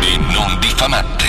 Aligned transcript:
e 0.00 0.16
non 0.32 0.58
diffamante. 0.60 1.28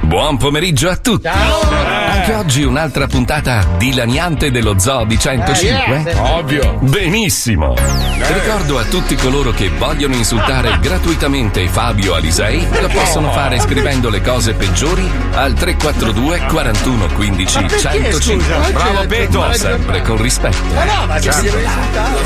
Buon 0.00 0.36
pomeriggio 0.38 0.88
a 0.88 0.96
tutti. 0.96 1.28
Anche 1.28 2.34
oggi 2.34 2.62
un'altra 2.62 3.06
puntata 3.06 3.64
dilaniante 3.78 4.50
dello 4.50 4.78
Zoo 4.78 5.04
di 5.04 5.18
105? 5.18 6.02
Eh, 6.04 6.18
Ovvio. 6.18 6.78
Benissimo. 6.80 7.74
Ricordo 8.18 8.78
a 8.78 8.84
tutti 8.84 9.14
coloro 9.16 9.50
che 9.52 9.70
vogliono 9.70 10.14
insultare 10.14 10.78
gratuitamente 10.82 11.66
Fabio 11.68 12.14
Alisei 12.14 12.66
lo 12.80 12.88
possono 12.88 13.30
fare 13.32 13.58
scrivendo 13.58 14.08
le 14.10 14.20
cose 14.20 14.52
peggiori 14.54 15.08
al 15.32 15.54
342 15.54 16.46
41 16.48 17.06
15 17.14 17.58
perché, 17.60 17.78
105. 17.78 18.20
scusa? 18.20 18.70
Bravo 18.70 19.06
Peto, 19.06 19.52
sempre 19.52 20.02
con 20.02 20.20
rispetto. 20.20 20.58
Ma 20.74 20.84
no, 20.84 21.06
ma 21.06 21.18
che 21.18 21.32
si 21.32 21.42
deve 21.42 21.62
insultare? 21.62 22.18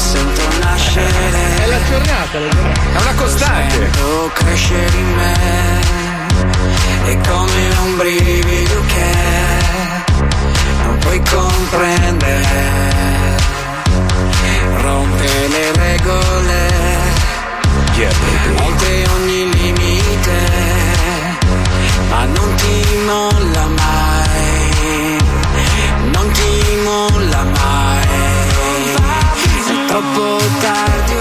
È 0.94 1.66
la 1.66 1.78
giornata, 1.88 2.38
la 2.38 2.48
giornata. 2.48 2.98
È 2.98 3.00
una 3.00 3.14
costante. 3.14 3.91
Crescere 4.33 5.03
me. 5.16 5.80
È 7.04 7.18
come 7.28 7.60
un 7.84 7.96
brivido 7.96 8.80
che 8.86 9.10
non 10.84 10.98
puoi 10.98 11.20
comprendere. 11.30 12.42
Rompe 14.80 15.48
le 15.48 15.72
regole. 15.72 16.62
Oltre 18.66 19.05
ogni 19.14 19.50
limite. 19.52 20.38
Ma 22.10 22.25
non 22.25 22.55
ti 22.56 22.84
molla 23.05 23.66
mai. 23.66 25.19
Non 26.12 26.30
ti 26.32 26.77
molla 26.82 27.42
mai. 27.44 28.94
È 29.66 29.86
troppo 29.86 30.38
tardi 30.60 31.13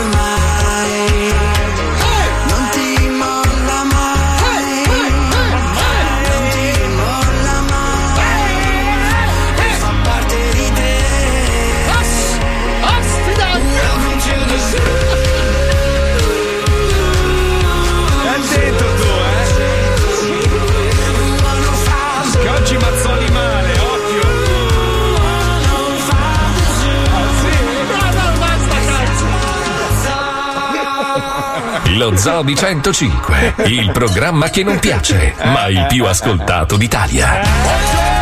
Lo 31.95 32.16
Zoo 32.17 32.41
di 32.41 32.55
105, 32.55 33.55
il 33.66 33.91
programma 33.91 34.49
che 34.49 34.63
non 34.63 34.80
piace, 34.80 35.36
ma 35.44 35.67
il 35.67 35.86
più 35.88 36.05
ascoltato 36.05 36.75
d'Italia. 36.75 38.12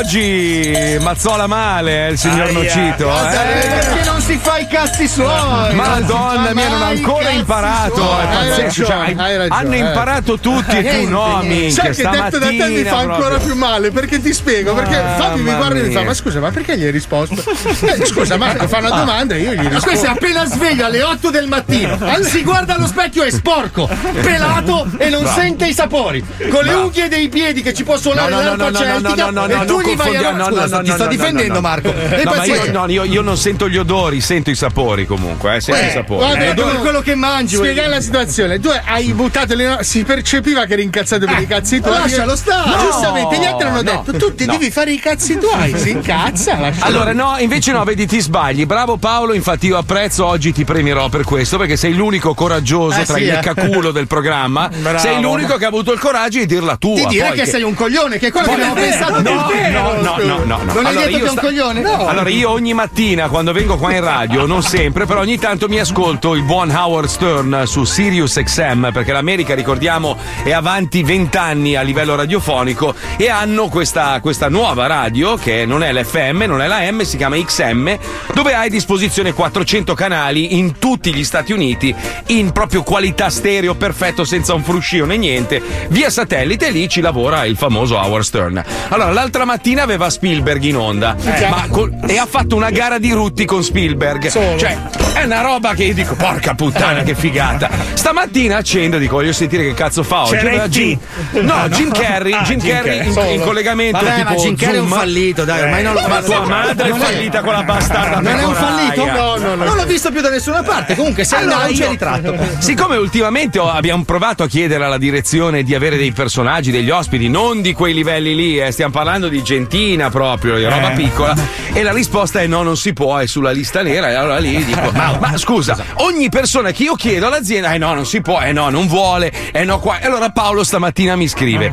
Oggi 0.00 0.98
mazzola 1.00 1.46
male 1.46 2.08
eh, 2.08 2.10
il 2.10 2.18
signor 2.18 2.52
Nocito. 2.52 3.08
eh? 3.08 3.30
Perché 3.30 4.04
non 4.04 4.20
si 4.20 4.36
fa 4.36 4.58
i 4.58 4.66
cazzi 4.66 5.08
suoi? 5.08 5.74
Madonna 5.74 6.52
mia, 6.52 6.68
non 6.68 6.82
ha 6.82 6.86
ancora 6.88 7.30
imparato. 7.30 8.12
Hai 8.12 8.26
pazzesco. 8.26 8.84
cioè, 8.84 8.96
ragione, 8.96 9.22
hai 9.22 9.36
ragione. 9.38 9.48
hanno 9.60 9.74
imparato 9.74 10.38
tutti 10.38 10.76
e 10.76 11.00
tu 11.04 11.08
no, 11.08 11.40
minchia. 11.42 11.70
Sai 11.70 11.94
che 11.94 12.08
detto 12.10 12.38
da 12.38 12.46
te 12.46 12.68
mi 12.68 12.84
fa 12.84 12.98
ancora 12.98 13.28
proprio. 13.28 13.38
più 13.46 13.54
male 13.54 13.90
perché 13.90 14.20
ti 14.20 14.34
spiego 14.34 14.74
perché 14.74 15.02
Fabio 15.16 15.42
mi 15.42 15.54
guarda 15.54 15.78
e 15.78 15.82
mi 15.84 15.92
fa 15.94 16.02
ma 16.02 16.12
scusa 16.12 16.40
ma 16.40 16.50
perché 16.50 16.76
gli 16.76 16.84
hai 16.84 16.90
risposto 16.90 17.42
Eh, 17.80 18.04
scusa 18.04 18.36
Marco 18.36 18.68
fa 18.68 18.78
una 18.78 18.90
domanda 18.90 19.34
e 19.34 19.40
io 19.40 19.52
gli 19.52 19.56
Ma 19.56 19.62
rispondo 19.62 19.80
questo 19.86 20.06
è 20.06 20.10
appena 20.10 20.44
sveglio 20.44 20.84
alle 20.84 21.02
8 21.02 21.30
del 21.30 21.48
mattino. 21.48 21.98
Si 22.26 22.42
guarda 22.42 22.74
allo 22.74 22.86
specchio 22.86 23.22
è 23.22 23.30
sporco, 23.30 23.88
pelato 24.20 24.86
e 24.98 25.08
non 25.08 25.22
Bravo. 25.22 25.40
sente 25.40 25.66
i 25.66 25.72
sapori. 25.72 26.20
Con 26.50 26.64
le 26.64 26.70
Bravo. 26.72 26.84
unghie 26.84 27.08
dei 27.08 27.28
piedi 27.28 27.62
che 27.62 27.72
ci 27.72 27.82
può 27.84 27.96
suonare 27.96 28.30
No, 28.30 28.36
no, 28.36 28.42
l'arpa 28.42 28.64
no, 28.64 28.70
no, 28.70 28.76
celtica 28.78 29.30
no, 29.30 29.46
no, 29.46 29.46
e 29.46 29.54
no, 29.54 29.64
tu 29.64 29.74
non 29.76 29.82
gli 29.92 29.96
vai 29.96 30.16
a 30.16 30.30
no, 30.32 30.48
no, 30.48 30.66
no, 30.66 30.82
ti 30.82 30.90
sto 30.90 31.06
difendendo. 31.06 31.60
Marco. 31.60 31.88
Io, 31.88 32.22
pazienza. 32.24 32.70
no, 32.72 32.88
io, 32.88 33.04
io 33.04 33.20
non 33.22 33.36
sento 33.36 33.68
gli 33.68 33.76
odori, 33.76 34.20
sento 34.20 34.50
i 34.50 34.54
sapori 34.54 35.06
comunque, 35.06 35.56
eh, 35.56 35.60
sento 35.60 35.80
Eh, 35.80 35.86
i 35.86 35.90
sapori. 35.90 36.24
guarda, 36.24 36.44
Eh, 36.44 36.54
dove- 36.54 36.76
quello 36.78 37.00
che 37.00 37.14
mangi. 37.14 37.56
Spiegare 37.56 37.88
la 37.88 38.00
situazione, 38.00 38.58
tu 38.60 38.70
hai 38.84 39.12
buttato 39.12 39.54
le 39.54 39.78
si 39.80 40.04
percepiva 40.04 40.64
che 40.64 40.74
eri 40.74 40.82
incazzato 40.82 41.26
per 41.26 41.38
i 41.40 41.46
cazzi 41.46 41.80
tuoi. 41.80 41.98
lascialo 41.98 42.36
stare. 42.36 42.70
No, 42.70 42.76
giustamente, 42.78 43.38
gli 43.38 43.44
altri 43.44 43.68
hanno 43.68 43.82
no, 43.82 44.02
detto: 44.04 44.16
Tu 44.16 44.34
ti 44.34 44.44
devi 44.46 44.70
fare 44.70 44.92
i 44.92 44.98
cazzi 44.98 45.38
tuoi. 45.38 45.76
Si 45.78 45.90
incazza. 45.90 46.58
Allora, 46.80 47.12
no, 47.12 47.36
invece 47.38 47.72
no, 47.72 47.82
vedi, 47.84 48.06
ti 48.06 48.20
sbagli. 48.20 48.66
Bravo 48.66 48.96
Paolo, 48.96 49.32
infatti 49.34 49.66
io 49.66 49.76
apprezzo, 49.78 50.26
oggi 50.26 50.52
ti 50.52 50.64
premierò 50.64 51.08
per 51.08 51.22
questo, 51.24 51.58
perché 51.58 51.76
sei 51.76 51.94
l'unico 51.94 52.34
coraggioso 52.34 53.00
Eh, 53.00 53.04
tra 53.04 53.16
sì, 53.16 53.22
i 53.22 53.28
eh. 53.28 53.32
leccaculo 53.32 53.90
del 53.90 54.06
programma. 54.06 54.70
Sei 54.96 55.20
l'unico 55.20 55.56
che 55.56 55.64
ha 55.64 55.68
avuto 55.68 55.92
il 55.92 55.98
coraggio 55.98 56.38
di 56.38 56.46
dirla 56.46 56.76
tua. 56.76 56.94
Di 56.94 57.06
dire 57.06 57.32
che 57.32 57.46
sei 57.46 57.62
un 57.62 57.74
coglione, 57.74 58.18
che 58.18 58.28
è 58.28 58.30
quello 58.30 58.46
che 58.46 58.52
abbiamo 58.52 58.74
pensato 58.80 59.20
No. 59.22 59.50
No, 59.76 60.16
no, 60.16 60.16
no, 60.18 60.44
no, 60.44 60.62
no. 60.62 60.72
Non 60.72 60.86
hai 60.86 60.92
Allora, 60.92 61.06
detto 61.06 61.10
io 61.10 61.18
che 61.18 61.26
è 61.26 61.30
un 61.30 61.36
coglione? 61.36 61.82
Allora, 61.82 62.28
io 62.28 62.50
ogni 62.50 62.74
mattina 62.74 63.28
quando 63.28 63.52
vengo 63.52 63.76
qua 63.76 63.92
in 63.92 64.00
radio, 64.00 64.46
non 64.46 64.62
sempre, 64.62 65.06
però 65.06 65.20
ogni 65.20 65.38
tanto 65.38 65.68
mi 65.68 65.78
ascolto 65.78 66.34
il 66.34 66.42
buon 66.42 66.70
Howard 66.70 67.08
Stern 67.08 67.62
su 67.66 67.84
Sirius 67.84 68.40
XM, 68.42 68.90
perché 68.92 69.12
l'America, 69.12 69.54
ricordiamo, 69.54 70.16
è 70.42 70.52
avanti 70.52 71.02
20 71.02 71.36
anni 71.36 71.76
a 71.76 71.82
livello 71.82 72.14
radiofonico 72.14 72.94
e 73.16 73.28
hanno 73.28 73.68
questa, 73.68 74.18
questa 74.20 74.48
nuova 74.48 74.86
radio 74.86 75.36
che 75.36 75.64
non 75.66 75.82
è 75.82 75.92
l'FM, 75.92 76.44
non 76.46 76.60
è 76.60 76.66
la 76.66 76.90
M, 76.90 77.02
si 77.02 77.16
chiama 77.16 77.36
XM, 77.36 77.96
dove 78.34 78.54
hai 78.54 78.66
a 78.66 78.70
disposizione 78.70 79.32
400 79.32 79.94
canali 79.94 80.56
in 80.58 80.78
tutti 80.78 81.14
gli 81.14 81.24
Stati 81.24 81.52
Uniti 81.52 81.94
in 82.28 82.52
proprio 82.52 82.82
qualità 82.82 83.30
stereo 83.30 83.74
perfetto 83.74 84.24
senza 84.24 84.54
un 84.54 84.62
fruscio 84.62 85.04
né 85.04 85.16
niente 85.16 85.62
via 85.88 86.10
satellite 86.10 86.68
e 86.68 86.70
lì 86.70 86.88
ci 86.88 87.00
lavora 87.00 87.44
il 87.44 87.56
famoso 87.56 87.96
Howard 87.96 88.24
Stern 88.24 88.64
allora 88.88 89.12
l'altra 89.12 89.44
mattina 89.44 89.65
aveva 89.74 90.08
Spielberg 90.10 90.62
in 90.62 90.76
onda 90.76 91.16
ma 91.50 91.66
col- 91.68 91.92
e 92.06 92.18
ha 92.18 92.26
fatto 92.26 92.54
una 92.56 92.70
gara 92.70 92.98
di 92.98 93.10
rutti 93.12 93.44
con 93.44 93.62
Spielberg 93.64 94.28
cioè 94.30 94.78
è 95.14 95.24
una 95.24 95.40
roba 95.40 95.74
che 95.74 95.84
io 95.84 95.94
dico 95.94 96.14
porca 96.14 96.54
puttana 96.54 97.02
che 97.02 97.14
figata 97.14 97.68
stamattina 97.94 98.58
accendo 98.58 98.98
dico 98.98 99.16
voglio 99.16 99.32
sentire 99.32 99.64
che 99.64 99.74
cazzo 99.74 100.02
fa 100.02 100.22
oggi 100.24 100.36
C'era 100.36 100.68
Jim- 100.68 100.98
T. 101.32 101.40
no 101.40 101.68
Jim 101.70 101.90
Carrey 101.90 102.32
Ah, 102.32 102.42
Jim 102.42 102.58
Jim 102.58 102.70
Carrey 102.70 102.92
Carrey, 102.96 103.06
in, 103.06 103.12
solo. 103.12 103.30
in 103.30 103.40
collegamento 103.40 103.98
Vabbè, 103.98 104.16
tipo 104.16 104.28
ma 104.30 104.36
Jim 104.36 104.56
Carrey 104.56 104.76
è 104.76 104.80
un 104.80 104.88
fallito, 104.88 105.44
dai, 105.44 105.62
ormai 105.62 105.82
non 105.82 105.94
lo 105.94 106.00
ma 106.06 106.22
tua 106.22 106.40
madre 106.46 106.84
è 106.86 106.88
Non 106.90 107.00
è- 107.00 107.04
fallita 107.04 107.40
con 107.42 107.52
la 107.52 107.62
bastarda 107.62 108.20
Non 108.20 108.38
è 108.38 108.44
un 108.44 108.54
fallito? 108.54 109.04
No, 109.06 109.36
no, 109.36 109.54
no. 109.54 109.64
Non 109.64 109.76
l'ho 109.76 109.86
visto 109.86 110.10
più 110.10 110.20
da 110.20 110.28
nessuna 110.30 110.62
parte. 110.62 110.94
Comunque, 110.94 111.24
se 111.24 111.36
Allora, 111.36 111.64
allora, 111.64 111.68
non 111.70 111.76
c'è 111.78 111.88
ritratto. 111.88 112.36
Siccome 112.58 112.96
ultimamente 112.96 113.58
abbiamo 113.58 114.04
provato 114.04 114.42
a 114.42 114.46
chiedere 114.48 114.84
alla 114.84 114.98
direzione 114.98 115.62
di 115.62 115.74
avere 115.74 115.96
dei 115.96 116.12
personaggi, 116.12 116.70
degli 116.70 116.90
ospiti, 116.90 117.28
non 117.28 117.62
di 117.62 117.72
quei 117.72 117.94
livelli 117.94 118.34
lì, 118.34 118.58
eh, 118.60 118.70
stiamo 118.72 118.92
parlando 118.92 119.28
di 119.28 119.42
gentina 119.56 120.10
proprio, 120.10 120.56
di 120.56 120.64
roba 120.64 120.90
piccola, 120.90 121.34
e 121.72 121.82
la 121.82 121.92
risposta 121.92 122.40
è 122.40 122.46
no, 122.46 122.62
non 122.62 122.76
si 122.76 122.92
può, 122.92 123.16
è 123.16 123.26
sulla 123.26 123.50
lista 123.50 123.82
nera. 123.82 124.10
E 124.10 124.14
allora 124.14 124.38
lì 124.38 124.62
dico: 124.62 124.90
Ma, 124.92 125.16
ma 125.18 125.36
scusa, 125.38 125.76
ogni 125.96 126.28
persona 126.28 126.72
che 126.72 126.82
io 126.82 126.94
chiedo 126.94 127.26
all'azienda, 127.26 127.72
eh 127.72 127.78
no, 127.78 127.94
non 127.94 128.04
si 128.04 128.20
può, 128.20 128.40
eh 128.40 128.52
no, 128.52 128.68
non 128.68 128.86
vuole, 128.86 129.32
eh 129.52 129.64
no, 129.64 129.78
qua. 129.80 129.98
E 129.98 130.06
allora 130.06 130.30
Paolo 130.30 130.62
stamattina 130.62 131.16
mi 131.16 131.26
scrive: 131.26 131.72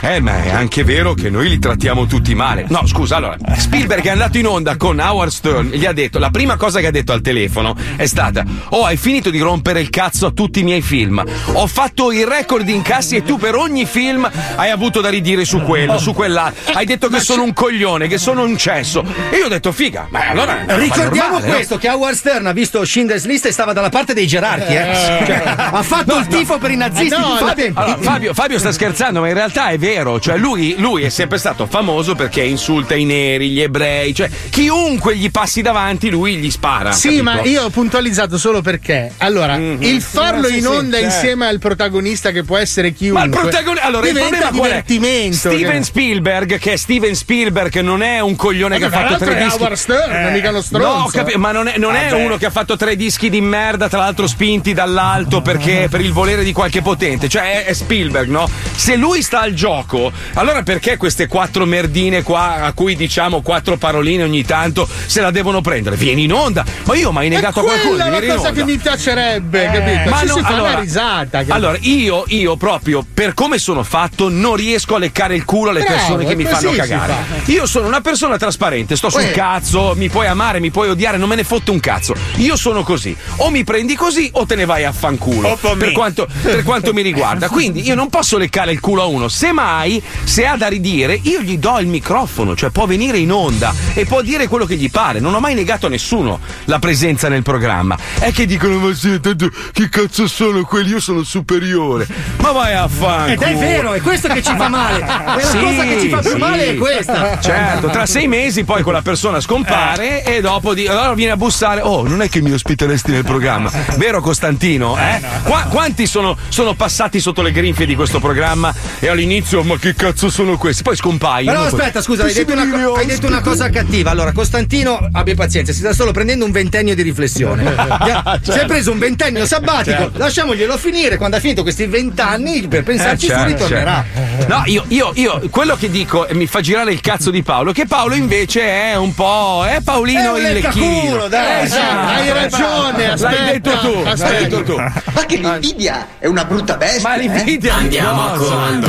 Eh, 0.00 0.20
ma 0.20 0.42
è 0.44 0.50
anche 0.50 0.84
vero 0.84 1.14
che 1.14 1.28
noi 1.28 1.48
li 1.48 1.58
trattiamo 1.58 2.06
tutti 2.06 2.34
male. 2.34 2.66
No, 2.68 2.86
scusa, 2.86 3.16
allora, 3.16 3.36
Spielberg 3.56 4.04
è 4.04 4.10
andato 4.10 4.38
in 4.38 4.46
onda 4.46 4.76
con 4.76 5.00
Howard 5.00 5.30
Stern 5.30 5.70
gli 5.70 5.86
ha 5.86 5.92
detto: 5.92 6.18
la 6.20 6.30
prima 6.30 6.56
cosa 6.56 6.78
che 6.78 6.86
ha 6.86 6.92
detto 6.92 7.12
al 7.12 7.20
telefono 7.20 7.76
è 7.96 8.06
stata: 8.06 8.44
Oh, 8.68 8.84
hai 8.84 8.96
finito 8.96 9.30
di 9.30 9.40
rompere 9.40 9.80
il 9.80 9.90
cazzo 9.90 10.26
a 10.26 10.30
tutti 10.30 10.60
i 10.60 10.62
miei 10.62 10.82
film. 10.82 11.22
Ho 11.54 11.66
fatto 11.66 12.12
il 12.12 12.26
record 12.26 12.64
di 12.64 12.74
incassi 12.74 13.16
e 13.16 13.22
tu 13.24 13.38
per 13.38 13.56
ogni 13.56 13.86
film 13.86 14.30
hai 14.56 14.70
avuto 14.70 15.00
da 15.00 15.08
ridire 15.08 15.44
su 15.44 15.62
quello, 15.62 15.98
su 15.98 16.14
quell'altro. 16.14 16.74
Hai 16.74 16.84
detto 16.86 17.08
che 17.08 17.20
sono 17.24 17.42
un 17.42 17.52
coglione, 17.52 18.06
che 18.08 18.18
sono 18.18 18.42
un 18.44 18.56
cesso. 18.56 19.04
E 19.30 19.36
io 19.36 19.46
ho 19.46 19.48
detto: 19.48 19.72
figa, 19.72 20.06
ma 20.10 20.28
allora. 20.28 20.64
Ricordiamo 20.66 21.32
normale, 21.38 21.52
questo 21.54 21.78
che 21.78 21.88
Howard 21.88 22.14
Stern 22.14 22.46
ha 22.46 22.52
visto 22.52 22.84
Schindler's 22.84 23.24
List 23.26 23.46
e 23.46 23.52
stava 23.52 23.72
dalla 23.72 23.88
parte 23.88 24.14
dei 24.14 24.26
gerarchi, 24.26 24.72
eh. 24.74 25.22
Cioè, 25.26 25.42
ha 25.56 25.82
fatto 25.82 26.16
il 26.16 26.26
tifo 26.26 26.58
per 26.58 26.70
i 26.70 26.76
nazisti 26.76 27.14
Eh, 27.14 27.18
no. 27.18 27.36
Allora, 27.74 27.96
Fabio, 28.00 28.34
Fabio 28.34 28.58
sta 28.58 28.72
scherzando, 28.72 29.20
ma 29.20 29.28
in 29.28 29.34
realtà 29.34 29.68
è 29.68 29.78
vero. 29.78 30.20
Cioè, 30.20 30.36
lui, 30.36 30.74
lui 30.78 31.02
è 31.02 31.08
sempre 31.08 31.38
stato 31.38 31.66
famoso 31.66 32.14
perché 32.14 32.42
insulta 32.42 32.94
i 32.94 33.04
neri, 33.04 33.50
gli 33.50 33.60
ebrei. 33.60 34.14
Cioè, 34.14 34.28
chiunque 34.50 35.16
gli 35.16 35.30
passi 35.30 35.62
davanti, 35.62 36.10
lui 36.10 36.36
gli 36.36 36.50
spara. 36.50 36.92
Sì, 36.92 37.08
capito? 37.08 37.22
ma 37.24 37.42
io 37.42 37.64
ho 37.64 37.70
puntualizzato 37.70 38.38
solo 38.38 38.60
perché. 38.60 39.12
Allora, 39.18 39.56
il 39.56 40.00
farlo 40.02 40.48
Sì, 40.48 40.56
in 40.56 40.60
sì, 40.62 40.66
onda 40.66 40.98
certo. 40.98 41.14
insieme 41.14 41.46
al 41.46 41.58
protagonista 41.58 42.30
che 42.30 42.42
può 42.44 42.56
essere 42.56 42.88
Ma 42.90 42.94
chiunque. 42.96 43.24
il 43.24 43.30
protagonista. 43.30 43.86
Allora, 43.86 44.06
il 44.08 44.14
problema 44.14 44.48
qual 44.48 44.70
è? 44.70 44.82
divertimento. 44.86 45.36
Steven 45.36 45.78
che- 45.78 45.84
Spielberg, 45.84 46.58
che 46.58 46.72
è 46.72 46.76
Steven 46.76 47.13
Spielberg, 47.14 47.70
che 47.70 47.82
non 47.82 48.02
è 48.02 48.20
un 48.20 48.36
coglione 48.36 48.78
che 48.78 48.84
ha 48.86 48.90
fatto 48.90 49.16
tre 49.16 49.36
è 49.38 49.42
dischi. 49.44 49.58
Howard 49.60 49.74
Stern, 49.76 50.32
mica 50.32 50.48
uno 50.48 50.58
No, 50.58 50.62
stronzo. 50.62 50.86
ho 51.06 51.10
capi- 51.10 51.36
ma 51.36 51.52
non 51.52 51.68
è, 51.68 51.78
non 51.78 51.94
è 51.94 52.10
uno 52.12 52.36
che 52.36 52.46
ha 52.46 52.50
fatto 52.50 52.76
tre 52.76 52.96
dischi 52.96 53.30
di 53.30 53.40
merda, 53.40 53.88
tra 53.88 53.98
l'altro 54.00 54.26
spinti 54.26 54.72
dall'alto 54.72 55.40
perché 55.42 55.88
per 55.90 56.00
il 56.00 56.12
volere 56.12 56.44
di 56.44 56.52
qualche 56.52 56.82
potente. 56.82 57.28
Cioè, 57.28 57.62
è, 57.62 57.64
è 57.66 57.72
Spielberg, 57.72 58.28
no? 58.28 58.48
Se 58.74 58.96
lui 58.96 59.22
sta 59.22 59.40
al 59.40 59.52
gioco, 59.54 60.12
allora 60.34 60.62
perché 60.62 60.96
queste 60.96 61.26
quattro 61.26 61.64
merdine 61.66 62.22
qua, 62.22 62.62
a 62.62 62.72
cui 62.72 62.96
diciamo 62.96 63.40
quattro 63.42 63.76
paroline 63.76 64.22
ogni 64.22 64.44
tanto, 64.44 64.88
se 65.06 65.20
la 65.20 65.30
devono 65.30 65.60
prendere? 65.60 65.96
Vieni 65.96 66.24
in 66.24 66.32
onda! 66.32 66.64
Ma 66.84 66.94
io 66.94 67.08
ho 67.08 67.12
mai 67.12 67.26
È 67.26 67.30
negato 67.30 67.60
a 67.60 67.62
qualcuno 67.64 67.96
la 67.96 68.04
venire 68.04 68.26
in 68.26 68.36
cosa 68.36 68.50
che 68.52 68.64
mi 68.64 68.76
piacerebbe, 68.76 69.64
capito? 69.72 70.10
Ma 70.10 70.18
Ci 70.18 70.26
no, 70.26 70.34
si 70.34 70.40
fa 70.40 70.48
allora- 70.48 70.70
una 70.70 70.80
risata. 70.80 71.28
capito? 71.38 71.52
Allora, 71.54 71.76
io, 71.80 72.24
io 72.28 72.56
proprio 72.56 73.04
per 73.14 73.34
come 73.34 73.58
sono 73.58 73.82
fatto, 73.82 74.28
non 74.28 74.56
riesco 74.56 74.94
a 74.94 74.98
leccare 74.98 75.34
il 75.34 75.44
culo 75.44 75.70
alle 75.70 75.80
Bravo, 75.80 75.94
persone 75.96 76.24
che 76.24 76.32
è 76.32 76.36
mi 76.36 76.44
fanno 76.44 76.70
cagare. 76.72 77.03
Fa. 77.12 77.50
Io 77.50 77.66
sono 77.66 77.86
una 77.86 78.00
persona 78.00 78.36
trasparente, 78.36 78.96
sto 78.96 79.10
sul 79.10 79.20
Uè. 79.20 79.30
cazzo, 79.32 79.94
mi 79.96 80.08
puoi 80.08 80.26
amare, 80.26 80.60
mi 80.60 80.70
puoi 80.70 80.88
odiare, 80.88 81.16
non 81.16 81.28
me 81.28 81.34
ne 81.36 81.44
fotte 81.44 81.70
un 81.70 81.80
cazzo. 81.80 82.14
Io 82.36 82.56
sono 82.56 82.82
così. 82.82 83.16
O 83.36 83.50
mi 83.50 83.64
prendi 83.64 83.94
così 83.94 84.28
o 84.34 84.46
te 84.46 84.54
ne 84.54 84.64
vai 84.64 84.84
a 84.84 84.92
fanculo. 84.92 85.58
Per 85.78 85.92
quanto, 85.92 86.26
per 86.42 86.62
quanto 86.62 86.92
mi 86.92 87.02
riguarda. 87.02 87.48
Quindi 87.48 87.82
io 87.86 87.94
non 87.94 88.08
posso 88.08 88.38
leccare 88.38 88.72
il 88.72 88.80
culo 88.80 89.02
a 89.02 89.06
uno. 89.06 89.28
Semmai, 89.28 90.02
se 90.24 90.46
ha 90.46 90.56
da 90.56 90.68
ridire, 90.68 91.18
io 91.22 91.40
gli 91.40 91.58
do 91.58 91.78
il 91.78 91.86
microfono, 91.86 92.54
cioè 92.56 92.70
può 92.70 92.86
venire 92.86 93.18
in 93.18 93.32
onda 93.32 93.74
e 93.94 94.04
può 94.06 94.22
dire 94.22 94.46
quello 94.48 94.64
che 94.66 94.76
gli 94.76 94.90
pare. 94.90 95.20
Non 95.20 95.34
ho 95.34 95.40
mai 95.40 95.54
negato 95.54 95.86
a 95.86 95.88
nessuno 95.88 96.40
la 96.64 96.78
presenza 96.78 97.28
nel 97.28 97.42
programma. 97.42 97.96
È 98.18 98.32
che 98.32 98.46
dicono, 98.46 98.78
ma 98.78 98.94
sì, 98.94 99.20
tanto 99.20 99.50
che 99.72 99.88
cazzo 99.88 100.26
sono 100.26 100.62
quelli? 100.64 100.90
Io 100.90 101.00
sono 101.00 101.22
superiore. 101.22 102.06
Ma 102.38 102.52
vai 102.52 102.74
a 102.74 102.88
fanculo. 102.88 103.32
Ed 103.32 103.42
è 103.42 103.54
vero, 103.56 103.92
è 103.92 104.00
questo 104.00 104.28
che 104.28 104.42
ci 104.42 104.54
fa 104.56 104.68
male. 104.68 104.98
È 104.98 105.06
la 105.06 105.40
Sì, 105.40 105.58
cosa 105.58 105.82
che 105.84 106.00
ci 106.00 106.08
fa 106.08 106.18
più 106.18 106.30
sì. 106.30 106.36
male 106.38 106.76
è 106.76 106.93
questa. 106.94 107.38
Certo, 107.44 107.88
tra 107.90 108.06
sei 108.06 108.26
mesi 108.26 108.64
poi 108.64 108.82
quella 108.82 109.02
persona 109.02 109.40
scompare 109.40 110.22
e 110.24 110.40
dopo 110.40 110.72
di- 110.74 110.86
allora 110.86 111.14
viene 111.14 111.32
a 111.32 111.36
bussare. 111.36 111.80
Oh, 111.82 112.06
non 112.06 112.22
è 112.22 112.28
che 112.28 112.40
mi 112.40 112.52
ospiteresti 112.52 113.10
nel 113.10 113.24
programma. 113.24 113.70
Vero 113.96 114.20
Costantino? 114.20 114.96
Eh? 114.98 115.20
Qua- 115.42 115.66
quanti 115.68 116.06
sono, 116.06 116.36
sono 116.48 116.74
passati 116.74 117.20
sotto 117.20 117.42
le 117.42 117.52
grinfie 117.52 117.86
di 117.86 117.94
questo 117.94 118.20
programma 118.20 118.72
e 118.98 119.08
all'inizio, 119.08 119.62
ma 119.62 119.76
che 119.78 119.94
cazzo 119.94 120.30
sono 120.30 120.56
questi? 120.56 120.82
Poi 120.82 120.96
scompaiono. 120.96 121.50
Però 121.58 121.68
poi- 121.68 121.78
aspetta, 121.80 122.02
scusa, 122.02 122.24
hai 122.24 122.32
detto, 122.32 122.52
una, 122.52 122.92
hai 122.96 123.06
detto 123.06 123.26
una 123.26 123.40
cosa 123.40 123.68
cattiva. 123.70 124.10
Allora, 124.10 124.32
Costantino, 124.32 125.08
abbia 125.12 125.34
pazienza, 125.34 125.72
si 125.72 125.78
sta 125.80 125.92
solo 125.92 126.12
prendendo 126.12 126.44
un 126.44 126.50
ventennio 126.50 126.94
di 126.94 127.02
riflessione. 127.02 127.62
Certo. 128.04 128.52
Si 128.52 128.58
è 128.58 128.66
preso 128.66 128.92
un 128.92 128.98
ventennio 128.98 129.46
sabbatico, 129.46 130.10
lasciamoglielo 130.14 130.76
finire. 130.76 131.16
Quando 131.16 131.36
ha 131.36 131.40
finito 131.40 131.62
questi 131.62 131.86
vent'anni, 131.86 132.66
per 132.68 132.82
pensarci 132.82 133.26
Eh, 133.26 133.28
su, 133.28 133.34
certo, 133.34 133.52
ritornerà. 133.52 134.04
certo. 134.14 134.46
No, 134.54 134.62
io, 134.66 134.84
io, 134.88 135.10
io, 135.14 135.40
quello 135.50 135.76
che 135.76 135.90
dico 135.90 136.26
e 136.26 136.34
mi 136.34 136.46
fa 136.46 136.60
girare 136.60 136.83
il 136.90 137.00
cazzo 137.00 137.30
di 137.30 137.42
Paolo, 137.42 137.72
che 137.72 137.86
Paolo 137.86 138.14
invece 138.14 138.62
è 138.62 138.94
un 138.96 139.14
po'. 139.14 139.64
è 139.66 139.80
Paolino 139.82 140.20
È 140.36 140.40
un 140.40 140.46
il 140.46 140.52
lecchino. 140.52 141.28
dai. 141.28 141.64
Esatto. 141.64 142.08
Hai 142.08 142.32
ragione, 142.32 143.10
aspetta. 143.10 143.34
L'hai 143.42 143.52
detto 143.60 143.78
tu, 143.78 144.02
l'hai 144.02 144.12
aspetta. 144.12 144.38
detto 144.40 144.62
tu. 144.62 144.76
Ma 144.76 145.26
che 145.26 145.36
l'invidia 145.36 146.06
è 146.18 146.26
una 146.26 146.44
brutta 146.44 146.76
bestia. 146.76 147.08
Ma 147.08 147.14
eh? 147.14 147.18
l'invidia 147.20 147.74
Andiamo 147.74 148.26
a 148.26 148.36
comando. 148.36 148.88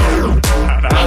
Ha 0.87 1.03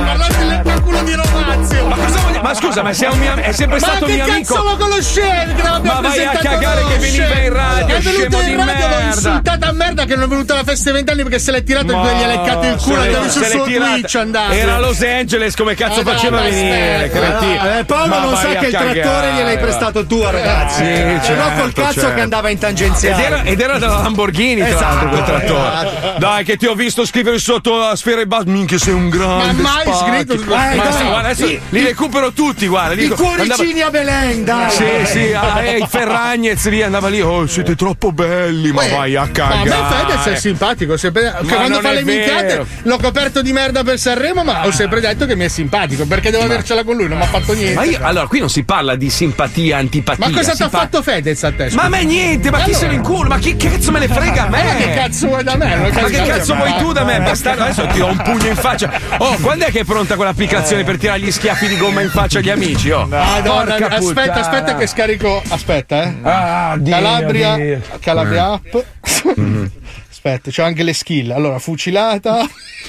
leccaculo 0.79 1.03
di 1.03 1.15
Romazio. 1.15 1.87
Ma 1.87 1.97
cosa 1.97 2.21
voglio? 2.21 2.41
Ma 2.43 2.55
scusa, 2.55 2.83
ma 2.83 2.93
sei 2.93 3.11
un 3.11 3.19
mio, 3.19 3.35
è 3.35 3.53
sempre 3.53 3.79
Ma 3.81 3.87
stato 3.87 4.07
che 4.07 4.13
mio 4.15 4.25
cazzo 4.25 4.55
amico. 4.57 4.63
lo 4.63 4.77
conoscevi? 4.77 5.55
Che 5.55 5.63
l'abbiamo 5.63 6.01
Ma 6.01 6.09
vai 6.09 6.25
a 6.25 6.31
cagare 6.31 6.85
che 6.87 6.97
veniva 6.99 7.35
in 7.39 7.53
radio, 7.53 7.97
È 7.97 8.01
venuto 8.01 8.41
in 8.41 8.47
di 8.47 8.55
radio, 8.55 8.89
l'ho 8.89 9.01
insultata 9.07 9.67
a 9.69 9.73
merda 9.73 10.05
che 10.05 10.15
non 10.15 10.25
è 10.25 10.29
venuta 10.29 10.53
alla 10.55 10.65
festa 10.65 10.85
dei 10.85 10.93
vent'anni 10.93 11.23
perché 11.23 11.39
se 11.39 11.51
l'è 11.51 11.63
tirato 11.65 11.93
e 11.93 11.95
Ma 11.95 12.13
gli 12.13 12.23
ha 12.23 12.27
leccato 12.27 12.67
il 12.67 12.77
culo 12.77 13.01
se 13.03 13.07
e 13.07 13.11
l'è- 13.11 13.17
andavi 13.17 13.39
l'è 13.41 13.49
suo 13.51 13.65
Twitch 13.65 14.15
andavi. 14.15 14.57
Era 14.57 14.75
a 14.77 14.79
Los 14.79 15.03
Angeles, 15.03 15.57
come 15.57 15.75
cazzo 15.75 16.01
Eh, 16.01 16.05
no, 16.05 16.11
faceva 16.11 16.37
ma 16.37 16.43
a 16.43 16.49
venire? 16.49 17.11
cretino? 17.13 17.79
Eh, 17.79 17.85
Paolo 17.85 18.07
Ma 18.07 18.19
non 18.21 18.37
sa 18.37 18.49
che 18.49 18.67
il 18.67 18.71
trattore 18.73 19.33
gliel'hai 19.33 19.59
prestato 19.59 20.07
tu, 20.07 20.23
ragazzi. 20.23 20.85
Se 20.85 21.35
no 21.35 21.43
col 21.45 21.55
certo, 21.75 21.83
cazzo 21.83 22.01
certo. 22.01 22.15
che 22.15 22.21
andava 22.21 22.49
in 22.51 22.59
tangenziale. 22.59 23.43
ed 23.45 23.61
era 23.61 23.79
della 23.79 23.99
Lamborghini, 23.99 24.61
tra 24.61 24.81
l'altro, 24.81 25.09
quel 25.09 25.23
Esatto, 25.23 25.45
trattore. 25.47 26.15
Dai, 26.19 26.45
che 26.45 26.57
ti 26.57 26.67
ho 26.67 26.75
visto 26.75 27.05
scrivere 27.05 27.39
sotto 27.39 27.77
la 27.77 27.97
sfera 27.97 28.21
e 28.21 28.27
basta. 28.27 28.51
Minchia, 28.51 28.79
sei 28.79 28.95
un 28.95 29.09
grande. 29.09 29.53
Ma 29.61 29.71
mai 29.75 29.85
scritto 29.93 30.35
su- 30.73 30.77
Ma 30.77 30.85
dai. 30.85 31.07
guarda, 31.07 31.29
adesso 31.29 31.47
I- 31.47 31.61
li 31.71 31.85
recupero 31.85 32.33
tutti, 32.33 32.67
guarda. 32.67 32.95
I 32.95 32.97
dico- 32.97 33.15
cuoricini 33.17 33.81
a 33.81 33.91
Belen, 33.91 34.45
dai. 34.45 34.63
andava- 34.65 34.71
Sì, 34.71 34.85
sì, 35.07 35.33
ah, 35.33 35.63
eh, 35.63 35.79
i 35.79 35.87
Ferragnez 35.89 36.69
lì 36.69 36.83
andava 36.83 37.09
lì. 37.09 37.21
Oh, 37.21 37.47
siete 37.47 37.75
troppo 37.75 38.13
belli, 38.13 38.73
ma 38.73 38.87
vai 38.89 39.17
a 39.17 39.21
Ma 39.21 39.27
a 39.27 39.31
cagare. 39.31 39.69
me 39.69 39.77
Fedez 39.89 40.25
è 40.37 40.37
simpatico, 40.41 40.93
ho 40.93 40.97
sempre- 40.97 41.35
che 41.47 41.55
quando 41.55 41.81
fa 41.81 41.93
le 41.93 42.05
minchiate 42.05 42.67
l'ho 42.83 42.99
coperto 42.99 43.43
di 43.43 43.53
merda 43.53 43.83
per 43.83 43.99
Sanremo, 43.99 44.45
ma 44.45 44.67
ho 44.67 44.71
sempre 44.73 45.01
detto 45.01 45.27
che 45.27 45.35
mi 45.37 45.45
è 45.45 45.49
simpatico, 45.49 46.07
perché 46.07 46.31
devo 46.31 46.45
avercela 46.45 46.85
con 46.85 46.97
lui, 46.97 47.09
non 47.09 47.19
mi 47.19 47.25
ha 47.25 47.29
fatto 47.29 47.53
niente. 47.53 47.75
Ma 47.75 47.85
io, 47.85 47.99
allora, 48.03 48.27
qui 48.27 48.41
non 48.41 48.51
si 48.51 48.65
parla 48.65 48.95
di 48.97 49.11
simpatia, 49.11 49.77
antipatia. 49.79 50.27
Ma 50.29 50.33
cosa 50.35 50.53
ti 50.55 50.63
ha 50.63 50.69
fatto 50.69 51.03
Fedez 51.03 51.43
a 51.45 51.53
te? 51.53 51.71
Ma 51.73 51.85
a 51.85 51.89
me 51.89 52.05
niente, 52.05 52.51
ma 52.51 52.59
chi 52.61 52.75
se 52.75 52.87
ne 52.87 52.95
inculo? 52.95 53.29
Ma 53.29 53.39
chi 53.39 53.57
cazzo 53.57 53.91
me 53.91 54.01
ne 54.01 54.09
frega 54.09 54.47
a 54.47 54.49
me? 54.49 54.63
Ma 54.65 54.75
che 54.75 54.95
cazzo 54.95 55.27
vuoi 55.27 55.43
da 55.45 55.57
me? 55.57 55.77
Ma 55.77 56.05
che 56.09 56.23
cazzo 56.23 56.55
vuoi 56.55 56.75
tu 56.79 56.93
da 56.93 57.05
me, 57.05 57.21
bastardo? 57.21 57.63
Adesso 57.65 57.87
ti 57.89 57.99
do 57.99 58.07
un 58.07 58.17
pugno 58.23 58.47
in 58.47 58.57
faccia. 58.57 58.91
Oh, 59.19 59.37
quando 59.41 59.67
è 59.67 59.71
che 59.71 59.81
è 59.81 59.85
pronta 59.85 60.17
quell'applicazione 60.49 60.85
per 60.85 60.97
tirare 60.99 61.21
gli 61.21 61.31
schiaffi 61.31 61.69
di 61.69 61.77
gomma 61.77 62.01
in 62.01 62.09
faccia 62.09 62.39
agli 62.39 62.49
amici? 62.51 62.91
Oh, 62.91 63.07
Madonna, 63.07 63.75
Porca 63.75 63.89
aspetta, 63.89 63.99
puttana. 63.99 64.41
aspetta 64.41 64.77
che 64.77 64.87
scarico. 64.87 65.43
Aspetta, 65.49 66.03
eh. 66.03 66.15
Ah, 66.23 66.77
Dio 66.79 66.93
Calabria, 66.93 67.57
mio. 67.57 67.81
Calabria 68.01 68.53
app. 68.53 68.77
Aspetta, 70.11 70.51
c'ho 70.51 70.65
anche 70.65 70.83
le 70.83 70.95
skill. 70.95 71.31
Allora, 71.31 71.59
fucilata, 71.61 72.45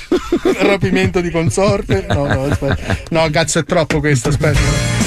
rapimento 0.62 1.22
di 1.22 1.30
consorte. 1.30 2.06
No, 2.10 2.26
no, 2.26 2.46
aspetta. 2.46 2.98
No, 3.10 3.30
cazzo, 3.30 3.60
è 3.60 3.64
troppo 3.64 4.00
questo, 4.00 4.30
aspetta. 4.30 4.99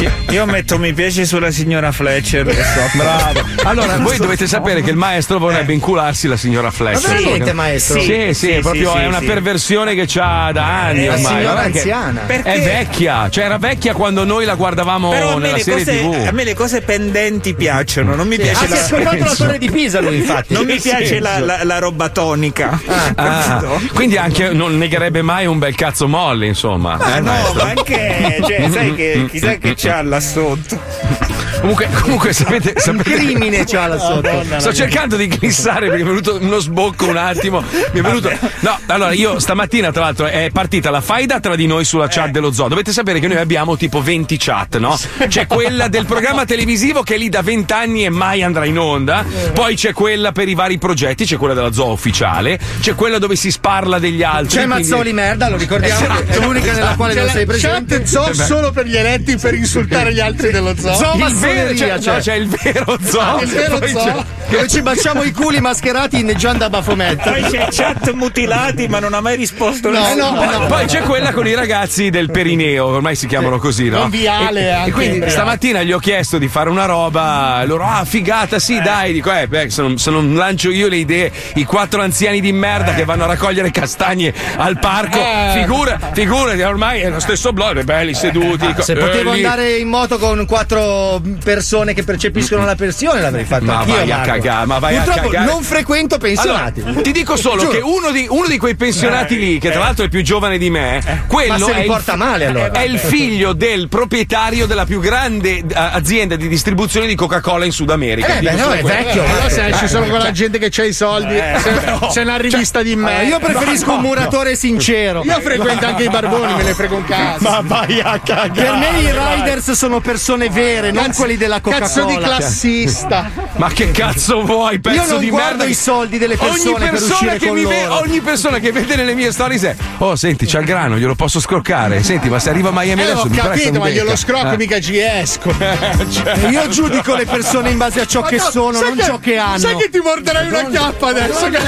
Io, 0.00 0.10
io 0.30 0.46
metto 0.46 0.78
mi 0.78 0.92
piace 0.92 1.24
sulla 1.24 1.50
signora 1.50 1.90
Fletcher. 1.92 2.46
so. 2.54 2.98
Bravo. 2.98 3.40
Allora, 3.64 3.96
voi 3.98 4.16
dovete 4.18 4.46
sapere 4.46 4.82
che 4.82 4.90
il 4.90 4.96
maestro 4.96 5.38
vorrebbe 5.38 5.72
incularsi 5.72 6.26
la 6.28 6.36
signora 6.36 6.70
Flex. 6.70 7.02
Ma 7.06 7.14
veramente, 7.14 7.52
maestro? 7.52 8.00
Sì, 8.00 8.06
sì, 8.06 8.34
Sì, 8.34 8.52
sì, 8.54 8.58
proprio 8.60 8.92
sì, 8.92 8.98
è 8.98 9.06
una 9.06 9.18
sì. 9.20 9.24
perversione 9.26 9.94
che 9.94 10.04
c'ha 10.06 10.50
da 10.52 10.84
anni 10.84 11.04
Eh, 11.04 11.08
ormai. 11.08 11.24
signora 11.24 11.42
Guarda 11.42 11.62
che 11.70 11.78
anziana. 11.78 12.20
Perché? 12.26 12.52
È 12.52 12.60
vecchia, 12.62 13.30
cioè 13.30 13.44
era 13.44 13.58
vecchia 13.58 13.94
quando 13.94 14.24
noi 14.24 14.44
la 14.44 14.54
guardavamo 14.54 15.10
Però 15.10 15.30
a 15.32 15.34
me, 15.36 15.40
nella 15.42 15.56
le 15.56 15.62
serie 15.62 15.84
cose, 15.84 15.98
TV. 16.20 16.26
a 16.28 16.32
me 16.32 16.44
le 16.44 16.54
cose 16.54 16.80
pendenti 16.82 17.54
piacciono, 17.54 18.14
non 18.14 18.28
mi 18.28 18.36
piace 18.36 18.64
Ah, 18.64 18.66
è 18.66 18.68
la, 18.68 18.76
scopato 18.76 19.24
la 19.24 19.34
torre 19.34 19.58
di 19.58 19.70
Pisa 19.70 20.00
lui, 20.00 20.16
infatti. 20.16 20.52
non 20.54 20.64
mi 20.66 20.78
piace 20.78 21.20
la, 21.20 21.38
la- 21.38 21.64
la 21.64 21.78
roba 21.78 22.08
tonica. 22.10 22.78
Ah, 22.86 23.14
capito? 23.14 23.80
quindi 23.94 24.16
anche 24.16 24.50
non 24.52 24.76
negherebbe 24.78 25.22
mai 25.22 25.46
un 25.46 25.58
bel 25.58 25.74
cazzo 25.74 26.06
molle, 26.08 26.46
insomma. 26.46 26.96
Ma 26.96 27.16
eh, 27.16 27.20
no, 27.20 27.30
maestro? 27.30 27.64
ma 27.64 27.70
anche, 27.70 28.38
cioè, 28.46 28.68
sai 28.70 28.94
che 28.94 29.26
chissà 29.30 29.54
che 29.56 29.69
c'ha 29.74 30.02
là 30.02 30.20
sotto. 30.20 30.78
Comunque, 31.60 31.88
comunque 32.00 32.32
sapete, 32.32 32.74
sapete 32.78 33.14
crimine 33.14 33.64
c'ha 33.64 33.86
là 33.86 33.98
sotto. 33.98 34.44
Sto 34.58 34.72
cercando 34.72 35.16
di 35.16 35.28
glissare 35.28 35.88
perché 35.88 36.02
mi 36.02 36.08
è 36.10 36.12
venuto 36.12 36.38
uno 36.40 36.58
sbocco 36.58 37.06
un 37.08 37.16
attimo. 37.16 37.62
Mi 37.92 38.00
è 38.00 38.02
venuto. 38.02 38.30
No, 38.60 38.78
allora 38.86 39.12
io 39.12 39.38
stamattina, 39.38 39.90
tra 39.92 40.02
l'altro, 40.04 40.26
è 40.26 40.48
partita 40.52 40.90
la 40.90 41.00
faida 41.00 41.38
tra 41.40 41.56
di 41.56 41.66
noi 41.66 41.84
sulla 41.84 42.08
chat 42.08 42.30
dello 42.30 42.52
zoo. 42.52 42.68
Dovete 42.68 42.92
sapere 42.92 43.20
che 43.20 43.28
noi 43.28 43.36
abbiamo 43.36 43.76
tipo 43.76 44.00
20 44.00 44.36
chat, 44.38 44.78
no? 44.78 44.98
C'è 45.28 45.46
quella 45.46 45.88
del 45.88 46.06
programma 46.06 46.44
televisivo 46.44 47.02
che 47.02 47.14
è 47.16 47.18
lì 47.18 47.28
da 47.28 47.42
20 47.42 47.72
anni 47.72 48.04
e 48.04 48.08
mai 48.08 48.42
andrà 48.42 48.64
in 48.64 48.78
onda. 48.78 49.24
Poi 49.52 49.74
c'è 49.76 49.92
quella 49.92 50.32
per 50.32 50.48
i 50.48 50.54
vari 50.54 50.78
progetti, 50.78 51.24
c'è 51.26 51.36
quella 51.36 51.54
della 51.54 51.72
zoo 51.72 51.92
ufficiale, 51.92 52.58
c'è 52.80 52.94
quella 52.94 53.18
dove 53.18 53.36
si 53.36 53.50
sparla 53.50 53.98
degli 53.98 54.22
altri. 54.22 54.58
C'è 54.58 54.66
quindi- 54.66 54.88
Mazzoli 54.90 55.12
merda, 55.12 55.48
lo 55.50 55.56
ricordiamo, 55.56 56.06
è 56.26 56.38
l'unica 56.38 56.72
nella 56.72 56.94
quale 56.94 57.12
C'è 57.12 57.18
non 57.18 57.26
la 57.26 57.32
sei 57.32 57.46
presente. 57.46 57.96
chat 57.98 58.04
zoo 58.06 58.32
solo 58.34 58.72
per 58.72 58.86
gli 58.86 58.96
eletti 58.96 59.36
per 59.36 59.54
insultare 59.54 60.12
gli 60.14 60.20
altri 60.20 60.50
dello 60.50 60.74
zoo. 60.76 60.94
Zoo 60.94 61.16
vero, 61.54 61.68
massoneria, 61.70 61.96
c'è, 61.96 62.00
cioè. 62.02 62.14
no, 62.14 62.20
c'è 62.20 62.34
il 62.34 62.48
vero 62.48 62.98
zoo. 63.02 63.40
Il 63.42 63.48
vero 63.48 63.86
zoo. 63.86 64.02
c'è- 64.04 64.24
Dove 64.50 64.66
ci 64.68 64.82
baciamo 64.82 65.22
i 65.22 65.30
culi 65.30 65.60
mascherati 65.60 66.18
inneggiando 66.20 66.64
a 66.64 66.70
Bafometta. 66.70 67.30
Poi 67.30 67.42
c'è 67.42 67.68
chat 67.70 68.10
mutilati, 68.14 68.88
ma 68.88 68.98
non 68.98 69.14
ha 69.14 69.20
mai 69.20 69.36
risposto 69.36 69.90
No, 69.90 70.00
nessuno. 70.00 70.32
no, 70.44 70.58
no. 70.58 70.66
Poi 70.66 70.86
c'è 70.86 71.02
quella 71.02 71.32
con 71.32 71.46
i 71.46 71.54
ragazzi 71.54 72.10
del 72.10 72.30
Perineo, 72.32 72.86
ormai 72.86 73.14
si 73.14 73.28
chiamano 73.28 73.58
così, 73.58 73.88
no? 73.88 74.00
Con 74.00 74.10
Viale 74.10 74.60
E, 74.62 74.70
anche. 74.70 74.88
e 74.88 74.92
quindi 74.92 75.30
stamattina 75.30 75.82
gli 75.84 75.92
ho 75.92 76.00
chiesto 76.00 76.38
di 76.38 76.48
fare 76.48 76.68
una 76.68 76.84
roba, 76.86 77.62
loro, 77.64 77.84
ah, 77.84 78.04
figata, 78.04 78.58
sì, 78.58 78.80
dai, 78.80 79.12
dico, 79.12 79.32
eh, 79.32 79.46
beh, 79.46 79.70
se 79.70 79.82
non, 79.82 79.98
se 79.98 80.10
non 80.10 80.34
lancio 80.34 80.70
io 80.70 80.88
le 80.88 80.96
idee, 80.96 81.30
i 81.54 81.62
quattro 81.64 82.02
anziani 82.02 82.40
di 82.40 82.50
merda 82.52 82.92
che 82.94 83.04
vanno 83.04 83.24
a 83.24 83.26
raccogliere 83.28 83.70
castagne 83.70 84.34
al 84.56 84.80
parco, 84.80 85.18
Eh. 85.20 85.60
figura, 85.60 85.96
figura, 86.12 86.68
ormai 86.68 87.02
è 87.02 87.08
lo 87.08 87.20
stesso 87.20 87.52
blog, 87.52 87.84
belli 87.84 88.14
seduti. 88.14 88.66
dico, 88.66 88.82
Se 88.82 88.94
eh, 88.94 88.96
potevo 88.96 89.30
lì- 89.32 89.44
andare 89.44 89.76
in 89.76 89.86
moto 89.88 90.18
con 90.18 90.44
quattro 90.46 91.20
persone 91.40 91.94
che 91.94 92.02
percepiscono 92.04 92.64
la 92.64 92.74
pensione, 92.74 93.20
l'avrei 93.20 93.44
fatto 93.44 93.64
Ma 93.64 93.78
anch'io. 93.80 93.94
vai 93.96 94.10
a 94.12 94.20
cagare, 94.20 94.66
ma 94.66 94.78
vai 94.78 94.96
a 94.96 95.02
Purtroppo 95.02 95.28
cagare. 95.28 95.50
non 95.50 95.62
frequento 95.62 96.18
pensionati. 96.18 96.80
Allora, 96.80 97.00
ti 97.00 97.12
dico 97.12 97.36
solo 97.36 97.62
Giuro. 97.62 97.72
che 97.72 97.80
uno 97.82 98.10
di, 98.10 98.26
uno 98.28 98.46
di 98.46 98.58
quei 98.58 98.76
pensionati 98.76 99.36
lì, 99.38 99.58
che 99.58 99.70
tra 99.70 99.80
l'altro 99.80 100.04
è 100.04 100.08
più 100.08 100.22
giovane 100.22 100.58
di 100.58 100.70
me, 100.70 101.24
quello 101.26 101.58
Ma 101.58 101.64
se 101.66 101.74
li 101.74 101.80
è, 101.82 101.84
porta 101.84 102.12
il, 102.12 102.18
male, 102.18 102.46
allora. 102.46 102.70
è 102.72 102.82
il 102.82 102.98
figlio 102.98 103.52
del 103.52 103.88
proprietario 103.88 104.66
della 104.66 104.84
più 104.84 105.00
grande 105.00 105.56
eh, 105.58 105.64
azienda 105.74 106.36
di 106.36 106.48
distribuzione 106.48 107.06
di 107.06 107.14
Coca-Cola 107.14 107.64
in 107.64 107.72
Sud 107.72 107.90
America. 107.90 108.38
Eh, 108.38 108.42
beh, 108.42 108.52
no, 108.52 108.70
è 108.72 108.82
vecchio. 108.82 109.22
Però 109.22 109.48
se 109.48 109.64
Eh, 109.66 109.70
esci 109.70 109.88
solo 109.88 110.06
con 110.06 110.18
la 110.18 110.24
cioè- 110.24 110.32
gente 110.32 110.58
che 110.58 110.68
c'ha 110.70 110.84
i 110.84 110.92
soldi, 110.92 111.34
se, 111.34 111.72
se 112.10 112.20
è 112.20 112.24
una 112.24 112.36
rivista 112.36 112.82
di 112.82 112.94
me. 112.96 113.20
Allora, 113.20 113.22
io 113.26 113.38
preferisco 113.38 113.92
un 113.94 114.00
muratore 114.00 114.56
sincero. 114.56 115.22
Io 115.24 115.40
frequento 115.40 115.86
anche 115.86 116.04
i 116.04 116.08
barboni, 116.08 116.54
me 116.54 116.62
ne 116.62 116.74
frego 116.74 116.96
un 116.96 117.04
cazzo. 117.04 117.48
Ma 117.48 117.60
vai 117.64 118.00
a 118.00 118.20
cagare. 118.22 118.48
Per 118.52 118.72
me 118.74 119.00
i 119.00 119.10
riders 119.12 119.72
sono 119.72 120.00
persone 120.00 120.48
vere, 120.50 120.90
non 120.90 121.12
quelli 121.30 121.36
della 121.36 121.60
Coca-Cola. 121.60 121.86
Cazzo 121.86 122.04
di 122.06 122.16
classista. 122.16 123.30
Ma 123.56 123.68
che 123.68 123.90
cazzo 123.90 124.42
vuoi, 124.42 124.80
pezzo 124.80 124.96
Io 125.02 125.06
non 125.06 125.18
di 125.20 125.28
guardo 125.30 125.56
merda? 125.58 125.64
i 125.70 125.74
soldi 125.74 126.18
delle 126.18 126.36
persone 126.36 126.60
ogni 126.70 126.78
per 126.80 126.90
persona 126.90 127.12
uscire 127.14 127.38
che 127.38 127.46
con 127.46 127.56
mi 127.56 127.64
ve- 127.66 127.86
ogni 127.86 128.20
persona 128.20 128.58
che 128.58 128.72
vede 128.72 128.96
nelle 128.96 129.14
mie 129.14 129.30
stories 129.32 129.62
è 129.64 129.76
Oh, 129.98 130.16
senti, 130.16 130.46
c'ha 130.46 130.58
il 130.60 130.64
grano, 130.64 130.96
glielo 130.98 131.14
posso 131.14 131.40
scroccare. 131.40 132.02
Senti, 132.02 132.28
ma 132.28 132.38
se 132.38 132.48
arriva 132.50 132.70
a 132.70 132.72
Miami 132.72 133.02
Eh, 133.02 133.04
adesso 133.04 133.20
ho 133.20 133.24
mi 133.24 133.30
presta 133.30 133.48
capito, 133.50 133.70
un 133.70 133.78
ma 133.78 133.88
glielo 133.90 134.16
scrocco, 134.16 134.50
Eh. 134.52 134.56
mica 134.56 134.80
ci 134.80 134.98
esco. 134.98 135.54
Io 136.50 136.68
giudico 136.68 137.14
le 137.14 137.26
persone 137.26 137.70
in 137.70 137.76
base 137.78 138.00
a 138.00 138.06
ciò 138.06 138.22
che 138.22 138.36
no, 138.36 138.50
sono, 138.50 138.80
non 138.80 138.96
che- 138.96 139.04
ciò 139.04 139.18
che 139.18 139.36
hanno. 139.36 139.58
Sai 139.58 139.76
che 139.76 139.90
ti 139.90 139.98
morderai 139.98 140.48
una 140.48 140.64
chiappa 140.64 141.08
adesso? 141.08 141.48
Che 141.48 141.58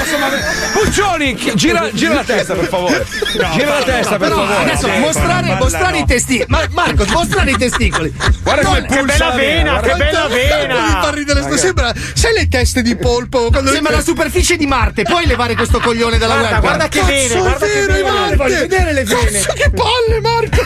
Puccioni, 0.73 1.35
gira, 1.55 1.89
gira 1.93 2.15
la 2.15 2.23
testa 2.23 2.53
per 2.55 2.67
favore. 2.67 3.05
gira 3.53 3.79
la 3.79 3.83
testa 3.83 4.17
per 4.17 4.29
favore. 4.31 4.55
adesso 4.71 4.87
mostrare, 4.99 5.55
mostrare 5.55 5.97
no. 5.99 6.03
i 6.03 6.05
testicoli. 6.05 6.45
Ma 6.49 6.61
Marco, 6.71 7.05
mostrare 7.11 7.51
i 7.51 7.57
testicoli. 7.57 8.13
Guarda 8.41 8.63
come 8.65 8.81
pulsa 8.85 9.27
la 9.27 9.35
vena, 9.35 9.52
che 9.61 9.93
bella 9.95 10.27
Mi 10.27 10.33
vena! 10.33 10.99
fa 11.01 11.11
ridere 11.11 11.41
sto 11.43 11.57
sembra. 11.57 11.93
Sai 12.13 12.33
le 12.33 12.47
teste 12.47 12.81
di 12.81 12.95
polpo? 12.95 13.49
Quando 13.51 13.71
Sembra 13.71 13.93
la 13.95 14.01
superficie 14.01 14.55
di 14.57 14.65
Marte. 14.65 15.03
Puoi 15.03 15.25
levare 15.25 15.55
questo 15.55 15.79
coglione 15.79 16.17
dalla 16.17 16.35
web? 16.35 16.59
guarda 16.59 16.87
che 16.87 17.01
vene, 17.03 17.33
è 17.33 17.37
guarda 17.37 17.65
che 17.65 17.73
vero, 17.73 17.93
vene. 17.93 18.09
Marte! 18.11 18.35
Voglio 18.35 18.57
vedere 18.59 18.93
le 18.93 19.03
vene. 19.03 19.39
Cazzo, 19.39 19.53
che 19.53 19.69
palle, 19.69 20.19
Marco! 20.21 20.65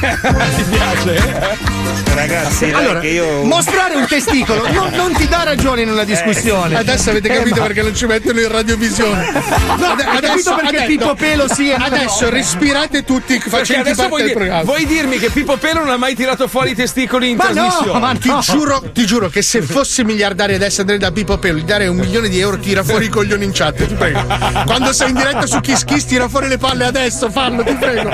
Ragazzi, 2.13 2.71
dai, 2.71 2.73
Allora, 2.83 2.99
che 2.99 3.07
io. 3.09 3.43
mostrare 3.43 3.95
un 3.95 4.07
testicolo 4.07 4.67
non, 4.71 4.89
non 4.93 5.13
ti 5.13 5.27
dà 5.27 5.43
ragione 5.43 5.81
in 5.81 5.89
una 5.89 6.03
discussione. 6.03 6.75
Adesso 6.75 7.11
avete 7.11 7.29
capito 7.29 7.61
perché 7.61 7.83
non 7.83 7.95
ci 7.95 8.05
mettono 8.07 8.39
in 8.39 8.47
radiovisione. 8.51 9.25
No, 9.77 9.91
hai 9.91 10.19
capito 10.21 10.55
perché 10.55 10.85
Pippo 10.85 11.13
Pelo 11.13 11.45
e 11.45 11.73
Adesso 11.77 12.29
respirate 12.29 13.03
tutti 13.03 13.33
adesso 13.35 13.83
parte 13.83 14.07
vuoi, 14.07 14.23
del 14.23 14.31
programma. 14.31 14.63
vuoi 14.63 14.85
dirmi 14.85 15.19
che 15.19 15.29
Pippo 15.29 15.57
Pelo 15.57 15.79
non 15.81 15.89
ha 15.89 15.97
mai 15.97 16.15
tirato 16.15 16.47
fuori 16.47 16.71
i 16.71 16.75
testicoli 16.75 17.29
in 17.31 17.35
Ma 17.37 17.49
no, 17.49 17.53
trasmissione? 17.53 17.99
ma 17.99 18.15
Ti, 18.15 18.33
giuro, 18.39 18.76
ti 18.93 19.05
giuro 19.05 19.29
che 19.29 19.41
se 19.41 19.61
fossi 19.61 20.03
miliardario 20.03 20.55
adesso 20.55 20.81
andrei 20.81 20.99
da 20.99 21.11
Pippo 21.11 21.37
Pelo, 21.37 21.59
gli 21.59 21.63
darei 21.63 21.87
un 21.87 21.97
milione 21.97 22.29
di 22.29 22.39
euro, 22.39 22.57
tira 22.57 22.83
fuori 22.83 23.05
i 23.05 23.09
coglioni 23.09 23.45
in 23.45 23.51
chat, 23.53 23.85
ti 23.85 23.93
prego. 23.93 24.23
Quando 24.65 24.91
sei 24.93 25.09
in 25.09 25.15
diretta 25.15 25.45
su 25.45 25.59
Kiss 25.59 25.83
Kiss, 25.83 26.05
tira 26.05 26.27
fuori 26.27 26.47
le 26.47 26.57
palle 26.57 26.85
adesso, 26.85 27.29
fallo, 27.29 27.63
ti 27.63 27.73
prego. 27.75 28.09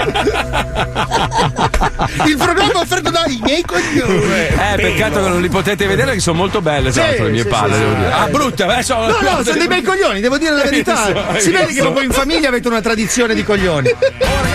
Il 2.25 2.38
programma 2.38 2.79
offerto 2.79 3.10
dai 3.10 3.39
miei 3.41 3.63
coglioni. 3.63 4.24
Eh, 4.24 4.75
peccato 4.75 5.24
che 5.24 5.29
non 5.29 5.41
li 5.41 5.50
potete 5.50 5.88
vedere, 5.88 6.13
che 6.13 6.20
sono 6.20 6.38
molto 6.38 6.62
belle, 6.62 6.91
tra 6.91 7.05
l'altro, 7.05 7.25
le 7.25 7.32
mie 7.32 7.43
sì, 7.43 7.48
palle, 7.48 7.74
sì, 7.74 7.79
devo 7.79 7.91
sì. 7.93 7.98
dire. 7.98 8.12
Ah, 8.12 8.27
brutte, 8.27 8.63
adesso. 8.63 8.96
No, 8.96 9.08
no, 9.08 9.43
sono 9.43 9.58
dei 9.58 9.67
bei 9.67 9.82
coglioni, 9.82 10.20
devo 10.20 10.38
dire 10.38 10.51
la 10.51 10.63
verità. 10.63 11.27
Hai 11.27 11.41
Si 11.41 11.51
vede 11.51 11.74
che 11.74 11.82
proprio 11.82 12.03
in 12.03 12.12
famiglia 12.12 12.50
avete 12.50 12.67
una 12.67 12.82
tradizione 12.82 13.34
di 13.34 13.43
coglioni. 13.43 13.89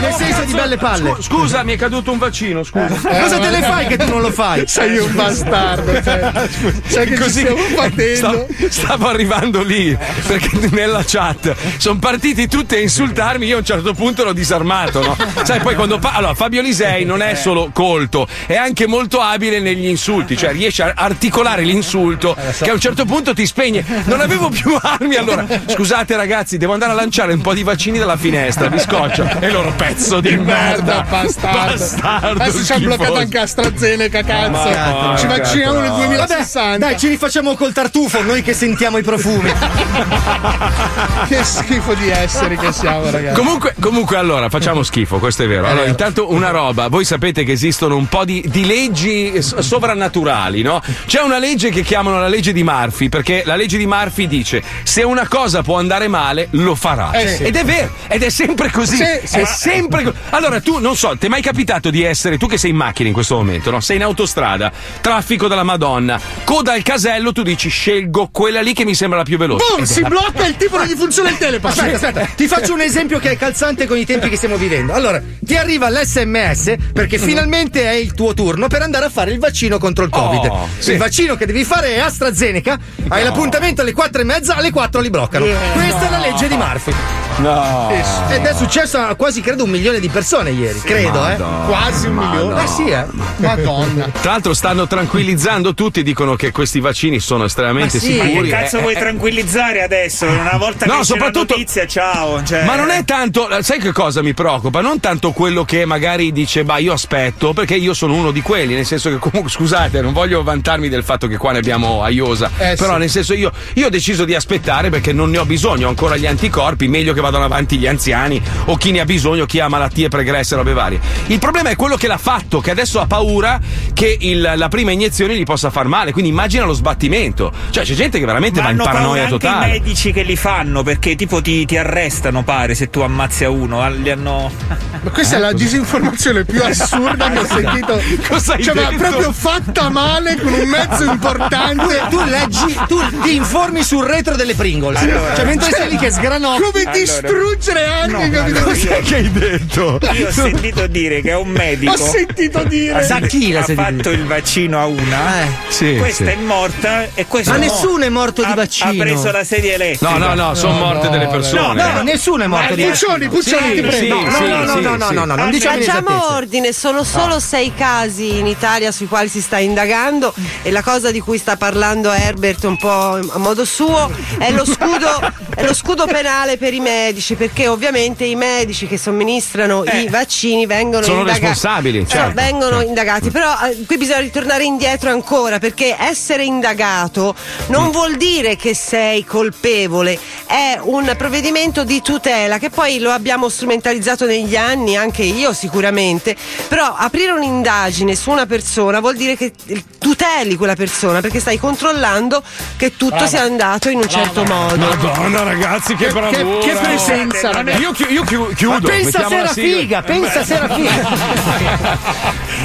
Nel 0.00 0.12
senso 0.14 0.42
di 0.44 0.52
belle 0.52 0.76
palle. 0.76 1.16
Scu- 1.20 1.38
Scusa, 1.38 1.62
mi 1.62 1.74
è 1.74 1.76
caduto 1.76 2.10
un 2.10 2.18
vaccino, 2.18 2.64
scusa. 2.64 2.94
Cosa 2.94 3.38
te 3.38 3.50
ne 3.50 3.62
fai 3.62 3.86
che 3.86 3.96
tu 3.96 4.08
non 4.08 4.20
lo 4.20 4.30
fai? 4.30 4.64
Sei 4.66 4.98
un 4.98 5.14
bastardo, 5.14 5.87
cioè. 6.02 7.06
Che 7.08 7.16
ci 7.16 7.30
stiamo 7.30 7.62
battendo. 7.74 8.16
Stavo, 8.16 8.46
stavo 8.68 9.08
arrivando 9.08 9.62
lì 9.62 9.96
perché 10.26 10.68
nella 10.70 11.02
chat 11.06 11.54
sono 11.78 11.98
partiti 11.98 12.48
tutti 12.48 12.74
a 12.74 12.80
insultarmi. 12.80 13.46
Io 13.46 13.56
a 13.56 13.58
un 13.58 13.64
certo 13.64 13.94
punto 13.94 14.24
l'ho 14.24 14.32
disarmato. 14.32 15.02
No? 15.02 15.16
Sai, 15.44 15.60
poi 15.60 15.74
quando 15.74 15.98
pa- 15.98 16.12
allora, 16.12 16.34
Fabio 16.34 16.60
Lisei 16.62 17.04
non 17.04 17.22
è 17.22 17.34
solo 17.34 17.70
colto, 17.72 18.26
è 18.46 18.56
anche 18.56 18.86
molto 18.86 19.20
abile 19.20 19.60
negli 19.60 19.86
insulti, 19.86 20.36
cioè 20.36 20.52
riesce 20.52 20.82
a 20.82 20.92
articolare 20.94 21.62
l'insulto 21.62 22.36
che 22.60 22.70
a 22.70 22.72
un 22.72 22.80
certo 22.80 23.04
punto 23.04 23.32
ti 23.34 23.46
spegne. 23.46 23.84
Non 24.04 24.20
avevo 24.20 24.48
più 24.48 24.76
armi. 24.80 25.16
Allora, 25.16 25.46
scusate, 25.66 26.16
ragazzi, 26.16 26.56
devo 26.56 26.72
andare 26.72 26.92
a 26.92 26.94
lanciare 26.94 27.32
un 27.32 27.40
po' 27.40 27.54
di 27.54 27.62
vaccini 27.62 27.98
dalla 27.98 28.16
finestra. 28.16 28.68
Vi 28.68 28.78
scoccio. 28.78 29.28
E 29.40 29.50
loro, 29.50 29.72
pezzo 29.76 30.20
di 30.20 30.36
merda. 30.36 31.04
bastardo. 31.08 31.56
Bastardo, 31.78 32.42
Adesso 32.42 32.64
ci 32.64 32.72
hanno 32.72 32.84
bloccato 32.86 33.14
anche 33.14 33.38
AstraZeneca, 33.38 34.22
cazzo. 34.22 35.16
Ci 35.18 35.26
vacciniamo 35.26 35.77
nel 35.80 35.90
Vabbè, 35.90 36.06
2060. 36.06 36.78
dai, 36.78 36.98
ci 36.98 37.08
rifacciamo 37.08 37.54
col 37.54 37.72
tartufo, 37.72 38.22
noi 38.22 38.42
che 38.42 38.52
sentiamo 38.54 38.98
i 38.98 39.02
profumi. 39.02 39.52
Che 41.28 41.44
schifo 41.44 41.94
di 41.94 42.08
esseri 42.08 42.56
che 42.56 42.72
siamo, 42.72 43.10
ragazzi. 43.10 43.34
Comunque, 43.38 43.74
comunque, 43.80 44.16
allora 44.16 44.48
facciamo 44.48 44.82
schifo, 44.82 45.18
questo 45.18 45.42
è 45.42 45.46
vero. 45.46 45.64
Allora, 45.64 45.80
vero. 45.80 45.90
intanto 45.90 46.32
una 46.32 46.50
roba, 46.50 46.88
voi 46.88 47.04
sapete 47.04 47.44
che 47.44 47.52
esistono 47.52 47.96
un 47.96 48.08
po' 48.08 48.24
di, 48.24 48.42
di 48.46 48.64
leggi 48.64 49.40
s- 49.42 49.58
sovrannaturali, 49.58 50.62
no? 50.62 50.80
C'è 51.06 51.20
una 51.20 51.38
legge 51.38 51.70
che 51.70 51.82
chiamano 51.82 52.18
la 52.20 52.28
legge 52.28 52.52
di 52.52 52.62
Murphy, 52.62 53.08
perché 53.08 53.42
la 53.44 53.56
legge 53.56 53.76
di 53.76 53.86
Murphy 53.86 54.26
dice: 54.26 54.62
se 54.82 55.02
una 55.02 55.28
cosa 55.28 55.62
può 55.62 55.78
andare 55.78 56.08
male, 56.08 56.48
lo 56.52 56.74
farà. 56.74 57.12
Eh, 57.12 57.28
sì. 57.28 57.42
Ed 57.42 57.56
è 57.56 57.64
vero, 57.64 57.92
ed 58.08 58.22
è 58.22 58.30
sempre 58.30 58.70
così. 58.70 58.96
Sì, 58.96 59.02
è 59.02 59.22
sì. 59.24 59.44
sempre 59.44 60.04
così. 60.04 60.16
Allora, 60.30 60.60
tu 60.60 60.78
non 60.78 60.96
so, 60.96 61.16
ti 61.18 61.26
è 61.26 61.28
mai 61.28 61.42
capitato 61.42 61.90
di 61.90 62.02
essere, 62.02 62.38
tu 62.38 62.46
che 62.46 62.56
sei 62.56 62.70
in 62.70 62.76
macchina 62.76 63.08
in 63.08 63.14
questo 63.14 63.36
momento, 63.36 63.70
no? 63.70 63.80
Sei 63.80 63.96
in 63.96 64.02
autostrada, 64.02 64.72
traffico 65.00 65.48
della 65.48 65.64
Madonna, 65.68 66.18
coda 66.44 66.72
al 66.72 66.82
casello, 66.82 67.30
tu 67.30 67.42
dici 67.42 67.68
scelgo 67.68 68.30
quella 68.32 68.62
lì 68.62 68.72
che 68.72 68.86
mi 68.86 68.94
sembra 68.94 69.18
la 69.18 69.24
più 69.24 69.36
veloce. 69.36 69.66
Boom, 69.68 69.84
si 69.84 70.00
blocca 70.02 70.46
il 70.46 70.56
tipo 70.56 70.78
non 70.78 70.86
gli 70.86 70.96
funziona 70.96 71.28
il 71.28 71.36
telepass. 71.36 71.76
Aspetta, 71.76 71.96
aspetta, 71.96 72.28
ti 72.34 72.48
faccio 72.48 72.72
un 72.72 72.80
esempio 72.80 73.18
che 73.18 73.32
è 73.32 73.36
calzante 73.36 73.86
con 73.86 73.98
i 73.98 74.06
tempi 74.06 74.30
che 74.30 74.36
stiamo 74.36 74.56
vivendo. 74.56 74.94
Allora, 74.94 75.20
ti 75.40 75.56
arriva 75.56 75.90
l'SMS 75.90 76.76
perché 76.94 77.18
finalmente 77.18 77.82
è 77.82 77.92
il 77.92 78.14
tuo 78.14 78.32
turno 78.32 78.66
per 78.66 78.80
andare 78.80 79.04
a 79.04 79.10
fare 79.10 79.30
il 79.30 79.38
vaccino 79.38 79.76
contro 79.76 80.04
il 80.04 80.10
Covid. 80.10 80.46
Oh, 80.46 80.68
sì. 80.78 80.92
Il 80.92 80.96
vaccino 80.96 81.36
che 81.36 81.44
devi 81.44 81.64
fare 81.64 81.96
è 81.96 81.98
AstraZeneca, 81.98 82.78
hai 83.08 83.22
l'appuntamento 83.22 83.82
alle 83.82 83.92
4 83.92 84.22
e 84.22 84.24
mezza, 84.24 84.56
alle 84.56 84.70
4 84.70 85.02
li 85.02 85.10
bloccano. 85.10 85.44
Questa 85.74 86.06
è 86.06 86.10
la 86.10 86.18
legge 86.18 86.48
di 86.48 86.56
Murphy. 86.56 86.94
No. 87.40 87.90
Ed 88.30 88.42
è 88.42 88.54
successo 88.54 88.98
a 88.98 89.14
quasi 89.16 89.42
credo 89.42 89.64
un 89.64 89.70
milione 89.70 90.00
di 90.00 90.08
persone 90.08 90.50
ieri, 90.50 90.80
credo, 90.80 91.28
eh. 91.28 91.36
Quasi 91.66 92.06
un 92.06 92.14
milione. 92.14 92.64
Eh 92.64 92.66
sì, 92.66 92.88
eh. 92.88 93.04
Madonna. 93.36 94.08
Tra 94.20 94.32
l'altro 94.32 94.54
stanno 94.54 94.86
tranquillizzando 94.86 95.56
tutti, 95.74 96.02
dicono 96.02 96.36
che 96.36 96.50
questi 96.50 96.80
vaccini 96.80 97.20
sono 97.20 97.44
estremamente 97.44 97.98
Ma 97.98 98.02
sì, 98.02 98.12
sicuri. 98.12 98.48
Che 98.48 98.54
cazzo 98.54 98.78
Eh, 98.78 98.80
vuoi 98.82 98.94
eh, 98.94 98.98
tranquillizzare 98.98 99.82
adesso? 99.82 100.26
Una 100.26 100.56
volta 100.56 100.86
No, 100.86 100.92
che 100.94 100.98
c'è 101.00 101.04
soprattutto- 101.04 101.54
la 101.54 101.58
notizia, 101.60 101.86
ciao. 101.86 102.42
Cioè... 102.42 102.64
Ma 102.64 102.76
non 102.76 102.90
è 102.90 103.04
tanto, 103.04 103.48
sai 103.62 103.78
che 103.78 103.92
cosa 103.92 104.22
mi 104.22 104.34
preoccupa? 104.34 104.80
Non 104.80 105.00
tanto 105.00 105.32
quello 105.32 105.64
che 105.64 105.84
magari 105.84 106.32
dice, 106.32 106.64
bah, 106.64 106.78
io 106.78 106.92
aspetto, 106.92 107.52
perché 107.52 107.74
io 107.76 107.94
sono 107.94 108.14
uno 108.14 108.30
di 108.30 108.40
quelli, 108.40 108.74
nel 108.74 108.86
senso 108.86 109.10
che 109.10 109.16
comunque, 109.18 109.50
scusate, 109.52 110.00
non 110.00 110.12
voglio 110.12 110.42
vantarmi 110.42 110.88
del 110.88 111.02
fatto 111.04 111.26
che 111.26 111.36
qua 111.36 111.52
ne 111.52 111.58
abbiamo 111.58 112.02
a 112.02 112.08
Iosa, 112.10 112.50
Eh, 112.58 112.74
però 112.76 112.94
sì. 112.94 112.98
nel 112.98 113.10
senso 113.10 113.34
io, 113.34 113.52
io 113.74 113.86
ho 113.86 113.90
deciso 113.90 114.24
di 114.24 114.34
aspettare 114.34 114.90
perché 114.90 115.12
non 115.12 115.30
ne 115.30 115.38
ho 115.38 115.44
bisogno, 115.44 115.86
ho 115.86 115.90
ancora 115.90 116.16
gli 116.16 116.26
anticorpi, 116.26 116.88
meglio 116.88 117.12
che 117.12 117.20
vadano 117.20 117.44
avanti 117.44 117.78
gli 117.78 117.86
anziani 117.86 118.40
o 118.66 118.76
chi 118.76 118.90
ne 118.90 119.00
ha 119.00 119.04
bisogno, 119.04 119.46
chi 119.46 119.60
ha 119.60 119.68
malattie 119.68 120.08
pregresse, 120.08 120.54
robe 120.56 120.72
varie. 120.72 121.00
Il 121.26 121.38
problema 121.38 121.70
è 121.70 121.76
quello 121.76 121.96
che 121.96 122.06
l'ha 122.06 122.18
fatto, 122.18 122.60
che 122.60 122.70
adesso 122.70 123.00
ha 123.00 123.06
paura 123.06 123.60
che 123.94 124.16
il- 124.20 124.52
la 124.56 124.68
prima 124.68 124.90
iniezione 124.92 125.36
gli 125.36 125.42
possa 125.48 125.70
far 125.70 125.86
male, 125.86 126.12
quindi 126.12 126.30
immagina 126.30 126.64
lo 126.64 126.74
sbattimento. 126.74 127.50
Cioè 127.70 127.82
c'è 127.84 127.94
gente 127.94 128.18
che 128.18 128.26
veramente 128.26 128.60
Ma 128.60 128.66
va 128.66 128.72
in 128.72 128.76
hanno 128.80 128.84
paura 128.84 128.98
paranoia 129.00 129.22
anche 129.24 129.38
totale. 129.38 129.66
i 129.66 129.70
medici 129.80 130.12
che 130.12 130.22
li 130.22 130.36
fanno 130.36 130.82
perché 130.82 131.14
tipo 131.16 131.40
ti, 131.40 131.64
ti 131.64 131.76
arrestano, 131.78 132.42
pare, 132.44 132.74
se 132.74 132.90
tu 132.90 133.00
ammazzi 133.00 133.44
a 133.44 133.50
uno. 133.50 133.80
Ah, 133.82 133.88
Li 133.88 134.10
hanno. 134.10 134.50
Ma 135.00 135.10
questa 135.10 135.36
è 135.36 135.38
la 135.38 135.52
disinformazione 135.52 136.44
più 136.44 136.62
assurda 136.62 137.30
che 137.30 137.38
ho 137.38 137.46
sentito. 137.46 138.00
Cosa 138.28 138.54
hai 138.54 138.62
Cioè, 138.62 138.74
ma 138.74 138.90
detto? 138.90 138.96
proprio 139.08 139.32
fatta 139.32 139.88
male 139.88 140.36
con 140.36 140.52
un 140.52 140.68
mezzo 140.68 141.04
importante. 141.10 142.02
Tu 142.10 142.22
leggi, 142.24 142.78
tu 142.86 143.00
ti 143.22 143.34
informi 143.36 143.82
sul 143.82 144.04
retro 144.04 144.36
delle 144.36 144.54
Pringles. 144.54 144.98
cioè, 145.34 145.44
mentre 145.46 145.70
sei 145.72 145.88
lì 145.90 145.96
che 145.96 146.10
sgranocchi. 146.10 146.60
Come 146.62 146.80
Allora. 146.82 146.98
distruggere 146.98 147.86
anche, 147.86 148.26
No, 148.28 148.30
capito? 148.30 148.58
allora 148.58 148.74
io- 148.76 149.00
che 149.02 149.14
hai 149.14 149.30
detto? 149.32 149.98
Io 150.12 150.28
ho 150.28 150.32
sentito 150.32 150.86
dire 150.88 151.20
che 151.22 151.30
è 151.30 151.36
un 151.36 151.48
medico. 151.56 151.92
Ho 151.92 151.96
sentito 151.96 152.62
dire. 152.64 153.02
Sa 153.04 153.20
chi 153.20 153.52
l'ha 153.52 153.60
ha 153.60 153.64
sentito 153.64 153.82
fatto 153.96 154.10
il 154.10 154.24
vaccino 154.26 154.78
a 154.80 154.86
una. 154.86 155.37
Eh. 155.42 155.46
Sì, 155.68 155.96
questa 155.98 156.24
sì. 156.24 156.30
è 156.30 156.36
morta 156.36 157.06
e 157.14 157.26
questo 157.26 157.50
Ma 157.52 157.56
no. 157.58 157.62
nessuno 157.64 158.04
è 158.04 158.08
morto 158.08 158.44
di 158.44 158.52
vaccino. 158.54 158.90
Ha 158.90 159.04
preso 159.04 159.30
la 159.30 159.44
sedia 159.44 159.74
elettrica. 159.74 160.10
No, 160.16 160.18
no, 160.18 160.34
no, 160.34 160.54
sono 160.54 160.72
morte 160.78 161.08
delle 161.08 161.26
persone. 161.28 161.82
No, 161.92 162.02
nessuno 162.02 162.44
è 162.44 162.46
morto 162.46 162.74
di 162.74 162.84
Puccioni, 162.84 163.28
Puccioni, 163.28 163.70
ti 163.70 163.76
Sì, 163.76 163.80
prego. 163.82 164.30
sì, 164.30 164.40
No, 164.42 164.46
no, 164.46 164.64
no, 164.64 164.74
sì, 164.76 164.80
no, 164.82 164.96
no, 164.96 165.10
no, 165.10 165.24
no, 165.24 165.34
non 165.34 165.50
diciamo 165.50 165.76
Facciamo 165.80 166.34
ordine, 166.34 166.72
sono 166.72 167.04
solo 167.04 167.38
sei 167.40 167.72
casi 167.74 168.38
in 168.38 168.46
Italia 168.46 168.90
sui 168.92 169.06
quali 169.06 169.28
si 169.28 169.40
sta 169.40 169.58
indagando 169.58 170.32
e 170.62 170.70
la 170.70 170.82
cosa 170.82 171.10
di 171.10 171.20
cui 171.20 171.38
sta 171.38 171.56
parlando 171.56 172.10
Herbert 172.12 172.64
un 172.64 172.76
po' 172.76 172.88
a 173.14 173.38
modo 173.38 173.64
suo 173.64 174.10
è 174.38 174.50
lo 174.50 174.64
scudo, 174.64 175.32
è 175.54 175.64
lo 175.64 175.74
scudo 175.74 176.06
penale 176.06 176.56
per 176.56 176.74
i 176.74 176.80
medici, 176.80 177.34
perché 177.34 177.68
ovviamente 177.68 178.24
i 178.24 178.34
medici 178.34 178.86
che 178.86 178.98
somministrano 178.98 179.84
i 179.84 180.08
vaccini 180.08 180.66
vengono 180.66 181.02
Sono 181.04 181.18
indagati. 181.20 181.40
responsabili, 181.40 181.98
Eh, 182.00 182.06
certo. 182.06 182.32
vengono 182.34 182.70
Certo. 182.76 182.88
indagati, 182.88 183.30
però 183.30 183.52
eh, 183.66 183.84
qui 183.86 183.96
bisogna 183.96 184.20
ritornare 184.20 184.64
indietro 184.64 185.10
ancora, 185.10 185.26
perché 185.28 185.94
essere 185.98 186.42
indagato 186.44 187.34
non 187.66 187.90
vuol 187.90 188.16
dire 188.16 188.56
che 188.56 188.74
sei 188.74 189.24
colpevole, 189.26 190.18
è 190.46 190.78
un 190.80 191.12
provvedimento 191.18 191.84
di 191.84 192.00
tutela 192.00 192.56
che 192.56 192.70
poi 192.70 192.98
lo 192.98 193.10
abbiamo 193.10 193.50
strumentalizzato 193.50 194.24
negli 194.24 194.56
anni, 194.56 194.96
anche 194.96 195.22
io 195.24 195.52
sicuramente, 195.52 196.34
però 196.68 196.94
aprire 196.96 197.32
un'indagine 197.32 198.14
su 198.14 198.30
una 198.30 198.46
persona 198.46 199.00
vuol 199.00 199.16
dire 199.16 199.36
che 199.36 199.52
tuteli 199.98 200.56
quella 200.56 200.74
persona 200.74 201.20
perché 201.20 201.40
stai 201.40 201.58
controllando 201.58 202.42
che 202.78 202.96
tutto 202.96 203.16
Brava. 203.16 203.26
sia 203.26 203.42
andato 203.42 203.90
in 203.90 203.98
un 203.98 204.08
certo 204.08 204.44
modo. 204.44 204.76
Madonna 204.78 205.42
ragazzi, 205.42 205.94
che, 205.94 206.06
Che- 206.06 206.12
bravura! 206.12 206.58
che- 206.60 206.68
che 206.68 206.74
presenza, 206.74 207.50
è- 207.50 207.76
Io, 207.78 207.92
chi- 207.92 208.06
io 208.10 208.22
chi- 208.22 208.54
chiudo. 208.54 208.78
Ma 208.80 208.94
pensa 208.94 209.28
se 209.28 209.34
la 209.34 209.40
era 209.42 209.48
figa, 209.52 210.00
pensa 210.02 210.42
se 210.42 210.54
era 210.54 210.74
figa. 210.74 212.16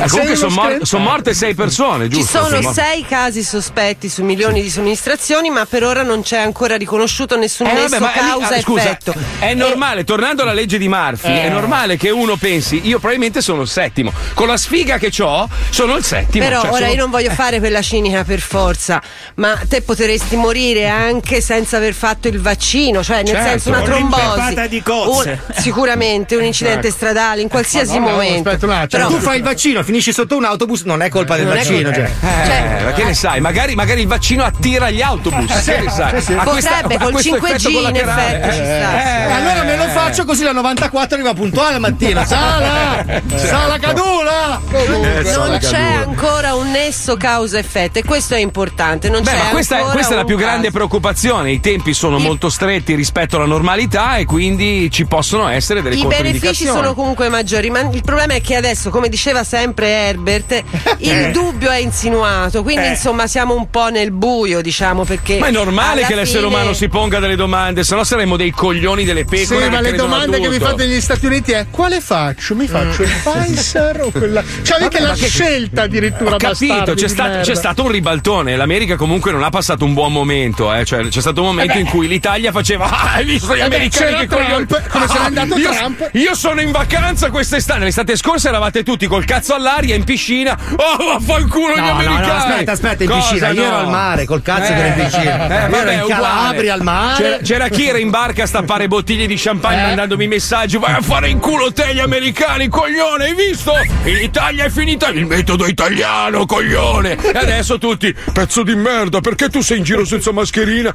Comunque 0.08 0.36
sono 0.36 0.52
uno 0.62 0.86
screen- 0.86 1.04
morte 1.04 1.34
sei 1.34 1.54
persone, 1.54 2.06
Ci 2.06 2.18
giusto? 2.20 2.38
Sono 2.62 2.74
Sono- 2.74 2.88
sei 2.88 3.06
casi 3.06 3.44
sospetti 3.44 4.10
su 4.10 4.24
milioni 4.24 4.62
di 4.62 4.70
somministrazioni, 4.70 5.50
ma 5.50 5.66
per 5.66 5.84
ora 5.84 6.04
non 6.04 6.22
c'è 6.22 6.38
ancora 6.38 6.76
riconosciuto 6.78 7.38
nessun 7.38 7.68
Eh, 7.68 7.74
nesso 7.74 7.88
vabbè, 7.90 8.00
ma 8.00 8.14
è 8.14 8.22
lì- 8.24 8.30
ah, 8.30 8.34
scusa, 8.62 8.62
causa-effetto. 8.62 9.14
è 9.40 9.54
normale, 9.54 10.04
tornando 10.04 10.42
alla 10.44 10.54
legge 10.54 10.78
di 10.78 10.88
Murphy, 10.88 11.32
Eh. 11.32 11.44
è 11.44 11.50
normale 11.50 11.98
che 11.98 12.10
uno 12.10 12.36
pensi, 12.36 12.82
io 12.84 12.98
probabilmente 13.00 13.42
sono 13.42 13.62
il 13.62 13.68
settimo. 13.68 14.12
Con 14.34 14.48
la 14.48 14.58
sfiga 14.58 14.98
che 14.98 15.12
ho, 15.22 15.48
sono 15.70 15.96
il 15.96 16.04
settimo. 16.04 16.44
Però 16.46 16.62
cioè, 16.62 16.70
ora 16.70 16.80
sono- 16.80 16.92
io 16.92 16.98
non 16.98 17.10
voglio 17.12 17.32
fare 17.32 17.60
quella 17.60 17.82
cinica 17.82 18.24
per 18.24 18.40
forza, 18.40 19.02
ma 19.36 19.60
te 19.68 19.82
potresti 19.82 20.36
morire 20.36 20.88
anche 20.88 21.42
senza 21.42 21.78
aver 21.78 21.94
fatto 21.94 22.28
il 22.28 22.40
vaccino, 22.40 23.04
cioè 23.04 23.18
nel 23.18 23.28
Certo. 23.28 23.48
senso 23.50 23.70
una 23.70 23.82
trombosi. 23.82 24.52
Di 24.70 24.82
cozze. 24.82 25.42
Un- 25.48 25.54
sicuramente 25.62 26.36
un 26.36 26.44
incidente 26.44 26.88
Ecco. 26.88 26.96
stradale 26.96 27.42
in 27.42 27.48
qualsiasi 27.50 27.94
Madonna, 28.00 28.12
momento. 28.12 28.50
aspetta 28.50 28.66
un 28.66 28.72
attimo. 28.72 29.04
Però- 29.08 29.08
tu 29.18 29.22
fai 29.24 29.38
il 29.38 29.44
vaccino, 29.44 29.84
finisci 29.84 30.14
sotto 30.14 30.36
un 30.38 30.46
autobus, 30.46 30.84
non 30.84 31.02
è 31.02 31.10
colpa 31.10 31.36
del 31.36 31.46
Non 31.46 31.56
è 31.56 31.58
vaccino. 31.58 31.92
colpa- 31.92 32.08
Cioè. 32.08 32.12
Eh, 32.34 32.84
ma 32.84 32.92
che 32.94 33.04
ne 33.04 33.14
sai? 33.14 33.40
Magari, 33.40 33.76
magari 33.76 34.02
il 34.02 34.08
vaccino 34.08 34.44
attira 34.44 34.90
gli 34.90 35.02
autobus. 35.02 35.64
che 35.64 35.80
ne 35.80 35.90
sai? 35.90 36.36
Ha 36.38 36.44
questa- 36.44 36.72
Potrebbe, 36.82 36.98
col 37.04 37.12
questo 37.12 37.36
5G 37.36 37.54
effetto 37.56 37.90
in 37.90 37.96
effetti 37.96 38.48
ci 38.50 38.56
sta. 38.64 39.04
Eh, 39.04 39.32
allora 39.32 39.64
me 39.64 39.76
lo 39.78 39.88
faccio 39.90 40.26
così 40.26 40.44
la 40.44 40.52
94 40.52 41.16
arriva 41.16 41.34
puntuale 41.34 41.74
la 41.74 41.80
mattina. 41.80 42.26
Sala! 42.26 43.06
Sala 43.36 43.78
cadula! 43.80 44.62
non 44.72 45.58
c'è 45.60 45.80
ancora 45.80 46.56
un 46.56 46.72
nesso 46.72 47.16
causa-effetto 47.18 48.00
e 48.00 48.04
questo 48.04 48.36
è 48.36 48.40
importante. 48.40 49.10
Non 49.10 49.24
Beh, 49.24 49.32
c'è 49.32 49.38
ma 49.38 49.44
questa, 49.50 49.78
questa 49.92 50.14
è 50.14 50.18
la 50.18 50.24
più 50.26 50.38
grande 50.38 50.66
caso. 50.68 50.72
preoccupazione. 50.74 51.52
I 51.52 51.60
tempi 51.60 51.94
sono 51.94 52.20
molto 52.20 52.50
stretti 52.50 52.96
rispetto 52.96 53.36
alla 53.38 53.46
normalità 53.46 54.18
e 54.18 54.26
quindi 54.26 54.90
ci 54.92 55.06
possono 55.06 55.48
essere 55.48 55.82
delle 55.82 55.96
I 55.96 56.06
benefici 56.06 56.66
sono 56.66 56.94
comunque 56.94 57.30
maggiori, 57.30 57.70
ma 57.70 57.80
il 57.82 58.02
problema 58.04 58.34
è 58.34 58.42
che 58.42 58.56
adesso, 58.56 58.90
come 58.90 59.10
diceva 59.10 59.44
sempre 59.44 59.88
Herbert, 59.88 60.64
il 60.98 61.12
Eh. 61.12 61.32
dubbio 61.32 61.70
è 61.70 61.78
insinuato, 61.78 62.23
quindi 62.64 62.86
Eh. 62.86 62.90
insomma 62.90 63.28
siamo 63.28 63.56
un 63.56 63.70
po' 63.70 63.90
nel 63.90 64.12
buio, 64.12 64.62
diciamo, 64.62 65.04
perché... 65.06 65.38
Ma 65.40 65.48
è 65.48 65.52
normale 65.52 66.04
che 66.06 66.16
l'essere 66.16 66.44
fine- 66.44 66.54
umano 66.56 66.74
si 66.74 66.88
ponga 66.88 67.20
delle 67.20 67.36
domande, 67.36 67.84
se 67.84 67.96
no 67.96 68.04
saremmo 68.04 68.38
dei 68.38 68.52
coglioni 68.52 69.04
delle 69.04 69.26
Sì, 69.28 69.36
pecore. 69.46 69.70
ma 69.70 69.78
che 69.78 69.92
le 69.92 69.98
domande 69.98 70.40
che 70.40 70.50
vi 70.50 70.60
fate 70.60 70.86
negli 70.86 71.02
Stati 71.02 71.26
Uniti 71.26 71.52
è 71.52 71.68
quale 71.70 72.02
faccio? 72.02 72.56
Mi 72.56 72.68
faccio 72.68 73.04
il 73.04 73.10
Pfizer 73.24 74.02
o 74.02 74.12
quella. 74.12 74.42
Cioè 74.64 74.78
avete 74.78 75.00
Vabbè, 75.00 75.02
la 75.02 75.08
ma 75.10 75.16
che- 75.16 75.28
scelta 75.28 75.82
addirittura 75.84 76.36
Ho 76.36 76.38
capito, 76.38 76.94
c'è, 76.94 77.08
merda. 77.16 77.42
c'è 77.42 77.56
stato 77.56 77.84
un 77.84 77.92
ribaltone. 77.92 78.56
L'America 78.56 78.96
comunque 78.96 79.32
non 79.32 79.44
ha 79.44 79.50
passato 79.50 79.84
un 79.86 79.94
buon 79.94 80.12
momento. 80.12 80.74
eh, 80.74 80.86
Cioè, 80.86 81.08
c'è 81.08 81.22
stato 81.22 81.42
un 81.42 81.48
momento 81.48 81.74
Eh 81.74 81.80
in 81.80 81.86
cui 81.88 82.08
l'Italia 82.08 82.52
faceva. 82.52 82.90
Ah, 83.04 83.14
hai 83.16 83.26
visto 83.26 83.54
gli 83.56 83.60
Eh 83.60 83.64
americani 83.64 84.16
che 84.18 84.28
coglioni. 84.28 84.66
Trump, 84.66 84.88
come 84.90 85.08
se 85.08 85.14
n'è 85.20 85.26
andato 85.26 85.58
io, 85.58 85.70
Trump. 85.72 86.10
io 86.14 86.36
sono 86.36 86.62
in 86.62 86.72
vacanza 86.72 87.30
quest'estate. 87.32 87.80
L'estate 87.84 88.16
scorsa 88.16 88.50
eravate 88.50 88.84
tutti 88.84 89.08
col 89.08 89.26
cazzo 89.26 89.54
all'aria 89.56 89.96
in 89.96 90.04
piscina. 90.04 90.58
Oh, 90.76 91.18
vaffanculo 91.20 91.74
gli 91.74 91.80
No, 91.80 91.86
no, 91.86 91.92
americani. 91.92 92.13
No, 92.20 92.32
aspetta, 92.34 92.72
aspetta, 92.72 93.04
in 93.04 93.10
Cosa 93.10 93.22
piscina. 93.30 93.50
Io 93.50 93.62
no? 93.62 93.68
ero 93.68 93.76
al 93.78 93.90
mare, 93.90 94.26
col 94.26 94.42
cazzo 94.42 94.74
che 94.74 94.80
ero 94.80 94.88
in 94.88 94.94
piscina. 95.06 95.46
Eh, 95.46 95.70
vabbè, 95.70 95.78
ero 95.78 95.92
in 95.92 96.02
uguale. 96.02 96.22
Calabria 96.22 96.74
al 96.74 96.82
mare. 96.84 97.24
C'era, 97.24 97.38
c'era 97.38 97.68
chi 97.70 97.88
era 97.88 97.98
in 97.98 98.10
barca 98.10 98.44
a 98.44 98.48
stappare 98.48 98.88
bottiglie 98.88 99.26
di 99.28 99.36
champagne 99.38 99.82
Eh. 99.82 99.86
mandandomi 99.88 100.28
messaggi. 100.28 100.78
Vai 100.78 100.94
a 100.94 101.02
fare 101.02 101.30
in 101.30 101.40
culo 101.40 101.72
te 101.72 101.94
gli 101.94 102.00
americani, 102.00 102.68
coglione, 102.68 103.26
hai 103.26 103.36
visto? 103.36 103.74
In 104.06 104.18
Italia 104.22 104.66
è 104.66 104.70
finita 104.70 105.08
il 105.10 105.26
metodo 105.26 105.66
italiano, 105.68 106.46
coglione. 106.46 107.18
E 107.22 107.38
adesso 107.38 107.78
tutti, 107.78 108.14
pezzo 108.32 108.64
di 108.64 108.76
merda, 108.76 109.20
perché 109.22 109.50
tu 109.50 109.62
sei 109.62 109.78
in 109.80 109.84
giro 109.84 110.06
senza 110.06 110.32
mascherina? 110.32 110.94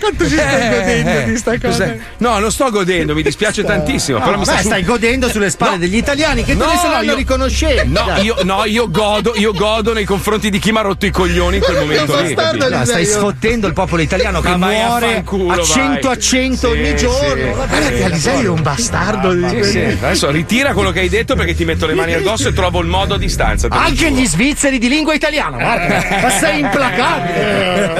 Quanto 0.00 0.28
ci 0.28 0.36
stai 0.36 0.68
godendo 0.70 1.20
di 1.30 1.36
sta 1.36 1.50
cosa? 1.58 1.66
Cos'è? 1.68 1.98
No, 2.18 2.38
non 2.38 2.50
sto 2.50 2.70
godendo, 2.70 3.14
mi 3.14 3.22
dispiace 3.22 3.64
tantissimo. 3.64 4.18
però 4.20 4.38
mi 4.38 4.44
sta 4.44 4.54
Beh, 4.56 4.60
su- 4.62 4.66
stai 4.66 4.82
godendo 4.84 5.28
sulle 5.28 5.50
spalle 5.50 5.72
No. 5.72 5.78
degli 5.78 5.96
italiani 5.96 6.44
che 6.44 6.56
te 6.56 6.64
No, 6.64 6.70
ne 6.70 6.76
saranno 6.78 7.02
io- 7.10 7.16
riconoscenti. 7.16 7.67
No 7.84 8.16
io, 8.22 8.36
no, 8.42 8.64
io 8.64 8.90
godo, 8.90 9.34
io 9.36 9.52
godo 9.52 9.92
nei 9.92 10.04
confronti 10.04 10.50
di 10.50 10.58
chi 10.58 10.72
mi 10.72 10.78
ha 10.78 10.82
rotto 10.82 11.06
i 11.06 11.10
coglioni 11.10 11.56
in 11.56 11.62
quel 11.62 11.78
momento 11.78 12.20
lì. 12.20 12.34
No, 12.34 12.84
stai 12.84 13.04
sfottendo 13.04 13.66
il 13.66 13.72
popolo 13.72 14.02
italiano 14.02 14.40
che 14.40 14.48
Ma 14.50 14.56
vai 14.66 14.80
a 14.80 14.86
muore 14.86 15.12
fanculo, 15.14 15.52
a 15.52 15.56
vai. 15.56 15.64
100 15.64 16.08
a 16.10 16.18
100 16.18 16.56
Sì, 16.56 16.66
ogni 16.66 16.88
sì. 16.88 16.94
giorno. 16.96 17.52
Guarda 17.54 17.76
Sì, 17.86 17.92
che 17.94 18.04
Alisei 18.04 18.44
è 18.44 18.48
un 18.48 18.62
bastardo 18.62 19.32
di 19.34 19.48
Sì, 19.62 19.70
sì. 19.70 19.78
Adesso 19.80 20.30
ritira 20.30 20.72
quello 20.72 20.90
che 20.90 21.00
hai 21.00 21.08
detto 21.08 21.34
perché 21.34 21.54
ti 21.54 21.64
metto 21.64 21.86
le 21.86 21.94
mani 21.94 22.14
addosso 22.14 22.48
e 22.48 22.52
trovo 22.52 22.80
il 22.80 22.86
modo 22.86 23.14
a 23.14 23.18
distanza. 23.18 23.68
Anche 23.70 24.10
gli 24.10 24.26
svizzeri 24.26 24.78
di 24.78 24.88
lingua 24.88 25.14
italiana, 25.14 25.56
guarda. 25.58 26.20
Ma 26.22 26.30
sei 26.30 26.60
implacabile. 26.60 27.92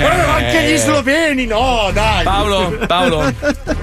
Guarda, 0.00 0.32
Anche 0.34 0.62
gli 0.64 0.76
sloveni, 0.76 1.46
no, 1.46 1.90
dai. 1.92 2.22
Paolo, 2.24 2.78
Paolo, 2.86 3.32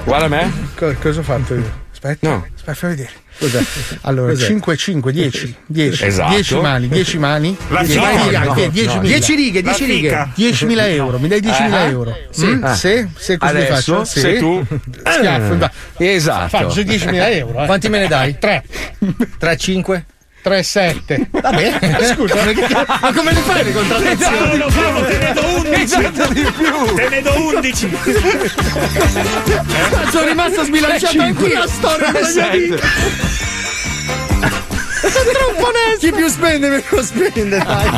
guarda 0.03 0.27
me. 0.27 0.51
Co- 0.75 0.93
cosa 1.01 1.19
ho 1.19 1.23
fatto 1.23 1.53
io? 1.55 1.79
Aspetta, 1.91 2.27
No. 2.29 2.45
aspetta, 2.55 2.73
fammi 2.73 2.95
vedere. 2.95 3.11
Allora, 4.01 4.31
Cos'è? 4.33 4.45
5, 4.47 4.77
5, 4.77 5.11
10, 5.11 5.55
10, 5.65 6.03
Esatto. 6.05 6.33
10 6.35 6.55
mani, 6.59 6.87
10 6.87 7.17
mani, 7.17 7.57
La 7.69 7.83
10 7.83 7.93
fica. 7.99 8.01
mani, 8.13 8.45
No, 8.45 8.53
che- 8.53 8.65
no, 8.67 8.71
10.000. 8.71 9.01
10 9.01 9.35
righe, 9.35 9.61
La 9.61 9.69
10 9.71 9.85
righe. 9.85 10.09
fica. 10.09 10.31
10.000 10.35 10.89
euro, 10.89 11.19
mi 11.19 11.27
dai 11.27 11.39
10.000 11.41 11.85
Eh? 11.85 11.89
euro? 11.89 12.17
Sì. 12.29 12.45
Mm? 12.47 12.63
Ah. 12.63 12.75
Se, 12.75 13.07
se 13.17 13.37
così 13.37 13.51
Adesso, 13.55 13.73
faccio? 13.73 14.03
se 14.05 14.37
tu- 14.37 14.65
Schiaffo, 15.03 15.57
va. 15.57 15.71
Esatto. 15.97 16.47
Faccio 16.57 16.81
10.000 16.81 17.29
euro. 17.37 17.63
Eh. 17.63 17.65
Quanti 17.65 17.89
me 17.89 17.99
ne 17.99 18.07
dai? 18.07 18.37
3, 18.39 18.63
3, 19.37 19.57
5? 19.57 20.05
3, 20.41 20.63
7. 20.63 21.27
Vabbè, 21.31 22.13
scusa, 22.13 22.35
ma 23.01 23.13
come 23.13 23.33
le 23.33 23.39
fai 23.41 23.63
le 23.63 23.71
contrattazioni? 23.73 24.37
Paolo, 24.37 24.67
Paolo, 24.73 25.05
te 25.05 25.17
ne 25.17 25.33
do 25.33 25.41
11. 25.57 25.81
Esatto 25.81 26.33
di 26.33 26.41
più. 26.41 26.95
Te 26.95 27.09
ne 27.09 27.21
do 27.21 27.33
11. 27.45 27.97
Sono 30.11 30.27
rimasto 30.27 30.63
sbilanciato 30.63 31.21
anch'io. 31.21 31.57
La 31.59 31.67
storia 31.67 32.11
della 32.11 32.27
mia 32.27 32.49
vita. 32.49 32.87
Sette. 35.11 35.39
Chi 35.99 36.11
più 36.11 36.27
spende, 36.29 36.67
meno 36.69 37.03
spende, 37.03 37.57
dai. 37.59 37.89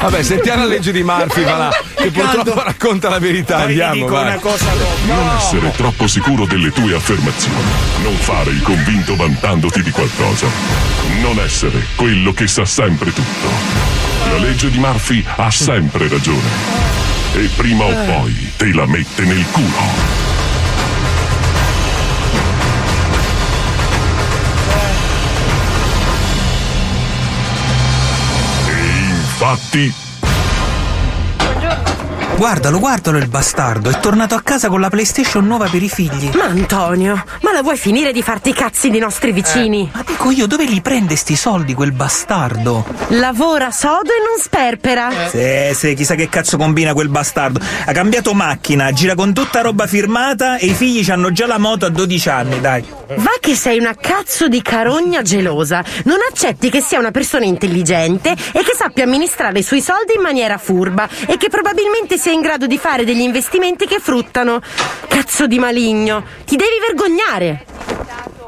Vabbè, 0.00 0.22
sentiamo 0.22 0.62
la 0.62 0.68
legge 0.68 0.92
di 0.92 1.02
Murphy, 1.02 1.44
va 1.44 1.56
là, 1.56 1.70
che 1.94 2.10
purtroppo 2.10 2.62
racconta 2.62 3.08
la 3.08 3.18
verità. 3.18 3.56
Poi 3.56 3.64
Andiamo, 3.64 3.92
dico 3.94 4.08
vai. 4.08 4.26
una 4.26 4.38
cosa 4.38 4.64
dopo. 4.72 4.90
Non 5.06 5.36
essere 5.36 5.72
troppo 5.76 6.06
sicuro 6.06 6.46
delle 6.46 6.70
tue 6.72 6.94
affermazioni. 6.94 7.70
Non 8.02 8.14
fare 8.16 8.50
il 8.50 8.62
convinto 8.62 9.16
vantandoti 9.16 9.82
di 9.82 9.90
qualcosa. 9.90 10.46
Non 11.20 11.38
essere 11.38 11.86
quello 11.96 12.32
che 12.32 12.46
sa 12.46 12.64
sempre 12.64 13.12
tutto. 13.12 13.48
La 14.30 14.38
legge 14.38 14.70
di 14.70 14.78
Murphy 14.78 15.24
ha 15.36 15.50
sempre 15.50 16.08
ragione. 16.08 16.48
E 17.34 17.48
prima 17.56 17.84
o 17.84 18.04
poi 18.04 18.52
te 18.56 18.72
la 18.72 18.86
mette 18.86 19.24
nel 19.24 19.44
culo. 19.50 20.29
E 29.50 29.52
infatti 29.52 30.09
Guardalo, 32.40 32.78
guardalo 32.78 33.18
il 33.18 33.28
bastardo, 33.28 33.90
è 33.90 34.00
tornato 34.00 34.34
a 34.34 34.40
casa 34.40 34.70
con 34.70 34.80
la 34.80 34.88
PlayStation 34.88 35.46
nuova 35.46 35.68
per 35.68 35.82
i 35.82 35.90
figli. 35.90 36.30
Ma 36.36 36.44
Antonio, 36.44 37.22
ma 37.42 37.52
la 37.52 37.60
vuoi 37.60 37.76
finire 37.76 38.12
di 38.12 38.22
farti 38.22 38.48
i 38.48 38.54
cazzi 38.54 38.88
dei 38.88 38.98
nostri 38.98 39.30
vicini? 39.30 39.90
Ma 39.92 40.02
dico 40.06 40.30
io, 40.30 40.46
dove 40.46 40.64
li 40.64 40.80
prende 40.80 41.16
sti 41.16 41.36
soldi 41.36 41.74
quel 41.74 41.92
bastardo? 41.92 42.86
Lavora 43.08 43.70
sodo 43.70 44.08
e 44.08 44.24
non 44.26 44.40
sperpera. 44.40 45.10
Sì, 45.28 45.74
sì, 45.74 45.92
chissà 45.92 46.14
che 46.14 46.30
cazzo 46.30 46.56
combina 46.56 46.94
quel 46.94 47.10
bastardo. 47.10 47.60
Ha 47.84 47.92
cambiato 47.92 48.32
macchina, 48.32 48.90
gira 48.90 49.14
con 49.14 49.34
tutta 49.34 49.60
roba 49.60 49.86
firmata 49.86 50.56
e 50.56 50.64
i 50.64 50.72
figli 50.72 51.10
hanno 51.10 51.32
già 51.32 51.46
la 51.46 51.58
moto 51.58 51.84
a 51.84 51.90
12 51.90 52.28
anni, 52.30 52.58
dai. 52.58 52.82
Va 53.16 53.32
che 53.38 53.54
sei 53.54 53.78
una 53.78 53.94
cazzo 53.94 54.48
di 54.48 54.62
carogna 54.62 55.20
gelosa. 55.20 55.84
Non 56.04 56.18
accetti 56.30 56.70
che 56.70 56.80
sia 56.80 56.98
una 56.98 57.10
persona 57.10 57.44
intelligente 57.44 58.30
e 58.30 58.62
che 58.62 58.72
sappia 58.74 59.04
amministrare 59.04 59.58
i 59.58 59.62
suoi 59.62 59.82
soldi 59.82 60.14
in 60.14 60.22
maniera 60.22 60.56
furba 60.56 61.06
e 61.26 61.36
che 61.36 61.50
probabilmente 61.50 62.16
sia 62.16 62.28
in 62.30 62.40
grado 62.40 62.66
di 62.66 62.78
fare 62.78 63.04
degli 63.04 63.20
investimenti 63.20 63.86
che 63.86 63.98
fruttano. 64.00 64.60
Cazzo 65.08 65.46
di 65.46 65.58
maligno, 65.58 66.24
ti 66.44 66.56
devi 66.56 66.76
vergognare. 66.86 67.64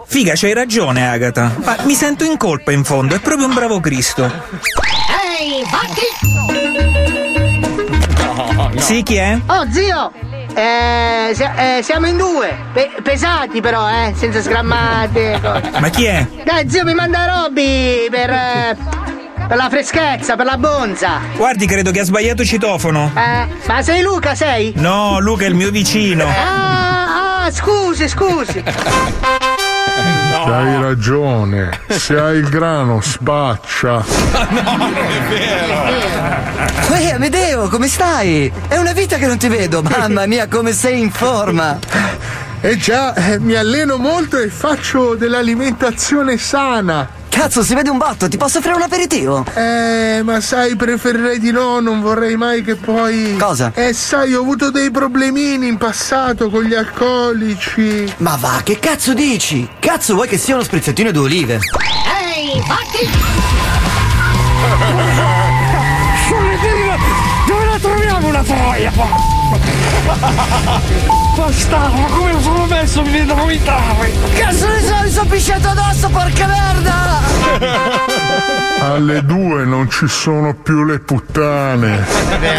Figa, 0.07 0.33
c'hai 0.35 0.53
ragione, 0.53 1.09
Agata. 1.09 1.53
Ma 1.64 1.77
mi 1.85 1.95
sento 1.95 2.25
in 2.25 2.37
colpa 2.37 2.71
in 2.73 2.85
fondo, 2.85 3.14
è 3.14 3.18
proprio 3.21 3.47
un 3.47 3.55
bravo 3.55 3.81
Cristo. 3.81 4.25
Ehi, 4.25 5.64
Vacchi! 5.71 6.11
Sì, 8.81 9.03
chi 9.03 9.16
è? 9.16 9.38
Oh, 9.47 9.66
zio! 9.71 10.12
Eh, 10.55 11.35
eh, 11.35 11.81
siamo 11.83 12.07
in 12.07 12.16
due. 12.18 12.55
Pe- 12.75 12.90
pesati 13.03 13.61
però, 13.62 13.88
eh, 13.88 14.12
senza 14.16 14.42
sgrammate. 14.42 15.40
Ma 15.79 15.88
chi 15.88 16.05
è? 16.05 16.27
Dai, 16.45 16.68
zio, 16.68 16.85
mi 16.85 16.92
manda 16.95 17.25
Robby 17.27 18.09
per. 18.11 18.31
eh, 18.31 18.77
per 19.53 19.61
la 19.61 19.69
freschezza, 19.69 20.35
per 20.35 20.47
la 20.47 20.57
bonza. 20.57 21.21
Guardi, 21.37 21.67
credo 21.67 21.91
che 21.91 22.01
ha 22.01 22.05
sbagliato 22.05 22.43
citofono. 22.43 23.12
Eh, 23.15 23.47
ma 23.67 23.83
sei 23.83 24.01
Luca, 24.01 24.35
sei? 24.35 24.73
No, 24.77 25.19
Luca 25.21 25.45
è 25.45 25.49
il 25.49 25.55
mio 25.55 25.71
vicino. 25.71 26.25
Ah, 26.25 27.45
ah, 27.45 27.51
scusi, 27.51 28.09
scusi. 28.09 28.65
Hai 30.47 30.81
ragione, 30.81 31.81
se 31.87 32.19
hai 32.19 32.38
il 32.38 32.49
grano 32.49 33.03
spaccia. 33.03 34.03
Ehi, 36.95 37.11
Amedeo, 37.11 37.69
come 37.69 37.88
stai? 37.88 38.51
È 38.69 38.79
una 38.79 38.93
vita 38.93 39.19
che 39.19 39.27
non 39.27 39.37
ti 39.37 39.49
vedo, 39.49 39.83
mamma 39.83 40.25
mia, 40.25 40.49
come 40.49 40.73
sei 40.73 40.99
in 40.99 41.11
forma! 41.11 41.79
Eh 42.62 42.79
già, 42.79 43.12
eh, 43.12 43.38
mi 43.38 43.55
alleno 43.55 43.99
molto 43.99 44.38
e 44.38 44.49
faccio 44.49 45.15
dell'alimentazione 45.15 46.38
sana. 46.38 47.21
Cazzo, 47.33 47.64
si 47.64 47.75
vede 47.75 47.88
un 47.88 47.97
botto, 47.97 48.29
ti 48.29 48.37
posso 48.37 48.59
offrire 48.59 48.77
un 48.77 48.83
aperitivo? 48.83 49.47
Eh, 49.55 50.21
ma 50.23 50.38
sai, 50.42 50.77
preferirei 50.77 51.38
di 51.38 51.51
no, 51.51 51.81
non 51.81 52.03
vorrei 52.03 52.37
mai 52.37 52.62
che 52.62 52.77
poi. 52.77 53.37
Cosa? 53.38 53.73
Eh, 53.75 53.95
sai, 53.95 54.35
ho 54.35 54.40
avuto 54.42 54.71
dei 54.71 54.90
problemini 54.90 55.66
in 55.66 55.79
passato 55.79 56.51
con 56.51 56.62
gli 56.62 56.75
alcolici. 56.75 58.12
Ma 58.18 58.37
va, 58.38 58.61
che 58.62 58.79
cazzo 58.79 59.14
dici? 59.14 59.66
Cazzo, 59.79 60.12
vuoi 60.12 60.29
che 60.29 60.37
sia 60.37 60.57
uno 60.57 60.62
sprizzettino 60.62 61.11
di 61.11 61.18
olive? 61.18 61.55
Ehi, 61.55 62.62
fatti! 62.66 63.09
Dove 67.47 67.64
la 67.64 67.79
troviamo 67.79 68.29
una 68.29 68.42
troia? 68.42 68.92
Ma 71.42 72.07
come 72.09 72.33
lo 72.33 72.40
sono 72.40 72.66
messo? 72.66 73.02
Mi 73.02 73.11
viene 73.11 73.26
da 73.26 73.35
vomitare! 73.35 74.12
Cazzo 74.35 74.68
ne 74.68 74.81
so, 74.81 74.94
mi 75.02 75.11
sono 75.11 75.28
pisciato 75.28 75.68
addosso, 75.68 76.09
porca 76.09 76.46
merda! 76.46 77.20
Alle 78.78 79.24
due 79.24 79.64
non 79.64 79.90
ci 79.90 80.07
sono 80.07 80.55
più 80.55 80.85
le 80.85 81.00
puttane. 81.00 82.07
Eh, 82.40 82.57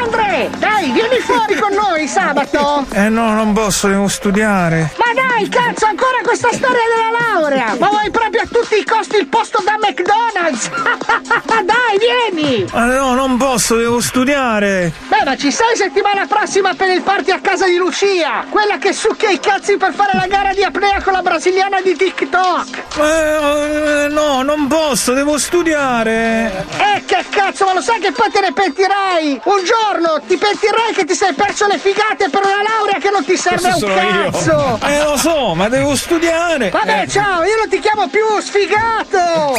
Andre, 0.00 0.50
dai, 0.58 0.92
vieni 0.92 1.18
fuori 1.24 1.56
con 1.56 1.72
noi 1.72 2.06
sabato. 2.06 2.86
Eh 2.92 3.08
no, 3.08 3.34
non 3.34 3.52
posso, 3.52 3.88
devo 3.88 4.06
studiare. 4.06 4.92
Ma 4.98 5.12
dai, 5.14 5.31
cazzo, 5.48 5.86
ancora 5.86 6.18
questa 6.22 6.48
storia 6.52 6.80
della 6.94 7.32
laurea! 7.40 7.76
Ma 7.78 7.88
vuoi 7.88 8.10
proprio 8.10 8.42
a 8.42 8.46
tutti 8.46 8.76
i 8.78 8.84
costi 8.84 9.16
il 9.16 9.26
posto 9.26 9.62
da 9.64 9.76
McDonald's? 9.80 10.68
Dai, 11.64 11.98
vieni! 11.98 12.66
Ma 12.72 12.84
no, 12.86 13.14
non 13.14 13.36
posso, 13.36 13.76
devo 13.76 14.00
studiare. 14.00 14.92
Beh, 15.08 15.24
ma 15.24 15.36
ci 15.36 15.50
sei 15.50 15.76
settimana 15.76 16.26
prossima 16.26 16.74
per 16.74 16.88
il 16.90 17.02
party 17.02 17.30
a 17.30 17.40
casa 17.40 17.66
di 17.66 17.76
Lucia? 17.76 18.44
Quella 18.48 18.78
che 18.78 18.92
succhia 18.92 19.30
i 19.30 19.40
cazzi 19.40 19.76
per 19.76 19.92
fare 19.94 20.12
la 20.14 20.26
gara 20.26 20.52
di 20.52 20.62
apnea 20.62 21.00
con 21.02 21.12
la 21.12 21.22
brasiliana 21.22 21.80
di 21.80 21.94
TikTok! 21.96 22.82
Eh, 22.98 24.06
no, 24.10 24.42
non 24.42 24.66
posso, 24.66 25.12
devo 25.12 25.38
studiare. 25.38 26.66
Eh, 26.78 27.04
che 27.06 27.24
cazzo, 27.30 27.64
ma 27.64 27.74
lo 27.74 27.80
sai 27.80 28.00
che 28.00 28.12
poi 28.12 28.30
te 28.30 28.40
ne 28.40 28.52
pentirai? 28.52 29.40
Un 29.44 29.64
giorno 29.64 30.20
ti 30.26 30.36
pentirai 30.36 30.92
che 30.94 31.04
ti 31.04 31.14
sei 31.14 31.32
perso 31.32 31.66
le 31.66 31.78
figate 31.78 32.28
per 32.28 32.42
una 32.44 32.62
laurea 32.62 32.98
che 32.98 33.10
non 33.10 33.24
ti 33.24 33.36
serve 33.36 33.70
Questo 33.70 33.86
un 33.86 33.92
sono 33.92 34.02
io. 34.02 34.30
cazzo! 34.30 34.78
Eh, 34.86 35.02
lo 35.04 35.16
so, 35.22 35.54
ma 35.54 35.68
devo 35.68 35.94
studiare. 35.94 36.70
Vabbè, 36.70 37.02
Eh. 37.02 37.08
ciao, 37.08 37.44
io 37.44 37.54
non 37.56 37.68
ti 37.68 37.78
chiamo 37.78 38.08
più 38.08 38.24
sfigato! 38.40 39.54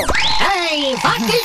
Ehi, 0.69 0.93
fatti! 0.97 1.39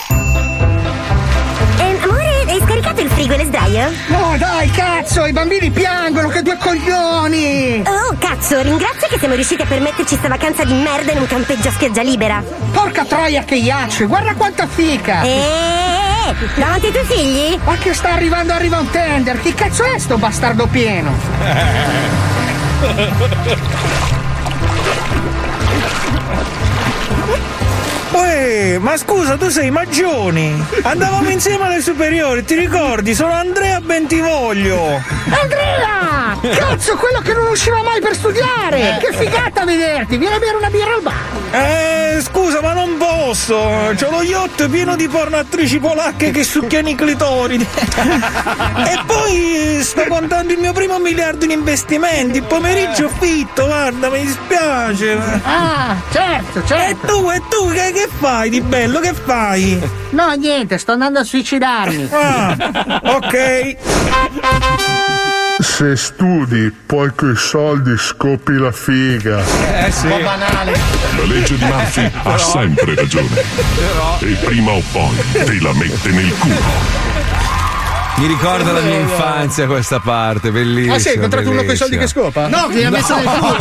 Eh, 1.80 1.98
amore, 2.02 2.44
hai 2.48 2.60
scaricato 2.60 3.00
il 3.00 3.10
frigo 3.10 3.34
e 3.34 3.36
le 3.36 3.44
sdraio? 3.44 3.92
No, 4.08 4.34
dai, 4.36 4.68
cazzo, 4.72 5.24
i 5.24 5.30
bambini 5.32 5.70
piangono, 5.70 6.26
che 6.30 6.42
due 6.42 6.56
coglioni! 6.56 7.84
Oh, 7.86 8.16
cazzo, 8.18 8.60
ringrazio 8.60 9.06
che 9.06 9.20
siamo 9.20 9.34
riusciti 9.34 9.62
a 9.62 9.66
permetterci 9.66 10.16
sta 10.16 10.26
vacanza 10.26 10.64
di 10.64 10.72
merda 10.72 11.12
in 11.12 11.18
un 11.20 11.26
campeggio 11.28 11.68
a 11.68 11.70
spiaggia 11.70 12.02
libera. 12.02 12.42
Porca 12.72 13.04
troia 13.04 13.44
che 13.44 13.54
iaccio, 13.54 14.08
guarda 14.08 14.34
quanta 14.34 14.66
fica! 14.66 15.22
Eh, 15.22 16.34
davanti 16.56 16.86
ai 16.86 16.92
tuoi 16.92 17.04
figli? 17.04 17.56
Ma 17.64 17.76
che 17.76 17.94
sta 17.94 18.14
arrivando, 18.14 18.52
arriva 18.52 18.78
un 18.80 18.90
tender! 18.90 19.40
Chi 19.40 19.54
cazzo 19.54 19.84
è 19.84 19.96
sto 20.00 20.18
bastardo 20.18 20.66
pieno? 20.66 21.14
Uè, 28.12 28.78
ma 28.78 28.96
scusa, 28.96 29.36
tu 29.36 29.48
sei 29.48 29.70
Maggioni. 29.70 30.64
Andavamo 30.82 31.28
insieme 31.28 31.64
alle 31.66 31.80
superiori, 31.80 32.44
ti 32.44 32.54
ricordi? 32.54 33.14
Sono 33.14 33.32
Andrea 33.32 33.80
Bentivoglio. 33.80 35.02
Andrea! 35.28 36.38
Cazzo, 36.56 36.94
quello 36.96 37.20
che 37.20 37.32
non 37.34 37.48
usciva 37.48 37.82
mai 37.82 38.00
per 38.00 38.14
studiare! 38.14 38.98
Che 39.00 39.12
figata 39.12 39.64
vederti! 39.64 40.16
Vieni 40.16 40.34
a 40.34 40.38
bere 40.38 40.56
una 40.56 40.70
birra 40.70 40.94
al 40.94 41.02
bar! 41.02 41.14
Eh, 41.50 42.07
scusa, 42.22 42.60
ma 42.60 42.72
non 42.72 42.96
posso. 42.96 43.56
C'ho 43.94 44.10
lo 44.10 44.22
yacht 44.22 44.68
pieno 44.68 44.96
di 44.96 45.08
pornatrici 45.08 45.78
polacche 45.78 46.30
che 46.30 46.44
succhiano 46.44 46.88
i 46.88 46.94
clitoridi. 46.94 47.64
e 47.64 48.98
poi 49.06 49.78
sto 49.82 50.04
contando 50.08 50.52
il 50.52 50.58
mio 50.58 50.72
primo 50.72 50.98
miliardo 50.98 51.44
in 51.44 51.50
investimenti. 51.52 52.38
Il 52.38 52.44
pomeriggio 52.44 53.08
fitto, 53.08 53.66
guarda, 53.66 54.08
mi 54.10 54.20
dispiace. 54.24 55.18
Ah, 55.44 55.96
certo, 56.12 56.58
E 56.60 56.66
certo! 56.66 57.06
tu, 57.06 57.30
e 57.30 57.42
tu, 57.48 57.68
che, 57.70 57.92
che 57.92 58.08
fai 58.18 58.50
di 58.50 58.60
bello? 58.60 59.00
Che 59.00 59.14
fai? 59.14 59.80
No, 60.10 60.32
niente, 60.32 60.78
sto 60.78 60.92
andando 60.92 61.18
a 61.20 61.24
suicidarmi! 61.24 62.08
Ah, 62.10 62.56
ok. 63.02 64.96
Se 65.60 65.96
studi, 65.96 66.72
poi 66.86 67.10
coi 67.16 67.34
soldi 67.34 67.96
scopi 67.96 68.52
la 68.52 68.70
figa. 68.70 69.42
Eh 69.84 69.90
sì. 69.90 70.06
banale. 70.06 70.72
La 71.16 71.24
legge 71.24 71.56
di 71.56 71.64
Murphy 71.64 72.10
ha 72.22 72.38
sempre 72.38 72.94
ragione. 72.94 73.42
E 74.20 74.36
prima 74.44 74.70
o 74.70 74.82
poi 74.92 75.16
te 75.32 75.60
la 75.60 75.72
mette 75.74 76.10
nel 76.10 76.32
culo. 76.38 77.47
Mi 78.18 78.26
ricorda 78.26 78.72
la 78.72 78.80
mia 78.80 78.98
infanzia 78.98 79.66
questa 79.66 80.00
parte, 80.00 80.50
bellissima. 80.50 80.94
Ah, 80.94 80.98
sì, 80.98 81.08
hai 81.08 81.14
incontrato 81.14 81.50
uno 81.50 81.62
con 81.62 81.72
i 81.72 81.76
soldi 81.76 81.96
che 81.96 82.08
scopa? 82.08 82.48
No, 82.48 82.66
che 82.66 82.80
gli 82.80 82.84
ha 82.84 82.90
messo 82.90 83.14
nel 83.14 83.24
culo. 83.24 83.56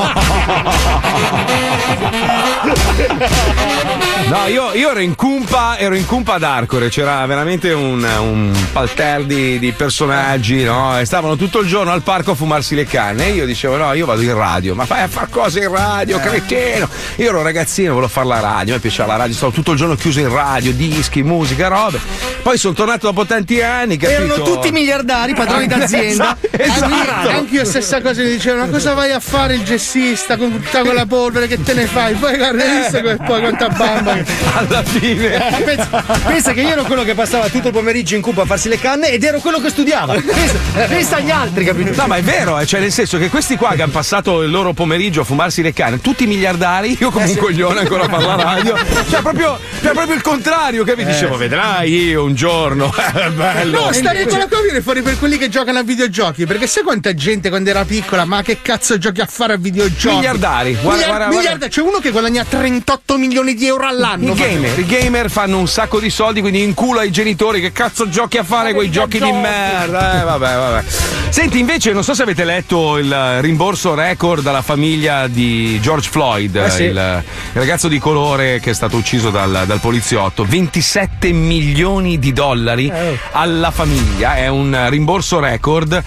No, 4.27 4.45
io, 4.47 4.73
io 4.73 4.89
ero 4.89 4.99
in 4.99 5.15
cumpa, 5.15 5.77
ero 5.77 5.95
in 5.95 6.05
cumpa 6.05 6.33
ad 6.33 6.43
Arcore, 6.43 6.89
c'era 6.89 7.25
veramente 7.25 7.71
un, 7.71 8.03
un 8.03 8.53
palter 8.73 9.23
di, 9.23 9.57
di 9.57 9.71
personaggi, 9.71 10.63
no? 10.63 10.99
E 10.99 11.05
stavano 11.05 11.37
tutto 11.37 11.59
il 11.59 11.67
giorno 11.67 11.93
al 11.93 12.01
parco 12.01 12.31
a 12.31 12.35
fumarsi 12.35 12.75
le 12.75 12.83
canne. 12.85 13.27
E 13.27 13.31
io 13.31 13.45
dicevo, 13.45 13.77
no, 13.77 13.93
io 13.93 14.05
vado 14.05 14.21
in 14.21 14.33
radio, 14.33 14.75
ma 14.75 14.85
fai 14.85 15.03
a 15.03 15.07
far 15.07 15.29
cose 15.29 15.61
in 15.61 15.71
radio, 15.71 16.19
cretino. 16.19 16.89
Io 17.17 17.29
ero 17.29 17.41
ragazzino, 17.41 17.93
volevo 17.93 18.11
fare 18.11 18.27
la 18.27 18.39
radio, 18.41 18.73
a 18.73 18.75
me 18.75 18.81
piaceva 18.81 19.07
la 19.07 19.15
radio, 19.15 19.33
stavo 19.33 19.53
tutto 19.53 19.71
il 19.71 19.77
giorno 19.77 19.95
chiuso 19.95 20.19
in 20.19 20.29
radio, 20.29 20.73
dischi, 20.73 21.23
musica, 21.23 21.69
robe. 21.69 21.99
Poi 22.47 22.57
sono 22.57 22.73
tornato 22.73 23.07
dopo 23.07 23.25
tanti 23.25 23.61
anni, 23.61 23.97
capito? 23.97 24.21
Erano 24.21 24.41
tutti 24.41 24.71
miliardari, 24.71 25.33
padroni 25.33 25.67
d'azienda. 25.67 26.37
Esatto. 26.49 26.87
esatto. 26.95 27.27
Anche 27.27 27.55
io 27.55 27.65
stessa 27.65 27.99
cosa 27.99 28.21
mi 28.21 28.29
dicevano, 28.29 28.71
cosa 28.71 28.93
vai 28.93 29.11
a 29.11 29.19
fare 29.19 29.55
il 29.55 29.65
gessista 29.65 30.37
con 30.37 30.53
tutta 30.53 30.79
quella 30.79 31.05
polvere 31.05 31.47
che 31.47 31.61
te 31.61 31.73
ne 31.73 31.87
fai? 31.87 32.13
Poi 32.13 32.37
guarda, 32.37 32.63
hai 32.63 32.77
visto 32.77 33.01
que- 33.01 33.17
poi 33.17 33.41
quanta 33.41 33.67
bamba. 33.67 34.15
Alla 34.55 34.81
fine. 34.81 35.57
Eh, 35.57 35.61
Pensa, 35.61 36.03
pensa 36.25 36.53
che 36.53 36.61
io 36.61 36.69
ero 36.69 36.83
quello 36.83 37.03
che 37.03 37.15
passava 37.15 37.49
tutto 37.49 37.67
il 37.67 37.73
pomeriggio 37.73 38.15
in 38.15 38.21
cupa 38.21 38.43
a 38.43 38.45
farsi 38.45 38.69
le 38.69 38.79
canne 38.79 39.09
ed 39.09 39.25
ero 39.25 39.39
quello 39.39 39.59
che 39.59 39.69
studiava. 39.69 40.13
Pensa, 40.13 40.57
pensa 40.87 41.15
agli 41.17 41.31
altri, 41.31 41.65
capito? 41.65 41.99
No, 41.99 42.07
ma 42.07 42.15
è 42.15 42.21
vero, 42.21 42.57
eh, 42.59 42.65
cioè 42.65 42.79
nel 42.79 42.93
senso 42.93 43.17
che 43.17 43.27
questi 43.27 43.57
qua 43.57 43.73
che 43.73 43.81
hanno 43.81 43.91
passato 43.91 44.41
il 44.41 44.51
loro 44.51 44.71
pomeriggio 44.71 45.19
a 45.19 45.23
fumarsi 45.25 45.61
le 45.61 45.73
canne, 45.73 45.99
tutti 45.99 46.25
miliardari, 46.25 46.95
io 46.97 47.11
come 47.11 47.25
un 47.25 47.35
coglione 47.35 47.81
ancora 47.81 48.05
a 48.05 48.19
la 48.21 48.35
radio. 48.35 48.73
Cioè 49.09 49.21
proprio, 49.21 49.59
cioè 49.81 49.91
proprio 49.91 50.15
il 50.15 50.21
contrario, 50.21 50.85
che 50.85 50.95
vi 50.95 51.03
dicevo, 51.03 51.35
vedrai 51.35 51.93
io 51.93 52.23
un 52.23 52.35
giorno. 52.37 52.93
Eh, 53.17 53.29
bello. 53.31 53.85
No, 53.85 53.91
sta 53.93 54.11
regola 54.11 54.47
qua 54.47 54.61
viene 54.61 54.81
fuori 54.81 55.01
per 55.01 55.17
quelli 55.17 55.37
che 55.37 55.49
giocano 55.49 55.79
a 55.79 55.83
videogiochi. 55.83 56.45
Perché 56.45 56.67
sai 56.67 56.83
quanta 56.83 57.13
gente 57.15 57.49
quando 57.49 57.69
era 57.71 57.83
piccola, 57.83 58.25
ma 58.25 58.41
che 58.43 58.61
cazzo 58.61 58.97
giochi 58.99 59.21
a 59.21 59.25
fare 59.25 59.53
a 59.53 59.57
videogiochi? 59.57 60.15
Miliardari, 60.15 60.73
guarda, 60.73 60.89
Miliar- 60.91 61.07
guarda, 61.07 61.25
guarda. 61.25 61.35
miliarda- 61.39 61.67
C'è 61.67 61.81
uno 61.81 61.97
che 61.99 62.11
guadagna 62.11 62.43
38 62.47 63.17
milioni 63.17 63.55
di 63.55 63.65
euro 63.65 63.87
all'anno. 63.87 64.33
I 64.33 64.35
gamer, 64.35 64.77
i 64.79 64.85
gamer 64.85 65.31
fanno 65.31 65.57
un 65.57 65.67
sacco 65.67 65.99
di 65.99 66.09
soldi, 66.11 66.41
quindi 66.41 66.61
in 66.61 66.73
culo 66.75 66.99
ai 66.99 67.09
genitori 67.11 67.59
che 67.59 67.71
cazzo 67.71 68.07
giochi 68.07 68.37
a 68.37 68.43
fare 68.43 68.73
quei 68.73 68.91
giochi 68.91 69.19
di 69.19 69.31
merda. 69.31 70.21
Eh, 70.21 70.23
vabbè, 70.23 70.55
vabbè. 70.55 70.83
Senti, 71.29 71.57
invece, 71.59 71.91
non 71.91 72.03
so 72.03 72.13
se 72.13 72.21
avete 72.21 72.43
letto 72.43 72.97
il 72.97 73.41
rimborso 73.41 73.95
record 73.95 74.45
alla 74.45 74.61
famiglia 74.61 75.27
di 75.27 75.79
George 75.81 76.07
Floyd, 76.09 76.55
Eh 76.55 76.69
sì. 76.69 76.83
il, 76.83 76.89
il 76.91 77.23
ragazzo 77.53 77.87
di 77.87 77.97
colore 77.99 78.59
che 78.59 78.69
è 78.71 78.73
stato 78.73 78.95
ucciso 78.97 79.29
dal, 79.31 79.63
dal 79.65 79.79
poliziotto. 79.79 80.45
27 80.45 81.31
milioni 81.31 82.19
di 82.19 82.26
dollari 82.33 82.87
Eh. 82.87 83.17
alla 83.31 83.71
famiglia, 83.71 84.35
è 84.35 84.47
un 84.47 84.87
rimborso 84.89 85.39
record. 85.39 86.03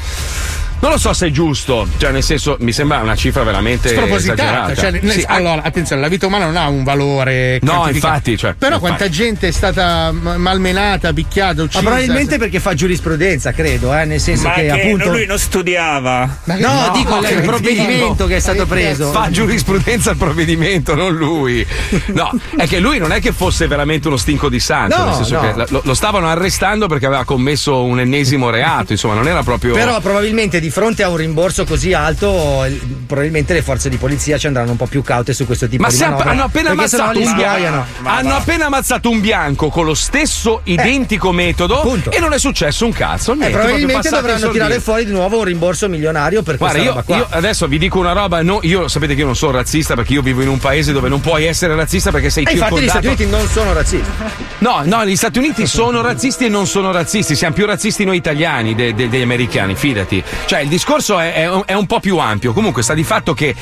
Non 0.81 0.93
lo 0.93 0.99
so 0.99 1.13
se 1.13 1.27
è 1.27 1.31
giusto, 1.31 1.87
cioè 1.99 2.11
nel 2.11 2.23
senso 2.23 2.57
mi 2.61 2.73
sembra 2.73 3.01
una 3.01 3.15
cifra 3.15 3.43
veramente 3.43 3.91
spropositata. 3.91 4.43
esagerata. 4.43 4.75
Cioè, 4.75 4.91
nel- 5.03 5.11
Sì, 5.13 5.25
allora, 5.27 5.63
attenzione, 5.63 6.01
la 6.01 6.09
vita 6.09 6.27
umana 6.27 6.47
non 6.47 6.57
ha 6.57 6.69
un 6.69 6.85
valore. 6.85 7.59
No, 7.63 7.87
infatti, 7.93 8.37
cioè, 8.39 8.55
Però 8.55 8.77
infatti. 8.77 8.81
quanta 8.97 9.09
gente 9.11 9.49
è 9.49 9.51
stata 9.51 10.11
malmenata, 10.11 11.13
picchiata, 11.13 11.63
uccisa. 11.63 11.83
Ma 11.83 11.91
probabilmente 11.91 12.39
perché 12.39 12.61
fa 12.61 12.73
giurisprudenza, 12.75 13.53
credo, 13.53 13.95
eh, 13.95 14.07
nel 14.07 14.21
senso 14.21 14.49
Ma 14.49 14.55
che, 14.55 14.63
che 14.63 14.71
appunto. 14.71 15.11
lui 15.11 15.27
non 15.27 15.39
studiava. 15.39 16.39
No, 16.45 16.91
dico 16.95 17.19
il- 17.19 17.29
il 17.37 17.43
provvedimento 17.43 18.27
che 18.27 18.37
è 18.37 18.41
stato 18.41 18.65
preso. 18.67 19.11
Fa 19.13 19.29
giurisprudenza 19.31 20.11
al 20.11 20.17
provvedimento, 20.17 20.95
non 20.95 21.15
lui. 21.15 21.65
No, 22.07 22.33
è 22.57 22.67
che 22.67 22.79
lui 22.81 22.99
non 22.99 23.13
è 23.13 23.21
che 23.21 23.33
fosse 23.33 23.67
veramente 23.67 24.09
uno 24.09 24.17
stinco 24.17 24.49
di 24.49 24.59
santo, 24.61 24.97
No, 24.97 25.05
nel 25.05 25.15
senso 25.15 25.35
no. 25.35 25.41
che 25.41 25.65
lo, 25.73 25.83
lo 25.85 25.95
stavano 25.95 26.27
arrestando 26.29 26.87
perché 26.89 27.05
aveva 27.07 27.25
commesso 27.25 27.85
un 27.85 28.01
ennesimo 28.01 28.49
reato, 28.51 28.93
insomma, 28.93 29.13
non 29.15 29.29
era 29.29 29.43
proprio. 29.43 29.75
Però 29.75 30.01
probabilmente 30.01 30.59
di 30.59 30.70
fronte 30.71 31.03
a 31.03 31.09
un 31.09 31.17
rimborso 31.17 31.65
così 31.65 31.93
alto, 31.93 32.65
il- 32.67 32.81
probabilmente 33.07 33.53
le 33.53 33.63
forze 33.63 33.89
di 33.89 33.97
polizia 33.97 34.39
ci 34.39 34.47
andranno 34.47 34.73
un 34.73 34.77
po' 34.77 34.87
più 34.87 35.03
caute 35.03 35.33
su 35.33 35.47
questo 35.47 35.69
tipo 35.69 35.83
Ma 35.83 35.89
di 35.89 35.99
manovra. 35.99 36.31
hanno 36.31 36.43
appena 36.45 36.71
ammazzato 36.71 37.19
un 37.19 37.35
bianco, 37.35 37.85
hanno 38.03 38.35
appena 38.35 38.67
ammazzato 38.67 39.11
un 39.11 39.21
bianco 39.21 39.69
con 39.69 39.85
lo 39.85 39.95
stesso 39.95 40.61
identico 40.65 41.33
metodo 41.33 41.83
e 42.11 42.19
non 42.19 42.33
è 42.33 42.39
successo 42.39 42.85
un 42.85 42.93
cazzo. 42.93 43.33
Eh, 43.33 43.37
niente, 43.37 43.53
probabilmente 43.57 43.93
passati 44.09 44.15
i 44.15 44.21
dovranno 44.21 44.49
tirare 44.53 44.81
fuori 44.81 45.05
di 45.05 45.13
nuovo 45.13 45.39
un 45.39 45.45
rimborso 45.45 45.89
milionario 45.89 46.43
per 46.43 46.57
Guarda, 46.57 46.93
questa 46.93 47.13
io, 47.13 47.17
io 47.19 47.27
adesso 47.31 47.67
vi 47.67 47.79
dico 47.79 47.99
una 47.99 48.13
roba, 48.13 48.43
no, 48.43 48.61
io 48.63 48.89
sapete 48.89 49.15
che 49.15 49.21
io 49.21 49.27
non 49.27 49.37
sono 49.37 49.53
razzista 49.53 49.95
perché 49.95 50.15
io 50.15 50.23
vivo 50.23 50.43
in 50.43 50.49
un 50.49 50.59
paese 50.59 50.93
dove 50.93 51.09
non 51.09 51.21
puoi 51.21 51.45
essere 51.45 51.75
razzista 51.75 52.11
perché 52.11 52.31
sei 52.31 52.45
E 52.45 52.53
infatti 52.53 52.81
gli. 52.81 52.89
Stati 52.89 53.07
Uniti 53.07 53.27
non 53.27 53.47
sono 53.49 53.73
razzisti. 53.73 54.11
No, 54.61 54.83
no, 54.85 55.07
gli 55.07 55.17
Stati 55.17 55.39
Uniti 55.39 55.67
sono 55.67 56.03
razzisti 56.03 56.45
e 56.45 56.49
non 56.51 56.67
sono 56.67 56.93
razzisti, 56.93 57.35
siamo 57.35 57.55
più 57.55 57.65
razzisti 57.65 58.05
noi 58.05 58.17
italiani 58.19 58.75
de- 58.75 58.95
de- 58.95 59.09
degli 59.09 59.23
americani, 59.23 59.75
fidati. 59.75 60.23
Cioè, 60.45 60.61
il 60.61 60.69
discorso 60.69 61.19
è, 61.19 61.33
è 61.33 61.49
è 61.65 61.73
un 61.75 61.87
po' 61.87 61.99
più 62.01 62.19
ampio. 62.19 62.53
Comunque 62.53 62.83
sta 62.83 62.93
di 62.95 63.05
fatto 63.05 63.33
che 63.33 63.55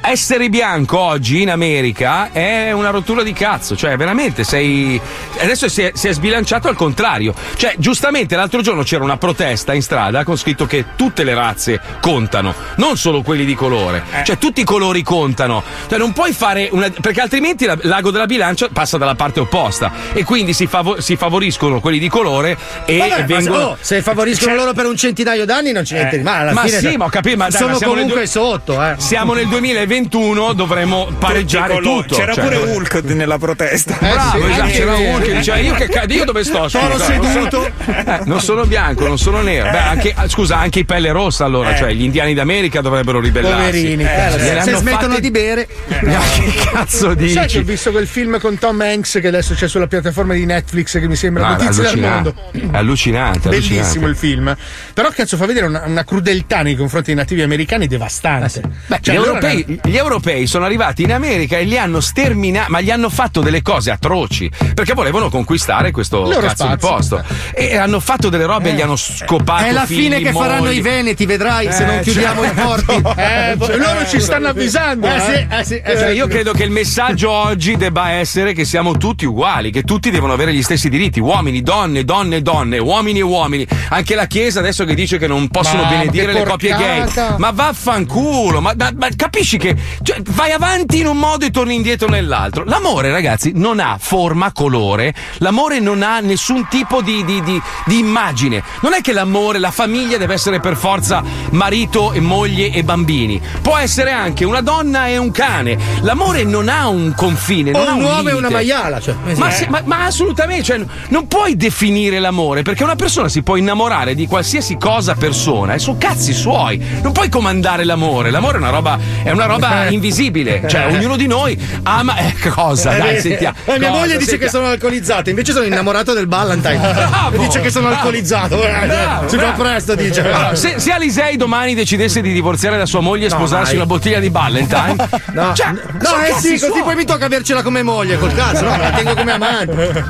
essere 0.00 0.48
bianco 0.48 0.98
oggi 0.98 1.42
in 1.42 1.50
America 1.50 2.30
è 2.32 2.72
una 2.72 2.90
rottura 2.90 3.22
di 3.22 3.32
cazzo, 3.32 3.76
cioè 3.76 3.96
veramente 3.96 4.44
sei. 4.44 4.98
Adesso 5.40 5.68
si 5.68 5.82
è, 5.82 5.90
si 5.94 6.08
è 6.08 6.12
sbilanciato 6.12 6.68
al 6.68 6.76
contrario. 6.76 7.34
Cioè, 7.56 7.74
giustamente 7.78 8.34
l'altro 8.36 8.60
giorno 8.62 8.82
c'era 8.82 9.04
una 9.04 9.16
protesta 9.18 9.74
in 9.74 9.82
strada 9.82 10.24
con 10.24 10.36
scritto 10.36 10.66
che 10.66 10.84
tutte 10.96 11.24
le 11.24 11.34
razze 11.34 11.80
contano, 12.00 12.54
non 12.76 12.96
solo 12.96 13.22
quelli 13.22 13.44
di 13.44 13.54
colore. 13.54 14.02
Cioè, 14.24 14.38
tutti 14.38 14.60
i 14.60 14.64
colori 14.64 15.02
contano. 15.02 15.62
Cioè, 15.88 15.98
non 15.98 16.12
puoi 16.12 16.32
fare 16.32 16.68
una. 16.72 16.88
perché 17.00 17.20
altrimenti 17.20 17.66
la- 17.66 17.76
l'ago 17.82 18.10
della 18.10 18.26
bilancia 18.26 18.68
passa 18.72 18.96
dalla 18.98 19.14
parte 19.14 19.40
opposta. 19.40 19.92
E 20.12 20.24
quindi 20.24 20.52
si, 20.54 20.66
favo- 20.66 21.00
si 21.00 21.16
favoriscono 21.16 21.80
quelli 21.80 21.98
di 21.98 22.08
colore 22.08 22.56
e 22.86 22.98
Vabbè, 22.98 23.24
vengono. 23.24 23.62
oh, 23.62 23.76
se 23.80 24.00
favoriscono 24.00 24.54
loro 24.54 24.72
per 24.72 24.86
un 24.86 24.96
centinaio 24.96 25.44
d'anni 25.44 25.72
non 25.72 25.82
c'è 25.82 25.96
niente 25.96 26.16
di 26.18 26.22
male. 26.22 26.42
Alla 26.42 26.52
ma 26.52 26.62
fine 26.62 26.78
sì, 26.78 26.96
ma 26.96 27.04
ho 27.04 27.08
capito, 27.08 27.36
ma 27.36 27.48
dai, 27.48 27.58
sono 27.60 27.72
ma 27.72 27.78
nel 27.78 27.88
comunque 27.88 28.14
due- 28.14 28.26
sotto. 28.26 28.82
Eh. 28.82 28.94
Siamo 28.98 29.34
nel 29.34 29.46
2021, 29.88 30.52
dovremmo 30.52 31.08
pareggiare 31.18 31.74
Tutti 31.76 31.88
tutto. 31.88 32.14
C'era 32.16 32.34
cioè, 32.34 32.44
pure 32.44 32.56
Hulk 32.58 33.02
nella 33.04 33.38
protesta. 33.38 33.96
Bravo, 33.98 34.38
sì, 34.38 34.44
esatto, 34.50 34.62
anche 34.62 34.72
c'era 34.78 34.94
uno 34.96 35.18
che 35.18 35.34
diceva 35.34 35.56
io 35.58 35.74
che 35.74 35.88
io 36.08 36.24
dove 36.24 36.44
sto? 36.44 36.68
Sono 36.68 36.90
Scusa, 36.98 37.04
seduto. 37.04 37.58
Non 37.58 37.72
sono, 37.84 37.98
eh, 37.98 38.20
non 38.24 38.40
sono 38.40 38.64
bianco, 38.66 39.06
non 39.06 39.18
sono 39.18 39.40
nero. 39.40 39.70
Beh, 39.70 39.78
anche, 39.78 40.12
ah, 40.14 40.28
scusa, 40.28 40.58
anche 40.58 40.80
i 40.80 40.84
pelle 40.84 41.10
rossa 41.10 41.44
allora, 41.46 41.74
Eh. 41.74 41.78
cioè 41.78 41.92
gli 41.92 42.02
indiani 42.02 42.34
d'America 42.34 42.80
dovrebbero 42.82 43.18
ribellarsi. 43.20 43.56
Poverini, 43.58 44.02
eh, 44.04 44.60
se 44.62 44.74
smettono 44.74 45.08
fatte- 45.14 45.20
di 45.20 45.30
bere. 45.30 45.66
Ma 46.04 46.18
che 46.18 46.52
cazzo 46.70 47.14
dici? 47.14 47.32
Sai 47.32 47.46
che 47.46 47.58
ho 47.58 47.62
visto 47.62 47.90
quel 47.90 48.06
film 48.06 48.38
con 48.38 48.58
Tom 48.58 48.80
Hanks 48.80 49.18
che 49.20 49.28
adesso 49.28 49.54
c'è 49.54 49.68
sulla 49.68 49.86
piattaforma 49.86 50.34
di 50.34 50.44
Netflix 50.44 50.98
che 50.98 51.08
mi 51.08 51.16
sembra 51.16 51.48
Notizie 51.48 51.70
del 51.70 51.86
allucinante. 51.86 52.34
mondo. 52.52 52.72
È 52.72 52.78
allucinante, 52.78 53.48
Bellissimo 53.48 53.80
allucinante. 54.06 54.08
il 54.08 54.16
film. 54.16 54.56
Però 54.98 55.10
cazzo 55.10 55.36
fa 55.36 55.46
vedere 55.46 55.66
una, 55.66 55.84
una 55.86 56.02
crudeltà 56.02 56.62
nei 56.62 56.74
confronti 56.74 57.12
dei 57.12 57.14
nativi 57.14 57.40
americani 57.42 57.86
devastante. 57.86 58.62
Beh, 58.88 58.98
Cioè, 59.00 59.14
gli, 59.14 59.18
loro 59.18 59.34
europei, 59.34 59.80
gli 59.84 59.96
europei 59.96 60.46
sono 60.48 60.64
arrivati 60.64 61.04
in 61.04 61.12
America 61.12 61.56
e 61.56 61.62
li 61.62 61.78
hanno 61.78 62.00
sterminati, 62.00 62.68
ma 62.72 62.80
gli 62.80 62.90
hanno 62.90 63.08
fatto 63.08 63.40
delle 63.40 63.62
cose 63.62 63.92
atroci 63.92 64.50
perché 64.74 64.94
volevano 64.94 65.30
conquistare 65.30 65.92
questo 65.92 66.22
Loro 66.22 66.40
cazzo 66.40 66.66
di 66.66 66.74
spazio. 66.80 66.88
posto. 66.88 67.24
E 67.54 67.76
hanno 67.76 68.00
fatto 68.00 68.28
delle 68.28 68.44
robe, 68.44 68.72
gli 68.72 68.80
hanno 68.80 68.96
scopato. 68.96 69.66
È 69.66 69.70
la 69.70 69.86
figli, 69.86 70.00
fine 70.02 70.18
che 70.20 70.32
faranno 70.32 70.64
mogli. 70.64 70.78
i 70.78 70.80
veneti, 70.80 71.26
vedrai, 71.26 71.72
se 71.72 71.84
Eh, 71.84 71.86
non 71.86 72.00
chiudiamo 72.00 72.42
certo. 72.42 72.60
i 72.60 72.64
porti. 72.64 73.02
Eh, 73.28 73.56
loro 73.76 74.04
ci 74.08 74.20
stanno 74.20 74.48
avvisando. 74.48 75.06
Eh, 75.06 75.14
eh. 75.14 75.20
sì, 75.20 75.46
eh, 75.48 75.64
sì, 75.64 75.74
eh, 75.76 75.96
Cioè, 75.96 76.08
sì. 76.10 76.16
io 76.16 76.26
credo 76.26 76.50
che 76.52 76.64
il 76.64 76.70
messaggio 76.72 77.30
oggi 77.30 77.76
debba 77.76 78.10
essere 78.10 78.52
che 78.52 78.64
siamo 78.64 78.96
tutti 78.96 79.24
uguali, 79.26 79.70
che 79.70 79.82
tutti 79.82 80.10
devono 80.10 80.32
avere 80.32 80.52
gli 80.52 80.62
stessi 80.62 80.88
diritti, 80.88 81.20
uomini, 81.20 81.62
donne, 81.62 82.02
donne, 82.04 82.42
donne, 82.42 82.78
uomini 82.78 83.20
e 83.20 83.22
uomini. 83.22 83.64
Anche 83.90 84.16
la 84.16 84.26
Chiesa 84.26 84.58
adesso 84.58 84.86
che 84.88 84.94
dice 84.94 85.18
che 85.18 85.26
non 85.26 85.48
possono 85.48 85.82
Ma 85.82 85.88
benedire 85.88 86.32
le 86.32 86.44
coppie 86.44 86.74
gay. 86.74 87.04
Ma 87.36 87.50
vaffanculo, 87.50 88.60
ma, 88.60 88.74
ma- 88.76 88.92
ma 88.96 89.08
capisci 89.14 89.58
che 89.58 89.76
cioè, 90.02 90.20
vai 90.30 90.50
avanti 90.52 90.98
in 91.00 91.06
un 91.06 91.16
modo 91.18 91.44
e 91.44 91.50
torni 91.50 91.74
indietro 91.74 92.08
nell'altro. 92.08 92.64
L'amore, 92.64 93.10
ragazzi, 93.10 93.52
non 93.54 93.78
ha 93.80 93.96
forma, 94.00 94.52
colore, 94.52 95.14
l'amore 95.38 95.78
non 95.80 96.02
ha 96.02 96.20
nessun 96.20 96.66
tipo 96.68 97.02
di, 97.02 97.24
di- 97.24 97.42
di- 97.42 97.60
di 97.86 97.98
immagine. 97.98 98.62
Non 98.82 98.94
è 98.94 99.00
che 99.00 99.12
l'amore, 99.12 99.58
la 99.58 99.70
famiglia 99.70 100.16
deve 100.16 100.34
essere 100.34 100.60
per 100.60 100.76
forza 100.76 101.22
marito 101.50 102.12
e 102.12 102.20
moglie 102.20 102.70
e 102.72 102.82
bambini. 102.82 103.40
Può 103.60 103.76
essere 103.76 104.10
anche 104.10 104.44
una 104.44 104.60
donna 104.60 105.06
e 105.08 105.16
un 105.18 105.30
cane. 105.30 105.76
L'amore 106.00 106.44
non 106.44 106.68
ha 106.68 106.88
un 106.88 107.12
confine, 107.14 107.70
non 107.72 107.82
O 107.82 107.88
ha 107.88 107.92
un 107.94 108.02
uomo 108.04 108.28
e 108.30 108.32
una 108.32 108.50
maiala. 108.50 109.00
Cioè, 109.00 109.14
Ma, 109.36 109.50
sì, 109.50 109.66
ma- 109.68 109.82
ma 109.84 110.04
assolutamente, 110.04 110.62
cioè, 110.64 110.80
non 111.08 111.26
puoi 111.26 111.56
definire 111.56 112.18
l'amore 112.18 112.62
perché 112.62 112.82
una 112.84 112.96
persona 112.96 113.28
si 113.28 113.42
può 113.42 113.56
innamorare 113.56 114.14
di 114.14 114.26
qualsiasi 114.26 114.76
cosa 114.78 115.14
persona 115.14 115.74
e 115.74 115.78
sono 115.78 115.96
cazzi 115.98 116.32
suoi. 116.32 116.82
Non 117.02 117.12
puoi 117.12 117.28
comandare 117.28 117.84
l'amore. 117.84 118.30
L'amore 118.30 118.56
è 118.56 118.60
una 118.60 118.70
roba, 118.70 118.98
è 119.22 119.30
una 119.30 119.46
roba 119.46 119.86
invisibile. 119.90 120.62
Cioè, 120.66 120.86
ognuno 120.92 121.16
di 121.16 121.26
noi 121.26 121.58
ama. 121.84 122.16
Eh, 122.18 122.34
cosa? 122.50 122.96
Eh, 122.96 122.98
Dai, 122.98 123.20
sentiamo. 123.20 123.56
Eh, 123.64 123.78
mia 123.78 123.88
Cosa? 123.88 124.00
moglie 124.00 124.16
dice 124.18 124.30
Sentiamo. 124.30 124.44
che 124.44 124.48
sono 124.50 124.66
alcolizzato, 124.66 125.30
invece 125.30 125.52
sono 125.52 125.64
innamorato 125.64 126.12
del 126.12 126.26
Valentine. 126.26 126.78
Bravo, 127.08 127.36
dice 127.36 127.60
che 127.60 127.70
sono 127.70 127.86
bravo. 127.88 128.02
alcolizzato. 128.02 128.62
Eh, 128.62 128.86
Bravo, 128.86 129.28
si 129.28 129.36
fa 129.38 129.50
presto, 129.52 129.94
dice. 129.94 130.20
Allora, 130.20 130.54
se, 130.54 130.74
se 130.78 130.90
Alisei 130.92 131.36
domani 131.36 131.74
decidesse 131.74 132.20
di 132.20 132.32
divorziare 132.32 132.76
da 132.78 132.86
sua 132.86 133.00
moglie 133.00 133.26
e 133.26 133.28
No, 133.28 133.36
sposarsi 133.36 133.66
mai. 133.68 133.76
una 133.76 133.86
bottiglia 133.86 134.18
di 134.20 134.28
Valentine, 134.28 134.96
No, 135.32 135.54
cioè, 135.54 135.70
no 135.70 135.80
sono 136.02 136.22
eh 136.22 136.32
sì, 136.38 136.48
così 136.50 136.58
suoi. 136.58 136.82
poi 136.82 136.94
mi 136.96 137.04
tocca 137.04 137.26
avercela 137.26 137.62
come 137.62 137.82
moglie, 137.82 138.18
col 138.18 138.34
cazzo, 138.34 138.64
no, 138.64 138.70
me 138.70 138.78
la 138.78 138.90
tengo 138.90 139.14
come 139.14 139.32
amante. 139.32 140.04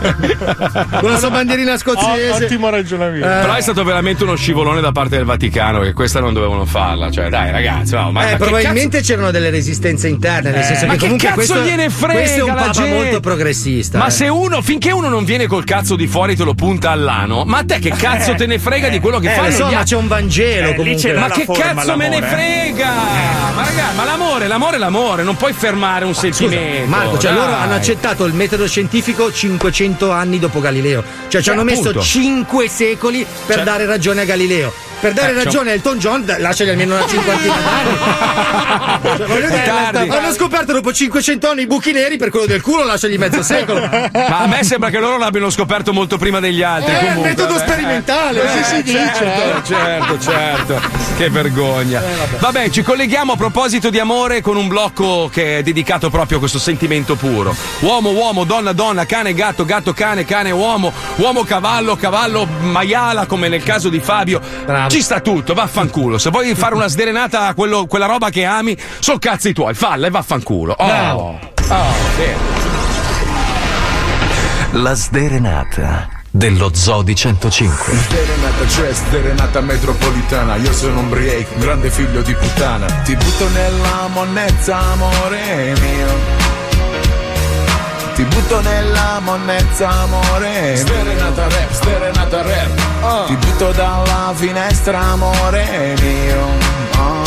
Con 1.00 1.10
la 1.10 1.18
sua 1.18 1.30
bandierina 1.30 1.76
scozzese. 1.76 2.30
Oh, 2.30 2.44
ottimo 2.44 2.68
ragionamento. 2.68 3.26
Però 3.26 3.54
è 3.54 3.60
stato 3.60 3.84
veramente 3.84 4.22
uno 4.24 4.36
scivolone 4.58 4.80
da 4.80 4.90
parte 4.90 5.16
del 5.16 5.24
Vaticano 5.24 5.80
che 5.80 5.92
questa 5.92 6.18
non 6.18 6.32
dovevano 6.32 6.64
farla. 6.64 7.10
Cioè, 7.12 7.28
dai, 7.28 7.52
ragazzi, 7.52 7.94
no, 7.94 8.10
ma, 8.10 8.30
eh, 8.32 8.36
probabilmente 8.36 9.00
c'erano 9.02 9.30
delle 9.30 9.50
resistenze 9.50 10.08
interne, 10.08 10.50
nel 10.50 10.60
Eh, 10.60 10.64
senso 10.64 10.86
ma 10.86 10.92
che 10.94 10.98
che 10.98 11.04
comunque 11.04 11.28
cazzo 11.28 11.36
questo, 11.36 11.60
gliene 11.62 11.90
frega 11.90 12.12
questo 12.18 12.38
è 12.40 12.42
un 12.42 12.54
papa 12.54 12.70
gente? 12.70 12.94
molto 12.94 13.20
progressista. 13.20 13.98
Ma 13.98 14.06
eh. 14.06 14.10
se 14.10 14.26
uno, 14.28 14.60
finché 14.60 14.90
uno 14.90 15.08
non 15.08 15.24
viene 15.24 15.46
col 15.46 15.62
cazzo 15.64 15.94
di 15.94 16.08
fuori 16.08 16.32
e 16.32 16.36
te 16.36 16.42
lo 16.42 16.54
punta 16.54 16.90
all'ano, 16.90 17.44
ma 17.44 17.58
a 17.58 17.64
te 17.64 17.78
che 17.78 17.90
cazzo 17.90 18.34
te 18.34 18.46
ne 18.46 18.58
frega 18.58 18.88
di 18.88 18.98
quello 18.98 19.20
che 19.20 19.30
eh, 19.32 19.36
fanno 19.36 19.50
so, 19.52 19.68
gli 19.68 19.74
ma 19.74 19.82
c'è 19.84 19.96
un 19.96 20.08
Vangelo 20.08 20.70
Eh, 20.70 20.74
comunque. 20.74 21.12
Ma 21.14 21.28
che 21.28 21.44
forma, 21.44 21.62
cazzo 21.62 21.96
me 21.96 22.08
ne 22.08 22.20
l'amore. 22.20 22.36
frega? 22.42 22.86
Ma 23.54 23.64
raga, 23.64 23.84
ma 23.94 24.04
l'amore, 24.04 24.46
l'amore 24.48 24.76
è 24.76 24.78
l'amore, 24.80 25.22
non 25.22 25.36
puoi 25.36 25.52
fermare 25.52 26.04
un 26.04 26.14
sentimento. 26.14 26.88
Marco, 26.88 27.18
cioè 27.18 27.32
dai. 27.32 27.40
loro 27.40 27.52
hanno 27.54 27.74
accettato 27.74 28.24
il 28.24 28.34
metodo 28.34 28.66
scientifico 28.66 29.32
500 29.32 30.10
anni 30.10 30.38
dopo 30.40 30.60
Galileo. 30.60 31.02
Cioè 31.28 31.40
ci 31.42 31.48
Eh, 31.48 31.52
hanno 31.52 31.62
messo 31.64 31.80
appunto. 31.90 32.00
5 32.02 32.68
secoli 32.68 33.24
per 33.46 33.56
Cioè- 33.56 33.64
dare 33.64 33.86
ragione 33.86 34.22
a 34.22 34.24
Galileo. 34.24 34.37
Galileo. 34.38 34.87
Per 35.00 35.12
dare 35.12 35.30
Eh, 35.30 35.44
ragione 35.44 35.70
a 35.70 35.74
Elton 35.74 35.98
John, 35.98 36.24
lasciagli 36.38 36.70
almeno 36.70 36.96
una 36.96 37.06
cinquantina 37.06 37.54
d'anni. 37.54 37.96
Cioè, 39.18 39.26
voglio 39.26 39.48
dire, 39.48 39.62
Tardi. 39.64 40.08
hanno 40.10 40.32
scoperto 40.32 40.72
dopo 40.72 40.92
500 40.92 41.48
anni 41.50 41.62
i 41.62 41.66
buchi 41.66 41.92
neri, 41.92 42.16
per 42.16 42.30
quello 42.30 42.46
del 42.46 42.60
culo 42.60 42.84
lasciagli 42.84 43.16
mezzo 43.16 43.42
secolo. 43.42 43.80
Ma 43.80 44.38
a 44.40 44.46
me 44.46 44.62
sembra 44.64 44.90
che 44.90 44.98
loro 44.98 45.18
l'abbiano 45.18 45.50
scoperto 45.50 45.92
molto 45.92 46.18
prima 46.18 46.40
degli 46.40 46.62
altri. 46.62 46.92
Eh, 46.94 46.98
comunque, 46.98 47.28
metodo 47.30 47.54
vabbè. 47.54 47.66
sperimentale, 47.66 48.40
così 48.40 48.64
si 48.64 48.82
dice, 48.82 49.12
Certo, 49.14 49.58
eh. 49.58 49.62
certo, 49.64 50.18
certo. 50.18 50.80
Che 51.16 51.30
vergogna. 51.30 52.02
Vabbè, 52.38 52.70
ci 52.70 52.82
colleghiamo 52.82 53.32
a 53.32 53.36
proposito 53.36 53.88
di 53.90 53.98
amore 53.98 54.40
con 54.40 54.56
un 54.56 54.66
blocco 54.68 55.30
che 55.32 55.58
è 55.58 55.62
dedicato 55.62 56.10
proprio 56.10 56.36
a 56.36 56.40
questo 56.40 56.58
sentimento 56.58 57.14
puro. 57.14 57.54
Uomo, 57.80 58.10
uomo, 58.10 58.44
donna, 58.44 58.72
donna, 58.72 59.06
cane, 59.06 59.32
gatto, 59.32 59.64
gatto, 59.64 59.92
cane, 59.92 60.24
cane, 60.24 60.50
uomo, 60.50 60.92
uomo, 61.16 61.44
cavallo, 61.44 61.96
cavallo, 61.96 62.46
maiala, 62.62 63.26
come 63.26 63.48
nel 63.48 63.62
caso 63.62 63.88
di 63.88 64.00
Fabio. 64.00 64.40
Ci 64.88 65.02
sta 65.02 65.20
tutto, 65.20 65.54
vaffanculo. 65.54 66.18
Se 66.18 66.30
vuoi 66.30 66.54
fare 66.54 66.74
una 66.74 66.88
sderenata 66.88 67.46
a 67.46 67.54
quello- 67.54 67.86
quella 67.86 68.06
roba 68.06 68.30
che 68.30 68.44
ami, 68.44 68.76
sono 69.00 69.18
cazzi 69.18 69.52
tuoi, 69.52 69.74
falla 69.74 70.06
e 70.06 70.10
vaffanculo. 70.10 70.74
Oh, 70.78 70.86
Bravo. 70.86 71.38
oh, 71.68 71.84
bene. 72.16 72.36
La 74.72 74.94
sderenata 74.94 76.08
dello 76.30 76.70
Zodi 76.74 77.14
105. 77.14 77.94
Sderenata 77.94 78.64
c'è, 78.66 78.92
sderenata 78.92 79.60
metropolitana 79.62 80.56
Io 80.56 80.72
sono 80.74 81.00
un 81.00 81.08
break, 81.08 81.46
un 81.54 81.60
grande 81.60 81.90
figlio 81.90 82.20
di 82.20 82.34
puttana 82.34 82.84
Ti 82.86 83.16
butto 83.16 83.48
nella 83.48 84.08
monnezza, 84.12 84.76
amore 84.78 85.74
mio 85.80 86.47
ti 88.18 88.24
butto 88.24 88.60
nella 88.62 89.20
monnezza 89.20 89.88
amore 89.88 90.74
Sterenata 90.74 91.46
rap, 91.46 91.70
sterenata 91.70 92.42
rap 92.42 93.02
oh. 93.02 93.24
Ti 93.26 93.36
butto 93.36 93.70
dalla 93.70 94.32
finestra 94.34 94.98
amore 94.98 95.94
mio 96.00 96.46
oh. 97.00 97.22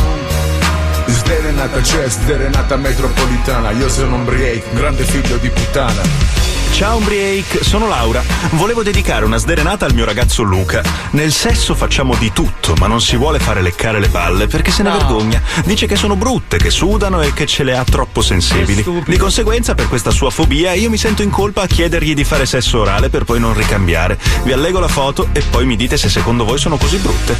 Sterenata 1.07 1.79
c'è, 1.79 2.09
sterenata 2.09 2.75
metropolitana 2.75 3.71
Io 3.71 3.87
sono 3.87 4.15
un 4.15 4.25
break, 4.25 4.73
grande 4.73 5.03
figlio 5.03 5.37
di 5.37 5.49
puttana 5.49 6.50
Ciao 6.81 6.97
Umbriake, 6.97 7.63
sono 7.63 7.87
Laura. 7.87 8.23
Volevo 8.53 8.81
dedicare 8.81 9.23
una 9.23 9.37
sderenata 9.37 9.85
al 9.85 9.93
mio 9.93 10.03
ragazzo 10.03 10.41
Luca. 10.41 10.81
Nel 11.11 11.31
sesso 11.31 11.75
facciamo 11.75 12.15
di 12.15 12.33
tutto, 12.33 12.73
ma 12.79 12.87
non 12.87 12.99
si 12.99 13.17
vuole 13.17 13.37
fare 13.37 13.61
leccare 13.61 13.99
le 13.99 14.09
palle 14.09 14.47
perché 14.47 14.71
se 14.71 14.81
ne 14.81 14.89
vergogna. 14.89 15.39
Dice 15.63 15.85
che 15.85 15.95
sono 15.95 16.15
brutte, 16.15 16.57
che 16.57 16.71
sudano 16.71 17.21
e 17.21 17.33
che 17.33 17.45
ce 17.45 17.61
le 17.61 17.77
ha 17.77 17.83
troppo 17.83 18.23
sensibili. 18.23 18.83
Di 19.05 19.17
conseguenza, 19.17 19.75
per 19.75 19.89
questa 19.89 20.09
sua 20.09 20.31
fobia, 20.31 20.73
io 20.73 20.89
mi 20.89 20.97
sento 20.97 21.21
in 21.21 21.29
colpa 21.29 21.61
a 21.61 21.67
chiedergli 21.67 22.15
di 22.15 22.23
fare 22.23 22.47
sesso 22.47 22.79
orale 22.79 23.09
per 23.09 23.25
poi 23.25 23.39
non 23.39 23.53
ricambiare. 23.53 24.17
Vi 24.41 24.51
allego 24.51 24.79
la 24.79 24.87
foto 24.87 25.29
e 25.33 25.41
poi 25.41 25.67
mi 25.67 25.75
dite 25.75 25.97
se 25.97 26.09
secondo 26.09 26.45
voi 26.45 26.57
sono 26.57 26.77
così 26.77 26.97
brutte. 26.97 27.37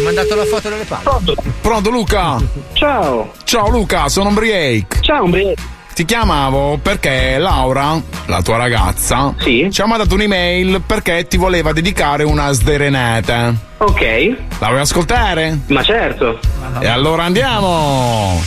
Ho 0.00 0.02
mandato 0.02 0.34
la 0.34 0.46
foto 0.46 0.70
delle 0.70 0.84
palle. 0.84 1.34
Pronto 1.60 1.90
Luca? 1.90 2.42
Ciao. 2.72 3.34
Ciao 3.44 3.68
Luca, 3.68 4.08
sono 4.08 4.30
Umbriake. 4.30 5.02
Ciao 5.02 5.24
Umbriake. 5.24 5.74
Ti 5.96 6.04
chiamavo 6.04 6.78
perché 6.82 7.38
Laura, 7.38 7.98
la 8.26 8.42
tua 8.42 8.58
ragazza, 8.58 9.34
ci 9.38 9.80
ha 9.80 9.86
mandato 9.86 10.12
un'email 10.12 10.82
perché 10.84 11.26
ti 11.26 11.38
voleva 11.38 11.72
dedicare 11.72 12.22
una 12.22 12.52
sderenata. 12.52 13.54
Ok. 13.78 14.36
La 14.58 14.66
vuoi 14.66 14.80
ascoltare? 14.80 15.58
Ma 15.68 15.82
certo. 15.82 16.38
E 16.80 16.86
allora 16.86 17.22
andiamo! 17.22 18.42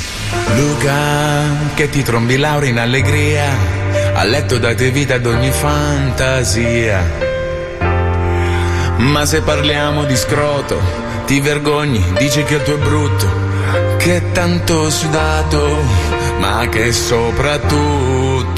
Luca, 0.56 1.74
che 1.74 1.90
ti 1.90 2.04
trombi 2.04 2.38
Laura 2.38 2.68
in 2.68 2.78
allegria, 2.78 3.50
a 4.14 4.24
letto 4.26 4.60
date 4.60 4.92
vita 4.92 5.16
ad 5.16 5.26
ogni 5.26 5.50
fantasia. 5.50 7.04
Ma 8.98 9.26
se 9.26 9.42
parliamo 9.42 10.04
di 10.04 10.16
scroto, 10.16 10.80
ti 11.26 11.40
vergogni, 11.40 12.04
dici 12.20 12.44
che 12.44 12.54
il 12.58 12.62
tuo 12.62 12.76
è 12.76 12.78
brutto, 12.78 13.28
che 13.98 14.18
è 14.18 14.32
tanto 14.34 14.92
sudato, 14.92 16.19
ma 16.40 16.68
che 16.70 16.92
soprattutto 16.92 18.58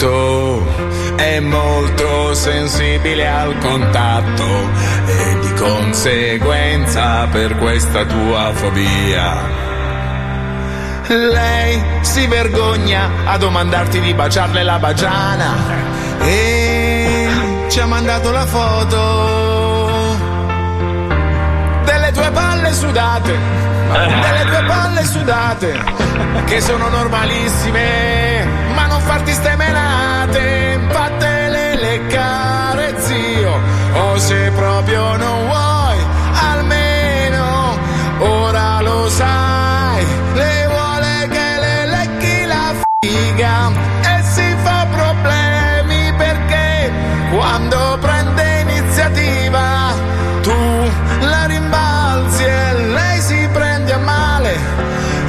è 1.15 1.39
molto 1.39 2.33
sensibile 2.33 3.27
al 3.27 3.57
contatto 3.57 4.69
e 5.05 5.39
di 5.41 5.53
conseguenza 5.53 7.27
per 7.27 7.57
questa 7.57 8.05
tua 8.05 8.51
fobia. 8.53 9.59
Lei 11.07 11.83
si 12.01 12.25
vergogna 12.27 13.09
a 13.25 13.37
domandarti 13.37 13.99
di 13.99 14.13
baciarle 14.13 14.63
la 14.63 14.79
bagiana 14.79 15.55
e 16.21 17.27
ci 17.67 17.79
ha 17.79 17.85
mandato 17.85 18.31
la 18.31 18.45
foto 18.45 20.19
delle 21.83 22.11
tue 22.13 22.31
palle 22.31 22.71
sudate, 22.73 23.37
delle 23.91 24.45
tue 24.45 24.63
palle 24.65 25.05
sudate, 25.05 25.83
che 26.45 26.61
sono 26.61 26.87
normalissime, 26.89 28.45
ma 28.73 28.87
non 28.87 29.01
farti 29.01 29.33
stemenate, 29.33 30.79
fatele 30.89 31.75
leccare 31.75 32.95
zio, 32.97 33.59
o 33.93 34.17
se 34.17 34.51
proprio 34.55 35.15
non 35.17 35.45
vuoi, 35.47 35.97
almeno 36.51 37.77
ora 38.19 38.81
lo 38.81 39.09
sai, 39.09 40.05
le 40.33 40.67
vuole 40.67 41.27
che 41.29 41.59
le 41.59 41.85
lecchi 41.85 42.45
la 42.45 42.73
figa 42.99 43.90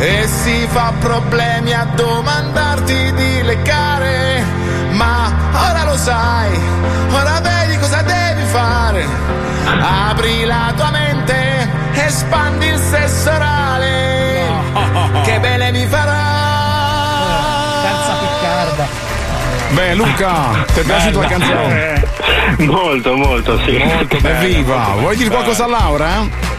e 0.02 0.26
si 0.26 0.66
fa 0.68 0.92
problemi 0.98 1.72
a 1.72 1.86
domandarti 1.94 3.12
di 3.12 3.42
leccare 3.42 4.42
ma 4.90 5.32
ora 5.52 5.84
lo 5.84 5.96
sai 5.96 6.58
ora 7.12 7.40
vedi 7.40 7.78
cosa 7.78 8.02
devi 8.02 8.42
fare 8.46 9.06
apri 10.08 10.44
la 10.44 10.72
tua 10.74 10.90
mente 10.90 11.70
espandi 11.92 12.66
il 12.66 12.78
sesso 12.78 13.30
orale 13.30 14.44
che 15.22 15.38
bene 15.38 15.70
mi 15.70 15.86
farà 15.86 16.20
Terza 17.82 18.12
piccarda. 18.20 18.86
Beh 19.70 19.94
Luca, 19.94 20.64
ti 20.72 20.80
è 20.80 20.82
piaciuta 20.82 21.18
la 21.20 21.26
canzone? 21.26 22.04
Molto, 22.58 23.16
molto, 23.16 23.58
sì. 23.64 23.78
Molto 23.78 24.16
Evviva! 24.16 24.94
Vuoi 24.98 25.16
dire 25.16 25.30
qualcosa 25.30 25.64
a 25.64 25.68
Laura? 25.68 26.51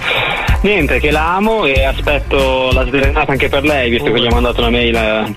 Niente, 0.63 0.99
che 1.01 1.11
la 1.11 1.35
amo 1.35 1.65
e 1.65 1.83
aspetto 1.83 2.71
la 2.71 2.85
sdrenata 2.85 3.31
anche 3.33 3.49
per 3.49 3.63
lei, 3.63 3.89
visto 3.89 4.09
che 4.13 4.21
gli 4.21 4.25
ho 4.25 4.29
mandato 4.29 4.61
una 4.61 4.69
mail 4.69 4.95
eh, 4.95 5.35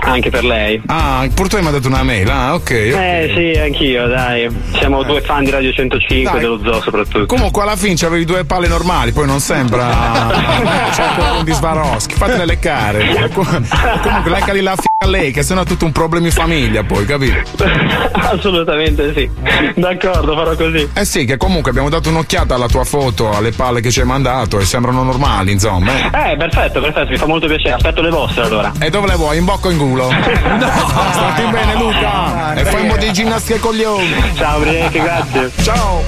anche 0.00 0.28
per 0.28 0.44
lei. 0.44 0.82
Ah, 0.86 1.26
pur 1.34 1.48
tu 1.48 1.58
mi 1.58 1.66
ha 1.66 1.70
dato 1.70 1.88
una 1.88 2.02
mail, 2.02 2.28
ah 2.28 2.52
ok. 2.54 2.60
ok. 2.60 2.70
Eh 2.70 3.32
sì, 3.34 3.58
anch'io, 3.58 4.06
dai. 4.06 4.54
Siamo 4.78 5.02
due 5.02 5.22
fan 5.22 5.44
di 5.44 5.50
Radio 5.50 5.72
105 5.72 6.30
Dai. 6.30 6.40
dello 6.40 6.60
zoo 6.62 6.82
soprattutto. 6.82 7.24
Comunque 7.24 7.62
alla 7.62 7.76
fine 7.76 7.96
avevi 8.04 8.26
due 8.26 8.44
palle 8.44 8.68
normali, 8.68 9.12
poi 9.12 9.26
non 9.26 9.40
sembra 9.40 9.88
cioè, 10.94 11.38
un 11.38 11.44
di 11.44 11.52
Swarovski, 11.52 12.14
fatele 12.14 12.44
leccare. 12.44 13.30
Comunque 13.32 14.30
leccali 14.30 14.60
la 14.60 14.76
f*** 14.76 14.85
a 15.06 15.10
lei, 15.10 15.32
che 15.32 15.42
sennò 15.42 15.62
è 15.62 15.64
tutto 15.64 15.84
un 15.84 15.92
problema 15.92 16.26
in 16.26 16.32
famiglia 16.32 16.82
poi, 16.84 17.04
capito? 17.06 17.34
Assolutamente 18.12 19.12
sì. 19.14 19.28
D'accordo, 19.74 20.34
farò 20.34 20.54
così. 20.54 20.88
Eh 20.92 21.04
sì, 21.04 21.24
che 21.24 21.36
comunque 21.36 21.70
abbiamo 21.70 21.88
dato 21.88 22.08
un'occhiata 22.08 22.54
alla 22.54 22.66
tua 22.68 22.84
foto, 22.84 23.30
alle 23.32 23.50
palle 23.52 23.80
che 23.80 23.90
ci 23.90 24.00
hai 24.00 24.06
mandato 24.06 24.58
e 24.58 24.64
sembrano 24.64 25.02
normali, 25.02 25.52
insomma. 25.52 25.92
eh. 25.92 26.32
Eh, 26.32 26.36
perfetto, 26.36 26.80
perfetto, 26.80 27.10
mi 27.10 27.16
fa 27.16 27.26
molto 27.26 27.46
piacere. 27.46 27.74
Aspetto 27.74 28.00
le 28.02 28.10
vostre 28.10 28.42
allora. 28.44 28.72
E 28.78 28.90
dove 28.90 29.06
le 29.06 29.14
vuoi? 29.16 29.38
In 29.38 29.44
bocca 29.44 29.68
o 29.68 29.70
in 29.70 29.78
culo? 29.78 30.10
No! 30.56 30.70
Stati 31.12 31.42
bene 31.50 31.74
Luca! 31.76 32.54
e 32.54 32.64
fai 32.64 32.82
un 32.82 32.88
po' 32.88 32.96
di 32.96 33.12
ginnastica 33.12 33.58
coglioni! 33.58 34.14
Ciao 34.34 34.58
Brianche, 34.60 35.00
grazie. 35.00 35.50
Ciao! 35.62 36.02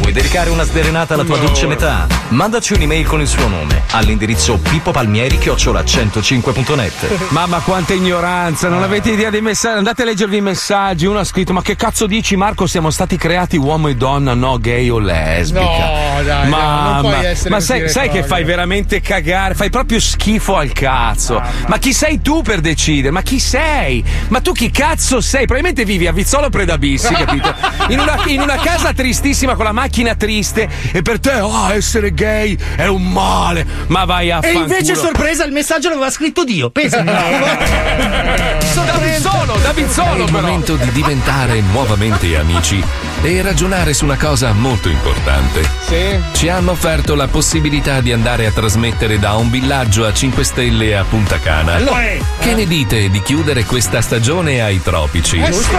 Vuoi 0.00 0.12
dedicare 0.12 0.50
una 0.50 0.64
sderenata 0.64 1.14
alla 1.14 1.24
tua 1.24 1.38
dolce 1.38 1.66
metà? 1.66 2.06
Mandaci 2.28 2.74
un'email 2.74 3.06
con 3.06 3.20
il 3.20 3.26
suo 3.26 3.46
nome 3.48 3.82
all'indirizzo 3.92 4.58
pippopalmieri-105.net. 4.58 7.28
Mamma 7.30 7.58
quanta 7.60 7.92
ignoranza, 7.94 8.27
non 8.68 8.82
avete 8.82 9.10
idea 9.10 9.30
dei 9.30 9.40
messaggi. 9.40 9.78
Andate 9.78 10.02
a 10.02 10.04
leggervi 10.04 10.36
i 10.36 10.40
messaggi. 10.40 11.06
Uno 11.06 11.18
ha 11.18 11.24
scritto: 11.24 11.52
Ma 11.52 11.62
che 11.62 11.76
cazzo 11.76 12.06
dici, 12.06 12.36
Marco? 12.36 12.66
Siamo 12.66 12.90
stati 12.90 13.16
creati 13.16 13.56
uomo 13.56 13.88
e 13.88 13.96
donna, 13.96 14.34
no 14.34 14.58
gay 14.58 14.88
o 14.88 14.98
lesbica. 14.98 15.60
No, 15.60 16.22
dai, 16.22 16.48
Mamma, 16.48 16.82
no, 16.82 16.92
non 16.92 17.12
puoi 17.12 17.24
essere 17.26 17.50
ma 17.50 17.56
così 17.56 17.66
sai, 17.66 17.88
sai 17.88 18.10
che 18.10 18.22
fai 18.22 18.44
veramente 18.44 19.00
cagare? 19.00 19.54
Fai 19.54 19.70
proprio 19.70 19.98
schifo 20.00 20.56
al 20.56 20.72
cazzo. 20.72 21.42
Ma 21.66 21.78
chi 21.78 21.92
sei 21.92 22.20
tu 22.20 22.42
per 22.42 22.60
decidere? 22.60 23.10
Ma 23.10 23.22
chi 23.22 23.38
sei? 23.38 24.04
Ma 24.28 24.40
tu 24.40 24.52
chi 24.52 24.70
cazzo 24.70 25.20
sei? 25.20 25.46
Probabilmente 25.46 25.84
vivi 25.84 26.06
a 26.06 26.12
Vizzolo 26.12 26.50
Predabissi, 26.50 27.14
capito? 27.14 27.54
In 27.88 28.00
una, 28.00 28.18
in 28.26 28.40
una 28.40 28.56
casa 28.56 28.92
tristissima 28.92 29.54
con 29.54 29.64
la 29.64 29.72
macchina 29.72 30.14
triste 30.14 30.68
e 30.92 31.00
per 31.00 31.20
te, 31.20 31.40
oh, 31.40 31.70
essere 31.72 32.12
gay 32.12 32.56
è 32.76 32.86
un 32.86 33.02
male. 33.10 33.66
Ma 33.86 34.04
vai 34.04 34.30
a 34.30 34.40
E 34.42 34.52
invece, 34.52 34.92
fanculo. 34.94 35.06
sorpresa, 35.06 35.44
il 35.44 35.52
messaggio 35.52 35.88
l'aveva 35.88 36.10
scritto 36.10 36.44
Dio. 36.44 36.68
Pensa. 36.70 37.02
Da 38.22 38.98
Vizzolo, 38.98 39.56
da 39.62 39.72
Vizzolo, 39.72 40.12
È 40.14 40.18
il 40.18 40.24
però. 40.24 40.40
momento 40.40 40.76
di 40.76 40.90
diventare 40.92 41.60
nuovamente 41.60 42.36
amici 42.36 42.82
e 43.22 43.42
ragionare 43.42 43.94
su 43.94 44.04
una 44.04 44.16
cosa 44.16 44.52
molto 44.52 44.88
importante. 44.88 45.62
Sì. 45.86 46.18
Ci 46.32 46.48
hanno 46.48 46.72
offerto 46.72 47.14
la 47.14 47.28
possibilità 47.28 48.00
di 48.00 48.12
andare 48.12 48.46
a 48.46 48.50
trasmettere 48.50 49.18
da 49.18 49.34
un 49.34 49.50
villaggio 49.50 50.04
a 50.06 50.12
5 50.12 50.42
stelle 50.44 50.96
a 50.96 51.04
Punta 51.08 51.38
Cana. 51.38 51.74
Allora, 51.74 52.02
eh. 52.02 52.20
Che 52.38 52.54
ne 52.54 52.66
dite 52.66 53.08
di 53.08 53.22
chiudere 53.22 53.64
questa 53.64 54.00
stagione 54.00 54.60
ai 54.62 54.82
tropici? 54.82 55.38
Eh, 55.40 55.50
giusto? 55.50 55.78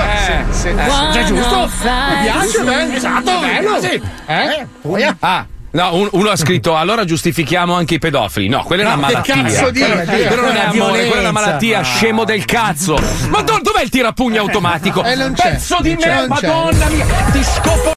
Sì, 0.51 0.59
sì, 0.59 0.75
Già 0.75 1.11
sì. 1.13 1.25
giusto? 1.25 1.59
Mi 1.83 2.21
piace, 2.23 2.59
beh, 2.63 2.95
esatto, 2.95 3.39
bello. 3.39 3.81
Sì. 3.81 4.01
Eh? 4.27 4.65
Poi- 4.81 5.15
Ah. 5.19 5.45
No, 5.71 5.93
un- 5.95 6.09
uno 6.13 6.29
ha 6.31 6.35
scritto 6.35 6.75
allora 6.75 7.05
giustifichiamo 7.05 7.75
anche 7.75 7.95
i 7.95 7.99
pedofili. 7.99 8.47
No, 8.47 8.63
quella 8.63 8.83
è 8.83 8.85
una 8.85 8.95
No, 8.95 9.01
che 9.21 9.33
malattia. 9.33 9.43
cazzo 9.43 9.69
dici? 9.71 9.85
Quello 10.27 10.41
non 10.41 10.55
è 10.55 10.59
amore, 10.65 10.99
quella 11.05 11.15
è 11.15 11.19
una 11.19 11.31
malattia, 11.31 11.81
scemo 11.83 12.23
del 12.23 12.43
cazzo. 12.45 12.97
Ma 13.29 13.41
do- 13.41 13.59
dov'è 13.61 13.83
il 13.83 13.89
tirapugno 13.89 14.41
automatico? 14.41 15.03
Eh, 15.03 15.15
non 15.15 15.33
c'è, 15.33 15.51
Pezzo 15.51 15.77
di 15.81 15.89
non 15.93 16.01
c'è, 16.01 16.07
me, 16.21 16.27
non 16.27 16.37
c'è. 16.37 16.47
madonna 16.47 16.85
mia, 16.87 17.05
ti 17.31 17.43
scopo. 17.43 17.91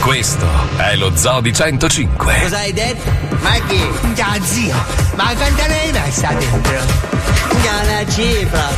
Questo 0.00 0.46
è 0.78 0.96
lo 0.96 1.12
Zoo 1.14 1.40
di 1.42 1.52
105. 1.52 2.38
Cosa 2.42 2.56
hai 2.58 2.72
detto? 2.72 3.10
Ma 3.40 3.50
chi? 3.68 3.80
Già 4.14 4.32
zio, 4.42 4.74
ma 5.14 5.32
quanta 5.36 5.66
ne 5.66 5.80
hai 5.80 5.92
messa 5.92 6.28
dentro? 6.32 6.80
Già 7.62 7.72
una 7.82 8.10
cifra. 8.10 8.68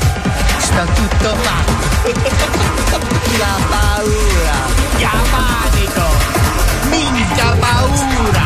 Sto 0.59 0.85
tutto 0.95 1.35
fatto. 1.37 1.73
La 3.39 3.57
paura. 3.69 4.99
Già 4.99 5.11
panico. 5.31 5.54
Paura. 7.95 8.43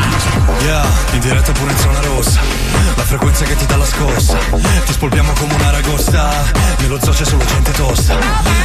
Yeah, 0.63 1.15
in 1.15 1.21
diretta 1.21 1.53
pure 1.53 1.71
in 1.71 1.79
zona 1.79 2.01
rossa. 2.01 2.68
La 2.97 3.05
frequenza 3.05 3.45
che 3.45 3.57
ti 3.57 3.67
dà 3.67 3.77
la 3.77 3.87
scossa. 3.87 4.39
Ti 4.85 4.93
spolpiamo 4.93 5.33
come 5.33 5.55
un'aragosta 5.55 6.31
Nello 6.79 6.99
zoo 7.01 7.13
c'è 7.13 7.25
solo 7.25 7.45
gente 7.45 7.73
tosta. 7.73 8.17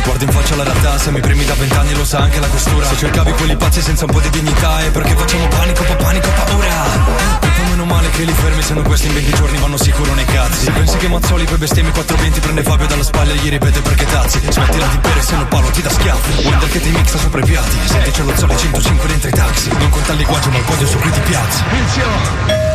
Guardo 0.04 0.24
in 0.24 0.32
faccia 0.32 0.56
la 0.56 0.64
realtà, 0.64 0.98
se 0.98 1.12
mi 1.12 1.20
premi 1.20 1.46
da 1.46 1.54
vent'anni 1.54 1.94
lo 1.94 2.06
sa 2.06 2.20
anche 2.20 2.40
la 2.40 2.48
costura. 2.48 2.86
Se 2.86 2.98
cercavi 2.98 3.32
quelli 3.34 3.56
pazzi 3.56 3.82
senza 3.82 4.06
un 4.06 4.12
po' 4.12 4.20
di 4.20 4.30
dignità 4.30 4.80
È 4.80 4.92
perché 4.92 5.16
facciamo 5.16 5.48
panico, 5.48 5.84
pa' 5.84 5.96
panico, 5.96 6.30
paura 6.30 7.44
poi 7.64 7.70
meno 7.70 7.86
male 7.86 8.10
che 8.10 8.24
li 8.24 8.34
fermi, 8.34 8.62
se 8.62 8.74
non 8.74 8.84
questi 8.84 9.08
in 9.08 9.14
20 9.14 9.34
giorni 9.34 9.58
vanno 9.58 9.78
sicuro 9.78 10.14
nei 10.14 10.26
cazzi. 10.26 10.66
Se 10.66 10.72
pensi 10.72 10.98
che 10.98 11.08
Mazzoli 11.08 11.46
poi 11.46 11.58
bestemmi 11.58 11.92
420 11.92 12.40
Prende 12.40 12.64
Fabio 12.64 12.88
dalla 12.88 13.04
spalla 13.04 13.32
e 13.32 13.36
gli 13.36 13.50
ripete 13.50 13.82
perché 13.82 14.06
tazzi? 14.06 14.40
Smettila 14.50 14.88
di 14.88 14.98
bere 14.98 15.22
se 15.22 15.36
no 15.36 15.46
Paolo 15.48 15.70
ti 15.70 15.82
dà 15.82 15.90
schiaffi. 15.90 16.46
Wonder 16.46 16.70
che 16.70 16.82
ti 16.82 16.90
mixa 16.90 17.18
sopra 17.18 17.40
i 17.40 17.44
piatti. 17.44 17.78
Senti 17.86 18.12
c'è 18.12 18.24
lo 18.24 18.36
Zoli 18.36 18.58
105 18.58 19.08
dentro 19.08 19.30
i 19.30 19.34
taxi. 19.34 19.70
Non 19.78 19.90
conta 19.90 20.12
il 20.12 20.18
linguaggio 20.18 20.50
ma 20.50 20.58
il 20.58 20.64
podio 20.64 20.88
su 20.88 20.98
cui 20.98 21.12
ti 21.12 21.20
piazzi 21.22 22.73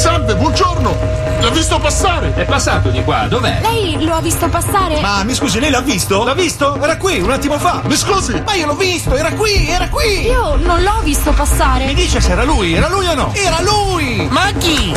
Salve, 0.00 0.34
buongiorno! 0.34 0.96
L'ha 1.42 1.50
visto 1.50 1.78
passare? 1.78 2.32
È 2.32 2.46
passato 2.46 2.88
di 2.88 3.04
qua, 3.04 3.26
dov'è? 3.28 3.58
Lei 3.60 4.02
lo 4.02 4.14
ha 4.14 4.22
visto 4.22 4.48
passare? 4.48 4.98
Ma 5.02 5.22
mi 5.24 5.34
scusi, 5.34 5.60
lei 5.60 5.68
l'ha 5.68 5.82
visto? 5.82 6.24
L'ha 6.24 6.32
visto? 6.32 6.82
Era 6.82 6.96
qui, 6.96 7.20
un 7.20 7.30
attimo 7.30 7.58
fa. 7.58 7.82
Mi 7.84 7.94
scusi? 7.96 8.42
Ma 8.42 8.54
io 8.54 8.64
l'ho 8.64 8.76
visto, 8.76 9.14
era 9.14 9.30
qui, 9.34 9.68
era 9.68 9.90
qui. 9.90 10.22
Io 10.22 10.56
non 10.56 10.82
l'ho 10.82 11.00
visto 11.02 11.32
passare. 11.32 11.84
Mi 11.84 11.92
dice 11.92 12.18
se 12.18 12.30
era 12.32 12.44
lui, 12.44 12.72
era 12.72 12.88
lui 12.88 13.06
o 13.08 13.14
no? 13.14 13.30
Era 13.34 13.60
lui! 13.60 14.26
Ma 14.30 14.50
chi? 14.56 14.90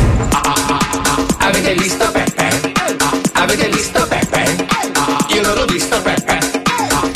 Avete 1.39 1.74
visto 1.74 2.10
Peppe? 2.10 2.72
Avete 3.34 3.68
visto 3.72 4.08
Peppe? 4.08 4.56
Io 5.36 5.41
non 5.41 5.54
l'ho 5.54 5.66
visto 5.66 6.01
Peppe. 6.01 6.38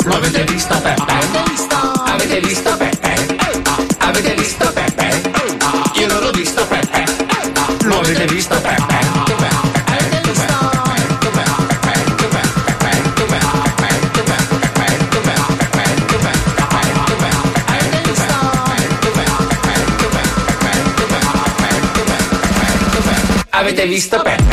Lo 0.04 0.14
avete 0.14 0.44
visto 0.44 0.78
Peppe? 0.78 1.12
Avete 2.04 2.40
visto 2.40 2.76
Peppe? 2.76 3.36
Avete 4.00 4.34
visto 4.34 4.72
Peppe? 4.74 4.97
Avete 23.68 23.86
visto 23.86 24.22
Peppe? 24.22 24.47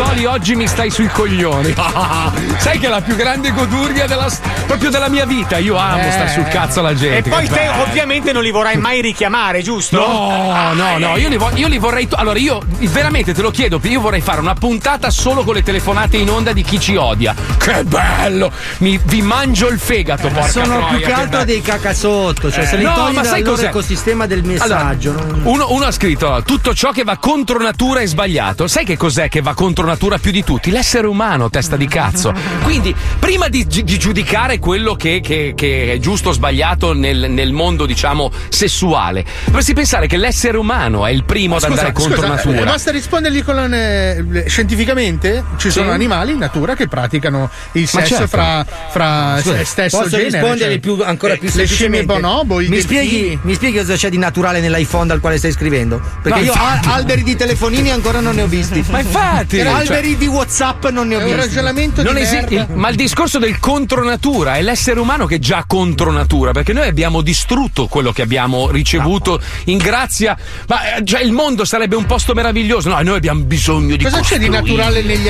Mazzoli, 0.00 0.24
oggi 0.24 0.54
mi 0.56 0.66
stai 0.66 0.88
sui 0.88 1.08
coglioni. 1.08 1.74
Sai 2.56 2.78
che 2.78 2.86
è 2.86 2.88
la 2.88 3.02
più 3.02 3.16
grande 3.16 3.52
goduria 3.52 4.06
della, 4.06 4.28
proprio 4.66 4.88
della 4.88 5.10
mia 5.10 5.26
vita. 5.26 5.58
Io 5.58 5.76
amo 5.76 6.06
Eh. 6.06 6.10
star 6.10 6.30
sul 6.30 6.48
cazzo 6.48 6.80
alla 6.80 6.94
gente. 6.94 7.28
E 7.28 7.30
poi 7.30 7.46
te 7.46 7.54
bello. 7.54 7.82
ovviamente 7.82 8.32
non 8.32 8.42
li 8.42 8.50
vorrai 8.50 8.78
mai 8.78 9.02
richiamare, 9.02 9.60
giusto? 9.60 9.98
No, 9.98 10.72
no, 10.72 10.96
no, 10.96 11.16
io 11.18 11.28
li, 11.28 11.36
vo- 11.36 11.50
io 11.54 11.68
li 11.68 11.76
vorrei. 11.76 12.08
to- 12.08 12.16
allora, 12.16 12.38
io 12.38 12.62
veramente 12.78 13.34
te 13.34 13.42
lo 13.42 13.50
chiedo, 13.50 13.78
io 13.82 14.00
vorrei 14.00 14.22
fare 14.22 14.40
una 14.40 14.54
puntata 14.54 15.10
solo 15.10 15.44
con 15.44 15.52
le 15.54 15.62
telefonate 15.62 16.16
in 16.16 16.30
onda 16.30 16.52
di 16.52 16.62
chi 16.62 16.80
ci 16.80 16.96
odia. 16.96 17.34
Che 17.60 17.84
bello! 17.84 18.50
Mi, 18.78 18.98
vi 19.04 19.20
mangio 19.20 19.68
il 19.68 19.78
fegato, 19.78 20.28
porca 20.28 20.48
Sono 20.48 20.78
troia, 20.78 20.86
più 20.88 20.98
che 21.00 21.12
altro 21.12 21.44
dei 21.44 21.60
cacasotto, 21.60 22.50
cioè 22.50 22.64
Eh. 22.64 22.66
se 22.66 22.76
li 22.78 22.84
No, 22.84 22.94
togli 22.94 23.14
ma 23.16 23.20
dal 23.20 23.30
sai 23.30 23.42
loro 23.42 23.60
ecosistema 23.62 24.26
del 24.26 24.42
messaggio. 24.44 25.10
Allora, 25.10 25.26
non- 25.26 25.40
uno, 25.44 25.66
uno 25.70 25.84
ha 25.84 25.90
scritto 25.92 26.42
tutto 26.46 26.72
ciò 26.74 26.90
che 26.90 27.04
va 27.04 27.18
contro 27.18 27.58
natura 27.58 28.00
è 28.00 28.06
sbagliato. 28.06 28.66
Sai 28.66 28.84
che 28.86 28.96
cos'è 28.96 29.28
che 29.28 29.42
va 29.42 29.52
contro 29.52 29.84
natura 29.84 30.16
più 30.16 30.30
di 30.30 30.42
tutti? 30.42 30.70
L'essere 30.70 31.06
umano, 31.06 31.50
testa 31.50 31.76
di 31.76 31.86
cazzo. 31.86 32.32
Quindi, 32.70 32.94
prima 33.18 33.48
di, 33.48 33.66
di 33.66 33.98
giudicare 33.98 34.60
quello 34.60 34.94
che, 34.94 35.18
che- 35.20 35.54
che 35.56 35.92
è 35.94 35.98
giusto 35.98 36.28
o 36.28 36.32
sbagliato 36.32 36.92
nel, 36.92 37.26
nel 37.28 37.52
mondo, 37.52 37.84
diciamo, 37.84 38.30
sessuale, 38.48 39.24
dovresti 39.46 39.72
pensare 39.74 40.06
che 40.06 40.16
l'essere 40.16 40.56
umano 40.56 41.04
è 41.04 41.10
il 41.10 41.24
primo 41.24 41.56
ad 41.56 41.64
andare 41.64 41.90
contro 41.90 42.14
scusa, 42.20 42.28
natura. 42.28 42.60
eh, 42.60 42.64
basta 42.64 42.90
rispondergli 42.92 43.42
con 43.42 43.74
eh, 43.74 44.44
scientificamente 44.46 45.42
ci 45.56 45.70
sono 45.70 45.88
Sì. 45.88 45.94
animali 45.94 46.30
in 46.32 46.38
natura 46.38 46.76
che 46.76 46.86
praticano 46.86 47.50
il 47.72 47.88
Ma 47.92 48.00
sesso 48.00 48.14
certo. 48.14 48.26
fra, 48.28 48.64
fra 48.90 49.38
Scusa, 49.40 49.56
se- 49.56 49.64
stesso 49.64 49.96
posso 49.98 50.10
genere. 50.10 50.30
rispondergli 50.30 50.70
cioè, 50.72 50.78
più, 50.78 50.98
ancora 51.02 51.34
più 51.34 51.42
le 51.52 51.66
scimmie 51.66 51.66
semplicemente? 51.66 52.06
bonobo, 52.20 52.60
i 52.60 52.68
mi 52.68 52.76
delfini. 52.76 53.06
spieghi, 53.08 53.38
mi 53.42 53.54
spieghi 53.54 53.78
cosa 53.78 53.94
c'è 53.96 54.08
di 54.10 54.18
naturale 54.18 54.60
nell'iPhone 54.60 55.06
dal 55.08 55.18
quale 55.18 55.38
stai 55.38 55.50
scrivendo? 55.50 56.00
Perché 56.22 56.38
No, 56.38 56.44
io 56.44 56.52
infatti. 56.52 56.88
alberi 56.88 57.22
di 57.24 57.34
telefonini 57.34 57.90
ancora 57.90 58.20
non 58.20 58.36
ne 58.36 58.42
ho 58.42 58.46
visti. 58.46 58.84
Ma 58.90 59.00
infatti, 59.00 59.56
cioè- 59.58 59.66
alberi 59.66 60.16
di 60.16 60.26
WhatsApp 60.28 60.86
non 60.90 61.08
ne 61.08 61.16
ho 61.16 61.18
È 61.18 61.22
un 61.24 61.28
visti. 61.30 61.40
ragionamento 61.46 62.02
Non 62.04 62.14
di 62.14 62.20
esiste, 62.20 62.36
merda. 62.50 62.59
Il- 62.68 62.74
ma 62.76 62.88
il 62.88 62.96
discorso 62.96 63.38
del 63.38 63.58
contro 63.58 64.04
natura 64.04 64.56
è 64.56 64.62
l'essere 64.62 65.00
umano 65.00 65.26
che 65.26 65.36
è 65.36 65.38
già 65.38 65.64
contro 65.66 66.10
natura, 66.12 66.52
perché 66.52 66.72
noi 66.72 66.88
abbiamo 66.88 67.20
distrutto 67.20 67.86
quello 67.86 68.12
che 68.12 68.22
abbiamo 68.22 68.70
ricevuto 68.70 69.40
in 69.64 69.78
grazia. 69.78 70.36
Ma 70.68 70.96
eh, 70.96 71.04
cioè, 71.04 71.22
il 71.22 71.32
mondo 71.32 71.64
sarebbe 71.64 71.96
un 71.96 72.06
posto 72.06 72.34
meraviglioso. 72.34 72.88
No, 72.88 73.00
noi 73.02 73.16
abbiamo 73.16 73.40
bisogno 73.42 73.96
di 73.96 74.04
Cosa 74.04 74.20
c'è 74.20 74.38
di 74.38 74.46
costruire. 74.48 74.76
naturale 74.84 75.02
negli 75.02 75.28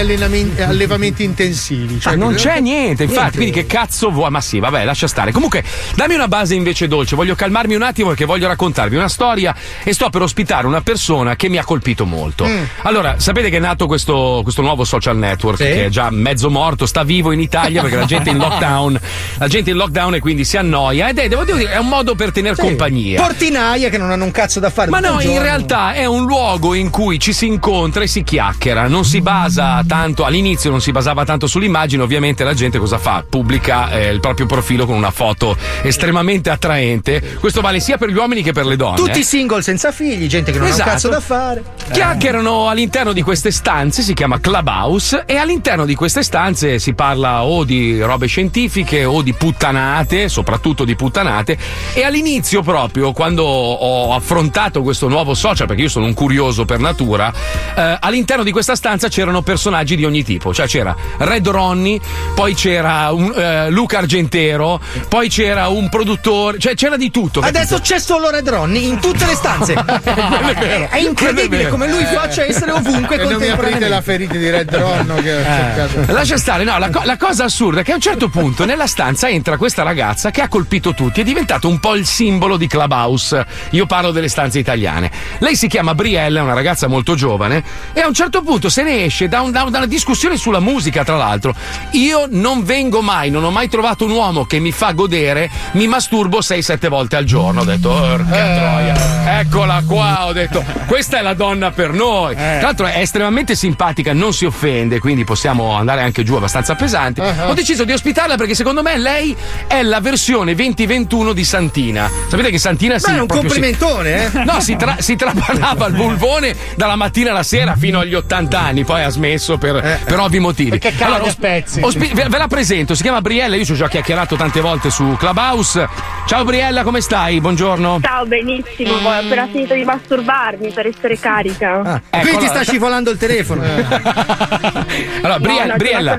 allevamenti 0.62 1.24
intensivi? 1.24 2.00
Cioè, 2.00 2.12
Ah, 2.12 2.16
non 2.16 2.32
cosa- 2.32 2.50
c'è 2.54 2.60
niente, 2.60 3.04
infatti, 3.04 3.36
quindi 3.36 3.52
che 3.52 3.66
cazzo 3.66 4.10
vuoi? 4.10 4.30
Ma 4.30 4.40
sì, 4.40 4.58
vabbè, 4.58 4.84
lascia 4.84 5.06
stare. 5.06 5.32
Comunque, 5.32 5.62
dammi 5.94 6.14
una 6.14 6.28
base 6.28 6.54
invece 6.54 6.88
dolce, 6.88 7.16
voglio 7.16 7.34
calmarmi 7.34 7.74
un 7.74 7.82
attimo 7.82 8.08
perché 8.08 8.24
voglio 8.24 8.46
raccontarvi 8.48 8.96
una 8.96 9.08
storia 9.08 9.54
e 9.82 9.92
sto 9.92 10.08
per 10.10 10.22
ospitare 10.22 10.66
una 10.66 10.80
persona 10.80 11.36
che 11.36 11.48
mi 11.48 11.58
ha 11.58 11.64
colpito 11.64 12.06
molto. 12.06 12.44
Mm. 12.46 12.62
Allora, 12.82 13.18
sapete 13.18 13.50
che 13.50 13.56
è 13.58 13.60
nato 13.60 13.86
questo, 13.86 14.40
questo 14.42 14.62
nuovo 14.62 14.84
social 14.84 15.16
network 15.16 15.58
che 15.58 15.86
è 15.86 15.88
già 15.88 16.10
mezzo 16.10 16.50
morto, 16.50 16.86
sta 16.86 17.02
vivo 17.02 17.19
in 17.32 17.40
Italia 17.40 17.82
perché 17.82 17.96
la 17.96 18.04
gente 18.04 18.30
è 18.30 18.32
in 18.32 18.38
lockdown, 18.38 19.00
la 19.38 19.48
gente 19.48 19.70
è 19.70 19.72
in 19.72 19.78
lockdown 19.78 20.14
e 20.14 20.20
quindi 20.20 20.44
si 20.44 20.56
annoia 20.56 21.08
ed 21.08 21.18
è, 21.18 21.28
devo 21.28 21.44
dire, 21.44 21.70
è 21.70 21.78
un 21.78 21.88
modo 21.88 22.14
per 22.14 22.32
tenere 22.32 22.56
compagnia. 22.56 23.20
Portinaia 23.20 23.88
che 23.88 23.98
non 23.98 24.10
hanno 24.10 24.24
un 24.24 24.30
cazzo 24.30 24.60
da 24.60 24.70
fare. 24.70 24.90
Ma 24.90 25.00
no, 25.00 25.20
in 25.20 25.40
realtà 25.40 25.92
è 25.92 26.06
un 26.06 26.24
luogo 26.24 26.74
in 26.74 26.90
cui 26.90 27.18
ci 27.18 27.32
si 27.32 27.46
incontra 27.46 28.02
e 28.02 28.06
si 28.06 28.22
chiacchiera, 28.22 28.88
non 28.88 29.04
si 29.04 29.20
basa 29.20 29.82
tanto, 29.86 30.24
all'inizio 30.24 30.70
non 30.70 30.80
si 30.80 30.90
basava 30.92 31.24
tanto 31.24 31.46
sull'immagine, 31.46 32.02
ovviamente 32.02 32.44
la 32.44 32.54
gente 32.54 32.78
cosa 32.78 32.98
fa? 32.98 33.24
Pubblica 33.28 33.90
eh, 33.90 34.10
il 34.10 34.20
proprio 34.20 34.46
profilo 34.46 34.86
con 34.86 34.96
una 34.96 35.10
foto 35.10 35.56
estremamente 35.82 36.50
attraente, 36.50 37.36
questo 37.40 37.60
vale 37.60 37.80
sia 37.80 37.96
per 37.96 38.08
gli 38.08 38.16
uomini 38.16 38.42
che 38.42 38.52
per 38.52 38.66
le 38.66 38.76
donne. 38.76 38.96
Tutti 38.96 39.20
eh. 39.20 39.24
single 39.24 39.62
senza 39.62 39.92
figli, 39.92 40.26
gente 40.26 40.52
che 40.52 40.58
non 40.58 40.66
ha 40.66 40.70
Esatto. 40.70 40.88
un 40.88 40.94
cazzo 40.94 41.08
da 41.08 41.20
fare. 41.20 41.62
Chiacchierano 41.90 42.68
all'interno 42.68 43.12
di 43.12 43.22
queste 43.22 43.50
stanze, 43.50 44.02
si 44.02 44.14
chiama 44.14 44.40
Clubhouse, 44.40 45.24
e 45.26 45.36
all'interno 45.36 45.84
di 45.84 45.94
queste 45.94 46.22
stanze 46.22 46.78
si 46.78 46.94
parla 46.94 47.09
o 47.18 47.64
di 47.64 48.00
robe 48.00 48.26
scientifiche 48.26 49.04
o 49.04 49.22
di 49.22 49.32
puttanate, 49.32 50.28
soprattutto 50.28 50.84
di 50.84 50.94
puttanate. 50.96 51.58
E 51.92 52.04
all'inizio, 52.04 52.62
proprio 52.62 53.12
quando 53.12 53.44
ho 53.44 54.14
affrontato 54.14 54.82
questo 54.82 55.08
nuovo 55.08 55.34
social, 55.34 55.66
perché 55.66 55.82
io 55.82 55.88
sono 55.88 56.06
un 56.06 56.14
curioso 56.14 56.64
per 56.64 56.78
natura, 56.78 57.32
eh, 57.74 57.96
all'interno 58.00 58.42
di 58.42 58.52
questa 58.52 58.74
stanza 58.74 59.08
c'erano 59.08 59.42
personaggi 59.42 59.96
di 59.96 60.04
ogni 60.04 60.22
tipo. 60.22 60.52
Cioè 60.52 60.66
c'era 60.66 60.94
Red 61.18 61.48
Ronnie, 61.48 62.00
poi 62.34 62.54
c'era 62.54 63.10
un, 63.12 63.32
eh, 63.34 63.70
Luca 63.70 63.98
Argentero, 63.98 64.80
poi 65.08 65.28
c'era 65.28 65.68
un 65.68 65.88
produttore, 65.88 66.58
cioè 66.58 66.74
c'era 66.74 66.96
di 66.96 67.10
tutto. 67.10 67.40
Adesso 67.40 67.76
capito? 67.76 67.94
c'è 67.94 67.98
solo 68.00 68.30
Red 68.30 68.48
Ronnie 68.48 68.82
in 68.82 69.00
tutte 69.00 69.26
le 69.26 69.34
stanze. 69.34 69.74
È 70.50 70.54
vero. 70.54 70.88
è 70.90 70.98
incredibile 70.98 71.64
è 71.64 71.68
come 71.68 71.88
lui 71.88 72.04
faccia 72.04 72.44
essere 72.44 72.72
ovunque 72.72 73.16
E 73.16 73.24
non 73.24 73.40
mi 73.40 73.48
aprite 73.48 73.88
la 73.88 74.00
ferita 74.00 74.36
di 74.36 74.50
Red 74.50 74.74
Ronno 74.74 75.14
che 75.16 75.34
ho 75.34 75.42
cercato. 75.42 76.00
Eh, 76.00 76.12
Lascia 76.12 76.36
stare, 76.36 76.64
no, 76.64 76.78
la, 76.78 76.90
co- 77.00 77.06
la 77.06 77.16
cosa 77.16 77.44
assurda 77.44 77.80
è 77.80 77.84
che 77.84 77.92
a 77.92 77.96
un 77.96 78.00
certo 78.00 78.28
punto 78.28 78.64
nella 78.64 78.86
stanza 78.86 79.28
entra 79.28 79.56
questa 79.56 79.82
ragazza 79.82 80.30
che 80.30 80.40
ha 80.42 80.48
colpito 80.48 80.94
tutti, 80.94 81.20
è 81.20 81.24
diventato 81.24 81.68
un 81.68 81.78
po' 81.78 81.94
il 81.94 82.06
simbolo 82.06 82.56
di 82.56 82.66
Clubhouse. 82.66 83.46
Io 83.70 83.86
parlo 83.86 84.10
delle 84.10 84.28
stanze 84.28 84.58
italiane. 84.58 85.10
Lei 85.38 85.56
si 85.56 85.66
chiama 85.68 85.94
Briella, 85.94 86.40
è 86.40 86.42
una 86.42 86.54
ragazza 86.54 86.86
molto 86.88 87.14
giovane, 87.14 87.62
e 87.92 88.00
a 88.00 88.06
un 88.06 88.14
certo 88.14 88.42
punto 88.42 88.68
se 88.68 88.82
ne 88.82 89.04
esce 89.04 89.28
da, 89.28 89.40
un- 89.40 89.50
da 89.50 89.64
un- 89.64 89.70
da 89.70 89.78
una 89.78 89.86
discussione 89.86 90.36
sulla 90.36 90.60
musica, 90.60 91.04
tra 91.04 91.16
l'altro. 91.16 91.54
Io 91.92 92.26
non 92.30 92.64
vengo 92.64 93.00
mai, 93.02 93.30
non 93.30 93.44
ho 93.44 93.50
mai 93.50 93.68
trovato 93.68 94.04
un 94.04 94.10
uomo 94.12 94.44
che 94.44 94.58
mi 94.58 94.72
fa 94.72 94.92
godere, 94.92 95.50
mi 95.72 95.86
masturbo 95.86 96.40
6-7 96.40 96.88
volte 96.88 97.16
al 97.16 97.24
giorno. 97.24 97.60
Ho 97.60 97.64
detto, 97.64 97.88
porca 97.90 98.24
troia, 98.54 99.40
eccola 99.40 99.82
qua, 99.86 100.26
ho 100.26 100.32
detto, 100.32 100.64
questa 100.86 101.18
è 101.18 101.22
la 101.22 101.34
donna 101.34 101.70
per 101.70 101.92
noi. 101.92 102.34
Tra 102.34 102.60
l'altro 102.62 102.86
è 102.86 102.98
estremamente 102.98 103.54
simpatica, 103.54 104.12
non 104.12 104.32
si 104.32 104.44
offende, 104.44 104.98
quindi 104.98 105.24
possiamo 105.24 105.72
andare 105.74 106.02
anche 106.02 106.22
giù 106.22 106.34
abbastanza 106.34 106.74
pesanti. 106.80 107.20
Ho 107.20 107.52
deciso 107.54 107.84
di 107.84 107.92
ospitarla 107.92 108.36
perché 108.36 108.54
secondo 108.54 108.82
me 108.82 108.96
lei 108.96 109.36
è 109.66 109.82
la 109.82 110.00
versione 110.00 110.54
2021 110.54 111.32
di 111.32 111.44
Santina. 111.44 112.10
Sapete 112.28 112.50
che 112.50 112.58
Santina 112.58 112.98
si 112.98 113.10
Beh, 113.10 113.16
è 113.16 113.20
un 113.20 113.26
proprio 113.26 113.50
si- 113.50 113.60
complimentone, 113.60 114.24
eh? 114.32 114.44
No, 114.44 114.60
si, 114.60 114.76
tra- 114.76 114.96
si 114.98 115.14
trapanava 115.16 115.86
il 115.86 115.94
bulvone 115.94 116.54
dalla 116.76 116.96
mattina 116.96 117.30
alla 117.30 117.42
sera 117.42 117.76
fino 117.76 118.00
agli 118.00 118.14
80 118.14 118.58
anni, 118.58 118.84
poi 118.84 119.02
ha 119.04 119.08
smesso 119.10 119.58
per, 119.58 120.00
per 120.04 120.18
ovvi 120.18 120.38
motivi. 120.38 120.70
Perché 120.78 120.94
caga 120.96 121.28
spezzi. 121.30 121.80
ospi- 121.82 122.12
ve, 122.14 122.28
la 122.38 122.46
presento, 122.48 122.94
si 122.94 123.02
chiama 123.02 123.20
Briella, 123.20 123.56
io 123.56 123.64
ci 123.64 123.72
ho 123.72 123.76
già 123.76 123.88
chiacchierato 123.88 124.36
tante 124.36 124.60
volte 124.60 124.90
su 124.90 125.16
Clubhouse. 125.18 125.86
Ciao 126.26 126.44
Briella, 126.44 126.82
come 126.82 127.00
stai? 127.00 127.40
Buongiorno. 127.40 127.98
Ciao, 128.02 128.24
benissimo. 128.24 128.94
Ho 128.94 129.08
appena 129.10 129.46
finito 129.50 129.74
di 129.74 129.84
masturbarmi 129.84 130.70
per 130.72 130.86
essere 130.86 131.18
carica. 131.18 131.80
ecco, 131.80 132.20
Quindi 132.20 132.28
ti 132.30 132.36
allora- 132.46 132.48
sta 132.48 132.62
scivolando 132.62 133.10
il 133.10 133.18
telefono. 133.18 133.62
Allora, 135.22 135.38
Briella, 135.38 135.64
no, 135.64 135.70
no, 135.70 135.76
Briella. 135.76 136.16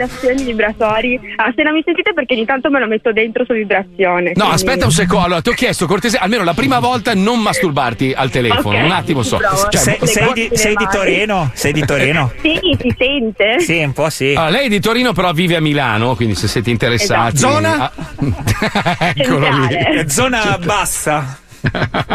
Vibratori. 0.51 1.19
Ah, 1.37 1.51
se 1.55 1.63
non 1.63 1.73
mi 1.73 1.81
sentite 1.83 2.13
perché 2.13 2.33
ogni 2.35 2.45
tanto 2.45 2.69
me 2.69 2.79
lo 2.79 2.87
metto 2.87 3.11
dentro 3.11 3.43
su 3.45 3.53
vibrazione. 3.53 4.31
No, 4.35 4.45
quindi- 4.45 4.53
aspetta 4.53 4.85
un 4.85 4.91
secondo. 4.91 5.25
Allora, 5.25 5.41
ti 5.41 5.49
ho 5.49 5.53
chiesto 5.53 5.85
cortese, 5.87 6.17
almeno 6.17 6.43
la 6.43 6.53
prima 6.53 6.79
volta 6.79 7.13
non 7.13 7.39
masturbarti 7.41 8.13
al 8.15 8.29
telefono. 8.29 8.77
Ok, 8.77 8.83
Un 8.85 8.91
attimo 8.91 9.23
so. 9.23 9.39
Cioè, 9.69 9.81
Sei- 9.81 9.97
sei 10.07 10.33
di- 10.33 10.49
sei 10.53 10.75
di 10.75 10.87
Torino? 10.91 11.51
Sei 11.53 11.71
di 11.73 11.85
Torino? 11.85 12.31
Sì, 12.41 12.59
si 12.79 12.95
sente? 12.97 13.59
Sì, 13.59 13.81
un 13.83 13.93
po' 13.93 14.09
sì. 14.09 14.33
Ah, 14.37 14.49
lei 14.49 14.65
è 14.65 14.69
di 14.69 14.79
Torino, 14.79 15.13
però 15.13 15.31
vive 15.31 15.55
a 15.55 15.61
Milano, 15.61 16.15
quindi 16.15 16.35
se 16.35 16.47
siete 16.47 16.69
interessati. 16.69 17.35
Esatto. 17.35 17.53
Zona? 17.53 17.91
Ah, 17.91 19.11
Eccolo 19.15 19.47
lì. 19.67 20.09
Zona 20.09 20.57
bassa. 20.63 21.37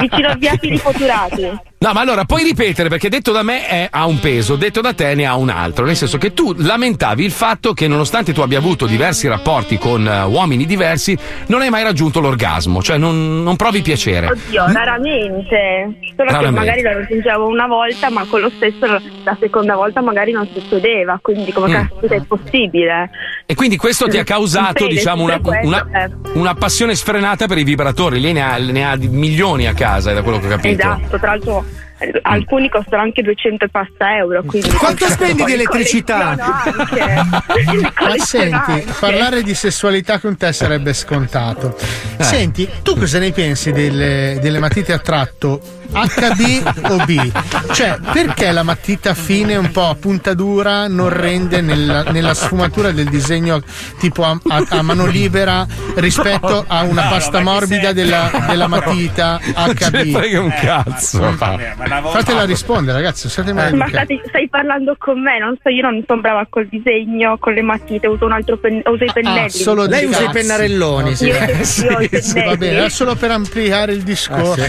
Vicino 0.00 0.28
a 0.28 0.34
via 0.36 0.56
Fili 0.60 0.76
Foturati. 0.78 1.48
No, 1.78 1.92
ma 1.92 2.00
allora 2.00 2.24
puoi 2.24 2.42
ripetere 2.42 2.88
perché 2.88 3.10
detto 3.10 3.32
da 3.32 3.42
me 3.42 3.66
è- 3.66 3.88
ha 3.90 4.06
un 4.06 4.18
peso, 4.18 4.56
detto 4.56 4.80
da 4.80 4.94
te 4.94 5.14
ne 5.14 5.26
ha 5.26 5.36
un 5.36 5.50
altro. 5.50 5.84
Nel 5.84 5.94
senso 5.94 6.16
che 6.16 6.32
tu 6.32 6.54
lamentavi 6.56 7.22
il 7.22 7.30
fatto 7.30 7.74
che, 7.74 7.86
nonostante 7.86 8.32
tu 8.32 8.40
abbia 8.40 8.58
avuto 8.58 8.86
diversi 8.86 9.28
rapporti 9.28 9.76
con 9.76 10.06
eh, 10.08 10.22
uomini 10.22 10.64
diversi, 10.64 11.16
non 11.48 11.60
hai 11.60 11.68
mai 11.68 11.82
raggiunto 11.82 12.18
l'orgasmo, 12.20 12.82
cioè 12.82 12.96
non, 12.96 13.42
non 13.42 13.56
provi 13.56 13.82
piacere. 13.82 14.28
Oddio, 14.28 14.72
raramente. 14.72 15.98
Solo 16.16 16.30
Raramente. 16.30 16.60
che 16.60 16.66
magari 16.66 16.82
lo 16.82 16.92
raggiungevo 16.98 17.46
una 17.46 17.66
volta, 17.66 18.08
ma 18.10 18.24
con 18.24 18.40
lo 18.40 18.50
stesso 18.56 18.86
la 18.86 19.36
seconda 19.38 19.74
volta 19.76 20.00
magari 20.00 20.32
non 20.32 20.48
succedeva. 20.52 21.18
Quindi 21.20 21.52
come 21.52 21.64
Mm. 22.00 22.06
è 22.08 22.20
possibile? 22.22 23.10
E 23.44 23.54
quindi 23.54 23.76
questo 23.76 24.08
ti 24.08 24.16
ha 24.18 24.24
causato, 24.24 24.84
Sì, 24.84 24.94
diciamo, 24.94 25.22
una, 25.24 25.38
una- 25.62 25.86
una 26.32 26.54
passione 26.54 26.94
sfrenata 26.94 27.46
per 27.46 27.58
i 27.58 27.64
vibratori. 27.64 28.18
Lei 28.18 28.32
ne 28.32 28.40
ha, 28.42 28.56
ne 28.56 28.84
ha 28.84 28.96
milioni 28.98 29.66
a 29.66 29.74
casa, 29.74 30.10
è 30.10 30.14
da 30.14 30.22
quello 30.22 30.38
che 30.40 30.46
ho 30.46 30.50
capito. 30.50 30.80
Esatto, 30.80 31.18
tra 31.18 31.30
l'altro 31.32 31.64
alcuni 32.22 32.68
costano 32.68 33.02
anche 33.02 33.22
200 33.22 33.64
e 33.64 33.68
passa 33.68 34.16
euro. 34.16 34.42
Quindi 34.42 34.68
Quanto 34.70 35.06
spendi 35.06 35.44
di 35.44 35.52
elettricità? 35.52 36.36
Ma 36.36 38.16
senti, 38.18 38.86
parlare 39.00 39.42
di 39.42 39.54
sessualità 39.54 40.18
con 40.18 40.36
te 40.36 40.52
sarebbe 40.52 40.92
scontato. 40.92 41.76
Senti, 42.18 42.68
tu 42.82 42.96
cosa 42.96 43.18
ne 43.18 43.32
pensi 43.32 43.72
delle, 43.72 44.38
delle 44.40 44.58
matite 44.58 44.92
a 44.92 44.98
tratto 44.98 45.60
HB 45.90 46.90
o 46.90 47.04
B? 47.04 47.32
Cioè, 47.72 47.98
perché 48.12 48.50
la 48.52 48.62
matita 48.62 49.14
fine 49.14 49.56
un 49.56 49.70
po' 49.70 49.88
a 49.88 49.94
punta 49.94 50.34
dura 50.34 50.86
non 50.88 51.08
rende 51.08 51.60
nella, 51.60 52.02
nella 52.04 52.34
sfumatura 52.34 52.90
del 52.92 53.08
disegno 53.08 53.60
tipo 53.98 54.24
a, 54.24 54.38
a- 54.48 54.64
a 54.68 54.82
mano 54.82 55.06
libera 55.06 55.66
rispetto 55.96 56.64
a 56.66 56.82
una 56.82 56.94
No, 57.02 57.08
no, 57.08 57.08
pasta 57.10 57.40
morbida 57.40 57.92
della, 57.92 58.30
della 58.48 58.66
matita 58.66 59.38
Non 59.54 59.66
ne 59.68 59.74
HB? 59.74 60.12
frega 60.16 60.40
un 60.40 60.50
cazzo. 60.60 61.32
Fatela 61.36 62.44
rispondere, 62.44 62.98
ragazzi, 62.98 63.28
Ma 63.52 63.86
stai, 63.88 64.20
stai 64.28 64.48
parlando 64.48 64.94
con 64.98 65.20
me, 65.20 65.38
non 65.38 65.56
so, 65.62 65.68
io 65.68 65.82
non 65.82 66.02
sono 66.06 66.20
brava 66.20 66.46
col 66.48 66.66
disegno, 66.68 67.36
con 67.38 67.52
le 67.52 67.62
matite, 67.62 68.06
uso 68.06 68.24
un 68.24 68.32
altro 68.32 68.56
pen- 68.56 68.82
uso 68.84 69.04
i 69.04 69.10
pennelli. 69.12 69.38
Ah, 69.38 69.48
solo 69.48 69.86
Lei 69.86 70.04
usa 70.06 70.22
i 70.24 70.30
pennarelloni, 70.30 71.14
sì. 71.16 71.26
Io, 71.26 71.34
io 71.34 71.44
ho 71.44 71.50
i 71.50 71.64
Sì, 71.64 72.32
pennelli. 72.32 72.44
va 72.50 72.56
bene, 72.56 72.76
era 72.78 72.88
solo 72.88 73.14
per 73.14 73.30
ampliare 73.30 73.92
il 73.92 74.02
discorso. 74.02 74.68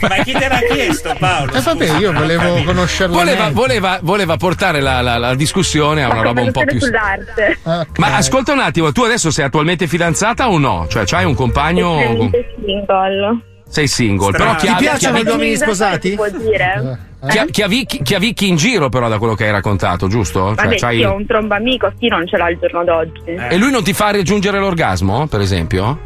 Ma 0.00 0.16
chi 0.24 0.32
te 0.32 0.48
l'ha 0.48 0.60
chiesto, 0.70 1.14
Paolo? 1.18 1.52
Eh 1.52 1.60
vabbè, 1.60 1.98
io 1.98 2.12
volevo 2.12 2.62
conoscerla. 2.64 3.16
Voleva, 3.16 3.42
meglio. 3.44 3.54
voleva- 3.54 3.98
voleva 4.02 4.36
portare 4.36 4.80
la, 4.80 5.00
la- 5.00 5.18
la 5.18 5.34
discussione 5.34 6.02
a 6.04 6.08
una 6.10 6.22
roba 6.22 6.40
un 6.42 6.52
po' 6.52 6.64
più. 6.64 6.80
sull'arte. 6.80 7.58
Ma 7.96 8.16
ascolta 8.16 8.52
un 8.52 8.60
attimo, 8.60 8.92
tu 8.92 9.02
adesso 9.02 9.30
sei 9.30 9.44
attualmente 9.44 9.86
fidanzata 9.86 10.48
o 10.48 10.58
no? 10.58 10.86
Cioè, 10.88 11.04
c'hai 11.04 11.24
un 11.24 11.34
compagno. 11.34 11.98
Estremamente 11.98 12.54
single. 12.64 13.40
Sei 13.70 13.86
single, 13.86 14.32
Strano. 14.32 14.44
però 14.54 14.56
chi 14.60 14.66
Ti 14.66 14.72
ha, 14.72 14.76
piacciono 14.76 15.18
gli 15.22 15.28
uomini 15.28 15.56
sposati? 15.56 16.08
Si 16.10 16.14
può 16.16 16.26
dire. 16.30 16.98
chi 17.28 17.36
ha- 17.38 17.44
chi 17.44 17.60
ha 17.62 17.66
vic- 17.68 18.02
chi 18.02 18.14
ha 18.14 18.18
vicchi 18.18 18.48
in 18.48 18.56
giro, 18.56 18.88
però, 18.88 19.08
da 19.10 19.18
quello 19.18 19.34
che 19.34 19.44
hai 19.44 19.50
raccontato, 19.50 20.08
giusto? 20.08 20.54
Cioè, 20.54 20.64
Vabbè, 20.64 20.76
c'hai- 20.76 20.96
sì, 20.98 21.04
ho 21.04 21.14
un 21.14 21.26
tromba 21.26 21.56
amico, 21.56 21.92
chi 21.98 22.08
non 22.08 22.26
ce 22.26 22.38
l'ha 22.38 22.48
il 22.48 22.56
giorno 22.58 22.82
d'oggi? 22.84 23.20
E 23.26 23.56
lui 23.58 23.70
non 23.70 23.84
ti 23.84 23.92
fa 23.92 24.10
raggiungere 24.10 24.58
l'orgasmo, 24.58 25.26
per 25.26 25.40
esempio? 25.40 25.98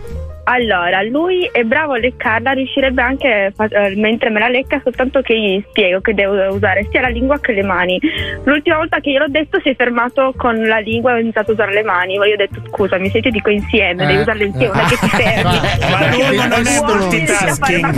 Allora, 0.45 1.03
lui 1.03 1.49
è 1.53 1.63
bravo 1.63 1.93
a 1.93 1.99
leccarla, 1.99 2.53
riuscirebbe 2.53 3.01
anche 3.01 3.53
eh, 3.57 3.95
mentre 3.97 4.29
me 4.31 4.41
la 4.41 4.49
lecca, 4.49 4.81
soltanto 4.83 5.21
che 5.21 5.39
gli 5.39 5.65
spiego 5.69 6.01
che 6.01 6.15
devo 6.15 6.35
usare 6.55 6.87
sia 6.91 7.01
la 7.01 7.09
lingua 7.09 7.39
che 7.39 7.53
le 7.53 7.63
mani. 7.63 7.99
L'ultima 8.45 8.77
volta 8.77 8.99
che 9.01 9.11
gliel'ho 9.11 9.29
detto 9.29 9.61
si 9.63 9.69
è 9.71 9.77
fermato 9.77 10.33
con 10.37 10.57
la 10.67 10.79
lingua 10.79 11.13
e 11.13 11.15
ho 11.15 11.19
iniziato 11.19 11.51
a 11.51 11.55
usare 11.55 11.73
le 11.73 11.83
mani. 11.85 12.15
Io 12.15 12.23
ho 12.23 12.37
detto 12.37 12.61
scusami, 12.69 13.09
se 13.11 13.19
io 13.19 13.23
ti 13.23 13.31
dico 13.31 13.51
insieme, 13.51 14.03
Eh. 14.03 14.07
devi 14.07 14.19
usarle 14.21 14.45
insieme, 14.45 14.73
non 14.75 14.85
è 14.85 14.89
che 14.89 14.97
ti 14.99 15.09
fermi. 15.09 15.61
Ma 15.91 16.11
l'uomo 16.11 16.47
non 16.47 16.67
è 16.67 16.79
Uomini 16.83 17.19
riescono 17.19 17.51
a 17.51 17.55
fare 17.55 17.77
una 17.77 17.93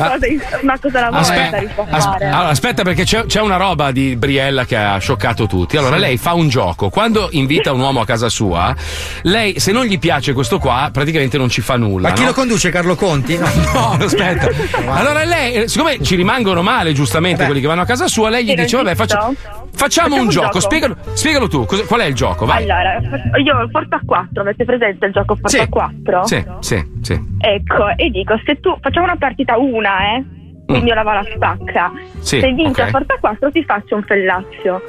Ma- 0.63 0.79
cosa, 0.79 1.11
volta 1.11 1.19
Aspetta, 1.19 1.85
fare. 1.87 2.25
allora, 2.27 2.49
aspetta, 2.49 2.83
perché 2.83 3.05
c'è, 3.05 3.25
c'è 3.27 3.41
una 3.41 3.57
roba 3.57 3.91
di 3.91 4.17
Briella 4.17 4.65
che 4.65 4.77
ha 4.77 4.99
scioccato 4.99 5.47
tutti. 5.47 5.77
Allora, 5.77 5.97
lei 5.97 6.17
fa 6.19 6.35
un 6.35 6.49
gioco. 6.49 6.91
Quando 6.91 7.29
invita 7.33 7.73
un 7.73 7.81
uomo 7.81 8.01
a 8.01 8.05
casa 8.05 8.29
sua, 8.29 8.75
lei, 9.23 9.59
se 9.59 9.73
non 9.73 9.85
gli 9.87 9.99
piace 9.99 10.33
questo 10.33 10.59
qua, 10.59 10.91
praticamente 10.93 11.39
non 11.39 11.49
ci 11.49 11.61
fa 11.63 11.77
nulla. 11.77 12.09
Ma 12.09 12.15
chi 12.15 12.23
no? 12.23 12.29
lo 12.29 12.34
conduce? 12.35 12.71
Carlo 12.71 12.95
Conti? 12.97 13.39
No, 13.39 13.47
No, 13.73 14.05
aspetta. 14.05 14.49
Allora 14.93 15.25
lei, 15.25 15.69
siccome 15.69 16.03
ci 16.03 16.15
rimangono 16.17 16.61
male 16.63 16.93
giustamente 16.93 17.45
quelli 17.47 17.61
che 17.61 17.67
vanno 17.67 17.83
a 17.83 17.87
casa 17.87 18.07
sua, 18.09 18.29
lei 18.29 18.45
gli 18.45 18.55
dice: 18.55 18.77
Vabbè, 18.77 18.95
faccia- 18.95 19.21
facciamo, 19.21 19.69
Facciamo 19.75 20.15
un 20.17 20.21
un 20.23 20.29
gioco. 20.29 20.47
gioco. 20.47 20.61
Spiegalo, 20.61 20.97
spiegalo 21.15 21.49
tu, 21.49 21.65
cosa- 21.65 21.85
qual 21.85 22.01
è 22.01 22.05
il 22.05 22.15
gioco? 22.15 22.45
Vai. 22.47 22.63
Allora, 22.69 22.99
io 23.43 23.57
ho 23.57 23.69
Forza 23.71 23.99
4, 24.05 24.41
avete 24.43 24.65
presente 24.65 25.07
il 25.07 25.13
gioco 25.13 25.35
Forza 25.37 25.61
Sì. 25.63 25.69
4? 25.69 26.27
Sì, 26.27 26.45
sì, 26.61 26.85
sì. 27.03 27.21
Ecco, 27.39 27.89
e 27.97 28.11
dico, 28.11 28.39
se 28.45 28.61
tu 28.61 28.77
facciamo 28.81 29.07
una 29.07 29.17
partita 29.17 29.57
una, 29.59 30.15
eh? 30.17 30.25
Quindi 30.67 30.89
io 30.89 30.95
lavo 30.95 31.13
la 31.13 31.25
stacca. 31.37 31.93
Sì, 32.21 32.41
se 32.41 32.53
vinci 32.53 32.81
ok. 32.81 32.87
a 32.87 32.91
Forza 32.91 33.17
4 33.21 33.51
ti 33.51 33.65
faccio 33.65 33.95
un 33.97 34.03
fellaccio. 34.03 34.83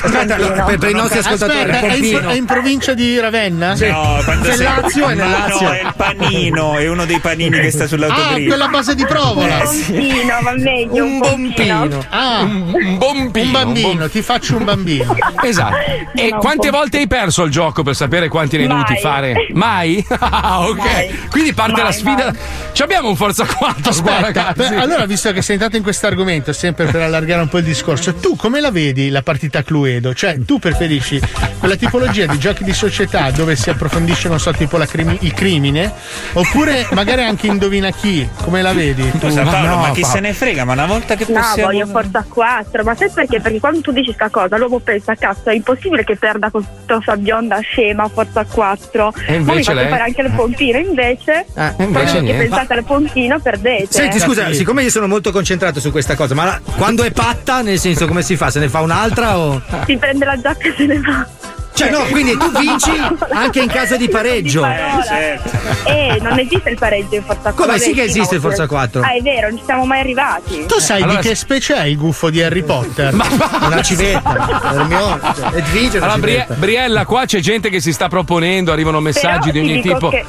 Aspetta, 0.00 0.36
no, 0.36 0.64
per, 0.66 0.78
per 0.78 0.90
i 0.90 0.92
nostri 0.94 1.18
ascoltatori, 1.18 1.58
Aspetta, 1.70 1.84
un 1.86 1.90
è 1.90 1.96
in, 1.96 2.24
è 2.28 2.34
in 2.34 2.44
provincia 2.44 2.94
di 2.94 3.18
Ravenna? 3.18 3.74
No, 3.74 4.20
quando 4.24 4.44
sei- 4.52 4.62
Lazio 4.64 5.08
e 5.08 5.14
nel 5.14 5.30
Lazio. 5.30 5.66
No, 5.66 5.72
è 5.72 5.80
il 5.82 5.94
panino, 5.96 6.76
è 6.76 6.88
uno 6.88 7.04
dei 7.04 7.18
panini 7.18 7.58
che 7.58 7.70
sta 7.70 7.84
Ah, 7.84 7.86
sull'autogrill. 7.88 8.46
quella 8.46 8.68
base 8.68 8.94
di 8.94 9.04
provola. 9.06 9.62
Eh, 9.62 9.66
sì. 9.66 9.92
Pompino, 9.92 10.34
va 10.42 10.52
meglio, 10.56 11.04
un, 11.04 11.10
Un 11.12 11.18
bombino. 11.18 12.04
Ah, 12.10 12.40
Un 12.42 12.96
bombino. 12.98 13.44
un 13.46 13.52
bambino, 13.52 14.08
ti 14.08 14.22
faccio 14.22 14.56
un 14.56 14.64
bambino. 14.64 15.16
Esatto. 15.42 15.76
E 16.18 16.30
No, 16.30 16.38
quante 16.38 16.68
un 16.68 16.72
volte 16.72 16.98
hai 16.98 17.06
perso 17.06 17.44
il 17.44 17.50
gioco 17.52 17.82
per 17.84 17.94
sapere 17.94 18.28
quanti 18.28 18.56
ne 18.56 18.62
hai 18.64 18.68
dovuti 18.68 18.96
fare? 18.98 19.46
Mai? 19.54 20.04
Ah, 20.18 20.66
ok. 20.68 20.76
Mai. 20.76 21.18
Quindi 21.30 21.52
parte 21.54 21.72
Mai, 21.72 21.82
la 21.82 21.92
sfida. 21.92 22.24
mai. 22.24 22.36
Ci 22.72 22.82
abbiamo 22.82 23.08
un 23.08 23.16
Forza 23.16 23.44
4 23.46 23.56
qua, 23.82 23.90
Aspetta, 23.90 24.20
ragazzi. 24.20 24.74
Allora, 24.88 25.06
visto 25.06 25.32
che 25.32 25.42
sei 25.42 25.54
entrato 25.54 25.76
in 25.76 25.82
questo 25.82 26.06
argomento, 26.06 26.52
sempre 26.52 26.86
per 26.86 27.00
allargare 27.02 27.42
un 27.42 27.48
po' 27.48 27.58
il 27.58 27.64
discorso, 27.64 28.14
tu 28.14 28.36
come 28.36 28.60
la 28.60 28.70
vedi 28.70 29.08
la 29.10 29.22
partita 29.22 29.62
Cluedo? 29.62 30.14
Cioè, 30.14 30.38
tu 30.44 30.58
preferisci 30.58 31.20
quella 31.58 31.76
tipologia 31.76 32.26
di 32.26 32.38
giochi 32.38 32.64
di 32.64 32.72
società 32.72 33.30
dove 33.30 33.56
si 33.56 33.70
approfondisce, 33.70 34.28
non 34.28 34.38
so, 34.40 34.52
tipo 34.52 34.76
la 34.76 34.86
crimi- 34.86 35.18
il 35.20 35.32
crimine? 35.34 35.92
Oppure 36.32 36.86
magari 36.92 37.22
anche 37.22 37.46
indovina 37.46 37.90
chi? 37.90 38.28
Come 38.42 38.62
la 38.62 38.72
vedi? 38.72 39.10
Tu? 39.12 39.18
Scusa 39.18 39.42
Paolo, 39.42 39.66
no, 39.68 39.76
ma 39.76 39.90
chi 39.92 40.00
Paolo. 40.00 40.14
se 40.16 40.20
ne 40.20 40.32
frega? 40.32 40.64
Ma 40.64 40.72
una 40.72 40.86
volta 40.86 41.14
che 41.14 41.24
No, 41.28 41.40
possiamo... 41.40 41.70
voglio 41.70 41.86
Forza 41.86 42.24
4, 42.28 42.82
ma 42.84 42.94
sai 42.94 43.10
perché? 43.12 43.40
Perché 43.40 43.60
quando 43.60 43.80
tu 43.80 43.92
dici 43.92 44.12
sta 44.12 44.28
cosa, 44.28 44.56
l'uomo 44.56 44.78
pensa, 44.78 45.14
cazzo, 45.14 45.50
è 45.50 45.54
impossibile 45.54 46.04
che 46.04 46.16
perda 46.16 46.50
con 46.50 46.62
tutta 46.64 46.98
sta 47.02 47.16
bionda 47.16 47.58
scema 47.60 48.04
a 48.04 48.08
Forza 48.08 48.44
4. 48.44 49.12
E 49.26 49.34
invece 49.34 49.42
Ma 49.44 49.54
mi 49.54 49.62
fate 49.62 49.74
lei? 49.78 49.88
fare 49.88 50.02
anche 50.02 50.20
il 50.22 50.30
pompino, 50.34 50.78
invece, 50.78 51.46
Ah, 51.54 51.74
invece 51.78 52.22
pensate 52.22 52.72
al 52.74 52.84
pompino, 52.84 53.38
perdete. 53.40 53.86
Senti, 53.90 54.18
scusa, 54.18 54.46
Sì. 54.48 54.54
siccome 54.56 54.77
siccome 54.78 54.82
io 54.84 54.90
sono 54.90 55.06
molto 55.08 55.32
concentrato 55.32 55.80
su 55.80 55.90
questa 55.90 56.14
cosa, 56.14 56.34
ma 56.34 56.44
la- 56.44 56.60
quando 56.76 57.02
è 57.02 57.10
patta, 57.10 57.62
nel 57.62 57.78
senso 57.78 58.06
come 58.06 58.22
si 58.22 58.36
fa? 58.36 58.50
Se 58.50 58.60
ne 58.60 58.68
fa 58.68 58.80
un'altra 58.80 59.36
o. 59.38 59.60
Si 59.86 59.96
prende 59.96 60.24
la 60.24 60.40
giacca 60.40 60.68
e 60.68 60.74
se 60.76 60.86
ne 60.86 61.00
va. 61.00 61.26
Cioè, 61.74 61.90
no, 61.90 62.02
quindi 62.10 62.36
tu 62.36 62.50
vinci 62.58 62.90
anche 63.32 63.60
in 63.60 63.68
caso 63.68 63.96
di 63.96 64.08
pareggio. 64.08 64.64
Eh, 64.64 66.18
non 66.20 66.36
esiste 66.38 66.70
il 66.70 66.76
pareggio 66.78 67.14
in 67.16 67.22
Forza 67.22 67.52
4. 67.52 67.64
Come 67.64 67.78
sì 67.78 67.92
che 67.92 68.02
esiste 68.02 68.34
il 68.36 68.40
Forza 68.40 68.66
4? 68.66 69.00
Ah, 69.00 69.12
è 69.14 69.20
vero, 69.20 69.48
non 69.48 69.58
ci 69.58 69.64
siamo 69.64 69.84
mai 69.84 70.00
arrivati. 70.00 70.64
Tu 70.66 70.78
sai 70.80 71.02
Allora- 71.02 71.20
di 71.20 71.28
che 71.28 71.34
specie 71.36 71.74
è 71.76 71.84
il 71.84 71.96
gufo 71.96 72.30
di 72.30 72.42
Harry 72.42 72.62
Potter? 72.64 73.14
Una 73.14 73.82
civetta. 73.82 74.70
Hermione, 74.74 75.20
cioè, 75.36 75.52
è 75.52 75.96
una 75.96 76.04
Allora, 76.04 76.18
Brie- 76.18 76.32
civetta. 76.40 76.54
Briella, 76.54 77.04
qua 77.04 77.24
c'è 77.26 77.38
gente 77.40 77.68
che 77.70 77.80
si 77.80 77.92
sta 77.92 78.08
proponendo, 78.08 78.72
arrivano 78.72 78.98
messaggi 79.00 79.50
Però 79.50 79.64
di 79.64 79.70
ogni 79.72 79.80
tipo. 79.80 80.08
che- 80.08 80.24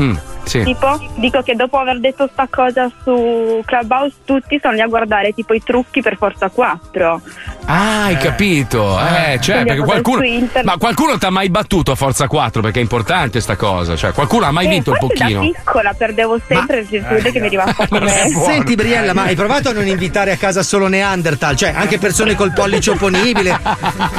Mm, 0.00 0.14
sì. 0.44 0.62
Tipo, 0.62 0.98
dico 1.16 1.42
che 1.42 1.54
dopo 1.54 1.78
aver 1.78 2.00
detto 2.00 2.28
sta 2.32 2.46
cosa 2.50 2.90
su 3.02 3.62
Clubhouse, 3.64 4.16
tutti 4.24 4.58
sono 4.60 4.74
lì 4.74 4.80
a 4.80 4.86
guardare 4.86 5.32
tipo 5.32 5.54
i 5.54 5.62
trucchi 5.62 6.00
per 6.02 6.16
Forza 6.16 6.48
4. 6.48 7.20
Ah, 7.66 8.04
hai 8.04 8.16
capito? 8.16 8.98
Eh, 8.98 9.38
cioè, 9.40 9.62
Quindi 9.62 9.64
perché 9.68 9.80
a 9.80 9.84
qualcuno. 9.84 10.22
Ma 10.64 10.76
qualcuno 10.76 11.16
ti 11.18 11.24
ha 11.26 11.30
mai 11.30 11.48
battuto 11.48 11.92
a 11.92 11.94
Forza 11.94 12.26
4? 12.26 12.60
Perché 12.62 12.78
è 12.80 12.82
importante 12.82 13.40
sta 13.40 13.56
cosa. 13.56 13.94
Cioè, 13.96 14.12
qualcuno 14.12 14.46
ha 14.46 14.50
mai 14.50 14.66
Eh, 14.66 14.70
vinto 14.70 14.90
un 14.92 14.98
pochino? 14.98 15.40
Da 15.40 15.46
piccola 15.52 15.92
perdevo 15.96 16.40
sempre 16.46 16.80
il 16.80 16.86
virtude 16.86 17.30
che 17.32 17.40
mi 17.40 17.48
rimasta 17.48 17.86
come. 17.88 18.08
Senti 18.08 18.74
Briella, 18.74 19.14
ma 19.14 19.22
hai 19.22 19.34
provato 19.36 19.68
a 19.68 19.72
non 19.72 19.86
invitare 19.86 20.32
a 20.32 20.36
casa 20.36 20.62
solo 20.62 20.88
Neanderthal? 20.88 21.56
Cioè, 21.56 21.72
anche 21.74 21.98
persone 21.98 22.34
col 22.34 22.52
pollice 22.52 22.90
opponibile, 22.90 23.58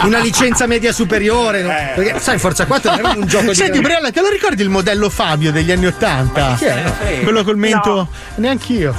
una 0.06 0.20
licenza 0.20 0.66
media 0.68 0.92
superiore. 0.94 1.62
no? 1.64 1.70
Perché, 1.96 2.20
sai, 2.20 2.38
Forza 2.40 2.66
4 2.66 2.90
non 2.92 3.00
era 3.00 3.10
un 3.20 3.26
gioco 3.28 3.48
di. 3.48 3.56
Senti, 3.56 3.80
Briella, 3.82 4.12
te 4.12 4.22
lo 4.22 4.30
ricordi 4.30 4.62
il 4.62 4.70
modello 4.70 5.10
Fabio 5.10 5.52
degli 5.52 5.72
anni 5.72 5.88
Ottanta? 5.88 6.12
Chi 6.58 6.66
è? 6.66 7.22
Quello 7.24 7.44
col 7.44 7.58
mento. 7.58 8.08
Neanch'io. 8.36 8.94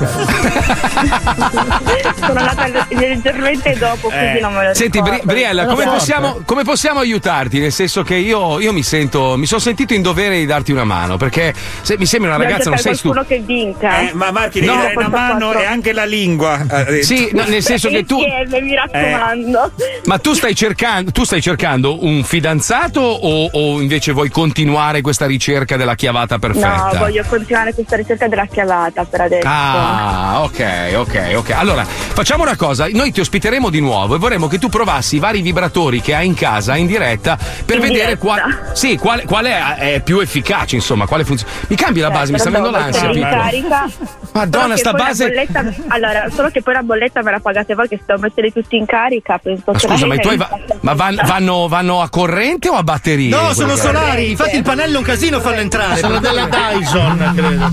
Sono 2.21 2.33
nata 2.41 2.67
leggermente 2.89 3.77
dopo, 3.79 4.09
quindi 4.09 4.41
non 4.41 4.55
me 4.55 4.69
lo 4.69 4.75
Senti, 4.75 5.01
Bri-. 5.01 5.21
Briella, 5.25 5.67
come 5.67 5.85
possiamo, 5.85 6.41
come 6.45 6.63
possiamo 6.65 7.01
aiutarti? 7.01 7.59
Nel 7.59 7.73
senso 7.73 8.03
che 8.03 8.17
io, 8.17 8.61
io 8.61 8.73
mi 8.73 8.83
sento, 8.83 9.37
mi 9.37 9.47
sono 9.47 9.61
sentito 9.61 9.95
in 9.95 10.03
dovere 10.03 10.39
di 10.39 10.47
darti 10.47 10.73
una 10.73 10.85
mano 10.85 11.17
perché 11.17 11.55
se, 11.83 11.97
mi 11.99 12.07
sembra 12.07 12.35
una 12.35 12.45
ragazza, 12.45 12.71
non 12.71 12.79
sei 12.79 12.99
qualcuno 12.99 13.25
che 13.25 13.39
vinca. 13.41 14.01
Eh, 14.01 14.13
ma 14.15 14.31
Marchi, 14.31 14.61
devi 14.61 14.73
No, 14.75 14.83
dare 14.83 14.95
una 14.97 15.09
mano 15.09 15.47
4. 15.51 15.61
e 15.61 15.65
anche 15.67 15.93
la 15.93 16.05
lingua. 16.05 16.65
Sì, 17.03 17.31
no, 17.33 17.45
nel 17.47 17.63
senso 17.63 17.89
che 17.89 18.05
tu. 18.05 18.19
Insieme, 18.21 18.61
mi 18.61 18.75
raccomando. 18.75 19.73
Ma 20.05 20.19
tu 20.19 20.33
stai 20.35 20.55
cercando, 20.55 21.11
tu 21.13 21.25
stai 21.25 21.41
cercando 21.43 22.05
un 22.05 22.23
fidanzato 22.25 23.01
o, 23.01 23.49
o 23.53 23.81
invece 23.81 24.13
vuoi 24.13 24.31
continuare 24.31 25.01
questa 25.01 25.27
ricerca 25.27 25.77
della 25.77 25.95
chiavata 25.95 26.39
perfetta? 26.39 26.91
No, 26.93 27.04
voglio 27.05 27.23
continuare 27.29 27.75
questa 27.75 27.97
ricerca 27.97 28.29
della 28.29 28.47
chiavata 28.47 29.05
per 29.05 29.21
adesso. 29.23 29.47
Ah, 29.47 30.43
ok, 30.43 30.93
ok, 30.97 31.33
ok. 31.37 31.51
Allora, 31.51 31.85
facciamo 31.85 32.43
una 32.43 32.57
cosa: 32.57 32.87
noi 32.91 33.13
ti 33.13 33.21
ospiteremo 33.21 33.69
di 33.71 33.81
nuovo 33.81 34.15
e 34.15 34.19
vorremmo 34.19 34.49
che 34.49 34.59
tu 34.59 34.69
provassi 34.69 35.17
i 35.17 35.19
vari 35.19 35.41
vibratori 35.43 36.01
che 36.01 36.15
hai 36.15 36.27
in 36.27 36.35
casa 36.35 36.77
in 36.77 36.87
diretta 36.87 37.37
per 37.65 37.77
In 37.77 37.83
vedere 37.83 38.17
diretta? 38.17 38.19
qual, 38.25 38.71
sì, 38.73 38.97
quale, 38.97 39.25
qual 39.25 39.45
è, 39.45 39.75
è 39.95 40.01
più 40.01 40.19
efficace, 40.21 40.75
insomma, 40.77 41.07
quale 41.07 41.25
funziona. 41.25 41.53
Mi 41.69 41.77
cambi 41.77 42.01
la 42.01 42.11
base, 42.11 42.33
mi 42.33 42.39
sta 42.39 42.51
venendo 42.51 42.71
l'ansia. 42.71 43.11
Carica. 43.11 43.87
Madonna, 44.35 44.77
sta 44.77 44.93
base- 44.93 45.27
bolletta- 45.29 45.73
allora, 45.89 46.27
solo 46.35 46.49
che 46.51 46.61
poi 46.63 46.75
la 46.75 46.83
bolletta 46.83 47.23
me 47.23 47.31
la 47.31 47.39
pagate 47.41 47.75
voi 47.75 47.87
che 47.87 48.01
devo 48.05 48.21
mettere 48.21 48.51
tutti 48.51 48.77
in 48.77 48.85
carica, 48.87 49.39
penso 49.39 49.71
Ma 49.71 49.79
scusa, 49.79 50.07
ma 50.07 50.15
i 50.15 50.19
tuoi 50.21 50.37
va- 50.37 50.51
ma 50.81 50.95
van- 50.95 51.21
vanno, 51.25 51.69
vanno 51.69 52.01
a 52.01 52.09
corrente 52.09 52.69
o 52.69 52.75
a 52.75 52.83
batterie? 52.83 53.29
No, 53.29 53.53
sono 53.53 53.77
solari. 53.77 54.31
Infatti, 54.31 54.57
il 54.57 54.63
pannello 54.63 54.95
è 54.97 54.99
un 54.99 55.05
casino 55.05 55.39
farlo 55.41 55.61
entrare. 55.61 55.99
Sono 55.99 56.19
della 56.19 56.47
Dyson, 56.47 56.94
credo. 57.35 57.71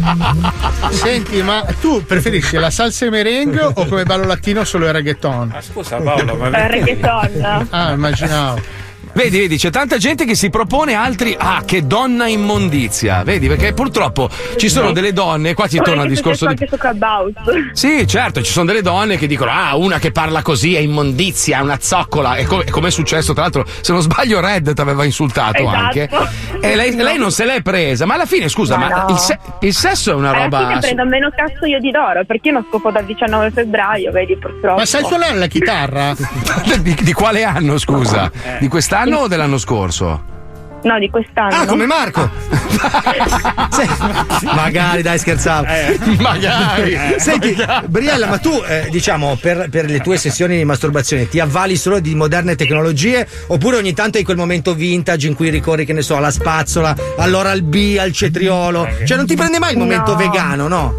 Senti, 0.92 1.42
ma 1.42 1.64
tu 1.80 2.04
preferisci 2.06 2.58
la 2.58 2.70
salsa 2.70 3.06
e 3.06 3.10
merengue 3.10 3.62
o 3.62 3.86
come 3.86 4.04
ballo 4.04 4.26
latino 4.26 4.64
solo 4.64 4.88
il 4.88 4.94
reggaeton? 4.94 5.56
Scusa 5.62 5.98
Paolo, 5.98 6.36
ma 6.36 6.52
Eh, 6.52 6.68
reggaeton. 6.68 7.68
Ah, 7.70 7.92
immaginavo. 7.92 8.62
Vedi, 9.14 9.40
vedi, 9.40 9.58
c'è 9.58 9.70
tanta 9.70 9.98
gente 9.98 10.26
che 10.26 10.36
si 10.36 10.50
propone 10.50 10.94
altri. 10.94 11.36
Ah, 11.38 11.64
che 11.66 11.86
donna 11.86 12.28
immondizia. 12.28 13.24
Vedi, 13.24 13.48
perché 13.48 13.74
purtroppo 13.74 14.30
ci 14.56 14.70
sono 14.70 14.92
delle 14.92 15.12
donne, 15.12 15.54
qua 15.54 15.68
ci 15.68 15.80
torna 15.80 16.04
il 16.04 16.10
discorso 16.10 16.46
di. 16.46 16.52
anche 16.52 16.68
su 16.68 16.78
Clubhouse. 16.78 17.34
Sì, 17.74 18.08
certo, 18.08 18.42
ci 18.42 18.52
sono 18.52 18.66
delle 18.68 18.82
donne 18.82 19.18
che 19.18 19.28
dicono: 19.28 19.52
Ah, 19.52 19.76
una 19.76 20.00
che 20.00 20.12
parla 20.12 20.42
così 20.42 20.76
è 20.76 20.80
immondizia, 20.80 21.58
è 21.58 21.62
una 21.62 21.78
zoccola. 21.80 22.36
E 22.36 22.46
come 22.46 22.64
come 22.70 22.88
è 22.88 22.92
successo, 22.92 23.34
tra 23.34 23.42
l'altro, 23.44 23.66
se 23.82 23.92
non 23.92 24.02
sbaglio, 24.02 24.40
Red 24.40 24.74
ti 24.74 24.82
aveva 24.82 25.04
insultato 25.04 25.62
Esatto. 25.62 25.76
anche. 25.76 26.10
E 26.62 26.76
lei, 26.76 26.96
lei 26.96 27.18
non 27.18 27.32
se 27.32 27.44
l'è 27.46 27.62
presa. 27.62 28.06
Ma 28.06 28.14
alla 28.14 28.26
fine, 28.26 28.48
scusa, 28.48 28.78
Ma 28.78 28.88
ma 28.88 29.04
no. 29.04 29.10
il, 29.10 29.18
se- 29.18 29.40
il 29.60 29.74
sesso 29.74 30.12
è 30.12 30.14
una 30.16 30.30
Alla 30.32 30.44
roba. 30.44 30.68
fine 30.68 30.80
prendo 30.80 31.06
meno 31.06 31.30
cazzo 31.36 31.66
io 31.66 31.80
di 31.80 31.92
loro 31.92 32.24
perché 32.26 32.48
io 32.48 32.54
non 32.54 32.66
scopo 32.70 32.92
dal 32.92 33.04
19 33.06 33.52
febbraio, 33.52 34.12
vedi 34.12 34.38
purtroppo. 34.38 34.78
Ma 34.78 34.86
sai 34.86 35.04
suonare 35.04 35.36
la 35.38 35.48
chitarra? 35.48 36.16
di, 36.80 36.96
di 37.02 37.14
quale 37.14 37.44
anno, 37.44 37.78
scusa? 37.78 38.32
Di 38.60 38.68
quest'anno 38.70 39.00
o 39.10 39.28
dell'anno 39.28 39.58
scorso? 39.58 40.30
No, 40.84 40.98
di 40.98 41.10
quest'anno. 41.12 41.56
Ah, 41.56 41.66
come 41.66 41.86
Marco. 41.86 42.28
Sì, 43.72 44.46
magari, 44.46 45.02
dai, 45.02 45.18
scherzavo. 45.20 45.66
magari. 46.20 46.98
Senti, 47.18 47.56
Briella, 47.86 48.28
ma 48.28 48.38
tu, 48.38 48.52
eh, 48.68 48.88
diciamo, 48.90 49.38
per, 49.40 49.70
per 49.70 49.86
le 49.90 50.00
tue 50.02 50.18
sessioni 50.18 50.58
di 50.58 50.66
masturbazione 50.66 51.30
ti 51.30 51.40
avvali 51.40 51.78
solo 51.78 52.00
di 52.00 52.14
moderne 52.16 52.56
tecnologie 52.56 53.28
oppure 53.48 53.78
ogni 53.78 53.94
tanto 53.94 54.18
hai 54.18 54.24
quel 54.24 54.38
momento 54.38 54.74
vintage 54.74 55.28
in 55.28 55.36
cui 55.36 55.50
ricorri, 55.50 55.86
che 55.86 55.94
ne 55.94 56.02
so, 56.02 56.16
alla 56.18 56.32
spazzola, 56.32 56.96
all'oral 57.18 57.62
B, 57.62 57.98
al 58.00 58.12
cetriolo? 58.12 58.88
Cioè, 59.06 59.18
non 59.18 59.26
ti 59.28 59.36
prende 59.36 59.60
mai 59.60 59.74
il 59.74 59.78
momento 59.78 60.12
No. 60.12 60.18
vegano, 60.18 60.68
no? 60.68 60.94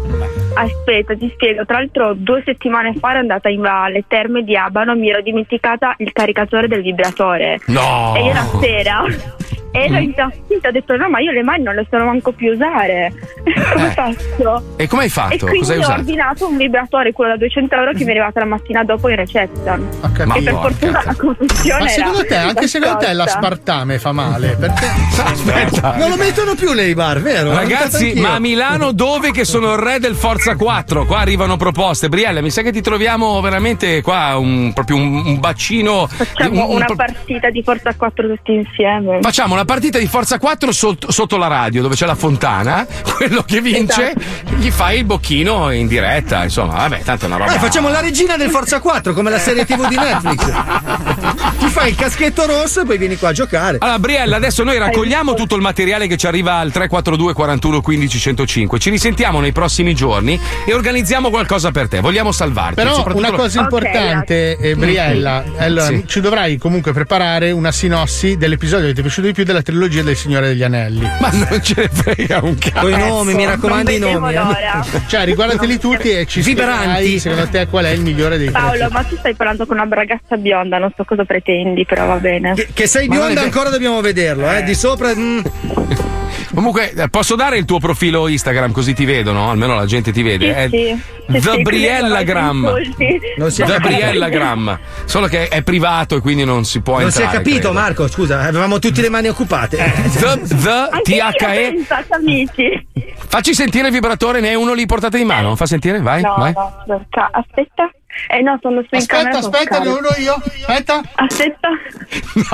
Aspetta, 0.55 1.15
ti 1.15 1.29
spiego. 1.33 1.65
Tra 1.65 1.77
l'altro, 1.77 2.13
due 2.13 2.41
settimane 2.45 2.93
fa 2.93 3.11
ero 3.11 3.19
andata 3.19 3.49
in, 3.49 3.65
alle 3.65 4.03
terme 4.07 4.43
di 4.43 4.55
Abano, 4.55 4.95
mi 4.95 5.09
ero 5.09 5.21
dimenticata 5.21 5.95
il 5.97 6.11
caricatore 6.11 6.67
del 6.67 6.81
vibratore. 6.81 7.59
No! 7.67 8.13
E 8.15 8.23
io 8.23 8.33
la 8.33 8.45
sera 8.59 9.03
ero 9.75 9.97
impazzita, 9.97 10.67
ho 10.67 10.71
detto 10.71 10.95
no, 10.95 11.09
ma 11.09 11.19
io 11.19 11.31
le 11.31 11.41
mani 11.43 11.63
non 11.63 11.73
le 11.75 11.85
so 11.89 11.97
manco 11.97 12.31
più 12.31 12.51
usare. 12.53 13.11
Come 13.73 13.89
faccio? 13.89 14.63
E 14.77 14.87
come 14.87 15.03
hai 15.03 15.09
fatto? 15.09 15.33
E 15.33 15.37
quindi 15.39 15.59
Cosa 15.59 15.73
hai 15.73 15.77
ho 15.79 15.81
usato? 15.81 15.99
ordinato 15.99 16.47
un 16.47 16.57
vibratore, 16.57 17.11
quello 17.11 17.31
da 17.31 17.37
200 17.37 17.75
euro 17.75 17.91
che 17.91 17.99
mi 18.03 18.05
è 18.05 18.09
arrivato 18.11 18.39
la 18.39 18.45
mattina 18.45 18.83
dopo 18.83 19.09
in 19.09 19.15
reception. 19.15 19.89
capito. 20.13 20.37
E 20.37 20.43
per 20.43 20.53
Ma 20.53 20.59
fortuna 20.61 21.01
la 21.03 21.15
confusione 21.17 21.81
Ma 21.83 21.87
secondo 21.89 22.17
era 22.19 22.27
te, 22.27 22.35
anche 22.35 22.67
secondo 22.67 22.97
te 22.97 23.13
l'aspartame 23.13 23.99
fa 23.99 24.11
male? 24.11 24.55
Perché. 24.59 24.85
Aspetta. 25.23 25.95
Non 25.97 26.09
lo 26.09 26.15
mettono 26.17 26.55
più 26.55 26.71
nei 26.73 26.93
bar, 26.93 27.21
vero? 27.21 27.49
L'ho 27.49 27.55
Ragazzi, 27.55 28.13
ma 28.19 28.35
a 28.35 28.39
Milano 28.39 28.91
dove 28.91 29.31
che 29.31 29.43
sono 29.45 29.73
il 29.73 29.79
re 29.79 29.99
del 29.99 30.15
Forza 30.15 30.55
4? 30.55 31.05
Qua 31.05 31.19
arrivano 31.19 31.57
proposte. 31.57 32.09
Briella, 32.09 32.41
mi 32.41 32.49
sa 32.51 32.61
che 32.61 32.71
ti 32.71 32.81
troviamo 32.81 33.39
veramente 33.41 34.01
qua 34.01 34.37
un, 34.37 34.71
proprio 34.73 34.97
un, 34.97 35.23
un 35.25 35.39
bacino. 35.39 36.07
Facciamo 36.07 36.65
un- 36.65 36.69
un 36.69 36.75
una 36.75 36.85
partita 36.95 37.49
di 37.49 37.63
Forza 37.63 37.93
4 37.95 38.27
tutti 38.27 38.53
insieme. 38.53 39.19
Facciamo 39.21 39.53
una 39.53 39.62
partita 39.65 39.99
di 39.99 40.07
Forza 40.07 40.37
4 40.37 40.71
sotto, 40.71 41.11
sotto 41.11 41.37
la 41.37 41.47
radio 41.47 41.81
dove 41.81 41.95
c'è 41.95 42.05
la 42.05 42.15
fontana. 42.15 42.85
Quello 43.15 43.43
che 43.43 43.61
vince 43.61 44.13
Esatto. 44.15 44.55
gli 44.57 44.69
fai 44.71 44.97
il 44.99 45.05
bocchino 45.05 45.71
in 45.71 45.87
diretta. 45.87 46.43
Insomma, 46.43 46.73
vabbè, 46.75 47.01
tanto 47.03 47.25
è 47.25 47.27
una 47.27 47.37
roba. 47.37 47.55
Eh, 47.55 47.59
facciamo 47.59 47.89
la 47.89 47.99
regina 48.01 48.35
del 48.37 48.49
Forza 48.49 48.79
4 48.79 49.13
come 49.13 49.29
la 49.29 49.39
serie 49.39 49.65
TV 49.65 49.87
di 49.87 49.95
Netflix. 49.95 50.45
Ti 51.59 51.67
fai 51.67 51.89
il 51.89 51.95
caschetto 51.95 52.45
rosso 52.45 52.81
e 52.81 52.85
poi 52.85 52.97
vieni 52.97 53.17
qua 53.17 53.29
a 53.29 53.33
giocare. 53.33 53.77
Allora, 53.79 53.99
Briella, 53.99 54.35
adesso 54.35 54.63
noi 54.63 54.77
raccogliamo 54.77 55.33
tutto 55.33 55.55
il 55.55 55.61
materiale 55.61 56.07
che 56.07 56.17
ci 56.17 56.27
arriva 56.27 56.55
al 56.55 56.71
342 56.71 57.33
41 57.33 57.81
15 57.81 58.19
105. 58.19 58.79
Ci 58.79 58.89
risentiamo 58.89 59.39
nei 59.39 59.51
prossimi 59.51 59.93
giorni 59.95 60.39
e 60.65 60.73
organizziamo 60.73 61.29
qualcosa 61.29 61.71
per 61.71 61.87
te. 61.87 61.99
Vogliamo 61.99 62.31
salvarti. 62.31 62.75
Però 62.75 63.03
una 63.13 63.31
cosa 63.31 63.61
importante, 63.61 64.57
eh, 64.57 64.75
Briella, 64.75 65.43
allora, 65.57 65.87
Sì. 65.87 66.03
ci 66.07 66.21
dovrai 66.21 66.57
comunque 66.57 66.91
preparare 66.93 67.51
una 67.51 67.71
sinossi 67.71 68.37
dell'episodio 68.37 68.87
che 68.87 68.93
ti 68.93 68.99
è 68.99 69.03
piaciuto 69.03 69.27
di 69.27 69.33
più 69.33 69.43
della 69.53 69.61
trilogia 69.61 70.01
del 70.01 70.15
Signore 70.15 70.47
degli 70.47 70.63
Anelli. 70.63 71.07
Ma 71.19 71.29
non 71.31 71.61
ce 71.61 71.73
ne 71.77 71.89
frega 71.89 72.39
un 72.41 72.57
cazzo. 72.57 72.79
Con 72.79 72.91
i 72.91 72.97
nomi, 72.97 73.33
mi 73.35 73.45
raccomando 73.45 73.91
i 73.91 73.99
nomi. 73.99 74.33
eh. 74.33 75.01
Cioè, 75.07 75.23
riguardateli 75.25 75.77
tutti 75.79 76.09
e 76.09 76.25
ci 76.25 76.41
Vibranti. 76.41 77.19
secondo 77.19 77.47
te 77.47 77.67
qual 77.67 77.85
è 77.85 77.89
il 77.89 78.01
migliore 78.01 78.37
dei 78.37 78.49
tre. 78.51 78.59
Paolo, 78.59 78.87
ma 78.89 79.03
tu 79.03 79.15
stai 79.17 79.35
parlando 79.35 79.65
con 79.65 79.77
una 79.79 79.87
ragazza 79.93 80.35
bionda, 80.37 80.77
non 80.79 80.91
so 80.95 81.03
cosa 81.03 81.23
pretendi, 81.23 81.85
però 81.85 82.05
va 82.07 82.17
bene. 82.17 82.53
Che 82.73 82.87
sei 82.87 83.07
Ma 83.07 83.15
non 83.15 83.23
è 83.23 83.27
bionda 83.27 83.41
ancora 83.43 83.69
dobbiamo 83.69 84.01
vederlo, 84.01 84.51
eh. 84.51 84.63
Di 84.63 84.73
sopra. 84.75 85.13
mm. 85.15 85.39
Comunque, 86.53 86.91
eh, 86.93 87.09
posso 87.09 87.35
dare 87.35 87.57
il 87.57 87.65
tuo 87.65 87.79
profilo 87.79 88.27
Instagram 88.27 88.71
così 88.71 88.93
ti 88.93 89.05
vedono? 89.05 89.49
Almeno 89.49 89.75
la 89.75 89.85
gente 89.85 90.11
ti 90.11 90.21
vede. 90.21 90.45
Sì, 90.45 90.51
È 90.51 90.67
sì. 90.69 91.01
Sì, 91.25 91.39
The 91.39 91.51
sì, 91.55 91.61
Briellagram. 91.61 92.61
credo, 92.61 92.77
insulti. 92.77 93.19
Non 93.37 93.51
si 93.51 93.61
è 93.61 93.65
The 93.65 93.71
capito. 93.73 93.87
Briellagram. 93.95 94.79
Solo 95.05 95.27
che 95.27 95.47
è 95.47 95.61
privato 95.63 96.15
e 96.17 96.19
quindi 96.21 96.43
non 96.45 96.65
si 96.65 96.81
può 96.81 96.99
Non 96.99 97.11
si 97.11 97.19
è 97.21 97.23
entrare. 97.23 97.43
capito, 97.43 97.59
credo. 97.69 97.73
Marco, 97.73 98.07
scusa, 98.07 98.39
avevamo 98.41 98.79
tutte 98.79 99.01
le 99.01 99.09
mani 99.09 99.29
occupate. 99.29 99.77
The, 99.77 100.41
the 100.55 100.69
Anche 100.91 101.15
io 101.15 101.31
THE. 101.31 101.71
pensate, 101.75 102.13
amici. 102.13 102.87
Facci 103.27 103.53
sentire 103.55 103.87
il 103.87 103.93
vibratore, 103.93 104.39
ne 104.41 104.49
hai 104.49 104.55
uno 104.55 104.73
lì 104.73 104.85
portate 104.85 105.17
in 105.17 105.25
mano. 105.27 105.55
Fa 105.55 105.65
sentire, 105.65 105.99
vai, 106.01 106.21
no, 106.21 106.35
vai. 106.37 106.53
no, 106.53 107.05
aspetta. 107.31 107.89
Eh 108.27 108.41
no, 108.41 108.57
sono 108.61 108.81
su 108.81 108.87
in 108.91 108.99
Aspetta, 109.01 109.23
camera. 109.23 109.41
sono 109.41 109.53
aspetta, 109.53 109.79
ne 109.79 109.89
uno 109.89 110.09
io. 110.17 110.41
Aspetta. 110.65 111.01
Aspetta. 111.15 111.67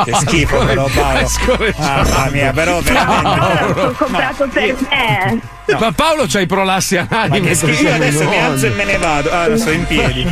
Che 0.03 0.13
schifo 0.13 0.65
però 0.65 0.87
Paolo. 0.87 1.29
Mamma 1.77 2.29
mia, 2.31 2.51
però 2.51 2.79
veramente. 2.81 3.81
L'ho 3.81 3.91
comprato 3.91 4.47
per 4.47 4.75
me. 4.89 5.41
Ma 5.79 5.91
Paolo 5.91 6.25
c'ha 6.27 6.39
i 6.39 6.47
prolassi 6.47 6.95
Ma 6.95 7.07
anali. 7.09 7.41
che 7.41 7.55
schifo, 7.55 7.83
io 7.83 7.93
adesso 7.93 8.27
mi 8.27 8.39
alzo 8.39 8.65
e 8.65 8.69
me 8.69 8.85
ne 8.85 8.97
vado. 8.97 9.31
Ah, 9.31 9.57
sto 9.57 9.71
in 9.71 9.85
piedi. 9.85 10.27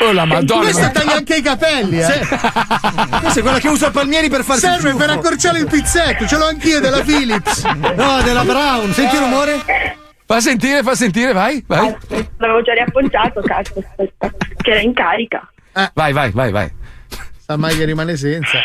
Oh 0.00 0.12
la 0.12 0.24
madonna. 0.24 0.62
Questa 0.62 0.90
taglia 0.90 1.14
anche 1.14 1.36
i 1.36 1.42
capelli, 1.42 2.00
eh. 2.00 2.26
Questa 3.20 3.38
è 3.38 3.42
quella 3.42 3.60
che 3.60 3.68
usa 3.68 3.90
Palmieri 3.90 4.28
per 4.28 4.42
farsi 4.42 4.66
Serve 4.66 4.90
il 4.90 4.96
per 4.96 5.10
accorciare 5.10 5.58
il 5.60 5.66
pizzetto, 5.66 6.26
ce 6.26 6.36
l'ho 6.38 6.46
anch'io 6.46 6.80
della 6.80 7.02
Philips. 7.02 7.62
No, 7.94 8.20
della 8.22 8.42
Brown. 8.42 8.92
Senti 8.92 9.14
il 9.14 9.20
rumore? 9.20 9.60
Fa 10.24 10.40
sentire, 10.40 10.82
fa 10.82 10.94
sentire, 10.94 11.32
vai, 11.32 11.62
vai. 11.66 11.94
L'avevo 12.38 12.62
già 12.62 12.72
riappoggiato, 12.72 13.40
cazzo, 13.42 13.78
aspetta. 13.78 14.30
Che 14.56 14.70
era 14.70 14.80
in 14.80 14.94
carica. 14.94 15.48
Vai, 15.94 16.12
vai, 16.12 16.30
vai, 16.30 16.50
vai. 16.50 16.70
Sa 17.38 17.56
mai 17.56 17.76
che 17.76 17.84
rimane 17.84 18.16
senza. 18.16 18.58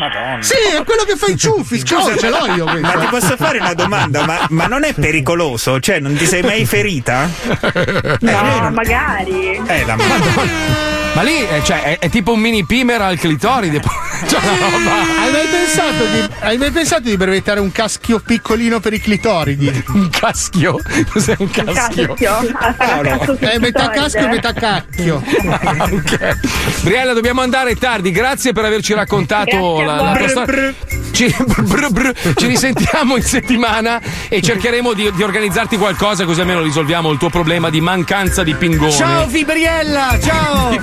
Madonna. 0.00 0.42
Sì, 0.42 0.54
è 0.54 0.82
quello 0.82 1.02
che 1.04 1.14
fa 1.16 1.26
i 1.26 1.36
ciuffi, 1.36 1.78
scusa, 1.84 2.16
ce 2.16 2.30
l'ho 2.30 2.46
io 2.54 2.64
questo. 2.64 2.80
Ma 2.80 2.92
ti 2.94 3.06
posso 3.06 3.36
fare 3.36 3.58
una 3.58 3.74
domanda? 3.74 4.24
Ma, 4.24 4.46
ma 4.48 4.66
non 4.66 4.84
è 4.84 4.94
pericoloso? 4.94 5.78
Cioè, 5.78 6.00
non 6.00 6.14
ti 6.14 6.24
sei 6.24 6.42
mai 6.42 6.64
ferita? 6.64 7.28
No, 8.20 8.70
magari. 8.70 9.60
Eh, 9.66 9.84
la 9.84 9.96
Ma 11.12 11.22
lì 11.22 11.46
eh, 11.46 11.62
cioè, 11.64 11.82
è, 11.82 11.98
è 11.98 12.08
tipo 12.08 12.32
un 12.32 12.40
mini 12.40 12.64
pimer 12.64 13.00
al 13.02 13.18
clitoride. 13.18 13.80
Cioè, 13.80 14.40
una 14.40 14.70
roba. 14.70 14.92
Hai 15.20 15.32
mai, 15.32 15.46
pensato 15.46 16.04
di, 16.04 16.28
hai 16.40 16.58
mai 16.58 16.70
pensato 16.70 17.02
di 17.02 17.16
brevettare 17.16 17.58
un 17.58 17.72
caschio 17.72 18.20
piccolino 18.20 18.78
per 18.78 18.92
i 18.92 19.00
clitoridi? 19.00 19.84
Un 19.88 20.08
caschio? 20.08 20.78
Cos'è 21.10 21.34
un 21.38 21.50
caschio? 21.50 22.14
Sul 22.16 23.38
È 23.38 23.58
metà 23.58 23.88
caschio 23.88 24.20
e 24.20 24.28
metà 24.28 24.52
cacchio. 24.52 25.22
Ah, 25.48 25.88
ok. 25.90 26.38
Briella, 26.82 27.12
dobbiamo 27.12 27.40
andare 27.40 27.74
tardi. 27.74 28.12
Grazie 28.12 28.52
per 28.52 28.64
averci 28.64 28.94
raccontato 28.94 29.50
Grazie 29.50 29.82
a 29.82 29.86
la, 29.96 30.02
la 30.02 30.16
tua 30.16 30.28
storia. 30.28 30.74
Ci, 31.12 31.34
brr, 31.44 31.90
brr. 31.90 32.12
Ci 32.34 32.46
risentiamo 32.46 33.16
in 33.16 33.22
settimana 33.22 34.00
e 34.28 34.40
cercheremo 34.40 34.92
di, 34.92 35.10
di 35.12 35.22
organizzarti 35.22 35.76
qualcosa 35.76 36.24
così 36.24 36.40
almeno 36.40 36.62
risolviamo 36.62 37.10
il 37.10 37.18
tuo 37.18 37.28
problema 37.30 37.70
di 37.70 37.80
mancanza 37.80 38.42
di 38.42 38.54
pingone. 38.54 38.92
Ciao 38.92 39.26
Fibriella, 39.28 40.18
ciao! 40.20 40.78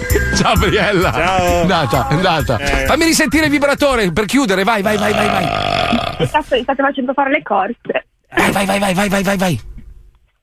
Ciao 0.34 0.54
Briella. 0.54 1.12
Ciao. 1.12 1.44
È 1.44 1.60
andata, 1.60 2.08
è 2.08 2.14
andata. 2.14 2.58
Eh. 2.58 2.86
Fammi 2.86 3.04
risentire 3.04 3.46
il 3.46 3.50
vibratore 3.50 4.10
per 4.12 4.24
chiudere. 4.24 4.64
Vai, 4.64 4.80
vai, 4.80 4.96
vai, 4.96 5.12
vai, 5.12 5.28
vai. 5.28 6.26
State 6.26 6.64
facendo 6.64 7.12
fare 7.12 7.30
le 7.30 7.42
corse? 7.42 8.06
Vai, 8.34 8.50
vai, 8.52 8.66
vai, 8.66 8.78
vai, 8.78 8.94
vai, 8.94 9.08
vai, 9.08 9.22
vai, 9.22 9.36
vai. 9.36 9.60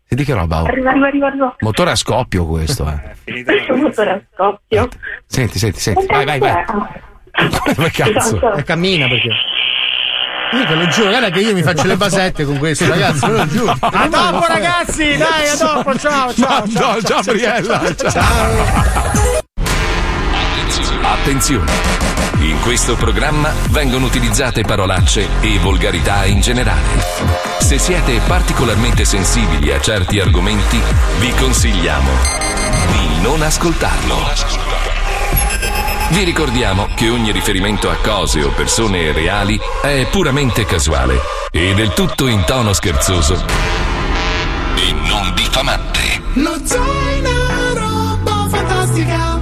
Senti 0.07 0.24
che 0.24 0.34
roba. 0.34 0.61
oh. 0.61 0.65
Arriva, 0.65 0.89
arriva, 0.89 1.07
arriva, 1.07 1.28
arriva. 1.28 1.55
Motore 1.59 1.91
a 1.91 1.95
scoppio 1.95 2.45
questo, 2.45 2.88
eh. 2.88 3.15
Un 3.72 3.80
motore 3.82 4.11
a 4.11 4.22
scoppio. 4.34 4.88
Senti, 5.26 5.57
senti, 5.59 5.80
senti. 5.80 6.05
Vai, 6.05 6.26
vai, 6.26 6.39
vai. 6.39 6.63
Come 7.76 7.92
cazzo? 7.92 8.54
Eh, 8.54 8.64
cammina 8.64 9.08
perché. 9.08 9.30
Io 10.54 10.66
te 10.66 10.76
lo 10.76 10.88
giuro, 10.88 11.10
guarda 11.10 11.30
che 11.30 11.40
io 11.42 11.54
mi 11.54 11.62
faccio 11.62 11.88
le 11.88 11.98
basette 11.98 12.46
con 12.46 12.58
questo, 12.58 12.88
ragazzi, 12.88 13.26
ve 13.28 13.32
lo 13.38 13.48
giuro. 13.48 13.78
A 13.80 14.08
dopo 14.08 14.46
ragazzi, 14.48 15.18
dai, 15.18 15.50
a 15.50 15.56
dopo, 15.58 15.98
ciao, 15.98 16.34
ciao. 16.34 16.64
No, 16.68 17.02
ciao, 17.02 17.22
Briella. 17.22 17.96
Ciao. 17.96 18.96
Attenzione! 21.02 21.72
In 22.40 22.60
questo 22.62 22.96
programma 22.96 23.52
vengono 23.70 24.06
utilizzate 24.06 24.62
parolacce 24.62 25.28
e 25.42 25.58
volgarità 25.60 26.26
in 26.26 26.40
generale. 26.40 27.04
Se 27.60 27.78
siete 27.78 28.22
particolarmente 28.26 29.04
sensibili 29.04 29.74
a 29.74 29.82
certi 29.82 30.20
argomenti, 30.20 30.80
vi 31.20 31.32
consigliamo 31.32 32.12
di 32.92 33.22
non 33.22 33.42
ascoltarlo. 33.42 34.97
Vi 36.10 36.24
ricordiamo 36.24 36.88
che 36.95 37.10
ogni 37.10 37.32
riferimento 37.32 37.89
a 37.89 37.97
cose 38.01 38.41
o 38.41 38.49
persone 38.51 39.12
reali 39.12 39.60
è 39.82 40.08
puramente 40.10 40.66
casuale 40.66 41.20
e 41.51 41.74
del 41.74 41.93
tutto 41.93 42.28
in 42.28 42.43
tono 42.45 42.72
scherzoso 42.72 43.34
e 44.76 44.91
non 44.93 45.34
diffamante. 45.36 46.22
Lo 46.34 46.51
una 46.51 47.74
roba 47.74 48.47
fantastica. 48.49 49.39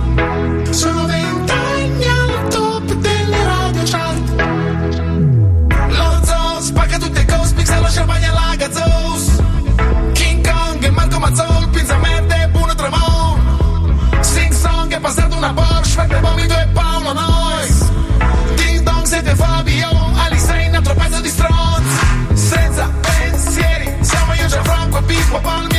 Sono 0.72 1.05
vent'anni 1.05 2.05
al 2.05 2.47
top 2.49 2.93
delle 2.93 3.43
radio 3.43 3.82
chart. 3.84 4.43
Lo 5.89 6.20
zoo 6.24 6.61
spacca 6.61 6.97
tutte 6.97 7.26
Cosmix 7.26 7.70
e 7.70 7.80
lo 7.80 7.88
champagne 7.89 8.28
alla 8.28 8.55
Gazzos. 8.57 9.43
King 10.13 10.51
Kong 10.51 10.84
e 10.84 10.89
Marco 10.89 11.20
Mazzol, 11.20 11.70
pizza 11.70 11.97
merda 11.97 12.41
e 12.41 12.47
Bruno 12.47 12.74
Tremont. 12.74 14.20
Sing 14.22 14.51
song 14.51 14.93
è 14.93 14.99
passato 14.99 15.36
una 15.36 15.53
Porsche, 15.53 16.07
Vomito 16.22 16.34
Franco 25.41 25.65
e 25.67 25.69
Pippo 25.69 25.74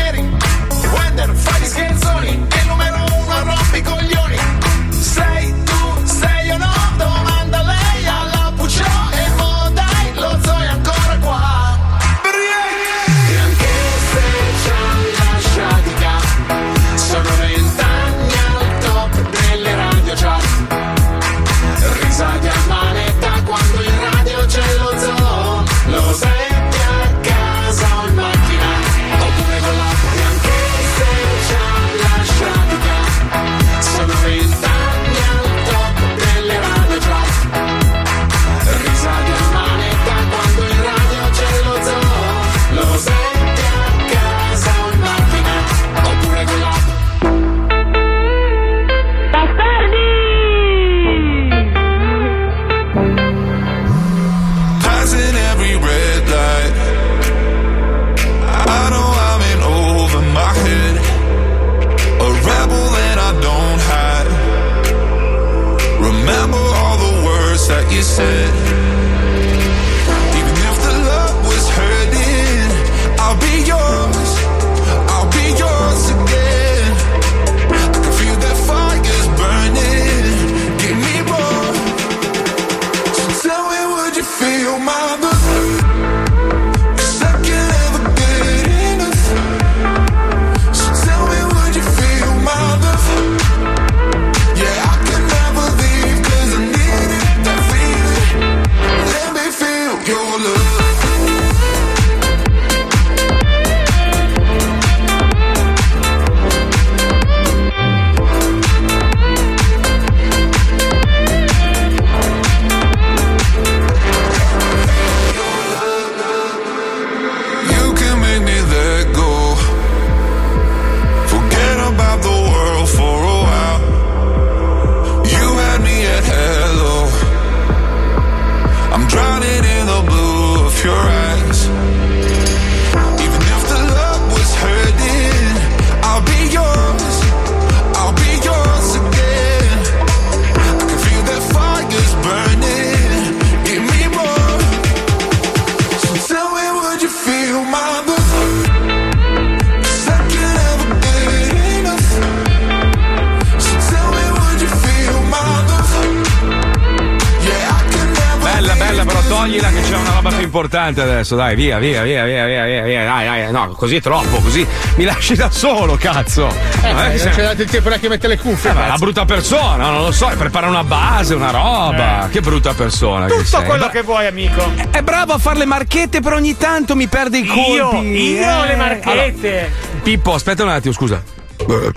importante 160.57 161.02
adesso, 161.02 161.36
dai, 161.36 161.54
via, 161.54 161.78
via, 161.78 162.02
via, 162.02 162.24
via, 162.24 162.46
via, 162.46 162.64
via, 162.64 162.82
via, 162.82 163.04
dai, 163.04 163.26
dai, 163.26 163.52
no, 163.52 163.68
così 163.76 163.96
è 163.96 164.00
troppo, 164.00 164.38
così 164.38 164.66
mi 164.96 165.04
lasci 165.04 165.34
da 165.34 165.50
solo, 165.50 165.96
cazzo. 165.96 166.48
Eh, 166.82 166.92
Non 166.92 167.11
che 167.11 167.24
non 167.24 167.32
c'è 167.34 167.42
dato 167.42 167.62
il 167.62 167.68
tempo 167.70 167.88
neanche 167.90 168.09
mette 168.09 168.26
le 168.26 168.38
cuffie. 168.38 168.70
Eh, 168.70 168.72
ma 168.72 168.84
una 168.86 168.96
brutta 168.96 169.24
persona, 169.26 169.90
non 169.90 170.02
lo 170.02 170.12
so, 170.12 170.30
prepara 170.36 170.66
una 170.68 170.82
base, 170.84 171.34
una 171.34 171.50
roba. 171.50 172.28
Che 172.32 172.40
brutta 172.40 172.72
persona. 172.72 173.26
che 173.26 173.32
Tutto 173.34 173.44
sei. 173.44 173.64
quello 173.64 173.82
Bra- 173.84 173.90
che 173.92 174.02
vuoi, 174.02 174.26
amico. 174.26 174.72
È 174.90 175.02
bravo 175.02 175.34
a 175.34 175.38
fare 175.38 175.59
le 175.59 175.66
marchette, 175.66 176.20
però 176.20 176.36
ogni 176.36 176.57
tanto 176.57 176.96
mi 176.96 177.07
perde 177.07 177.38
i 177.38 177.44
colpi. 177.46 178.07
Io, 178.07 178.40
io 178.40 178.64
Eh. 178.64 178.66
le 178.68 178.76
marchette. 178.76 179.48
Allora, 179.50 179.66
Pippo, 180.02 180.32
aspetta 180.34 180.62
un 180.62 180.70
attimo, 180.70 180.94
scusa. 180.94 181.22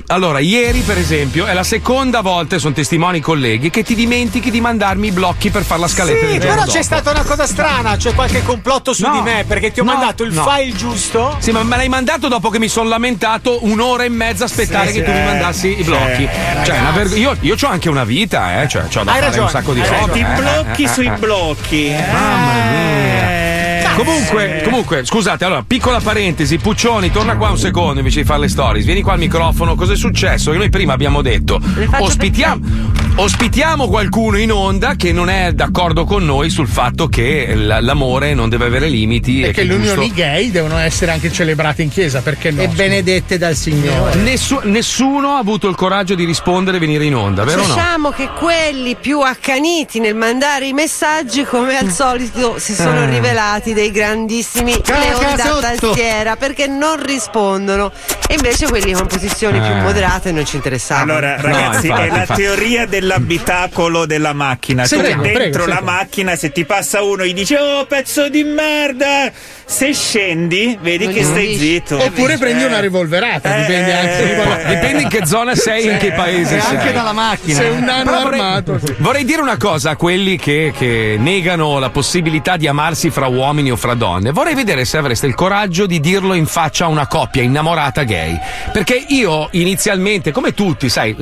Allora, 0.08 0.40
ieri 0.40 0.80
per 0.82 0.98
esempio 0.98 1.46
è 1.46 1.54
la 1.54 1.64
seconda 1.64 2.22
volta, 2.22 2.58
sono 2.58 2.74
testimoni 2.74 3.20
colleghi, 3.20 3.70
che 3.70 3.84
ti 3.84 3.94
dimentichi 3.94 4.50
di 4.50 4.62
mandarmi 4.62 5.08
i 5.08 5.12
blocchi 5.12 5.52
per 5.52 5.64
fare 5.64 5.82
la 5.82 5.88
scaletta 5.88 6.28
Sì, 6.28 6.38
però 6.40 6.48
giorno 6.56 6.62
c'è 6.66 6.72
dopo. 6.72 6.84
stata 6.84 7.12
una 7.12 7.24
cosa 7.24 7.46
strana, 7.46 7.96
c'è 7.96 8.14
qualche 8.16 8.44
complotto 8.44 8.94
su 8.94 9.06
No, 9.06 9.12
di 9.14 9.22
me 9.22 9.46
perché 9.48 9.72
ti 9.72 9.80
ho 9.80 9.84
no, 9.84 9.92
mandato 9.94 10.24
il 10.24 10.34
no. 10.34 10.44
file 10.44 10.74
giusto. 10.76 11.36
Sì, 11.40 11.52
ma 11.52 11.62
me 11.64 11.76
l'hai 11.76 11.90
mandato 11.90 12.28
dopo 12.28 12.50
che 12.50 12.58
mi 12.58 12.68
sono 12.68 12.90
lamentato 12.90 13.64
un'ora 13.66 14.04
e 14.06 14.10
mezza 14.10 14.44
a 14.44 14.48
aspettare 14.48 14.88
Sì, 14.88 14.94
che 14.94 15.00
sì. 15.00 15.06
tu 15.06 15.12
mi 15.12 15.24
mandassi 15.24 15.80
i 15.80 15.84
blocchi. 15.84 16.24
Eh, 16.24 16.66
cioè, 16.66 16.80
una 16.80 16.92
verg- 16.92 17.16
io, 17.18 17.38
io 17.42 17.56
ho 17.62 17.68
anche 17.68 17.90
una 17.90 18.04
vita, 18.04 18.62
eh. 18.64 18.68
Cioè, 18.68 18.84
ho 18.84 18.88
da 18.88 19.00
Hai 19.00 19.06
fare 19.06 19.20
ragione, 19.22 19.44
un 19.46 19.50
sacco 19.50 19.74
di 19.74 19.80
ragione. 19.82 20.00
eh, 20.00 20.12
Ti 20.12 20.26
blocchi 20.42 20.82
eh, 20.82 20.86
eh, 20.86 20.90
sui 20.90 21.06
eh. 21.06 21.12
blocchi. 21.12 21.96
Mamma 22.12 22.54
mia. 22.72 23.29
Comunque, 24.04 24.62
comunque, 24.64 25.06
scusate, 25.06 25.46
allora, 25.46 25.64
piccola 25.66 26.00
parentesi, 26.00 26.58
Puccioni, 26.58 27.12
torna 27.12 27.36
qua 27.36 27.50
un 27.50 27.58
secondo 27.58 28.00
invece 28.00 28.22
di 28.22 28.26
fare 28.26 28.42
le 28.42 28.48
stories. 28.48 28.86
Vieni 28.86 29.02
qua 29.02 29.14
al 29.14 29.20
microfono, 29.20 29.76
cosa 29.76 29.94
è 29.94 29.96
successo? 29.98 30.52
Che 30.52 30.58
noi 30.58 30.70
prima 30.70 30.94
abbiamo 30.94 31.22
detto, 31.22 31.60
ospitiamo, 32.00 32.62
ospitiamo 33.16 33.88
qualcuno 33.88 34.38
in 34.38 34.52
onda 34.52 34.96
che 34.96 35.12
non 35.12 35.30
è 35.30 35.52
d'accordo 35.54 36.06
con 36.06 36.24
noi 36.26 36.50
sul 36.50 36.68
fatto 36.68 37.08
che 37.08 37.54
l- 37.56 37.78
l'amore 37.82 38.34
non 38.34 38.50
deve 38.50 38.66
avere 38.66 38.88
limiti. 38.88 39.42
E 39.42 39.52
che 39.52 39.64
le 39.64 39.76
giusto- 39.76 39.94
unioni 40.00 40.14
gay 40.14 40.52
devono 40.52 40.78
essere 40.78 41.12
anche 41.12 41.32
celebrate 41.32 41.82
in 41.82 41.90
chiesa, 41.90 42.22
perché 42.22 42.52
no? 42.52 42.62
E 42.62 42.68
benedette 42.68 43.38
dal 43.38 43.56
Signore. 43.56 44.16
Nessu- 44.16 44.62
nessuno 44.64 45.30
ha 45.36 45.38
avuto 45.40 45.68
il 45.68 45.76
coraggio 45.76 46.16
di 46.16 46.24
rispondere 46.26 46.78
e 46.78 46.80
venire 46.80 47.06
in 47.06 47.16
onda, 47.16 47.44
vero 47.44 47.64
o 47.64 47.68
no? 47.68 47.74
Diciamo 47.74 48.10
che 48.12 48.30
quelli 48.38 48.96
più 48.96 49.20
accaniti 49.22 50.00
nel 50.00 50.16
mandare 50.16 50.68
i 50.68 50.74
messaggi, 50.74 51.44
come 51.44 51.78
al 51.78 51.90
solito, 51.92 52.56
si 52.58 52.74
sono 52.74 53.02
Ah. 53.02 53.06
rivelati 53.10 53.74
dei 53.74 53.89
grandissimi 53.92 54.74
leoni 54.86 55.36
da 55.36 55.58
tastiera 55.60 56.36
perché 56.36 56.68
non 56.68 57.04
rispondono. 57.04 57.92
E 58.28 58.36
invece 58.36 58.68
quelli 58.68 58.92
con 58.94 59.08
posizioni 59.08 59.60
più 59.60 59.70
Eh. 59.72 59.82
moderate 59.82 60.32
non 60.32 60.46
ci 60.46 60.56
interessavano. 60.58 61.12
Allora, 61.14 61.42
ragazzi, 61.42 61.88
è 61.88 62.10
la 62.10 62.26
teoria 62.28 62.86
dell'abitacolo 62.86 64.06
della 64.06 64.34
macchina. 64.34 64.86
Sì, 64.86 64.96
tu 64.96 65.02
prego, 65.02 65.22
dentro 65.24 65.64
prego, 65.64 65.66
la 65.68 65.78
sì. 65.78 65.84
macchina, 65.84 66.36
se 66.36 66.52
ti 66.52 66.66
passa 66.66 67.02
uno, 67.02 67.26
gli 67.26 67.34
dici 67.34 67.56
Oh, 67.56 67.86
pezzo 67.86 68.30
di 68.30 68.44
merda! 68.44 69.32
Se 69.72 69.94
scendi, 69.94 70.80
vedi 70.82 71.06
Non 71.06 71.14
che 71.14 71.24
stai 71.24 71.46
dici. 71.50 71.60
zitto. 71.60 72.04
Oppure 72.04 72.40
prendi 72.40 72.64
Eh. 72.64 72.66
una 72.66 72.80
rivolverata, 72.80 73.56
dipende 73.56 73.94
anche 73.94 74.18
Eh, 74.66 74.68
Dipende 74.76 75.02
in 75.04 75.10
che 75.10 75.26
zona 75.28 75.54
sei 75.54 75.86
in 75.86 75.98
che 76.00 76.12
paese 76.12 76.58
E 76.58 76.60
sei. 76.62 76.76
anche 76.78 76.92
dalla 76.92 77.14
macchina. 77.14 77.54
Sei 77.60 77.70
un 77.70 77.84
nano 77.84 78.10
vorrei- 78.24 78.40
armato. 78.40 78.80
Vorrei 78.98 79.24
dire 79.26 79.42
una 79.44 79.58
cosa 79.58 79.92
a 79.92 79.96
quelli 79.96 80.38
che, 80.38 80.74
che 80.76 81.18
negano 81.20 81.78
la 81.78 81.92
possibilità 81.92 82.58
di 82.58 82.66
amarsi 82.68 83.12
fra 83.12 83.28
uomini 83.28 83.70
o 83.70 83.76
fra 83.76 83.94
donne. 83.94 84.32
Vorrei 84.32 84.56
vedere 84.56 84.86
se 84.86 84.98
avreste 84.98 85.28
il 85.28 85.36
coraggio 85.36 85.86
di 85.86 86.00
dirlo 86.00 86.34
in 86.34 86.48
faccia 86.48 86.86
a 86.86 86.88
una 86.88 87.06
coppia 87.06 87.44
innamorata 87.44 88.02
gay. 88.04 88.36
Perché 88.74 89.06
io 89.10 89.50
inizialmente, 89.52 90.32
come 90.32 90.56
tutti, 90.56 90.90
sai, 90.90 91.16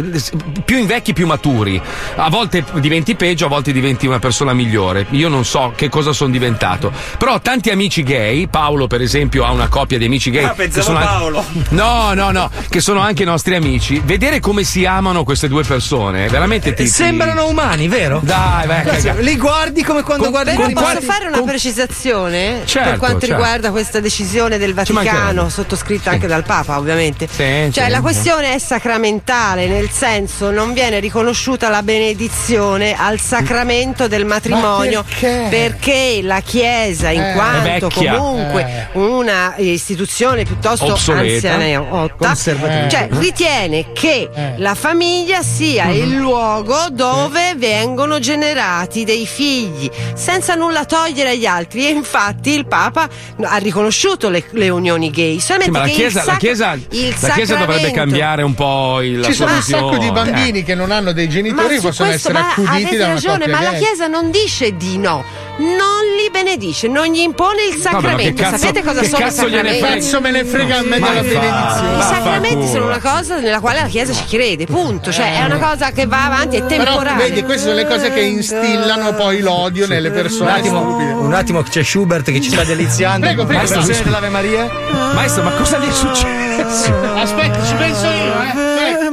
più 0.63 0.77
invecchi 0.77 1.11
più 1.11 1.27
maturi, 1.27 1.79
a 2.15 2.29
volte 2.29 2.63
diventi 2.75 3.15
peggio, 3.15 3.47
a 3.47 3.49
volte 3.49 3.73
diventi 3.73 4.07
una 4.07 4.19
persona 4.19 4.53
migliore. 4.53 5.05
Io 5.09 5.27
non 5.27 5.43
so 5.43 5.73
che 5.75 5.89
cosa 5.89 6.13
sono 6.13 6.31
diventato. 6.31 6.93
Però 7.17 7.33
ho 7.33 7.41
tanti 7.41 7.71
amici 7.71 8.03
gay, 8.03 8.35
Paolo 8.45 8.85
per 8.85 9.01
esempio 9.01 9.43
ha 9.43 9.51
una 9.51 9.67
coppia 9.67 9.97
di 9.97 10.05
amici 10.05 10.29
gay. 10.29 10.43
Ah, 10.43 10.49
che 10.49 10.55
pensavo 10.67 10.85
sono 10.85 10.97
anche- 10.99 11.09
Paolo. 11.11 11.45
No, 11.69 12.13
no, 12.13 12.29
no, 12.29 12.51
che 12.69 12.79
sono 12.79 12.99
anche 12.99 13.23
i 13.23 13.25
nostri 13.25 13.55
amici. 13.55 13.99
Vedere 14.05 14.39
come 14.39 14.63
si 14.63 14.85
amano 14.85 15.23
queste 15.23 15.47
due 15.47 15.63
persone, 15.63 16.27
veramente 16.27 16.73
ti. 16.75 16.83
ti- 16.83 16.89
Sembrano 16.89 17.47
umani, 17.47 17.87
vero? 17.87 18.19
Dai, 18.23 18.67
vai, 18.67 18.83
Cazzo, 18.83 19.07
caga. 19.07 19.21
Li 19.21 19.35
guardi 19.37 19.81
come 19.83 20.03
quando 20.03 20.25
Con- 20.25 20.31
guardi 20.33 20.51
Però 20.55 20.63
con 20.65 20.73
posso 20.73 21.01
fare 21.01 21.27
una 21.27 21.41
precisazione 21.41 22.61
Certo, 22.65 22.89
per 22.89 22.97
quanto 22.99 23.19
certo. 23.21 23.35
riguarda 23.35 23.71
questa 23.71 23.99
decisione 23.99 24.57
del. 24.59 24.73
Vaticano, 24.73 25.49
sottoscritta 25.49 26.11
anche 26.11 26.27
dal 26.27 26.43
Papa, 26.43 26.77
ovviamente. 26.77 27.27
Sì, 27.27 27.71
cioè, 27.71 27.85
sì, 27.85 27.89
la 27.89 28.01
questione 28.01 28.53
è 28.53 28.59
sacramentale, 28.59 29.67
nel 29.67 29.89
senso 29.89 30.51
non 30.51 30.73
viene 30.73 30.99
riconosciuta 30.99 31.69
la 31.69 31.81
benedizione 31.81 32.95
al 32.97 33.19
sacramento 33.19 34.07
del 34.07 34.25
matrimonio 34.25 35.03
perché? 35.03 35.47
perché 35.49 36.19
la 36.21 36.41
Chiesa, 36.41 37.09
in 37.09 37.21
Eh. 37.21 37.33
quanto 37.33 37.87
È 37.87 37.89
comunque 38.31 38.89
una 38.93 39.53
istituzione 39.57 40.43
piuttosto 40.43 40.85
Obsoleta. 40.91 41.51
anzianotta, 41.53 42.25
Conservativa. 42.27 42.87
cioè 42.89 43.07
ritiene 43.11 43.91
che 43.93 44.29
Eh. 44.33 44.53
la 44.57 44.75
famiglia 44.75 45.41
sia 45.41 45.85
Mhm. 45.85 45.93
il 45.95 46.15
luogo 46.17 46.75
dove 46.91 47.53
vengono 47.55 48.19
generati 48.19 49.03
dei 49.03 49.25
figli, 49.25 49.89
senza 50.13 50.55
nulla 50.55 50.85
togliere 50.85 51.31
agli 51.31 51.45
altri. 51.45 51.87
E 51.87 51.89
infatti 51.89 52.51
il 52.51 52.65
Papa 52.65 53.07
ha 53.43 53.57
riconosciuto 53.57 54.29
le, 54.29 54.43
le 54.51 54.69
unioni 54.69 55.09
gay. 55.09 55.39
Sì, 55.39 55.45
Solamente 55.47 55.77
ma 55.79 55.85
la 55.85 55.91
Chiesa, 55.91 56.19
il 56.19 56.25
la 56.25 56.31
sac- 56.31 56.39
chiesa, 56.39 56.73
il 56.73 57.15
la 57.21 57.29
chiesa 57.29 57.55
dovrebbe 57.55 57.91
cambiare 57.91 58.43
un 58.43 58.53
po' 58.53 59.01
il, 59.01 59.19
la 59.19 59.25
Ci 59.27 59.33
sono 59.33 59.53
un 59.53 59.61
sacco 59.61 59.91
di 59.97 60.09
visione. 60.09 60.11
bambini 60.31 60.63
che 60.63 60.75
non 60.75 60.91
hanno 60.91 61.11
dei 61.13 61.29
genitori 61.29 61.75
che 61.75 61.81
possono 61.81 62.09
questo 62.09 62.29
essere 62.29 62.33
ma 62.43 62.49
accuditi 62.49 62.71
avete 62.83 62.97
da 62.97 63.05
una 63.05 63.13
ragione, 63.13 63.47
ma 63.47 63.61
la 63.61 63.69
gay. 63.71 63.79
Chiesa 63.79 64.07
non 64.07 64.31
dice 64.31 64.75
di 64.75 64.97
no, 64.97 65.23
non 65.57 66.05
li 66.19 66.29
benedice, 66.31 66.87
non 66.87 67.05
gli 67.07 67.19
impone 67.19 67.63
il 67.63 67.73
che 67.73 67.79
sacramento. 68.17 68.41
cazzo- 68.43 68.57
Sapete 68.57 68.83
cosa 68.83 68.99
che 69.01 69.07
sono 69.07 69.17
i 69.17 69.23
cazzo 69.27 69.47
gliene 69.47 69.57
sacramenti? 69.57 69.79
frega? 69.79 69.95
Cazzo 69.97 70.21
me 70.21 70.31
ne 70.31 70.45
frega 70.45 70.77
a 70.77 70.81
me 70.83 70.99
della 70.99 71.21
benedizione. 71.21 71.97
I 71.97 72.01
sacramenti 72.01 72.67
sono 72.67 72.85
una 72.85 72.99
cosa 72.99 73.39
nella 73.39 73.59
quale 73.59 73.81
la 73.81 73.87
Chiesa 73.87 74.13
ci 74.13 74.25
crede, 74.27 74.65
punto. 74.65 75.11
Cioè, 75.11 75.39
è 75.39 75.43
una 75.45 75.57
cosa 75.57 75.91
che 75.91 76.05
va 76.05 76.25
avanti, 76.25 76.57
è 76.57 76.63
Però 76.63 76.83
temporale. 76.83 77.23
vedi, 77.23 77.43
queste 77.43 77.63
sono 77.69 77.75
le 77.75 77.85
cose 77.87 78.11
che 78.11 78.21
instillano 78.21 79.13
poi 79.13 79.39
l'odio 79.41 79.87
nelle 79.87 80.07
Un 80.09 80.13
persone 80.13 80.51
attimo, 80.51 80.79
stupide. 80.81 81.11
un 81.13 81.33
attimo, 81.33 81.61
c'è 81.63 81.83
Schubert 81.83 82.31
che 82.31 82.41
ci 82.41 82.49
sta 82.49 82.63
deliziando. 82.63 83.25
Prego, 83.25 83.45
prego, 83.45 83.59
Maestro, 83.59 83.81
scusi 83.81 84.03
dell'Ave 84.03 84.29
Maria? 84.29 84.69
Maestro, 85.13 85.43
ma 85.43 85.51
cosa 85.51 85.77
gli 85.77 85.87
è 85.87 85.91
successo? 85.91 86.93
Aspetta, 87.15 87.63
ci 87.65 87.73
penso 87.75 88.05
io, 88.05 88.41
eh. 88.41 89.09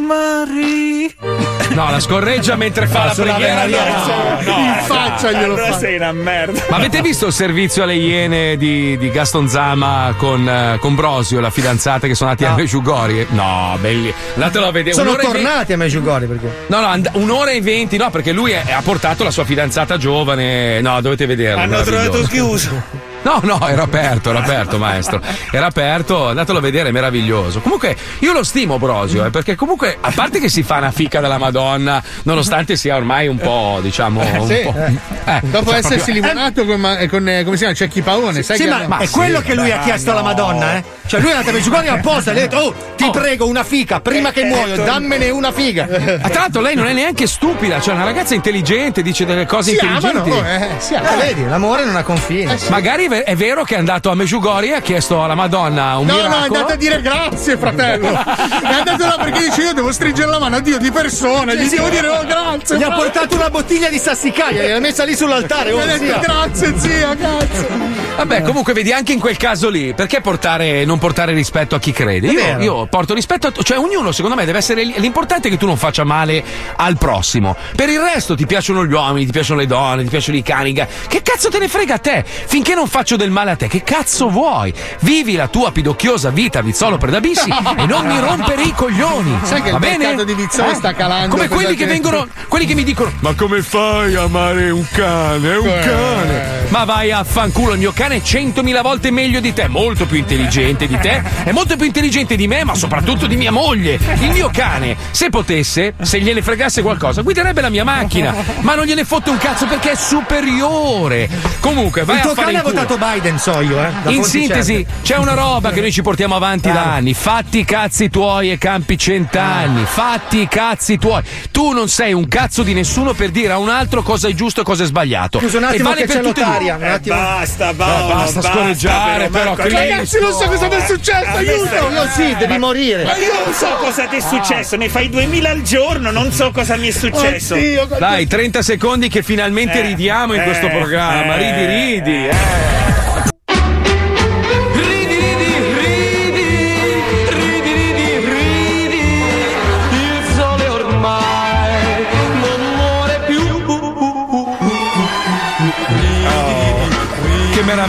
No, 1.74 1.90
la 1.90 1.98
scorreggia 1.98 2.54
mentre 2.54 2.86
fa 2.86 3.06
la 3.06 3.12
preghiera. 3.14 3.64
No, 3.66 4.40
no, 4.42 4.58
In 4.58 4.74
faccia 4.84 5.32
glielo 5.32 5.54
allora 5.54 5.72
fa. 5.72 5.78
sei 5.78 5.96
una 5.96 6.12
merda. 6.12 6.62
Ma 6.68 6.76
avete 6.76 7.00
visto 7.00 7.26
il 7.26 7.32
servizio 7.32 7.82
alle 7.82 7.94
Iene 7.96 8.56
di, 8.56 8.96
di 8.96 9.10
Gaston 9.10 9.48
Zama 9.48 10.14
con, 10.16 10.48
eh, 10.48 10.76
con 10.78 10.94
Brosio, 10.94 11.40
la 11.40 11.50
fidanzata 11.50 12.06
che 12.06 12.14
sono 12.14 12.30
andati 12.30 12.48
a 12.48 12.54
Mesciugori? 12.54 13.26
No, 13.30 13.76
belli. 13.80 14.12
Andatelo 14.34 14.66
a 14.66 14.70
vedere. 14.70 14.94
Sono 14.94 15.10
un'ora 15.10 15.22
e 15.22 15.26
tornati 15.32 15.72
a 15.72 15.76
Meggiugori 15.76 16.26
perché. 16.26 16.48
No, 16.68 16.80
no, 16.80 16.86
and- 16.86 17.10
un'ora 17.14 17.50
e 17.50 17.60
venti, 17.60 17.96
no, 17.96 18.08
perché 18.10 18.30
lui 18.30 18.52
è- 18.52 18.70
ha 18.70 18.82
portato 18.82 19.24
la 19.24 19.30
sua 19.32 19.44
fidanzata 19.44 19.96
giovane. 19.96 20.80
No, 20.80 21.00
dovete 21.00 21.26
vederlo. 21.26 21.60
Hanno 21.60 21.82
trovato 21.82 22.12
meraviglioso. 22.12 22.28
chiuso. 22.68 23.12
No, 23.24 23.40
no, 23.42 23.66
era 23.68 23.82
aperto, 23.82 24.30
era 24.30 24.40
aperto, 24.40 24.78
maestro. 24.78 25.20
Era 25.50 25.66
aperto, 25.66 26.28
andatelo 26.28 26.58
a 26.58 26.60
vedere, 26.60 26.90
è 26.90 26.92
meraviglioso. 26.92 27.60
Comunque, 27.60 27.96
io 28.20 28.32
lo 28.32 28.44
stimo 28.44 28.78
Brosio, 28.78 29.24
eh, 29.24 29.30
perché 29.30 29.54
comunque, 29.56 29.96
a 30.00 30.12
parte 30.14 30.38
che 30.40 30.48
si 30.48 30.62
fa 30.62 30.76
una 30.76 30.90
fica 30.90 31.20
della 31.20 31.38
Madonna, 31.38 32.02
nonostante 32.24 32.76
sia 32.76 32.96
ormai 32.96 33.26
un 33.26 33.38
po', 33.38 33.78
diciamo, 33.82 34.22
Eh, 34.22 34.38
un 34.38 34.46
sì, 34.46 34.60
po'. 34.62 34.74
eh. 34.76 34.92
eh, 35.24 35.40
Dopo 35.42 35.70
cioè, 35.70 35.78
essersi 35.78 36.12
proprio- 36.12 36.14
limonato 36.14 36.64
con, 36.66 36.80
ma- 36.80 36.96
con, 37.08 37.28
eh, 37.28 37.44
come 37.44 37.56
si 37.56 37.62
chiama? 37.62 37.74
Cecchi 37.74 38.02
Paone, 38.02 38.42
sai 38.42 38.56
Sì, 38.56 38.64
che 38.64 38.68
ma, 38.68 38.76
hanno- 38.76 38.98
è 38.98 39.08
quello 39.08 39.40
che 39.40 39.54
lui 39.54 39.70
ha 39.72 39.78
chiesto 39.80 40.10
alla. 40.10 40.22
Madonna, 40.22 40.76
eh? 40.76 40.84
Cioè, 41.06 41.20
lui 41.20 41.30
è 41.30 41.32
andato 41.32 41.50
a 41.50 41.52
Meggiugori 41.54 41.88
apposta 41.88 42.30
e 42.30 42.34
gli 42.34 42.38
ha 42.38 42.40
detto: 42.42 42.56
Oh, 42.58 42.74
ti 42.96 43.08
prego, 43.10 43.46
una 43.46 43.64
figa, 43.64 44.00
prima 44.00 44.30
che 44.32 44.44
muoio, 44.44 44.76
dammene 44.84 45.28
una 45.30 45.52
figa. 45.52 45.84
Ah, 45.84 46.28
tra 46.28 46.40
l'altro 46.42 46.60
lei 46.60 46.74
non 46.74 46.86
è 46.86 46.92
neanche 46.92 47.26
stupida, 47.26 47.80
cioè 47.80 47.94
è 47.94 47.96
una 47.96 48.04
ragazza 48.06 48.34
intelligente, 48.34 49.02
dice 49.02 49.24
delle 49.26 49.46
cose 49.46 49.70
Si 49.70 49.84
intelligenti. 49.84 50.30
amano, 50.30 50.48
eh, 50.48 50.68
si 50.78 50.94
amano. 50.94 51.20
Eh, 51.20 51.26
vedi, 51.26 51.44
l'amore 51.46 51.84
non 51.84 51.96
ha 51.96 52.02
confini. 52.02 52.54
Magari 52.68 53.06
è 53.14 53.18
ve- 53.18 53.22
è 53.22 53.36
vero 53.36 53.64
che 53.64 53.74
è 53.76 53.78
andato 53.78 54.10
a 54.10 54.14
Meggiugori 54.14 54.70
e 54.70 54.74
ha 54.74 54.80
chiesto 54.80 55.22
alla 55.22 55.34
Madonna 55.34 55.98
un 55.98 56.06
No, 56.06 56.14
miracolo. 56.14 56.36
no, 56.36 56.42
è 56.42 56.46
andato 56.46 56.72
a 56.72 56.76
dire 56.76 57.00
grazie, 57.00 57.56
fratello. 57.56 58.08
è 58.10 58.72
andato 58.72 59.04
là 59.04 59.16
perché 59.20 59.48
dice: 59.48 59.62
Io 59.62 59.72
devo 59.74 59.92
stringere 59.92 60.30
la 60.30 60.38
mano 60.38 60.56
a 60.56 60.60
Dio 60.60 60.78
di 60.78 60.90
persona. 60.90 61.52
Sì, 61.52 61.58
gli 61.58 61.68
sì, 61.68 61.76
devo 61.76 61.86
eh. 61.88 61.90
dire 61.90 62.08
oh, 62.08 62.24
grazie. 62.24 62.76
Gli 62.76 62.82
ha 62.82 62.92
portato 62.92 63.34
una 63.36 63.50
bottiglia 63.50 63.88
di 63.88 63.98
sassicaia, 63.98 64.62
gliel'ha 64.62 64.80
messa 64.80 65.04
lì 65.04 65.14
sull'altare. 65.14 65.72
Oh, 65.72 65.84
detto 65.84 66.04
zia. 66.04 66.18
grazie, 66.18 66.78
zia, 66.78 67.16
cazzo. 67.16 68.02
Vabbè, 68.16 68.42
comunque 68.42 68.72
vedi 68.72 68.92
anche 68.92 69.12
in 69.12 69.18
quel 69.18 69.36
caso 69.36 69.68
lì, 69.68 69.92
perché 69.92 70.20
portare, 70.20 70.84
non 70.84 70.98
portare 70.98 71.32
rispetto 71.32 71.74
a 71.74 71.80
chi 71.80 71.90
crede? 71.90 72.28
Io, 72.28 72.58
io 72.60 72.86
porto 72.86 73.12
rispetto 73.12 73.48
a 73.48 73.52
cioè 73.62 73.78
ognuno 73.78 74.12
secondo 74.12 74.36
me 74.36 74.44
deve 74.44 74.58
essere 74.58 74.84
l'importante 74.84 75.48
è 75.48 75.50
che 75.50 75.56
tu 75.56 75.66
non 75.66 75.76
faccia 75.76 76.04
male 76.04 76.42
al 76.76 76.96
prossimo. 76.96 77.56
Per 77.74 77.88
il 77.88 77.98
resto 77.98 78.34
ti 78.34 78.46
piacciono 78.46 78.84
gli 78.86 78.92
uomini, 78.92 79.26
ti 79.26 79.32
piacciono 79.32 79.60
le 79.60 79.66
donne, 79.66 80.04
ti 80.04 80.10
piacciono 80.10 80.36
i 80.36 80.42
cani. 80.42 80.72
Che 80.72 81.22
cazzo 81.22 81.48
te 81.50 81.58
ne 81.58 81.68
frega 81.68 81.94
a 81.94 81.98
te? 81.98 82.24
Finché 82.24 82.74
non 82.74 82.86
faccio 83.04 83.16
del 83.16 83.30
male 83.30 83.50
a 83.50 83.56
te, 83.56 83.68
che 83.68 83.82
cazzo 83.82 84.30
vuoi? 84.30 84.72
Vivi 85.00 85.34
la 85.36 85.48
tua 85.48 85.70
pidocchiosa 85.72 86.30
vita 86.30 86.62
Vizzolo 86.62 86.96
per 86.96 87.10
Dabissi 87.10 87.50
e 87.76 87.84
non 87.84 88.06
mi 88.06 88.18
rompere 88.18 88.62
i 88.62 88.72
coglioni. 88.72 89.40
Sai 89.42 89.60
che 89.60 89.68
Va 89.72 89.76
il 89.76 89.80
bene? 89.82 89.98
mercato 89.98 90.24
di 90.24 90.32
Vizzolo 90.32 90.70
Eh? 90.70 90.74
sta 90.74 90.94
calando, 90.94 91.36
Come 91.36 91.48
quelli 91.48 91.74
che 91.76 91.84
che- 91.84 91.86
vengono 91.86 92.26
quelli 92.48 92.64
che 92.64 92.72
mi 92.74 92.82
dicono: 92.82 93.12
Ma 93.20 93.34
come 93.34 93.60
fai 93.60 94.14
a 94.14 94.22
amare 94.22 94.70
un 94.70 94.86
cane? 94.90 95.52
È 95.52 95.56
un 95.58 95.66
Eh. 95.66 95.80
cane. 95.80 96.62
Ma 96.68 96.84
vai 96.84 97.12
a 97.12 97.22
fanculo, 97.24 97.74
il 97.74 97.78
mio 97.78 97.92
cane 97.92 98.16
è 98.16 98.22
centomila 98.22 98.80
volte 98.80 99.10
meglio 99.10 99.40
di 99.40 99.52
te, 99.52 99.68
molto 99.68 100.06
più 100.06 100.16
intelligente 100.16 100.86
di 100.86 100.98
te, 100.98 101.22
è 101.44 101.52
molto 101.52 101.76
più 101.76 101.84
intelligente 101.84 102.36
di 102.36 102.46
me, 102.48 102.64
ma 102.64 102.74
soprattutto 102.74 103.26
di 103.26 103.36
mia 103.36 103.52
moglie. 103.52 103.98
Il 104.20 104.30
mio 104.30 104.48
cane, 104.50 104.96
se 105.10 105.28
potesse, 105.28 105.92
se 106.00 106.20
gliene 106.20 106.40
fregasse 106.40 106.80
qualcosa, 106.80 107.20
guiderebbe 107.20 107.60
la 107.60 107.68
mia 107.68 107.84
macchina, 107.84 108.34
ma 108.60 108.74
non 108.74 108.86
gliene 108.86 109.04
fotte 109.04 109.28
un 109.28 109.36
cazzo 109.36 109.66
perché 109.66 109.90
è 109.90 109.94
superiore. 109.94 111.28
Comunque, 111.60 112.04
vai 112.04 112.16
Il 112.16 112.22
tuo 112.22 112.30
a 112.30 112.34
fare 112.34 112.46
cane 112.46 112.58
ha 112.58 112.62
culo. 112.62 112.74
Votato 112.86 113.12
Biden, 113.12 113.38
so 113.38 113.60
io, 113.60 113.80
eh. 113.82 113.90
da 114.02 114.10
In 114.10 114.24
sintesi, 114.24 114.74
certe. 114.84 114.92
c'è 115.02 115.16
una 115.16 115.34
roba 115.34 115.70
che 115.70 115.80
noi 115.80 115.92
ci 115.92 116.02
portiamo 116.02 116.34
avanti 116.36 116.70
da 116.70 116.94
anni. 116.94 117.14
Fatti 117.14 117.58
i 117.60 117.64
cazzi 117.64 118.10
tuoi 118.10 118.50
e 118.50 118.58
campi 118.58 118.96
cent'anni. 118.98 119.84
Fatti 119.84 120.40
i 120.42 120.48
cazzi 120.48 120.98
tuoi. 120.98 121.22
Tu 121.50 121.72
non 121.72 121.88
sei 121.88 122.12
un 122.12 122.28
cazzo 122.28 122.62
di 122.62 122.74
nessuno 122.74 123.12
per 123.14 123.30
dire 123.30 123.52
a 123.52 123.58
un 123.58 123.68
altro 123.68 124.02
cosa 124.02 124.28
è 124.28 124.32
giusto 124.34 124.60
e 124.60 124.64
cosa 124.64 124.82
è 124.84 124.86
sbagliato. 124.86 125.38
Scusa 125.40 125.58
un 125.58 125.64
E 125.64 125.66
attimo 125.68 125.88
vale 125.90 126.00
che 126.02 126.06
per 126.06 126.16
c'è 126.16 126.22
tutti 126.22 126.40
e. 126.40 126.76
Un 126.76 126.82
Eh, 126.82 126.88
attimo. 126.88 127.16
basta, 127.16 127.70
Eh, 127.70 127.74
Paolo, 127.74 128.14
basta 128.14 128.42
scorreggiare, 128.42 129.28
però, 129.28 129.54
Cristo. 129.54 129.78
lei- 129.78 130.08
non 130.20 130.32
so 130.32 130.48
cosa 130.48 130.66
mi 130.68 130.74
è 130.76 130.86
successo, 130.86 131.28
A 131.28 131.40
me 131.40 131.48
aiuto! 131.50 131.90
Io 131.92 132.08
sì, 132.14 132.36
devi 132.38 132.58
morire. 132.58 133.04
Ma 133.04 133.16
io 133.16 133.32
non 133.44 133.52
so 133.54 133.68
cosa 133.80 134.06
ti 134.06 134.16
è 134.16 134.20
successo, 134.20 134.76
ne 134.76 134.88
fai 134.88 135.08
2000 135.08 135.50
al 135.50 135.62
giorno, 135.62 136.10
non 136.10 136.32
so 136.32 136.50
cosa 136.50 136.76
mi 136.76 136.88
è 136.88 136.90
successo. 136.90 137.54
Oddio, 137.54 137.88
Dai, 137.98 138.26
30 138.26 138.62
secondi 138.62 139.08
che 139.08 139.22
finalmente 139.22 139.78
Eh, 139.78 139.82
ridiamo 139.82 140.34
in 140.34 140.40
eh, 140.40 140.44
questo 140.44 140.68
programma. 140.68 141.36
eh. 141.36 141.38
Ridi, 141.38 142.00
ridi. 142.00 142.26
Eh. 142.28 142.83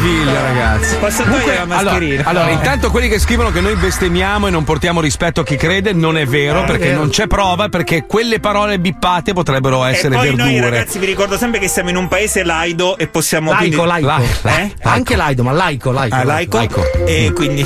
Meraviglia, 0.06 0.42
ragazzi. 0.42 0.96
Posso 0.98 1.24
togliere 1.24 1.58
la 1.58 1.66
mascherina? 1.66 2.24
Allora, 2.26 2.46
allora, 2.46 2.52
intanto 2.52 2.92
quelli 2.92 3.10
che 3.10 3.20
scrivono 3.20 3.52
che 3.52 3.62
noi 3.62 3.76
bestemmiamo 3.76 4.48
e 4.48 4.50
non 4.52 4.64
portiamo 4.64 5.02
rispetto 5.02 5.42
a 5.42 5.44
chi 5.44 5.56
crede, 5.56 5.94
non 5.94 6.18
è 6.18 6.26
vero, 6.26 6.64
perché 6.64 6.94
non 6.94 7.10
c'è 7.10 7.28
prova, 7.28 7.70
perché 7.70 8.06
quelle 8.06 8.40
parole 8.40 8.80
bippate 8.80 9.34
potrebbero 9.34 9.84
essere 9.84 10.16
e 10.16 10.18
poi 10.18 10.28
verdure. 10.28 10.50
noi 10.50 10.60
ragazzi 10.62 11.00
vi 11.00 11.06
ricordo 11.06 11.38
sempre 11.38 11.60
che 11.60 11.68
siamo 11.68 11.90
in 11.90 11.98
un 11.98 12.08
paese 12.08 12.44
laido 12.44 12.98
e 12.98 13.08
possiamo 13.08 13.52
Laico, 13.52 13.84
quindi... 13.84 14.06
laico. 14.06 14.48
Eh? 14.48 14.74
Anche 14.84 15.16
laido, 15.16 15.44
ma 15.44 15.52
laico, 15.52 15.92
laico. 15.92 16.16
Ah, 16.16 16.24
laico. 16.24 16.60
E 17.06 17.32
quindi 17.34 17.66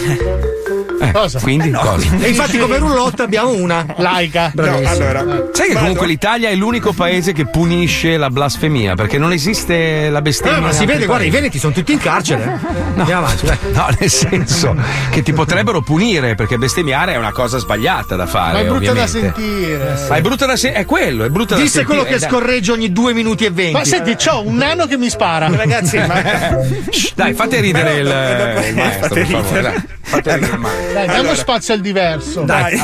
Eh, 1.01 1.39
Quindi 1.41 1.71
cosa? 1.71 2.07
E 2.19 2.29
infatti 2.29 2.57
come 2.57 2.77
roulotte 2.77 3.21
abbiamo 3.23 3.51
una. 3.53 3.85
Laica. 3.97 4.51
Bravissimo. 4.53 4.89
allora 4.89 5.19
Sai 5.53 5.67
che 5.67 5.73
vado? 5.73 5.79
comunque 5.79 6.07
l'Italia 6.07 6.49
è 6.49 6.55
l'unico 6.55 6.91
paese 6.93 7.31
che 7.33 7.45
punisce 7.45 8.17
la 8.17 8.29
blasfemia, 8.29 8.95
perché 8.95 9.17
non 9.17 9.31
esiste 9.31 10.09
la 10.09 10.21
bestemmia. 10.21 10.57
Eh, 10.57 10.61
ma 10.61 10.71
si 10.71 10.85
vede, 10.85 11.05
guarda, 11.05 11.23
i 11.23 11.27
paesi. 11.27 11.35
veneti 11.41 11.59
sono 11.59 11.73
tutti 11.73 11.91
in 11.93 11.99
carcere. 11.99 12.43
eh. 12.43 12.99
Andiamo 12.99 13.25
avanti. 13.25 13.45
No, 13.73 13.87
nel 13.99 14.09
senso 14.09 14.75
che 15.11 15.21
ti 15.23 15.31
potrebbero 15.33 15.81
punire 15.81 16.35
perché 16.35 16.57
bestemmiare 16.57 17.13
è 17.13 17.17
una 17.17 17.31
cosa 17.31 17.57
sbagliata 17.59 18.15
da 18.15 18.25
fare. 18.27 18.53
Ma 18.53 18.59
è 18.59 18.65
brutta 18.65 18.93
da 18.93 19.07
sentire. 19.07 19.99
Ma 20.09 20.15
è 20.15 20.21
brutta 20.21 20.45
da 20.45 20.55
sentire. 20.55 20.81
È 20.81 20.85
quello, 20.85 21.23
è 21.23 21.29
brutta 21.29 21.55
da 21.55 21.61
Disse 21.61 21.77
sentire. 21.79 21.97
quello 21.97 22.13
che 22.13 22.19
dai. 22.19 22.29
scorreggia 22.29 22.73
ogni 22.73 22.91
due 22.91 23.13
minuti 23.13 23.45
e 23.45 23.51
venti. 23.51 23.73
Ma 23.73 23.85
senti, 23.85 24.15
c'ho 24.15 24.41
un 24.45 24.55
nano 24.55 24.85
che 24.85 24.97
mi 24.97 25.09
spara. 25.09 25.47
ragazzi 25.55 25.97
ma... 25.97 26.21
Shh, 26.89 27.13
Dai, 27.15 27.33
fate 27.33 27.59
ridere 27.59 27.93
il, 27.95 28.65
il 28.69 28.75
maestro, 28.75 29.07
fate 29.07 29.15
per 29.15 29.25
favore. 29.27 29.47
ridere. 29.47 29.61
dai. 29.61 29.83
Fate 30.01 30.33
ridere 30.35 30.53
il 30.53 30.59
maestro. 30.59 30.88
Dai, 30.93 31.05
diamo 31.05 31.19
Allora. 31.19 31.35
spazio 31.35 31.73
al 31.73 31.81
diverso. 31.81 32.41
Dai. 32.43 32.77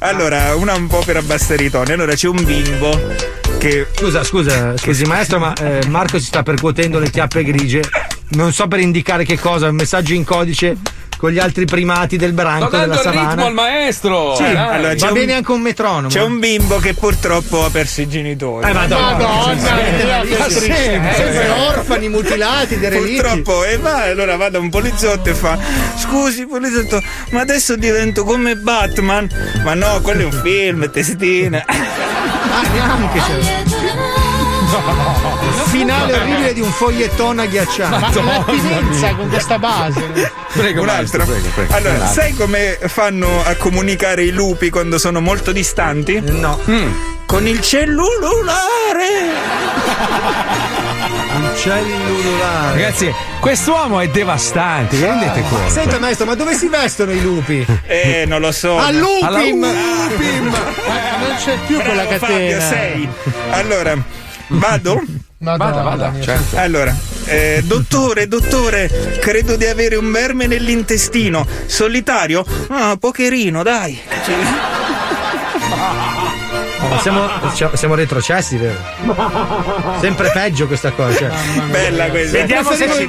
Allora, 0.00 0.54
una 0.56 0.74
un 0.74 0.86
po' 0.86 1.02
per 1.04 1.16
abbassare 1.16 1.64
i 1.64 1.70
toni. 1.70 1.92
Allora 1.92 2.14
c'è 2.14 2.28
un 2.28 2.42
bimbo 2.44 2.98
che 3.58 3.86
Scusa, 3.94 4.24
scusa, 4.24 4.76
scusi 4.76 5.04
maestro, 5.04 5.38
ma 5.38 5.52
eh, 5.54 5.86
Marco 5.86 6.18
si 6.18 6.26
sta 6.26 6.42
percuotendo 6.42 6.98
le 6.98 7.10
chiappe 7.10 7.44
grigie. 7.44 7.82
Non 8.30 8.52
so 8.52 8.66
per 8.66 8.80
indicare 8.80 9.24
che 9.24 9.38
cosa, 9.38 9.68
un 9.68 9.76
messaggio 9.76 10.14
in 10.14 10.24
codice 10.24 10.76
con 11.22 11.30
gli 11.30 11.38
altri 11.38 11.66
primati 11.66 12.16
del 12.16 12.32
Sto 12.32 12.42
branco 12.42 12.68
dando 12.76 12.96
della 12.96 13.00
il 13.00 13.06
ritmo 13.10 13.20
savana. 13.28 13.44
al 13.46 13.52
maestro. 13.54 14.34
Sì, 14.34 14.42
dai. 14.42 14.56
allora, 14.56 14.94
va 14.96 15.06
un- 15.06 15.12
bene 15.12 15.32
anche 15.34 15.52
un 15.52 15.60
metronomo. 15.60 16.08
c'è 16.08 16.20
un 16.20 16.38
bimbo 16.40 16.78
che 16.80 16.94
purtroppo 16.94 17.64
ha 17.64 17.70
perso 17.70 18.00
i 18.00 18.08
genitori. 18.08 18.68
Eh, 18.68 18.72
madonna, 18.72 19.10
Madonna, 19.12 19.56
Sempre, 19.60 20.26
che 20.26 20.36
triste. 20.36 21.00
sempre, 21.14 21.48
orfani, 21.68 22.08
mutilati, 22.08 22.76
derelitti. 22.76 23.20
Purtroppo 23.22 23.64
e 23.64 23.76
va, 23.78 24.02
allora 24.02 24.34
va 24.36 24.48
da 24.48 24.58
un 24.58 24.68
poliziotto 24.68 25.30
e 25.30 25.34
fa 25.34 25.56
Scusi 25.96 26.44
poliziotto, 26.44 27.00
ma 27.30 27.40
adesso 27.42 27.76
divento 27.76 28.24
come 28.24 28.56
Batman 28.56 29.28
Ma 29.62 29.74
no, 29.74 30.00
quello 30.02 30.22
è 30.22 30.24
un 30.24 30.40
film, 30.42 30.90
testina 30.90 31.62
Ah, 31.64 32.62
neanche 32.72 33.20
c'è. 33.20 33.62
Finale 35.72 36.12
orribile 36.12 36.52
di 36.52 36.60
un 36.60 36.70
foglietton 36.70 37.36
Ma 37.36 37.42
agghiacciato. 37.42 38.22
l'attinenza 38.22 39.14
con 39.14 39.28
questa 39.28 39.58
base. 39.58 40.30
Prego, 40.52 40.80
Un 40.80 40.86
maestro, 40.86 41.20
altro 41.22 41.34
prego, 41.34 41.48
prego. 41.54 41.74
Allora, 41.74 42.04
altro. 42.06 42.22
sai 42.22 42.34
come 42.34 42.78
fanno 42.86 43.42
a 43.44 43.54
comunicare 43.56 44.22
i 44.22 44.30
lupi 44.32 44.68
quando 44.70 44.98
sono 44.98 45.20
molto 45.20 45.50
distanti? 45.52 46.20
No. 46.24 46.60
Con 47.24 47.46
il 47.46 47.60
cellulare 47.62 49.30
Un 51.34 51.50
cellulare. 51.56 52.72
Ragazzi, 52.82 53.10
quest'uomo 53.40 54.00
è 54.00 54.08
devastante, 54.08 54.96
vi 54.96 55.04
rendete 55.04 55.42
conto? 55.48 55.70
Senta 55.70 55.98
maestro, 55.98 56.26
ma 56.26 56.34
dove 56.34 56.54
si 56.54 56.68
vestono 56.68 57.12
i 57.12 57.22
lupi? 57.22 57.64
Eh, 57.86 58.24
non 58.26 58.40
lo 58.42 58.52
so 58.52 58.76
A 58.78 58.90
Lupim! 58.90 59.24
Alla 59.24 59.38
Lupim! 59.38 60.54
Eh, 60.54 61.26
non 61.26 61.36
c'è 61.42 61.56
più 61.66 61.80
quella 61.80 62.04
Bravo, 62.04 62.18
Fabio, 62.26 62.36
catena. 62.58 62.60
sei 62.68 63.08
Allora, 63.50 63.96
vado? 64.48 65.02
Madonna 65.42 65.82
Vada, 65.82 66.06
vada, 66.06 66.20
certo. 66.20 66.56
Allora, 66.56 66.96
eh, 67.24 67.62
dottore, 67.64 68.28
dottore, 68.28 69.18
credo 69.20 69.56
di 69.56 69.66
avere 69.66 69.96
un 69.96 70.12
verme 70.12 70.46
nell'intestino. 70.46 71.44
Solitario? 71.66 72.44
Ah, 72.68 72.96
pocherino, 72.96 73.64
dai. 73.64 73.98
Ma 76.88 76.98
siamo, 77.00 77.28
siamo 77.74 77.94
retrocessi, 77.94 78.56
vero? 78.56 78.76
Sempre 80.00 80.30
peggio 80.32 80.66
questa 80.66 80.90
cosa. 80.90 81.16
Cioè. 81.16 81.30
Bella 81.70 82.08
questa. 82.10 82.38
Vediamo 82.38 82.72
se 82.72 82.90
ci-. 82.90 83.08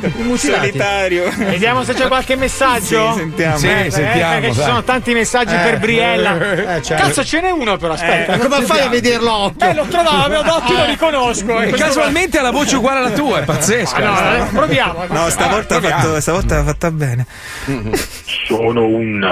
Vediamo 1.44 1.84
se 1.84 1.94
c'è 1.94 2.08
qualche 2.08 2.36
messaggio. 2.36 3.14
Sì, 3.14 3.20
sentiamo. 3.20 3.58
Sì, 3.58 3.68
Eh, 3.70 3.92
sentiamo. 3.92 4.32
perché 4.34 4.52
ci 4.52 4.58
dai. 4.58 4.68
sono 4.68 4.84
tanti 4.84 5.14
messaggi 5.14 5.56
per 5.56 5.80
Briella. 5.80 6.38
Eh, 6.76 6.82
certo. 6.82 7.04
Cazzo, 7.04 7.24
ce 7.24 7.42
n'è 7.42 7.50
uno 7.52 7.78
però, 7.78 7.94
aspetta. 7.94 8.38
Come 8.38 8.62
fai 8.64 8.80
a 8.82 8.90
vederlo 8.90 9.32
occhio? 9.34 9.68
Eh, 9.68 9.74
l'ho 9.74 9.86
trovato, 9.86 10.16
avevo 10.26 10.42
d'occhio, 10.44 10.78
lo 10.78 10.86
riconosco. 10.86 11.60
E 11.62 11.72
casualmente 11.72 12.38
ha 12.38 12.42
la 12.42 12.52
voce 12.52 12.76
uguale 12.76 13.00
alla 13.00 13.12
tua, 13.12 13.40
è 13.40 13.44
pazzesca. 13.44 13.98
Ah, 13.98 14.38
no, 14.38 14.46
eh, 14.46 14.48
proviamo. 14.52 15.06
No, 15.08 15.30
stavolta 15.30 15.78
ha 15.78 15.82
fatto, 15.82 16.20
stavolta 16.22 16.64
fatta 16.64 16.92
bene. 16.92 17.26
Sono 18.46 18.86
un 18.86 19.26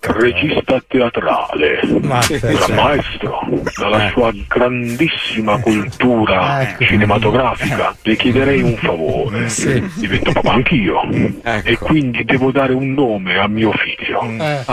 regista 0.00 0.82
teatrale, 0.86 1.80
Ma 2.00 2.20
un 2.30 2.74
maestro 2.74 3.40
dalla 3.76 4.10
sua 4.10 4.32
grandissima 4.46 5.58
cultura 5.58 6.74
cinematografica. 6.78 7.96
Le 8.02 8.16
chiederei 8.16 8.62
un 8.62 8.76
favore. 8.76 9.48
Divento 9.94 10.32
papà 10.32 10.52
anch'io 10.52 11.02
e 11.42 11.78
quindi 11.78 12.24
devo 12.24 12.50
dare 12.50 12.72
un 12.72 12.92
nome 12.92 13.38
a 13.38 13.48
mio 13.48 13.72
figlio. 13.72 14.22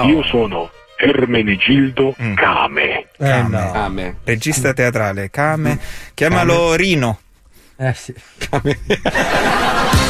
Io 0.06 0.24
sono 0.24 0.70
Ermenegildo 0.98 2.16
Came. 2.36 3.08
Eh, 3.18 3.42
no. 3.44 4.16
Regista 4.24 4.74
teatrale, 4.74 5.30
Kame. 5.30 5.80
Chiamalo 6.14 6.76
Rino. 6.76 7.20
Eh 7.78 7.94
sì. 7.94 8.14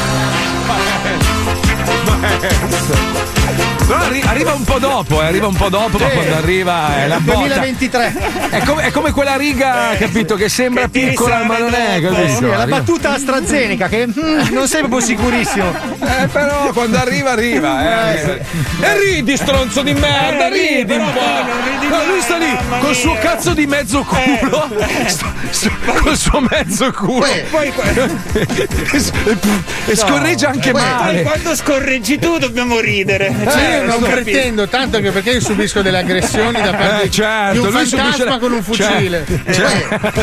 Però 3.88 4.00
arri- 4.00 4.24
arriva 4.26 4.54
un 4.54 4.64
po' 4.64 4.80
dopo, 4.80 5.22
eh, 5.22 5.26
arriva 5.28 5.46
un 5.46 5.54
po' 5.56 5.70
dopo, 5.70 6.00
ma 6.00 6.08
quando 6.08 6.34
arriva 6.36 7.04
è 7.04 7.08
la 7.08 7.20
botta. 7.20 7.38
2023. 7.38 8.14
È 8.50 8.60
come, 8.64 8.82
è 8.84 8.92
come 8.92 9.12
quella 9.12 9.36
riga, 9.36 9.96
capito, 10.00 10.34
che 10.36 10.50
sembra 10.50 10.84
che 10.86 10.90
ti 10.90 11.06
piccola, 11.10 11.44
ma 11.44 11.60
non 11.60 11.72
è, 11.74 12.02
capito? 12.02 12.28
Sì, 12.36 12.42
la 12.48 12.62
Arriva- 12.62 12.78
battuta 12.80 13.14
AstraZeneca 13.14 13.88
che 13.88 14.08
mm, 14.08 14.48
non 14.54 14.68
sei 14.68 14.80
proprio 14.80 15.02
sicurissimo. 15.02 15.72
Eh, 16.00 16.28
però 16.32 16.72
quando 16.74 16.98
arriva, 16.98 17.32
arriva. 17.32 18.12
Eh. 18.16 18.42
E 18.82 19.00
ridi, 19.04 19.38
stronzo 19.38 19.84
di 19.84 19.94
merda, 19.94 20.48
Eh, 20.48 20.50
ridi, 20.50 20.68
ridi 20.78 20.86
però 20.86 21.04
un 21.06 21.14
poi 21.14 21.22
po'. 21.22 21.46
non 21.46 21.64
ridi 21.80 21.88
No, 21.88 21.98
lui 22.06 22.12
mai, 22.14 22.22
sta 22.22 22.38
lì 22.38 22.46
mamma 22.48 22.78
col 22.80 22.96
suo 22.96 23.12
mia. 23.12 23.20
cazzo 23.22 23.54
di 23.54 23.66
mezzo 23.68 24.04
culo. 24.04 24.68
Sto- 25.06 25.34
sto- 25.52 25.72
col 26.02 26.18
suo 26.18 26.40
mezzo 26.50 26.92
culo. 26.92 27.26
Poi, 27.52 27.72
e, 28.34 29.38
e 29.86 29.96
scorreggia 29.96 30.50
anche 30.50 30.72
poi 30.72 30.82
male. 30.82 31.22
quando 31.22 31.56
scorreggia 31.56 31.95
reggi 31.96 32.20
tu, 32.20 32.38
dobbiamo 32.38 32.80
ridere. 32.80 33.30
Ma 33.30 33.52
Cioè, 33.52 33.76
io 33.78 33.86
non 33.86 34.02
capisco. 34.02 34.22
pretendo 34.22 34.68
tanto 34.68 35.00
che 35.00 35.12
perché 35.12 35.32
io 35.32 35.40
subisco 35.42 35.82
delle 35.82 36.00
aggressioni 36.00 36.62
da 36.62 36.72
parte 36.76 37.04
Eh, 37.06 37.10
certo, 37.12 37.52
di 37.54 37.58
un 37.60 37.72
lui 37.72 37.86
fantasma 37.86 38.12
subisce- 38.14 38.40
con 38.40 38.52
un 38.54 38.64
fucile. 38.64 39.26
Certo. 39.52 40.14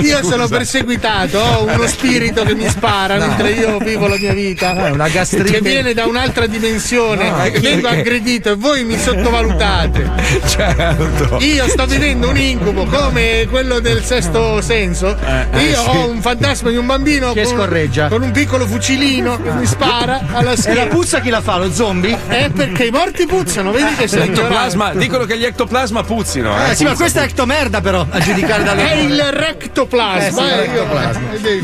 Io 0.00 0.22
sono 0.24 0.48
perseguitato, 0.48 1.38
ho 1.38 1.64
uno 1.64 1.86
spirito 1.86 2.44
che 2.44 2.54
mi 2.54 2.68
spara 2.68 3.16
No. 3.16 3.26
mentre 3.26 3.50
io 3.52 3.78
vivo 3.78 4.06
la 4.06 4.16
mia 4.16 4.32
vita. 4.32 4.72
Una 4.92 5.08
gastrite. 5.08 5.50
Che 5.52 5.60
viene 5.60 5.94
da 5.94 6.06
un'altra 6.06 6.46
dimensione. 6.46 7.30
No, 7.30 7.36
vengo 7.60 7.60
perché? 7.88 8.00
aggredito 8.00 8.50
e 8.52 8.54
voi 8.56 8.84
mi 8.84 8.98
sottovalutate. 8.98 10.10
Certo. 10.46 11.38
Io 11.40 11.68
sto 11.68 11.86
vivendo 11.86 12.28
un 12.28 12.36
incubo 12.36 12.84
come 12.84 13.46
quello 13.50 13.80
del 13.80 14.02
sesto 14.04 14.60
senso. 14.60 15.16
eh, 15.18 15.46
Io 15.70 15.80
sì. 15.82 15.88
ho 15.88 16.08
un 16.08 16.20
fantasma 16.20 16.70
di 16.70 16.76
un 16.76 16.86
bambino 16.86 17.32
Che 17.32 17.42
con, 17.44 17.54
scorreggia. 17.54 18.08
con 18.08 18.22
un 18.22 18.30
piccolo 18.30 18.66
fucilino 18.66 19.12
che 19.22 19.50
mi 19.52 19.66
spara 19.66 20.20
alla 20.32 20.52
E 20.52 20.56
schiena. 20.56 20.84
la 20.84 20.86
puzza 20.88 21.20
chi 21.20 21.30
la 21.30 21.40
fa? 21.40 21.56
Lo 21.58 21.72
zombie? 21.72 22.18
Eh, 22.28 22.50
perché 22.50 22.84
i 22.86 22.90
morti 22.90 23.26
puzzano, 23.26 23.70
vedi 23.70 23.94
che 23.94 24.08
sei 24.08 24.26
L'ectoplasma, 24.28 24.92
dicono 24.94 25.24
che 25.24 25.38
gli 25.38 25.44
ectoplasma 25.44 26.02
puzzino. 26.02 26.54
Eh, 26.70 26.74
sì, 26.74 26.84
ma 26.84 26.94
questa 26.94 27.20
è 27.22 27.24
ectomerda 27.24 27.80
però, 27.80 28.04
a 28.08 28.18
giudicare 28.18 28.62
dalle 28.64 28.90
È 28.90 28.94
il 28.94 29.22
rectoplasma. 29.22 30.26
Eh 30.26 30.32
sì, 30.32 30.40
il 30.42 30.48
eh, 30.48 30.60
rectoplasma. 30.66 31.28
eh. 31.32 31.62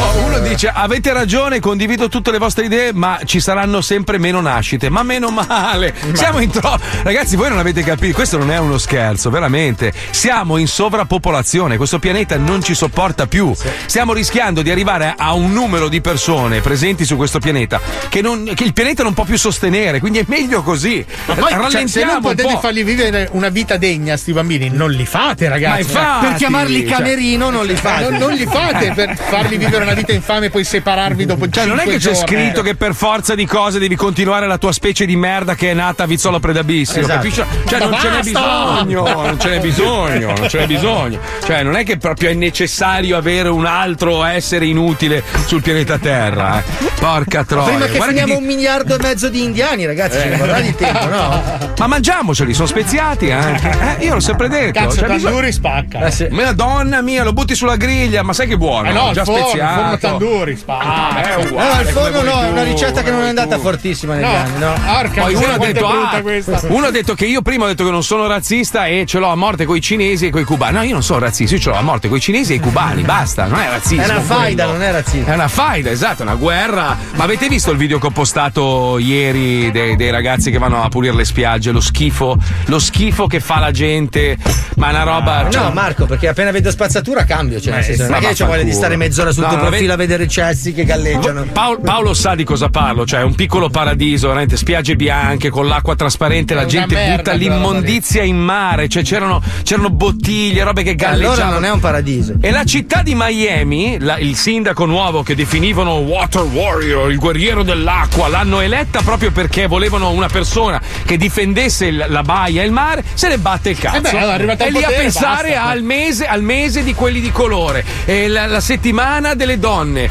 Oh, 0.00 0.24
uno 0.26 0.38
dice: 0.40 0.70
Avete 0.72 1.12
ragione, 1.12 1.60
condivido 1.60 2.08
tutte 2.08 2.30
le 2.30 2.38
vostre 2.38 2.64
idee, 2.66 2.92
ma 2.92 3.18
ci 3.24 3.40
saranno 3.40 3.80
sempre 3.80 4.18
meno 4.18 4.40
nascite. 4.40 4.88
Ma 4.88 5.02
meno 5.02 5.30
male. 5.30 5.94
Siamo 6.12 6.40
in 6.40 6.50
troppo. 6.50 6.80
Ragazzi, 7.02 7.36
voi 7.36 7.48
non 7.48 7.58
avete 7.58 7.82
capito. 7.82 8.14
Questo 8.14 8.36
non 8.38 8.50
è 8.50 8.58
uno 8.58 8.78
scherzo, 8.78 9.30
veramente. 9.30 9.92
Siamo 10.10 10.56
in 10.56 10.66
sovrappopolazione. 10.68 11.76
Questo 11.76 11.98
pianeta 11.98 12.36
non 12.36 12.62
ci 12.62 12.74
sopporta 12.74 13.26
più. 13.26 13.54
Stiamo 13.86 14.12
rischiando 14.12 14.62
di 14.62 14.70
arrivare 14.70 15.14
a 15.16 15.32
un 15.34 15.52
numero 15.52 15.88
di 15.88 16.00
persone 16.00 16.57
presenti 16.60 17.04
su 17.04 17.16
questo 17.16 17.38
pianeta 17.38 17.80
che, 18.08 18.20
non- 18.22 18.50
che 18.54 18.64
il 18.64 18.72
pianeta 18.72 19.02
non 19.02 19.14
può 19.14 19.24
più 19.24 19.36
sostenere. 19.36 20.00
Quindi 20.00 20.18
è 20.18 20.24
meglio 20.26 20.62
così. 20.62 21.04
Ma 21.26 21.34
poi, 21.34 21.42
cioè, 21.50 21.50
se 21.50 21.56
Rallentiamo 21.58 22.06
non 22.12 22.16
un 22.16 22.22
potete 22.22 22.52
po'. 22.54 22.60
fargli 22.60 22.84
vivere 22.84 23.28
una 23.32 23.48
vita 23.48 23.76
degna 23.76 24.14
a 24.14 24.16
sti 24.16 24.32
bambini, 24.32 24.68
non 24.70 24.90
li 24.90 25.06
fate, 25.06 25.48
ragazzi. 25.48 25.80
Infatti, 25.82 26.26
Per 26.26 26.34
chiamarli 26.36 26.86
cioè- 26.86 26.96
camerino 26.96 27.50
non 27.50 27.64
li 27.66 27.72
Eh, 27.72 27.76
fate. 27.76 28.08
non, 28.08 28.18
non 28.18 28.32
li 28.32 28.46
fate 28.46 28.92
per 28.94 29.16
farli 29.16 29.56
vivere 29.56 29.84
una 29.84 29.94
vita 29.94 30.12
infame 30.12 30.46
e 30.46 30.50
poi 30.50 30.64
separarvi 30.64 31.24
dopo 31.26 31.48
Cioè, 31.48 31.66
non 31.66 31.78
è 31.78 31.84
che 31.84 31.96
c'è 31.98 32.12
giorni. 32.12 32.18
scritto 32.20 32.62
che 32.62 32.74
per 32.74 32.94
forza 32.94 33.34
di 33.34 33.46
cose 33.46 33.78
devi 33.78 33.94
continuare 33.96 34.46
la 34.46 34.58
tua 34.58 34.72
specie 34.72 35.06
di 35.06 35.16
merda 35.16 35.54
che 35.54 35.70
è 35.70 35.74
nata 35.74 36.04
a 36.04 36.06
Vizzolo 36.06 36.38
Predabissimo. 36.40 37.00
Esatto. 37.00 37.16
Capisci? 37.18 37.42
Cioè, 37.66 37.78
non 37.80 37.98
ce 38.00 38.10
n'è 38.10 38.20
bisogno, 38.22 39.02
non 39.02 39.38
ce 39.40 39.48
n'è 39.50 39.60
bisogno, 39.60 40.32
non 40.36 40.48
ce 40.48 40.58
n'è 40.58 40.66
bisogno. 40.66 41.18
Cioè, 41.44 41.62
non 41.62 41.76
è 41.76 41.84
che 41.84 41.96
proprio 41.98 42.30
è 42.30 42.34
necessario 42.34 43.16
avere 43.16 43.48
un 43.48 43.66
altro 43.66 44.24
essere 44.24 44.66
inutile 44.66 45.22
sul 45.46 45.62
pianeta 45.62 45.98
Terra. 45.98 46.47
Eh. 46.58 46.62
Porca 46.98 47.44
troia. 47.44 47.64
Prima 47.66 47.84
che 47.86 47.96
Guarda 47.96 48.06
finiamo 48.06 48.32
di- 48.34 48.38
un 48.40 48.46
miliardo 48.46 48.94
e 48.94 48.98
mezzo 49.00 49.28
di 49.28 49.42
indiani, 49.42 49.86
ragazzi, 49.86 50.28
ne 50.28 50.36
vorrà 50.36 50.60
di 50.60 50.74
tempo, 50.74 51.06
no? 51.08 51.42
Ma 51.78 51.86
mangiamoceli, 51.86 52.54
sono 52.54 52.66
speziati 52.66 53.30
anche. 53.30 53.96
Eh, 53.98 54.04
io 54.04 54.14
l'ho 54.14 54.20
sempre 54.20 54.48
detto. 54.48 54.78
Cazzo, 54.80 54.96
Cioè, 54.98 55.08
tanduri 55.08 55.52
spacca. 55.52 56.06
Eh, 56.06 56.10
sì. 56.10 56.26
Madonna 56.30 57.00
mia, 57.02 57.22
lo 57.24 57.32
butti 57.32 57.54
sulla 57.54 57.76
griglia, 57.76 58.22
ma 58.22 58.32
sai 58.32 58.46
che 58.48 58.56
buono? 58.56 58.88
Eh 58.88 58.92
no, 58.92 59.08
il 59.08 59.14
già 59.14 59.24
forno, 59.24 59.40
il 59.40 59.46
speziato. 59.46 59.80
forno 59.80 59.98
tanduri, 59.98 60.56
spacca. 60.56 60.84
Ah, 60.84 61.22
è 61.22 61.36
No, 61.36 61.44
uguale. 61.48 61.82
il 61.82 61.88
forno 61.88 62.22
no, 62.22 62.42
è 62.42 62.48
una 62.50 62.62
ricetta 62.62 63.02
che 63.02 63.10
non 63.10 63.22
è 63.22 63.28
andata 63.28 63.56
tu. 63.56 63.62
fortissima 63.62 64.14
negli 64.14 64.24
No, 64.24 64.34
anni, 64.34 64.58
no? 64.58 64.72
Porca 64.84 65.20
Poi 65.22 65.34
uno 65.34 65.52
ha, 65.52 65.58
detto, 65.58 65.86
ah, 65.86 66.20
questa. 66.20 66.60
uno 66.68 66.86
ha 66.86 66.90
detto 66.90 67.14
che 67.14 67.26
io 67.26 67.42
prima 67.42 67.64
ho 67.64 67.68
detto 67.68 67.84
che 67.84 67.90
non 67.90 68.02
sono 68.02 68.26
razzista 68.26 68.86
e 68.86 69.04
ce 69.06 69.18
l'ho 69.18 69.28
a 69.28 69.36
morte 69.36 69.64
con 69.64 69.76
i 69.76 69.80
cinesi 69.80 70.26
e 70.26 70.30
con 70.30 70.40
i 70.40 70.44
cubani. 70.44 70.76
No, 70.76 70.82
io 70.82 70.92
non 70.92 71.02
sono 71.02 71.20
razzista, 71.20 71.54
io 71.54 71.60
ce 71.60 71.70
l'ho 71.70 71.76
a 71.76 71.82
morte 71.82 72.08
con 72.08 72.16
i 72.16 72.20
cinesi 72.20 72.52
e 72.52 72.56
i 72.56 72.60
cubani, 72.60 73.02
basta, 73.02 73.46
non 73.46 73.60
è 73.60 73.68
razzismo. 73.68 74.02
È 74.02 74.08
una 74.10 74.20
faida, 74.20 74.64
quello. 74.64 74.78
non 74.78 74.88
è 74.88 74.92
razzismo. 74.92 75.26
È 75.30 75.34
una 75.34 75.48
faida, 75.48 75.90
esatto, 75.90 76.24
una 76.28 76.34
guerra. 76.34 76.96
Ma 77.14 77.24
avete 77.24 77.48
visto 77.48 77.70
il 77.70 77.78
video 77.78 77.98
che 77.98 78.06
ho 78.06 78.10
postato 78.10 78.98
ieri 78.98 79.70
dei, 79.70 79.96
dei 79.96 80.10
ragazzi 80.10 80.50
che 80.50 80.58
vanno 80.58 80.82
a 80.82 80.88
pulire 80.88 81.14
le 81.14 81.24
spiagge? 81.24 81.70
Lo 81.72 81.80
schifo, 81.80 82.36
lo 82.66 82.78
schifo 82.78 83.26
che 83.26 83.40
fa 83.40 83.58
la 83.58 83.70
gente. 83.70 84.36
Ma 84.76 84.88
è 84.88 84.90
una 84.90 85.02
roba. 85.02 85.46
cioè- 85.50 85.62
No, 85.62 85.70
Marco, 85.72 86.06
perché 86.06 86.28
appena 86.28 86.50
vedo 86.50 86.70
spazzatura 86.70 87.24
cambio. 87.24 87.60
Cioè, 87.60 87.74
nel 87.74 87.84
senso, 87.84 88.08
ma 88.08 88.18
che 88.18 88.34
c'ho 88.34 88.46
voglia 88.46 88.62
di 88.62 88.72
stare 88.72 88.96
mezz'ora 88.96 89.32
sul 89.32 89.42
No, 89.44 89.48
tuo 89.48 89.58
no, 89.58 89.66
profilo 89.68 89.92
a 89.92 89.96
vedere 89.96 90.24
i 90.24 90.28
cessi 90.28 90.72
che 90.72 90.84
galleggiano. 90.84 91.44
Paolo, 91.52 91.80
Paolo 91.80 92.14
sa 92.14 92.34
di 92.34 92.44
cosa 92.44 92.68
parlo, 92.68 93.04
cioè 93.06 93.20
è 93.20 93.24
un 93.24 93.34
piccolo 93.34 93.68
paradiso, 93.70 94.28
veramente 94.28 94.56
spiagge 94.56 94.94
bianche 94.96 95.48
con 95.50 95.66
l'acqua 95.66 95.94
trasparente, 95.96 96.54
la 96.54 96.66
gente 96.66 96.94
merda 96.94 97.16
butta 97.16 97.32
l'immondizia 97.32 98.22
in 98.22 98.36
mare, 98.38 98.88
cioè 98.88 99.02
c'erano, 99.02 99.42
c'erano 99.62 99.90
bottiglie, 99.90 100.62
robe 100.62 100.82
che 100.82 100.94
galleggiavano. 100.94 101.42
Allora 101.42 101.54
non 101.54 101.64
è 101.64 101.70
un 101.70 101.80
paradiso. 101.80 102.34
E 102.40 102.50
la 102.50 102.64
città 102.64 103.02
di 103.02 103.14
Miami, 103.16 103.98
la- 103.98 104.18
il 104.18 104.36
sindaco 104.36 104.84
nuovo 104.84 105.22
che 105.22 105.34
definivano 105.34 105.94
Water 106.18 106.42
Warrior, 106.42 107.12
il 107.12 107.18
guerriero 107.18 107.62
dell'acqua, 107.62 108.26
l'hanno 108.26 108.58
eletta 108.60 109.02
proprio 109.02 109.30
perché 109.30 109.68
volevano 109.68 110.10
una 110.10 110.26
persona 110.26 110.80
che 111.04 111.16
difendesse 111.16 111.86
il- 111.86 112.06
la 112.08 112.22
baia 112.22 112.62
e 112.62 112.64
il 112.66 112.72
mare, 112.72 113.04
se 113.14 113.28
ne 113.28 113.38
batte 113.38 113.70
il 113.70 113.78
cazzo. 113.78 113.98
Eh 113.98 114.00
beh, 114.00 114.18
allora, 114.18 114.56
e 114.56 114.70
lì 114.72 114.82
a 114.82 114.88
pensare 114.88 115.50
basta. 115.50 115.62
al 115.66 115.82
mese, 115.82 116.26
al 116.26 116.42
mese 116.42 116.82
di 116.82 116.92
quelli 116.92 117.20
di 117.20 117.30
colore, 117.30 117.84
la, 118.26 118.46
la 118.46 118.58
settimana 118.58 119.34
delle 119.34 119.60
donne, 119.60 120.10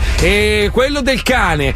quello 0.71 1.01
del 1.01 1.21
cane, 1.23 1.73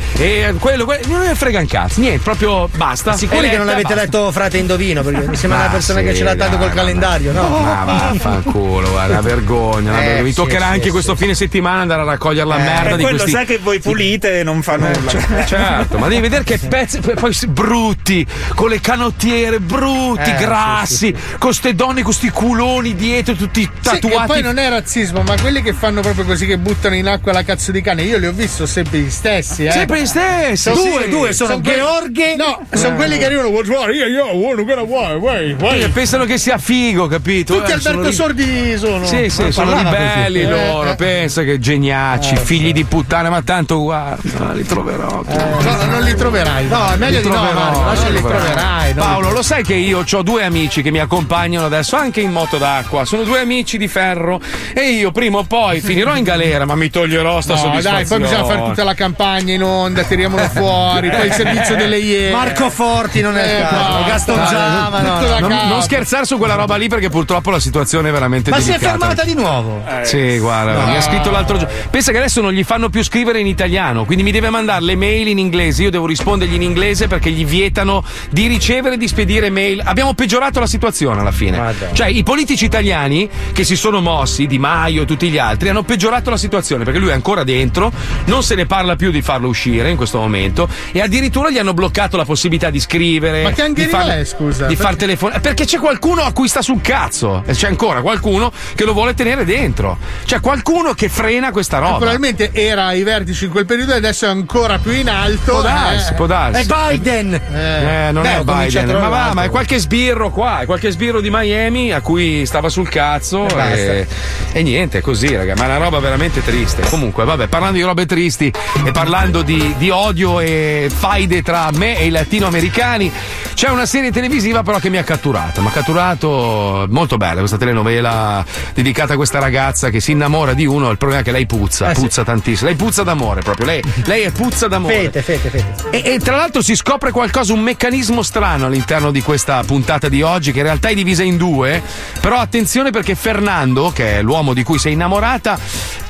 quello, 0.59 0.85
quello- 0.85 1.05
non 1.07 1.19
ne 1.25 1.35
frega 1.35 1.59
un 1.59 1.67
cazzo, 1.67 1.99
niente, 1.99 2.19
proprio 2.23 2.69
basta. 2.73 3.11
Sicuri 3.11 3.49
che 3.49 3.57
non 3.57 3.67
Eletta, 3.67 3.73
avete 3.89 3.93
basta. 3.95 4.17
letto 4.17 4.31
Frate 4.31 4.57
Indovino? 4.59 5.01
Perché 5.01 5.27
mi 5.27 5.35
sembra 5.35 5.57
Ma 5.59 5.65
una 5.65 5.73
persona 5.73 5.99
sì, 5.99 6.05
che 6.05 6.15
ce 6.15 6.23
l'ha 6.23 6.35
tanto 6.35 6.55
col 6.57 6.67
ma 6.69 6.73
calendario, 6.73 7.33
no? 7.33 7.49
Ma 7.49 7.83
vaffanculo, 7.83 8.91
guarda, 8.91 9.19
vergogna. 9.19 9.91
Eh, 9.91 9.95
vergogna. 10.03 10.21
Mi 10.21 10.29
sì, 10.29 10.35
toccherà 10.35 10.65
sì, 10.67 10.71
anche 10.71 10.83
sì, 10.85 10.89
questo 10.91 11.15
fine 11.17 11.35
settimana 11.35 11.81
andare 11.81 12.01
a 12.01 12.05
raccogliere 12.05 12.47
la 12.47 12.55
Eh, 12.57 12.61
merda 12.61 12.95
di 12.95 13.01
quello 13.03 13.17
questi. 13.17 13.31
sa 13.31 13.43
che 13.43 13.57
voi 13.57 13.79
pulite 13.81 14.20
e 14.29 14.43
non 14.43 14.61
fa 14.61 14.75
nulla. 14.77 15.11
Eh, 15.41 15.45
certo, 15.45 15.97
ma 15.97 16.07
devi 16.07 16.21
vedere 16.21 16.43
che 16.43 16.57
pezzi 16.57 16.99
poi 16.99 17.35
brutti, 17.47 18.25
con 18.55 18.69
le 18.69 18.79
canottiere 18.79 19.59
brutti, 19.59 20.29
Eh, 20.29 20.35
grassi, 20.35 21.13
con 21.37 21.53
ste 21.53 21.73
donne 21.75 22.01
con 22.03 22.13
sti 22.13 22.29
culoni 22.29 22.95
dietro, 22.95 23.33
tutti 23.35 23.61
Sì, 23.61 23.69
tatuati. 23.81 24.27
poi 24.27 24.41
non 24.41 24.57
è 24.57 24.69
razzismo, 24.69 25.21
ma 25.23 25.35
quelli 25.39 25.61
che 25.61 25.73
fanno 25.73 26.01
proprio 26.01 26.25
così, 26.25 26.45
che 26.45 26.57
buttano 26.57 26.95
in 26.95 27.07
acqua 27.07 27.31
la 27.31 27.43
cazzo 27.43 27.71
di 27.71 27.81
cane, 27.81 28.03
io 28.03 28.17
li 28.17 28.27
ho 28.27 28.31
visti 28.31 28.55
sono 28.55 28.67
sempre 28.67 28.99
gli 28.99 29.09
stessi, 29.09 29.65
eh. 29.65 29.71
Sempre 29.71 30.01
gli 30.01 30.05
stessi, 30.05 30.55
Sono- 30.57 30.75
due, 30.81 31.03
sì, 31.03 31.09
due, 31.09 31.33
sono 31.33 31.59
quelli- 31.61 31.77
Gheorghe- 31.79 32.35
No, 32.35 32.61
sono 32.73 32.95
quelli 32.95 33.17
che 33.17 33.25
arrivano, 33.25 33.47
"What's 33.49 33.69
wrong? 33.69 33.93
Io, 33.93 34.05
io, 34.05 34.25
wanna 34.35 34.63
get 34.63 34.77
away, 34.77 35.15
wait, 35.15 35.61
wait." 35.61 35.83
E 35.83 35.89
pensano 35.89 36.25
che 36.25 36.37
sia 36.37 36.57
figo, 36.57 37.07
capito? 37.07 37.55
Tutti 37.55 37.71
Eh, 37.71 37.73
Alberto 37.73 38.11
sono 38.11 38.29
ri- 38.33 38.35
Sordi 38.41 38.77
sono. 38.77 39.05
Sì, 39.05 39.29
sì, 39.29 39.51
sono 39.51 39.71
così. 39.71 40.43
loro, 40.47 40.89
Eh, 40.89 40.91
eh. 40.91 40.95
pensa 40.95 41.43
che 41.43 41.59
geniacci, 41.59 42.35
figli 42.37 42.71
di 42.73 42.83
puttana, 42.83 43.29
ma 43.29 43.41
tanto 43.41 43.79
guarda, 44.21 44.53
li 44.53 44.63
troverò. 44.65 45.21
No, 45.25 45.85
non 45.89 46.01
li 46.01 46.15
troverai. 46.15 46.67
No, 46.67 46.91
è 46.93 46.95
meglio 46.97 47.17
Li 47.17 47.23
di 47.23 47.29
no, 47.29 47.33
troverò, 47.35 47.59
Marco, 47.59 47.83
lascia 47.85 48.07
li 48.09 48.17
troverai. 48.21 48.93
no? 48.93 49.01
Paolo, 49.03 49.31
lo 49.31 49.41
sai 49.41 49.63
che 49.63 49.73
io 49.75 50.03
ho 50.11 50.21
due 50.21 50.43
amici 50.43 50.81
che 50.81 50.91
mi 50.91 50.99
accompagnano 50.99 51.65
adesso 51.65 51.95
anche 51.95 52.21
in 52.21 52.31
moto 52.31 52.57
d'acqua. 52.57 53.05
Sono 53.05 53.23
due 53.23 53.39
amici 53.39 53.77
di 53.77 53.87
ferro 53.87 54.39
e 54.73 54.89
io 54.91 55.11
prima 55.11 55.39
o 55.39 55.43
poi 55.43 55.79
finirò 55.81 56.15
in 56.15 56.23
galera, 56.23 56.65
ma 56.65 56.75
mi 56.75 56.89
toglierò 56.89 57.41
sta 57.41 57.53
No, 57.53 57.59
soddisfazione. 57.59 57.97
dai, 57.97 58.05
poi 58.07 58.19
bisogna 58.19 58.43
fare 58.45 58.63
tutta 58.63 58.83
la 58.83 58.93
campagna 58.93 59.53
in 59.53 59.63
onda, 59.63 60.03
tiriamolo 60.03 60.47
fuori, 60.49 61.09
poi 61.09 61.27
il 61.27 61.33
servizio 61.33 61.75
delle 61.75 61.97
iene. 61.99 62.31
Marco 62.31 62.69
Forti 62.69 63.21
non 63.21 63.37
è 63.37 63.43
il 63.43 63.49
Eh, 63.59 63.61
caso, 63.61 63.75
basta. 63.75 64.09
Gaston 64.09 64.45
Giava, 64.49 64.99
no, 65.01 65.19
no. 65.19 65.39
Non, 65.47 65.67
non 65.67 65.81
scherzare 65.81 66.25
su 66.25 66.37
quella 66.37 66.55
roba 66.55 66.75
lì 66.75 66.87
perché 66.87 67.09
purtroppo 67.09 67.49
la 67.51 67.59
situazione 67.59 68.09
è 68.09 68.11
veramente 68.11 68.49
Ma 68.49 68.59
si 68.59 68.69
è 68.71 68.73
delicata. 68.77 68.97
fermata 68.97 69.23
di 69.23 69.33
nuovo. 69.33 69.83
Sì, 70.03 70.37
guarda, 70.39 70.85
mi 70.85 70.95
ha 70.95 71.01
scritto 71.01 71.29
l'altro 71.31 71.57
giorno. 71.57 71.73
Pensa 71.89 72.11
che 72.11 72.17
adesso 72.17 72.41
non 72.41 72.51
gli 72.51 72.63
fanno 72.63 72.89
più 72.89 73.03
scrivere 73.03 73.39
in 73.39 73.47
italiano, 73.47 74.00
quindi 74.05 74.23
mi 74.23 74.31
deve 74.31 74.49
mandare 74.49 74.83
le 74.83 74.95
mail 74.95 75.27
in 75.27 75.37
inglese. 75.37 75.83
Io 75.83 75.89
devo 75.91 76.05
rispondergli 76.05 76.53
in 76.53 76.61
inglese 76.61 77.07
perché 77.07 77.29
gli 77.31 77.45
vietano 77.45 78.03
di 78.29 78.47
ricevere 78.47 78.95
e 78.95 78.97
di 78.97 79.07
spedire 79.07 79.49
mail. 79.49 79.81
Abbiamo 79.83 80.13
peggiorato 80.13 80.59
la 80.59 80.67
situazione 80.67 81.21
alla 81.21 81.31
fine. 81.31 81.57
Madonna. 81.57 81.93
Cioè, 81.93 82.07
i 82.07 82.23
politici 82.23 82.65
italiani 82.65 83.29
che 83.51 83.63
si 83.63 83.75
sono 83.75 84.01
mossi, 84.01 84.47
Di 84.47 84.59
Maio 84.59 85.03
e 85.03 85.05
tutti 85.05 85.29
gli 85.29 85.37
altri, 85.37 85.69
hanno 85.69 85.83
peggiorato 85.83 86.29
la 86.29 86.37
situazione 86.37 86.83
perché 86.83 86.99
lui 86.99 87.09
è 87.09 87.13
ancora 87.13 87.43
dentro, 87.43 87.91
non 88.25 88.43
se 88.43 88.55
ne 88.55 88.65
parla 88.65 88.95
più 88.95 89.11
di 89.11 89.21
farlo 89.21 89.47
uscire 89.47 89.89
in 89.89 89.97
questo 89.97 90.19
momento 90.19 90.67
e 90.91 91.01
addirittura 91.01 91.49
gli 91.49 91.57
hanno 91.57 91.73
bloccato 91.73 92.17
la 92.17 92.25
possibilità 92.25 92.69
di 92.69 92.79
scrivere. 92.79 93.43
Ma 93.43 93.49
che 93.49 93.55
di 93.55 93.61
angheria 93.61 93.89
far- 93.89 94.09
è, 94.09 94.25
scusa? 94.25 94.65
Di 94.67 94.75
far 94.75 94.85
Perché- 94.91 94.99
telefonare. 95.05 95.39
Perché 95.39 95.65
c'è 95.65 95.79
qualcuno 95.79 96.21
a 96.21 96.31
cui 96.31 96.47
sta 96.47 96.61
sul 96.61 96.81
cazzo. 96.81 97.43
E 97.45 97.53
c'è 97.53 97.67
ancora 97.67 98.01
qualcuno 98.01 98.51
che 98.75 98.85
lo 98.85 98.93
vuole 98.93 99.13
tenere 99.13 99.45
dentro. 99.45 99.97
C'è 100.25 100.39
qualcuno 100.39 100.93
che 100.93 101.09
frena 101.09 101.51
questa 101.51 101.77
roba. 101.79 101.97
Probabilmente 101.97 102.51
era 102.53 102.85
ai 102.85 103.03
vertici 103.03 103.45
in 103.45 103.51
quel 103.51 103.65
periodo 103.65 103.90
e 103.93 103.97
adesso 103.97 104.25
è 104.25 104.29
ancora 104.29 104.77
più 104.79 104.91
in 104.91 105.09
alto. 105.09 105.51
Può 105.51 105.61
darsi, 105.61 106.11
eh. 106.11 106.15
può 106.15 106.25
darsi. 106.25 106.61
È 106.61 106.65
Biden! 106.65 107.33
Eh, 107.33 108.09
non 108.11 108.23
Beh, 108.23 108.39
è 108.39 108.43
Biden, 108.43 108.91
ma 108.99 109.07
va, 109.09 109.31
ma 109.33 109.43
è 109.43 109.49
qualche 109.49 109.77
sbirro 109.79 110.29
qua, 110.29 110.59
è 110.61 110.65
qualche 110.65 110.91
sbirro 110.91 111.21
di 111.21 111.29
Miami 111.31 111.91
a 111.91 112.01
cui 112.01 112.45
stava 112.45 112.69
sul 112.69 112.89
cazzo 112.89 113.43
E 113.47 113.53
basta. 113.53 113.73
e, 113.73 114.07
e 114.53 114.63
niente, 114.63 114.99
è 114.99 115.01
così, 115.01 115.35
raga, 115.35 115.53
ma 115.55 115.63
è 115.63 115.65
una 115.65 115.77
roba 115.77 115.99
veramente 115.99 116.43
triste. 116.43 116.81
Comunque, 116.89 117.23
vabbè, 117.25 117.47
parlando 117.47 117.77
di 117.77 117.83
robe 117.83 118.05
tristi 118.05 118.51
e 118.85 118.91
parlando 118.91 119.41
di, 119.41 119.73
di 119.77 119.89
odio 119.89 120.39
e 120.39 120.89
faide 120.93 121.41
tra 121.41 121.69
me 121.73 121.97
e 121.97 122.05
i 122.07 122.09
latinoamericani, 122.09 123.11
c'è 123.53 123.69
una 123.69 123.85
serie 123.85 124.11
televisiva 124.11 124.63
però 124.63 124.79
che 124.79 124.89
mi 124.89 124.97
ha 124.97 125.03
catturato, 125.03 125.61
mi 125.61 125.67
ha 125.67 125.71
catturato 125.71 126.85
molto 126.89 127.17
bella 127.17 127.39
questa 127.39 127.57
telenovela 127.57 128.43
dedicata 128.73 129.13
a 129.13 129.15
questa 129.15 129.39
ragazza 129.39 129.89
che 129.89 129.99
si 129.99 130.11
innamora 130.11 130.53
di 130.53 130.65
uno, 130.65 130.89
il 130.89 130.97
problema 130.97 131.21
è 131.21 131.23
che 131.23 131.31
lei 131.31 131.45
puzza, 131.45 131.89
Eh, 131.91 131.95
sì. 131.95 132.01
puzza 132.01 132.23
tantissimo, 132.23 132.69
lei 132.69 132.77
puzza 132.77 133.03
d'amore 133.03 133.41
proprio, 133.41 133.65
lei 133.65 133.80
lei, 133.81 134.03
lei 134.05 134.21
è 134.23 134.31
puzza 134.31 134.67
d'amore. 134.67 134.93
Fete, 134.93 135.21
fete, 135.21 135.49
fete. 135.49 135.89
E, 135.91 136.13
e 136.13 136.19
tra 136.19 136.35
l'altro 136.35 136.61
si 136.61 136.75
scopre 136.75 137.11
qualcosa, 137.11 137.53
un 137.53 137.61
meccanismo 137.61 138.21
strano 138.21 138.65
all'interno 138.67 139.11
di 139.11 139.21
questa 139.21 139.63
puntata 139.63 140.09
di 140.09 140.21
oggi, 140.21 140.51
che 140.51 140.59
in 140.59 140.65
realtà 140.65 140.89
è 140.89 140.93
divisa 140.93 141.23
in 141.23 141.37
due. 141.37 141.81
Però 142.19 142.37
attenzione 142.37 142.91
perché 142.91 143.15
Fernando, 143.15 143.91
che 143.91 144.17
è 144.17 144.21
l'uomo 144.21 144.53
di 144.53 144.63
cui 144.63 144.79
sei 144.79 144.93
innamorata, 144.93 145.59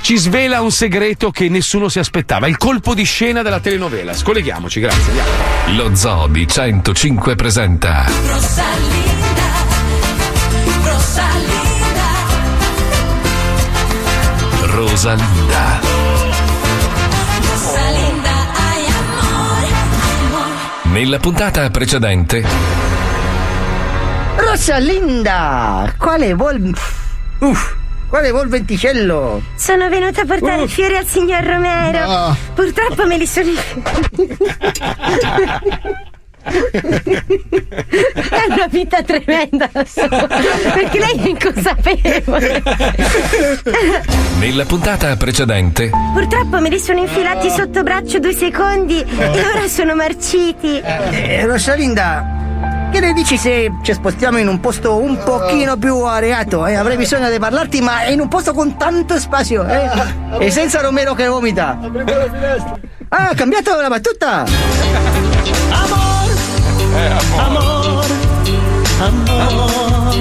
ci 0.02 0.18
svela 0.18 0.62
un 0.62 0.72
segreto 0.72 1.32
che 1.32 1.48
nessuno 1.50 1.90
si 1.90 2.00
aspettava. 2.00 2.48
Il 2.48 2.58
colpo 2.58 2.94
di 2.94 3.04
scena 3.04 3.42
della 3.42 3.60
telenovela. 3.60 4.14
Scolleghiamoci, 4.14 4.80
grazie. 4.80 5.08
Andiamo. 5.08 5.30
Lo 5.90 5.96
Zoo 5.96 6.28
di 6.28 6.48
105 6.48 7.36
presenta 7.36 8.06
Rosalinda, 8.06 9.50
Rosalinda, 10.84 12.10
Rosalinda. 14.66 14.70
Rosalinda, 14.74 15.80
Nella 21.02 21.18
puntata 21.18 21.68
precedente, 21.72 22.46
Rosalinda! 24.36 25.92
Quale 25.98 26.36
vol... 26.36 26.72
Uff, 27.40 27.74
quale 28.08 28.30
vol 28.30 28.48
venticello? 28.48 29.42
Sono 29.56 29.90
venuta 29.90 30.22
a 30.22 30.26
portare 30.26 30.62
Uh. 30.62 30.66
i 30.66 30.68
fiori 30.68 30.96
al 30.96 31.08
signor 31.08 31.44
Romero. 31.44 32.06
No. 32.06 32.38
Purtroppo 32.54 33.08
me 33.08 33.18
li 33.18 33.26
sono. 33.26 33.50
È 36.44 38.44
una 38.50 38.68
vita 38.70 39.02
tremenda 39.04 39.70
la 39.72 39.86
sua, 39.86 40.08
perché 40.08 41.00
lei 41.00 41.18
è 41.20 41.28
inconsapevole. 41.30 42.64
nella 44.40 44.66
puntata 44.66 45.16
precedente, 45.16 45.90
Purtroppo 46.14 46.60
me 46.60 46.70
li 46.70 46.80
sono 46.80 47.00
infilati 47.00 47.50
sotto 47.50 47.84
braccio 47.84 48.20
due 48.20 48.34
secondi 48.34 49.00
e 49.02 49.46
ora 49.46 49.68
sono 49.68 49.96
marciti. 49.96 50.80
Eh, 50.80 51.46
Rosalinda, 51.46 52.90
che 52.92 53.00
ne 53.00 53.14
dici 53.14 53.38
se 53.38 53.72
ci 53.84 53.94
spostiamo 53.94 54.38
in 54.38 54.48
un 54.48 54.60
posto 54.60 54.98
un 54.98 55.18
pochino 55.24 55.78
più 55.78 55.96
areato? 56.04 56.66
Eh? 56.66 56.76
Avrei 56.76 56.98
bisogno 56.98 57.30
di 57.30 57.40
parlarti, 57.40 57.82
ma 57.82 58.06
in 58.06 58.20
un 58.20 58.28
posto 58.28 58.54
con 58.54 58.78
tanto 58.78 59.18
spazio, 59.20 59.66
eh? 59.68 59.90
E 60.40 60.52
senza 60.52 60.82
Romero 60.82 61.14
che 61.14 61.28
vomita. 61.28 61.78
Ah, 63.10 63.30
ha 63.30 63.34
cambiato 63.34 63.80
la 63.80 63.88
battuta! 63.90 64.46
Amor, 66.94 68.06
amor. 69.00 70.16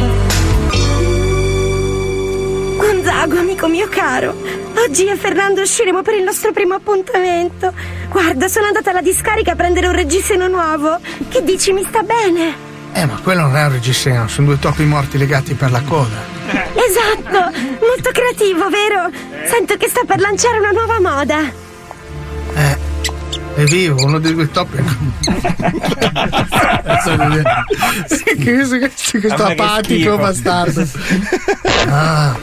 Gonzago, 2.76 3.38
amico 3.38 3.66
mio 3.66 3.88
caro, 3.88 4.34
oggi 4.76 5.02
io 5.02 5.12
e 5.12 5.16
Fernando 5.16 5.62
usciremo 5.62 6.02
per 6.02 6.14
il 6.14 6.22
nostro 6.22 6.52
primo 6.52 6.74
appuntamento. 6.74 7.72
Guarda, 8.08 8.46
sono 8.46 8.66
andata 8.66 8.90
alla 8.90 9.02
discarica 9.02 9.52
a 9.52 9.56
prendere 9.56 9.88
un 9.88 9.94
reggiseno 9.94 10.46
nuovo. 10.46 10.98
Che 11.28 11.42
dici, 11.42 11.72
mi 11.72 11.82
sta 11.82 12.02
bene? 12.02 12.54
Eh, 12.92 13.04
ma 13.04 13.18
quello 13.20 13.42
non 13.42 13.56
è 13.56 13.64
un 13.64 13.72
reggiseno, 13.72 14.28
sono 14.28 14.46
due 14.46 14.60
topi 14.60 14.84
morti 14.84 15.18
legati 15.18 15.54
per 15.54 15.72
la 15.72 15.82
coda. 15.82 16.22
Esatto, 16.46 17.50
molto 17.80 18.10
creativo, 18.12 18.68
vero? 18.68 19.10
Sento 19.44 19.76
che 19.76 19.88
sta 19.88 20.02
per 20.06 20.20
lanciare 20.20 20.58
una 20.58 20.70
nuova 20.70 21.00
moda. 21.00 21.40
Eh, 22.54 22.78
è 23.54 23.64
vivo, 23.64 24.04
uno 24.04 24.18
dei 24.18 24.32
due 24.34 24.50
topi. 24.50 24.82
Sì, 28.06 28.24
che 28.36 28.52
questo, 29.20 29.44
apatico 29.44 30.16
bastardo. 30.16 30.86
Ah, 31.88 32.36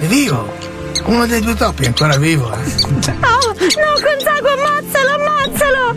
è 0.00 0.04
vivo. 0.06 0.52
Uno 1.04 1.26
dei 1.26 1.40
due 1.40 1.54
topi 1.54 1.84
è 1.84 1.86
ancora 1.86 2.16
vivo. 2.16 2.52
eh. 2.52 2.56
Oh, 2.58 3.54
no, 3.54 4.00
Gonzago, 4.00 4.48
ammazzalo, 4.48 5.14
ammazzalo! 5.14 5.94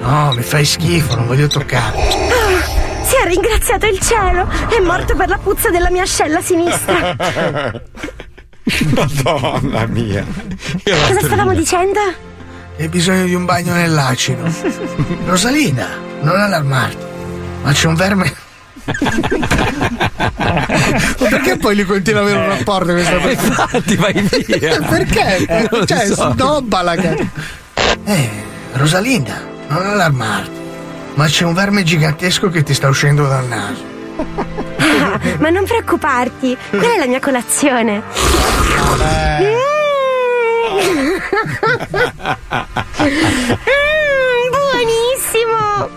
No, 0.00 0.32
mi 0.34 0.42
fai 0.42 0.64
schifo, 0.64 1.16
non 1.16 1.26
voglio 1.26 1.46
toccare. 1.48 1.98
Ah, 1.98 3.04
si 3.04 3.16
è 3.16 3.26
ringraziato 3.26 3.86
il 3.86 3.98
cielo, 4.00 4.48
è 4.68 4.78
morto 4.80 5.16
per 5.16 5.28
la 5.28 5.38
puzza 5.38 5.70
della 5.70 5.90
mia 5.90 6.02
ascella 6.02 6.40
sinistra. 6.40 7.16
Madonna 8.94 9.86
mia. 9.86 10.24
Cosa 10.84 11.20
stavamo 11.22 11.54
dicendo? 11.54 12.00
Hai 12.76 12.88
bisogno 12.88 13.24
di 13.24 13.34
un 13.34 13.44
bagno 13.44 13.72
nell'acido. 13.72 14.42
Rosalina, 15.26 15.88
non 16.22 16.40
allarmarti. 16.40 17.04
Ma 17.62 17.72
c'è 17.72 17.86
un 17.86 17.94
verme. 17.94 18.34
Ma 20.36 21.28
perché 21.30 21.56
poi 21.56 21.76
lui 21.76 21.84
continua 21.84 22.20
ad 22.20 22.26
avere 22.26 22.42
un 22.42 22.48
rapporto 22.48 22.86
con 22.86 22.94
questa 22.94 23.16
persona? 23.16 23.62
Infatti, 23.62 23.96
vai 23.96 24.12
via. 24.12 24.80
Perché? 24.80 25.46
Eh, 25.46 25.68
non 25.70 25.86
cioè, 25.86 26.06
so. 26.06 26.32
snobbala 26.32 26.96
che. 26.96 27.28
Eh, 28.04 28.30
Rosalinda, 28.72 29.40
non 29.68 29.86
allarmarti. 29.86 30.62
Ma 31.14 31.26
c'è 31.26 31.44
un 31.44 31.54
verme 31.54 31.84
gigantesco 31.84 32.50
che 32.50 32.64
ti 32.64 32.74
sta 32.74 32.88
uscendo 32.88 33.26
dal 33.28 33.46
naso. 33.46 33.82
Ah, 34.78 35.20
ma 35.38 35.48
non 35.50 35.64
preoccuparti, 35.64 36.56
quella 36.70 36.94
è 36.94 36.98
la 36.98 37.06
mia 37.06 37.20
colazione. 37.20 38.02
Mm, 43.64 44.50
buonissimo! 44.50 45.88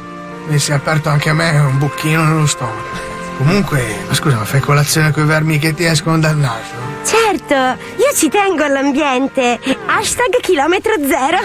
Mi 0.48 0.60
si 0.60 0.72
è 0.72 0.76
aperto 0.76 1.10
anche 1.10 1.30
a 1.30 1.34
me 1.34 1.58
un 1.60 1.78
bocchino 1.78 2.24
nello 2.24 2.46
stomaco. 2.46 3.06
Comunque, 3.38 3.84
ma 4.08 4.14
scusa, 4.14 4.38
ma 4.38 4.46
fai 4.46 4.60
colazione 4.60 5.12
con 5.12 5.24
i 5.24 5.28
vermi 5.28 5.60
che 5.60 5.74
ti 5.74 5.86
escono 5.86 6.20
dal 6.20 6.38
naso? 6.38 6.76
Certo, 7.04 7.54
io 7.54 8.14
ci 8.16 8.30
tengo 8.30 8.64
all'ambiente. 8.64 9.60
Hashtag 9.86 10.40
chilometro 10.42 10.94
zero. 11.08 11.38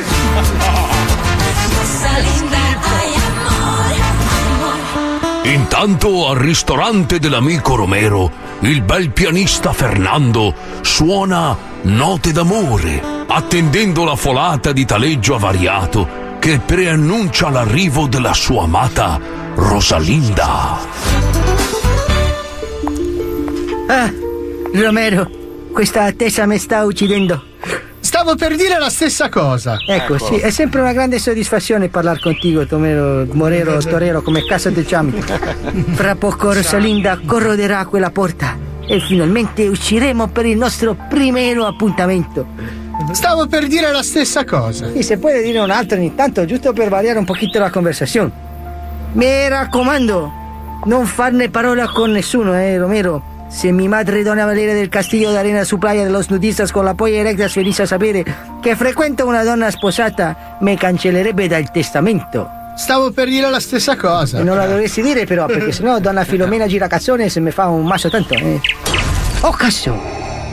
Intanto 5.44 6.28
al 6.28 6.36
ristorante 6.36 7.18
dell'amico 7.18 7.74
Romero, 7.74 8.30
il 8.62 8.82
bel 8.82 9.10
pianista 9.10 9.72
Fernando 9.72 10.54
suona 10.82 11.56
note 11.82 12.32
d'amore, 12.32 13.02
attendendo 13.26 14.04
la 14.04 14.14
folata 14.14 14.72
di 14.72 14.84
taleggio 14.84 15.34
avariato 15.34 16.36
che 16.38 16.58
preannuncia 16.58 17.50
l'arrivo 17.50 18.06
della 18.06 18.34
sua 18.34 18.64
amata 18.64 19.20
Rosalinda. 19.54 20.78
Ah, 23.88 24.12
Romero, 24.72 25.30
questa 25.72 26.04
attesa 26.04 26.46
mi 26.46 26.58
sta 26.58 26.84
uccidendo. 26.84 27.51
Stavo 28.02 28.34
per 28.34 28.56
dire 28.56 28.78
la 28.78 28.90
stessa 28.90 29.28
cosa. 29.28 29.76
Ecco, 29.86 30.18
sì, 30.18 30.34
è 30.34 30.50
sempre 30.50 30.80
una 30.80 30.92
grande 30.92 31.20
soddisfazione 31.20 31.88
parlare 31.88 32.18
contigo, 32.18 32.66
Tomero, 32.66 33.24
Morero, 33.32 33.78
Torero, 33.78 34.22
come 34.22 34.44
casa 34.44 34.70
del 34.70 34.84
chiami. 34.84 35.22
Fra 35.94 36.16
poco 36.16 36.52
Rosalinda 36.52 37.20
corroderà 37.24 37.86
quella 37.86 38.10
porta 38.10 38.58
e 38.84 38.98
finalmente 38.98 39.68
usciremo 39.68 40.26
per 40.26 40.46
il 40.46 40.56
nostro 40.56 40.96
primo 41.08 41.64
appuntamento. 41.64 42.46
Stavo 43.12 43.46
per 43.46 43.68
dire 43.68 43.92
la 43.92 44.02
stessa 44.02 44.44
cosa. 44.44 44.88
Y 44.94 45.02
se 45.04 45.16
puede 45.18 45.40
dire 45.40 45.60
un 45.60 45.70
altro 45.70 45.96
ogni 45.96 46.14
tanto, 46.16 46.44
giusto 46.44 46.72
per 46.72 46.88
variare 46.88 47.20
un 47.20 47.24
poquito 47.24 47.60
la 47.60 47.70
conversazione. 47.70 48.30
Mi 49.12 49.48
raccomando, 49.48 50.32
non 50.86 51.06
farne 51.06 51.50
parola 51.50 51.86
con 51.88 52.10
nessuno, 52.10 52.52
eh, 52.54 52.76
Romero. 52.78 53.31
Se 53.52 53.70
mi 53.70 53.86
madre 53.86 54.24
Dona 54.24 54.46
Valeria 54.46 54.74
del 54.74 54.88
Castillo 54.88 55.30
de 55.30 55.38
Arena 55.38 55.64
su 55.64 55.78
playa 55.78 56.04
de 56.04 56.10
los 56.10 56.30
nudistas 56.30 56.72
con 56.72 56.86
la 56.86 56.94
polla 56.94 57.18
erecta 57.18 57.44
es 57.44 57.52
feliz 57.52 57.78
a 57.80 57.86
sapere 57.86 58.24
che 58.62 58.74
frequenta 58.74 59.26
una 59.26 59.44
donna 59.44 59.70
sposata, 59.70 60.56
me 60.60 60.76
cancellerebbe 60.76 61.48
dal 61.48 61.70
testamento. 61.70 62.48
Stavo 62.74 63.10
per 63.10 63.28
dire 63.28 63.50
la 63.50 63.60
stessa 63.60 63.94
cosa. 63.96 64.40
E 64.40 64.42
non 64.42 64.56
la 64.56 64.66
dovresti 64.66 65.02
dire 65.02 65.26
però, 65.26 65.46
perché 65.46 65.70
sennò 65.72 65.98
donna 66.00 66.24
Filomena 66.24 66.66
Giracazzone 66.66 67.28
se 67.28 67.40
mi 67.40 67.50
fa 67.50 67.68
un 67.68 67.84
maso 67.84 68.08
tanto. 68.08 68.34
Eh. 68.34 68.58
Oh 69.42 69.50
cazzo! 69.50 70.00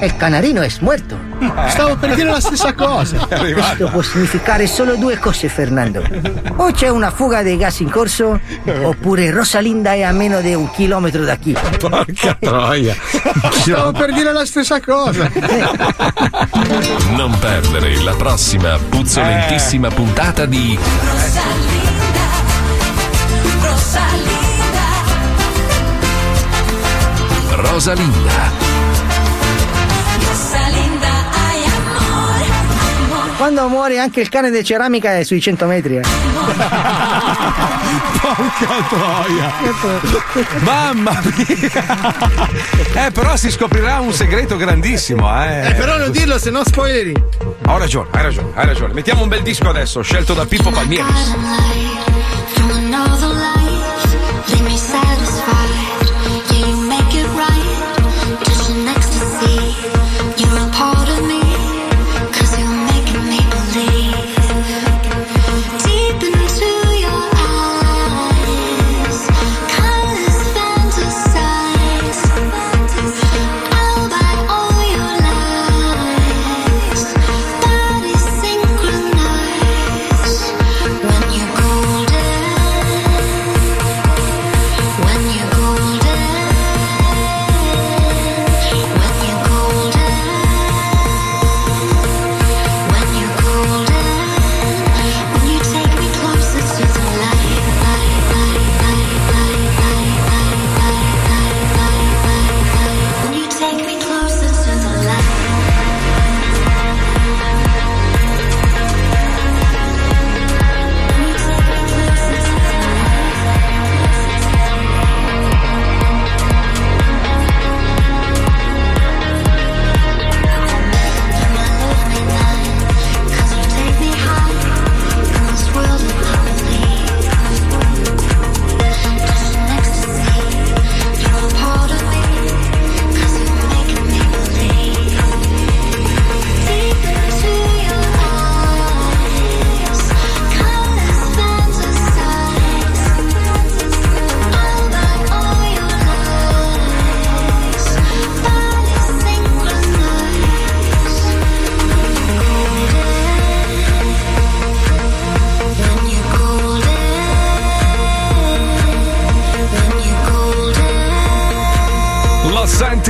Il 0.02 0.16
canarino 0.18 0.62
è 0.62 0.70
muerto. 0.82 1.29
Stavo 1.70 1.96
per 1.96 2.16
dire 2.16 2.30
la 2.30 2.40
stessa 2.40 2.74
cosa. 2.74 3.18
Questo 3.28 3.90
può 3.90 4.02
significare 4.02 4.68
solo 4.68 4.96
due 4.96 5.18
cose, 5.18 5.48
Fernando. 5.48 6.04
O 6.58 6.72
c'è 6.72 6.90
una 6.90 7.12
fuga 7.12 7.42
di 7.42 7.56
gas 7.58 7.80
in 7.80 7.90
corso, 7.90 8.40
oppure 8.84 9.32
Rosalinda 9.32 9.94
è 9.94 10.02
a 10.02 10.12
meno 10.12 10.42
di 10.42 10.54
un 10.54 10.70
chilometro 10.72 11.24
da 11.24 11.38
qui. 11.38 11.56
Porca 11.80 12.38
troia. 12.40 12.96
Stavo 13.52 13.92
per 13.92 14.14
dire 14.14 14.32
la 14.34 14.46
stessa 14.46 14.80
cosa. 14.82 15.30
non 17.16 17.38
perdere 17.40 18.02
la 18.04 18.14
prossima 18.14 18.78
puzzolentissima 18.78 19.90
puntata 19.90 20.46
di 20.46 20.78
Rosalinda, 21.04 22.28
Rosalinda. 23.62 24.48
Rosalinda, 27.56 28.52
Quando 33.40 33.70
muore 33.70 34.00
anche 34.00 34.20
il 34.20 34.28
cane 34.28 34.52
di 34.52 34.62
ceramica 34.66 35.16
è 35.18 35.24
sui 35.24 35.40
100 35.40 35.66
metri. 35.66 35.96
eh. 35.96 36.02
Porca 38.20 38.68
troia! 38.90 39.54
Mamma 40.60 41.22
mia! 41.24 43.06
Eh, 43.06 43.12
però 43.12 43.38
si 43.38 43.50
scoprirà 43.50 44.02
un 44.02 44.12
segreto 44.12 44.58
grandissimo, 44.58 45.32
eh. 45.42 45.70
Eh, 45.70 45.74
però 45.76 45.98
non 45.98 46.12
dirlo, 46.12 46.38
se 46.38 46.50
no 46.50 46.66
spoileri. 46.66 47.14
Ho 47.68 47.78
ragione, 47.78 48.10
hai 48.12 48.24
ragione, 48.24 48.50
hai 48.56 48.66
ragione. 48.66 48.92
Mettiamo 48.94 49.22
un 49.24 49.30
bel 49.30 49.42
disco 49.42 49.70
adesso, 49.70 50.02
scelto 50.02 50.34
da 50.34 50.46
Pippo 50.46 50.70
Palmieris. 50.70 51.36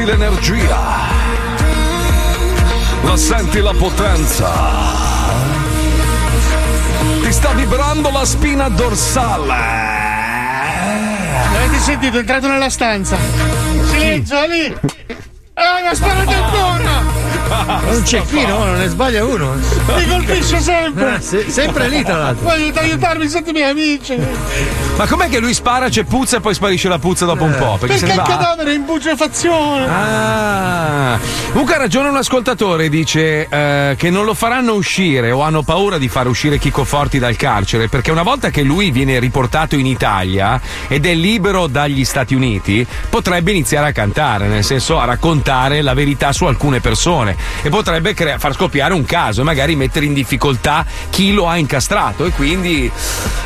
L'energia? 0.09 0.79
La 3.03 3.15
senti 3.15 3.59
la 3.61 3.73
potenza? 3.73 4.51
Ti 7.21 7.31
sta 7.31 7.51
vibrando 7.53 8.09
la 8.09 8.25
spina 8.25 8.69
dorsale. 8.69 9.53
Avete 11.55 11.79
sentito? 11.79 12.17
È 12.17 12.19
entrato 12.21 12.47
nella 12.47 12.69
stanza. 12.69 13.17
Silenzio, 13.85 14.45
lì! 14.47 14.98
Sparate 17.49 17.71
ancora! 17.71 17.97
Un 17.97 18.05
cecchino, 18.05 18.63
non 18.65 18.77
ne 18.77 18.87
sbaglia 18.87 19.25
uno. 19.25 19.53
Mi 19.95 20.07
colpisce 20.07 20.59
sempre! 20.59 21.15
Eh, 21.15 21.21
se- 21.21 21.49
sempre 21.49 21.87
lì, 21.89 22.03
tra 22.03 22.17
l'altro. 22.17 22.45
Voglio 22.47 22.71
aiutarmi, 22.79 23.27
siete 23.27 23.51
miei 23.51 23.69
amici! 23.69 24.17
Ma 24.95 25.07
com'è 25.07 25.29
che 25.29 25.39
lui 25.39 25.53
spara, 25.53 25.89
c'è 25.89 26.03
puzza 26.03 26.37
e 26.37 26.39
poi 26.39 26.53
sparisce 26.53 26.87
la 26.87 26.99
puzza 26.99 27.25
dopo 27.25 27.43
un 27.43 27.55
po'? 27.57 27.77
Perché, 27.79 27.97
Perché 27.97 28.11
il 28.11 28.15
va. 28.15 28.23
cadavere 28.23 28.71
è 28.71 28.75
in 28.75 28.85
bucefazione! 28.85 29.87
Ah, 29.87 31.19
comunque 31.51 31.75
ha 31.75 31.77
ragione 31.77 32.09
un 32.09 32.17
ascoltatore, 32.17 32.89
dice 32.89 33.47
eh, 33.49 33.95
che 33.97 34.09
non 34.09 34.25
lo 34.25 34.33
faranno 34.33 34.73
uscire 34.73 35.31
o 35.31 35.41
hanno 35.41 35.63
paura 35.63 35.97
di 35.97 36.07
far 36.07 36.27
uscire 36.27 36.57
Chico 36.59 36.83
Forti 36.83 37.17
dal 37.19 37.35
carcere 37.35 37.87
perché 37.87 38.11
una 38.11 38.23
volta 38.23 38.49
che 38.49 38.61
lui 38.61 38.91
viene 38.91 39.19
riportato 39.19 39.75
in 39.75 39.85
Italia 39.85 40.59
ed 40.87 41.05
è 41.05 41.13
libero 41.13 41.67
dagli 41.67 42.03
Stati 42.05 42.35
Uniti, 42.35 42.85
potrebbe 43.09 43.51
iniziare 43.51 43.87
a 43.87 43.91
cantare, 43.91 44.47
nel 44.47 44.63
senso 44.63 44.99
a 44.99 45.05
raccontare 45.05 45.81
la 45.81 45.93
verità 45.93 46.31
su 46.31 46.45
alcune 46.45 46.79
persone 46.81 47.37
e 47.61 47.69
potrebbe 47.69 48.13
crea- 48.13 48.37
far 48.37 48.53
scoppiare 48.53 48.93
un 48.93 49.05
caso 49.05 49.41
e 49.41 49.43
magari 49.43 49.75
mettere 49.75 50.05
in 50.05 50.13
difficoltà 50.13 50.85
chi 51.09 51.33
lo 51.33 51.47
ha 51.47 51.57
incastrato 51.57 52.25
e 52.25 52.31
quindi 52.31 52.91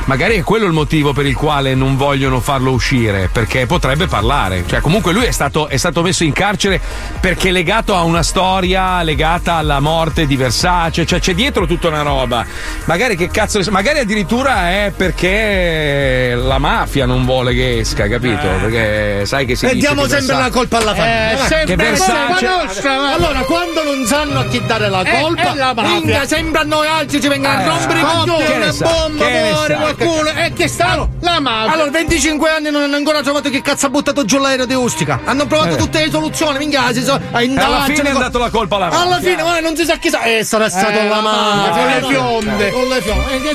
magari 0.06 0.36
è 0.38 0.44
quello 0.44 0.66
il 0.66 0.72
motivo 0.74 1.14
per 1.14 1.26
il 1.26 1.36
quale 1.36 1.76
non 1.76 1.96
vogliono 1.98 2.40
farlo 2.40 2.72
uscire 2.72 3.30
perché 3.32 3.66
potrebbe 3.66 4.08
parlare. 4.08 4.64
Cioè 4.68 4.82
comunque 4.82 5.14
lui 5.14 5.26
è 5.26 5.32
stato, 5.32 5.68
è 5.68 5.78
stato 5.78 6.02
messo 6.02 6.24
in 6.24 6.34
carcere 6.34 6.80
perché 7.20 7.50
è 7.50 7.52
legato 7.52 7.96
a 7.96 8.02
una 8.04 8.24
storia 8.24 9.02
legata 9.04 9.54
alla 9.56 9.80
morte 9.80 10.26
di 10.26 10.36
Versace, 10.36 11.06
cioè 11.06 11.20
c'è 11.20 11.34
dietro 11.34 11.66
tutta 11.66 11.88
una 11.88 12.02
roba. 12.02 12.46
Magari 12.86 13.16
che 13.16 13.30
cazzo 13.30 13.62
magari 13.70 14.00
addirittura 14.00 14.70
è 14.70 14.92
perché 14.96 16.34
la 16.36 16.58
mafia 16.58 17.06
non 17.06 17.26
vuole 17.26 17.54
che 17.54 17.80
esca, 17.80 18.08
capito? 18.08 18.48
Perché 18.62 19.26
sai 19.26 19.46
che 19.46 19.56
si 19.56 19.66
E 19.66 19.74
dice 19.74 19.80
diamo 19.88 20.02
sempre 20.02 20.20
Versace- 20.36 20.42
la 20.42 20.50
colpa 20.50 20.78
alla 20.78 20.96
famiglia. 20.96 21.32
Eh, 21.32 21.34
Guarda, 21.36 21.56
sempre 21.56 21.76
che 21.76 21.84
Versace- 21.90 22.28
colpa 22.46 22.64
nostra, 22.64 23.14
Allora, 23.14 23.40
quando 23.42 23.83
non 23.84 24.06
sanno 24.06 24.40
a 24.40 24.46
chi 24.46 24.62
dare 24.66 24.90
la 24.90 25.02
Eh, 25.02 25.20
colpa, 25.22 25.54
mafia. 25.56 25.84
minchia, 25.84 26.26
sempre 26.28 26.62
a 26.62 26.64
noi 26.64 26.88
altri 26.88 27.22
ci 27.22 27.28
vengono 27.28 27.54
Eh, 27.54 27.64
a 27.64 27.68
rompere 27.68 28.00
i 28.00 28.04
coglioni, 28.04 28.56
una 28.56 28.74
bomba, 28.80 29.28
muore 29.30 29.76
qualcuno. 29.76 30.30
E 30.30 30.54
che 30.54 30.68
sta? 30.68 31.08
La 31.22 31.40
mafia. 31.40 31.72
Allora, 31.74 31.92
25 31.92 32.50
anni 32.50 32.70
non 32.72 32.82
hanno 32.84 32.96
ancora 32.96 33.22
trovato 33.22 33.50
che 33.50 33.62
cazzo 33.62 33.86
ha 33.88 33.90
buttato 33.90 34.26
giù 34.26 34.38
l'aereo 34.40 34.66
di 34.66 34.74
Ustica. 34.74 35.22
Hanno 35.26 35.46
provato 35.46 35.74
Eh. 35.76 35.78
tutte 35.78 36.00
le 36.04 36.10
soluzioni, 36.12 36.58
minchia, 36.58 36.92
si 36.94 37.04
so, 37.04 37.14
a 37.32 37.42
E 37.42 37.46
indagini, 37.46 37.74
alla 37.76 37.84
fine 37.86 38.10
è 38.10 38.14
dato 38.14 38.38
la 38.40 38.50
colpa 38.50 38.76
alla 38.78 38.88
Alla 38.90 39.06
mafia. 39.16 39.30
fine, 39.30 39.44
ma 39.44 39.60
non 39.60 39.76
si 39.76 39.86
sa 39.86 39.98
chi 39.98 40.10
sa. 40.10 40.22
Eh, 40.24 40.44
sarà 40.44 40.70
stato 40.70 40.98
Eh, 40.98 41.08
la 41.08 41.22
mafia. 41.22 41.86
le 41.86 41.98
Eh, 42.00 42.04
fionde. 42.08 42.72
Con 42.72 42.88
le 42.88 43.02
fionde. 43.02 43.50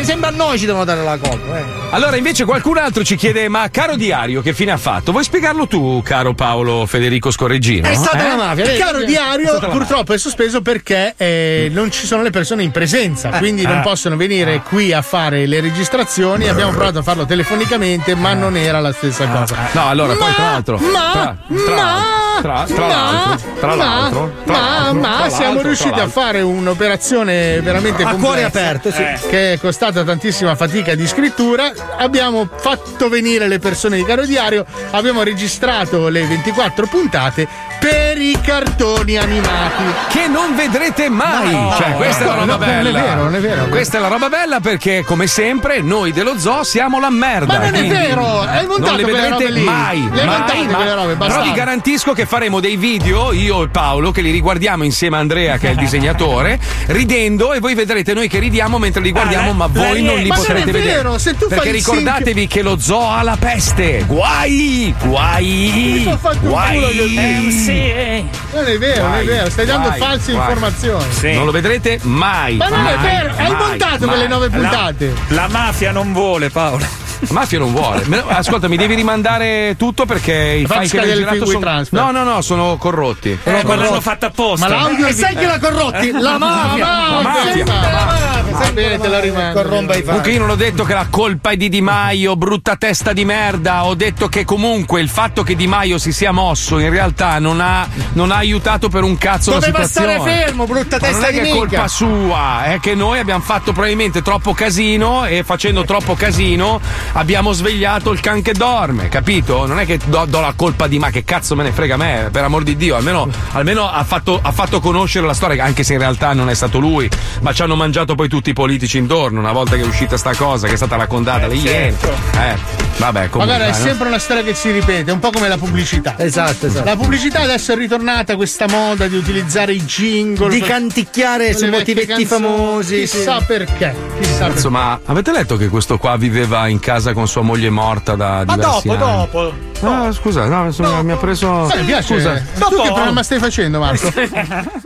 Eh, 0.00 0.04
sempre 0.04 0.26
a 0.28 0.30
noi 0.30 0.58
ci 0.58 0.66
devono 0.66 0.84
dare 0.84 1.02
la 1.02 1.16
colpa. 1.18 1.58
Eh. 1.58 1.64
Allora, 1.90 2.16
invece, 2.16 2.44
qualcun 2.44 2.76
altro 2.78 3.04
ci 3.04 3.16
chiede: 3.16 3.48
Ma 3.48 3.68
caro 3.70 3.96
diario, 3.96 4.42
che 4.42 4.52
fine 4.52 4.72
ha 4.72 4.76
fatto? 4.76 5.12
Vuoi 5.12 5.24
spiegarlo 5.24 5.66
tu, 5.66 6.02
caro 6.04 6.34
Paolo 6.34 6.86
Federico 6.86 7.30
Scorreggino? 7.30 7.86
È 7.88 7.94
stata 7.94 8.18
Eh? 8.24 8.28
la 8.28 8.36
mafia. 8.36 8.76
Caro 8.76 9.04
diario 9.04 9.58
purtroppo 9.74 10.12
è 10.12 10.18
sospeso 10.18 10.62
perché 10.62 11.14
eh, 11.16 11.68
non 11.72 11.90
ci 11.90 12.06
sono 12.06 12.22
le 12.22 12.30
persone 12.30 12.62
in 12.62 12.70
presenza, 12.70 13.30
Eh, 13.30 13.38
quindi 13.38 13.66
non 13.66 13.80
possono 13.82 14.16
venire 14.16 14.60
qui 14.60 14.92
a 14.92 15.02
fare 15.02 15.46
le 15.46 15.60
registrazioni. 15.60 16.48
Abbiamo 16.48 16.70
provato 16.70 17.00
a 17.00 17.02
farlo 17.02 17.26
telefonicamente, 17.26 18.14
ma 18.14 18.34
non 18.34 18.56
era 18.56 18.80
la 18.80 18.92
stessa 18.92 19.26
cosa. 19.26 19.56
No, 19.72 19.88
allora, 19.88 20.14
poi 20.14 20.32
tra 20.32 20.44
l'altro. 20.44 20.78
Ma, 20.78 21.10
tra, 21.12 21.36
tra, 21.64 21.74
ma, 21.74 22.38
tra, 22.40 22.64
tra 22.66 22.86
ma, 22.86 22.86
l'altro, 22.86 23.52
tra 23.58 23.66
ma, 23.68 23.74
l'altro, 23.74 24.32
tra 24.44 24.52
ma, 24.52 24.60
l'altro, 24.60 25.00
ma 25.00 25.16
tra 25.16 25.30
siamo 25.30 25.62
riusciti 25.62 25.98
a 25.98 26.08
fare 26.08 26.40
un'operazione 26.40 27.60
veramente 27.60 28.02
A 28.02 28.10
complessa, 28.10 28.26
cuore 28.26 28.44
aperto, 28.44 28.92
sì. 28.92 29.02
eh, 29.02 29.18
che 29.28 29.52
è 29.54 29.58
costata 29.58 30.04
tantissima 30.04 30.54
fatica 30.54 30.94
di 30.94 31.06
scrittura. 31.06 31.72
Abbiamo 31.98 32.48
fatto 32.54 33.08
venire 33.08 33.48
le 33.48 33.58
persone 33.58 33.96
di 33.96 34.04
Caro 34.04 34.24
Diario, 34.24 34.64
abbiamo 34.92 35.22
registrato 35.24 36.08
le 36.08 36.24
24 36.24 36.86
puntate 36.86 37.48
per 37.80 38.18
i 38.18 38.38
cartoni 38.40 39.16
animati. 39.16 39.63
Che 40.08 40.26
non 40.28 40.54
vedrete 40.54 41.08
mai! 41.08 41.52
No, 41.52 41.74
cioè, 41.76 41.92
questa 41.92 42.24
è 42.24 42.26
la 42.26 42.34
no, 42.34 42.40
roba 42.40 42.52
no, 42.52 42.58
bella. 42.58 42.82
non 42.82 42.86
è 42.86 42.92
vero, 42.92 43.22
non 43.22 43.34
è 43.34 43.40
vero. 43.40 43.66
Questa 43.68 43.98
è 43.98 44.00
la 44.00 44.08
roba 44.08 44.28
bella 44.28 44.60
perché, 44.60 45.04
come 45.04 45.26
sempre, 45.26 45.80
noi 45.80 46.12
dello 46.12 46.38
zoo 46.38 46.64
siamo 46.64 47.00
la 47.00 47.10
merda. 47.10 47.58
Ma 47.58 47.64
non 47.64 47.74
è 47.74 47.86
vero, 47.86 48.40
hai 48.40 48.66
montato 48.66 48.90
Non 48.92 48.96
le 48.96 49.04
vedrete 49.04 49.60
mai. 49.60 50.08
Le 50.12 50.24
mai, 50.24 50.66
mai. 50.66 50.94
robe, 50.94 51.16
Però 51.16 51.42
vi 51.42 51.52
garantisco 51.52 52.12
che 52.12 52.26
faremo 52.26 52.60
dei 52.60 52.76
video, 52.76 53.32
io 53.32 53.62
e 53.62 53.68
Paolo, 53.68 54.10
che 54.10 54.20
li 54.20 54.30
riguardiamo 54.30 54.84
insieme 54.84 55.16
a 55.16 55.20
Andrea, 55.20 55.58
che 55.58 55.68
è 55.68 55.70
il 55.70 55.76
disegnatore, 55.76 56.58
ridendo 56.88 57.52
e 57.52 57.60
voi 57.60 57.74
vedrete 57.74 58.14
noi 58.14 58.28
che 58.28 58.38
ridiamo 58.38 58.78
mentre 58.78 59.02
li 59.02 59.10
guardiamo, 59.10 59.52
ma 59.52 59.66
voi 59.66 60.02
non 60.02 60.18
li 60.18 60.28
Ma 60.28 60.36
non 60.36 60.44
potrete 60.44 60.70
è 60.70 60.72
vedere. 60.72 60.96
vero, 60.96 61.18
se 61.18 61.36
tu 61.36 61.48
perché 61.48 61.70
ricordatevi 61.70 62.46
che 62.46 62.62
lo 62.62 62.78
zoo 62.78 63.08
ha 63.10 63.22
la 63.22 63.36
peste. 63.38 64.04
Guai! 64.06 64.94
Guai! 65.04 66.18
Guai! 66.40 66.82
Eh, 67.16 67.72
eh. 67.72 68.24
Non 68.52 68.66
è 68.66 68.78
vero, 68.78 69.02
non 69.02 69.14
è 69.14 69.24
Guai, 69.24 69.26
vero, 69.26 69.50
stai 69.54 69.66
dando 69.66 69.86
guai, 69.88 70.00
false 70.00 70.32
guai. 70.32 70.44
informazioni. 70.44 71.12
Sì. 71.12 71.32
Non 71.32 71.44
lo 71.44 71.52
vedrete 71.52 71.98
mai. 72.02 72.56
Ma 72.56 72.68
non 72.68 72.86
è 72.86 72.96
mai, 72.96 73.10
vero, 73.10 73.34
hai 73.36 73.54
montato 73.54 74.06
mai. 74.06 74.08
quelle 74.14 74.26
nove 74.26 74.48
La, 74.50 74.56
puntate. 74.56 75.14
la 75.28 75.48
mafia 75.48 75.92
non 75.92 76.12
vuole, 76.12 76.50
Paolo. 76.50 76.84
La 77.20 77.28
mafia 77.30 77.58
non 77.60 77.72
vuole. 77.72 78.04
Ascolta, 78.28 78.66
mi 78.68 78.76
devi 78.76 78.94
rimandare 78.96 79.76
tutto 79.78 80.06
perché 80.06 80.34
i 80.34 80.66
file 80.66 80.88
che 80.88 80.98
hai 80.98 81.14
girato 81.14 81.46
sono... 81.46 81.58
transfer. 81.60 82.00
No, 82.00 82.10
no, 82.10 82.24
no, 82.24 82.40
sono 82.42 82.76
corrotti. 82.76 83.38
Eh, 83.44 83.62
ma 83.64 83.76
l'hanno 83.76 84.00
fatta 84.00 84.26
apposta. 84.26 84.68
Ma 84.68 84.74
l'audio 84.74 85.06
E 85.06 85.12
sai 85.12 85.36
chi 85.36 85.46
l'ha 85.46 85.58
corrotti? 85.60 86.10
La 86.10 86.36
mafia! 86.36 86.86
La 86.86 87.22
mafia. 87.22 88.33
Bene, 88.72 88.98
te 88.98 89.08
la 89.08 89.20
rimando. 89.20 89.62
Corromba 89.62 89.92
i 89.92 89.96
fatti. 89.96 90.06
Comunque 90.06 90.32
io 90.32 90.38
non 90.40 90.50
ho 90.50 90.54
detto 90.56 90.84
che 90.84 90.94
la 90.94 91.06
colpa 91.08 91.50
è 91.50 91.56
di 91.56 91.68
Di 91.68 91.80
Maio, 91.80 92.36
brutta 92.36 92.76
testa 92.76 93.12
di 93.12 93.24
merda, 93.24 93.84
ho 93.84 93.94
detto 93.94 94.28
che 94.28 94.44
comunque 94.44 95.00
il 95.00 95.08
fatto 95.08 95.42
che 95.42 95.54
Di 95.54 95.66
Maio 95.66 95.98
si 95.98 96.12
sia 96.12 96.32
mosso 96.32 96.78
in 96.78 96.90
realtà 96.90 97.38
non 97.38 97.60
ha, 97.60 97.86
non 98.12 98.30
ha 98.30 98.36
aiutato 98.36 98.88
per 98.88 99.02
un 99.02 99.16
cazzo 99.16 99.52
Doveva 99.52 99.78
la 99.78 99.86
situazione. 99.86 100.18
stare 100.18 100.36
fermo, 100.42 100.66
brutta 100.66 100.98
Ma 101.00 101.06
testa 101.06 101.18
non 101.18 101.24
è 101.24 101.32
di 101.32 101.40
che 101.40 101.48
è 101.48 101.56
colpa 101.56 101.88
sua, 101.88 102.64
è 102.64 102.80
che 102.80 102.94
noi 102.94 103.18
abbiamo 103.18 103.42
fatto 103.42 103.72
probabilmente 103.72 104.22
troppo 104.22 104.52
casino 104.54 105.24
e 105.24 105.42
facendo 105.44 105.84
troppo 105.84 106.14
casino 106.14 106.80
abbiamo 107.12 107.52
svegliato 107.52 108.12
il 108.12 108.20
can 108.20 108.42
che 108.42 108.52
dorme, 108.52 109.08
capito? 109.08 109.66
Non 109.66 109.78
è 109.78 109.86
che 109.86 109.98
do, 110.04 110.24
do 110.26 110.40
la 110.40 110.52
colpa 110.56 110.86
di 110.86 110.98
ma 110.98 111.10
che 111.10 111.24
cazzo 111.24 111.54
me 111.54 111.62
ne 111.62 111.72
frega 111.72 111.94
a 111.94 111.98
me, 111.98 112.28
per 112.30 112.44
amor 112.44 112.62
di 112.62 112.76
Dio, 112.76 112.96
almeno, 112.96 113.28
almeno 113.52 113.88
ha, 113.88 114.04
fatto, 114.04 114.38
ha 114.42 114.52
fatto 114.52 114.80
conoscere 114.80 115.26
la 115.26 115.34
storia, 115.34 115.64
anche 115.64 115.82
se 115.82 115.94
in 115.94 115.98
realtà 115.98 116.32
non 116.32 116.50
è 116.50 116.54
stato 116.54 116.78
lui, 116.78 117.08
ma 117.40 117.52
ci 117.52 117.62
hanno 117.62 117.76
mangiato 117.76 118.14
poi 118.14 118.28
tutti 118.28 118.43
i 118.50 118.52
politici 118.52 118.98
intorno 118.98 119.38
una 119.40 119.52
volta 119.52 119.76
che 119.76 119.82
è 119.82 119.86
uscita 119.86 120.16
sta 120.16 120.34
cosa, 120.34 120.66
che 120.66 120.74
è 120.74 120.76
stata 120.76 120.96
raccontata 120.96 121.46
le 121.46 121.54
iene. 121.54 121.88
Eh, 121.88 122.56
vabbè, 122.98 123.22
Ma 123.22 123.28
comunque. 123.28 123.44
guarda, 123.44 123.64
è 123.66 123.68
no? 123.68 123.74
sempre 123.74 124.08
una 124.08 124.18
storia 124.18 124.42
che 124.42 124.54
si 124.54 124.70
ripete, 124.70 125.10
un 125.10 125.18
po' 125.18 125.30
come 125.30 125.48
la 125.48 125.56
pubblicità. 125.58 126.14
Esatto, 126.18 126.66
esatto. 126.66 126.84
La 126.84 126.96
pubblicità 126.96 127.40
adesso 127.40 127.72
è 127.72 127.76
ritornata 127.76 128.36
questa 128.36 128.66
moda 128.68 129.06
di 129.06 129.16
utilizzare 129.16 129.72
i 129.72 129.82
jingle. 129.84 130.48
Di 130.48 130.58
per- 130.60 130.68
canticchiare 130.68 131.54
su 131.54 131.66
motivetti 131.66 132.06
canzoni. 132.26 132.26
famosi, 132.44 133.06
sì. 133.06 133.16
Chissà 133.16 133.40
perché. 133.40 133.94
Chissà 134.20 134.46
Cazzo, 134.48 134.70
ma 134.70 134.98
avete 135.04 135.32
letto 135.32 135.56
che 135.56 135.68
questo 135.68 135.98
qua 135.98 136.16
viveva 136.16 136.66
in 136.68 136.78
casa 136.80 137.12
con 137.12 137.26
sua 137.28 137.42
moglie 137.42 137.70
morta 137.70 138.14
da 138.14 138.42
Ma 138.46 138.54
diversi 138.56 138.88
dopo, 138.88 139.04
anni? 139.04 139.16
dopo. 139.16 139.72
Ah, 139.86 140.12
scusa, 140.12 140.46
no, 140.46 140.64
insomma, 140.66 141.02
mi 141.02 141.12
ha 141.12 141.16
preso. 141.16 141.68
Sai, 141.68 141.80
mi 141.80 141.84
piace. 141.86 142.14
Scusa, 142.14 142.42
Tu 142.58 142.76
che 142.76 142.82
programma 142.82 143.22
stai 143.22 143.38
facendo, 143.38 143.80
Marco? 143.80 144.10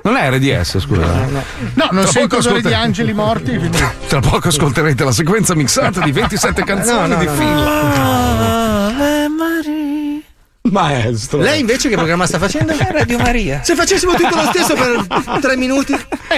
non 0.03 0.17
è 0.17 0.31
RDS, 0.31 0.79
scusa. 0.81 1.05
No, 1.05 1.89
non 1.91 2.03
Tra 2.03 2.07
sei 2.07 2.23
poco 2.23 2.37
autore 2.37 2.63
di 2.63 2.73
angeli 2.75 3.13
morti. 3.13 3.48
Quindi- 3.57 3.79
Tra 4.09 4.21
poco 4.21 4.49
ascolterete 4.49 5.05
la 5.05 5.13
sequenza 5.13 5.55
mixata 5.55 6.01
di 6.01 6.13
27 6.13 6.63
canzoni 6.65 7.09
No, 7.09 7.15
no, 7.15 7.21
di 7.21 7.27
no, 7.27 7.33
fila. 7.33 8.57
Maestro. 10.71 11.41
Lei 11.41 11.61
invece 11.61 11.89
che 11.89 11.95
programma 11.97 12.27
sta 12.27 12.39
facendo? 12.39 12.75
Radio 12.91 13.17
Maria. 13.19 13.63
Se 13.65 13.75
facessimo 13.75 14.13
tutto 14.13 14.35
lo 14.37 14.51
stesso 14.53 14.75
per 14.75 15.07
tre 15.41 15.57
minuti. 15.57 15.93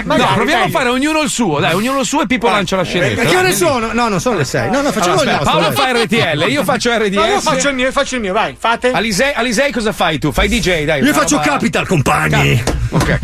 no, 0.04 0.28
proviamo 0.34 0.64
a 0.64 0.68
fare 0.68 0.88
ognuno 0.88 1.20
il 1.22 1.28
suo, 1.28 1.58
dai, 1.58 1.74
ognuno 1.74 1.98
il 2.00 2.06
suo 2.06 2.22
e 2.22 2.26
Pippo 2.26 2.48
lancia 2.48 2.76
la 2.76 2.84
scenetta. 2.84 3.22
Eh, 3.22 3.26
Che 3.26 3.36
ore 3.36 3.52
sono? 3.52 3.92
No, 3.92 4.08
non 4.08 4.20
sono 4.20 4.36
le 4.36 4.44
sei. 4.44 4.70
No, 4.70 4.82
no, 4.82 4.92
facciamo 4.92 5.14
Allora, 5.20 5.30
il 5.32 5.36
aspetta, 5.38 5.58
nostro. 5.58 5.72
Paolo 5.82 5.92
dai. 5.98 6.06
fa 6.06 6.32
RTL, 6.44 6.50
io 6.52 6.62
faccio 6.64 6.96
RDS. 6.96 7.14
No, 7.16 7.24
io 7.24 7.40
faccio 7.40 7.68
il 7.70 7.74
mio, 7.74 7.84
io 7.86 7.92
faccio 7.92 8.14
il 8.14 8.20
mio, 8.20 8.32
vai, 8.32 8.54
fate. 8.56 8.90
Alisei, 8.92 9.32
Alisei 9.34 9.72
cosa 9.72 9.92
fai 9.92 10.18
tu? 10.20 10.30
Fai 10.30 10.46
DJ, 10.48 10.84
dai. 10.84 11.02
Io 11.02 11.12
faccio 11.12 11.36
roba- 11.36 11.48
Capital, 11.48 11.86
compagni. 11.88 12.62
Ok. 12.90 13.18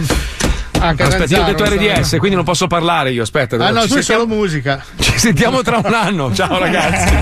Anche 0.79 1.03
Aspetta, 1.03 1.35
io 1.35 1.43
ho 1.43 1.45
detto 1.47 1.65
RDS, 1.65 2.07
sta- 2.07 2.19
quindi 2.19 2.37
non 2.37 2.45
posso 2.45 2.67
parlare 2.67 3.11
io. 3.11 3.23
Aspetta, 3.23 3.57
Ah 3.57 3.71
no, 3.71 3.83
ci 3.83 3.89
tu 3.89 3.95
sentiamo- 3.95 4.23
solo 4.25 4.35
musica. 4.35 4.85
Ci 4.99 5.19
sentiamo 5.19 5.63
tra 5.63 5.79
un 5.83 5.93
anno. 5.95 6.33
Ciao 6.35 6.59
ragazzi. 6.59 7.15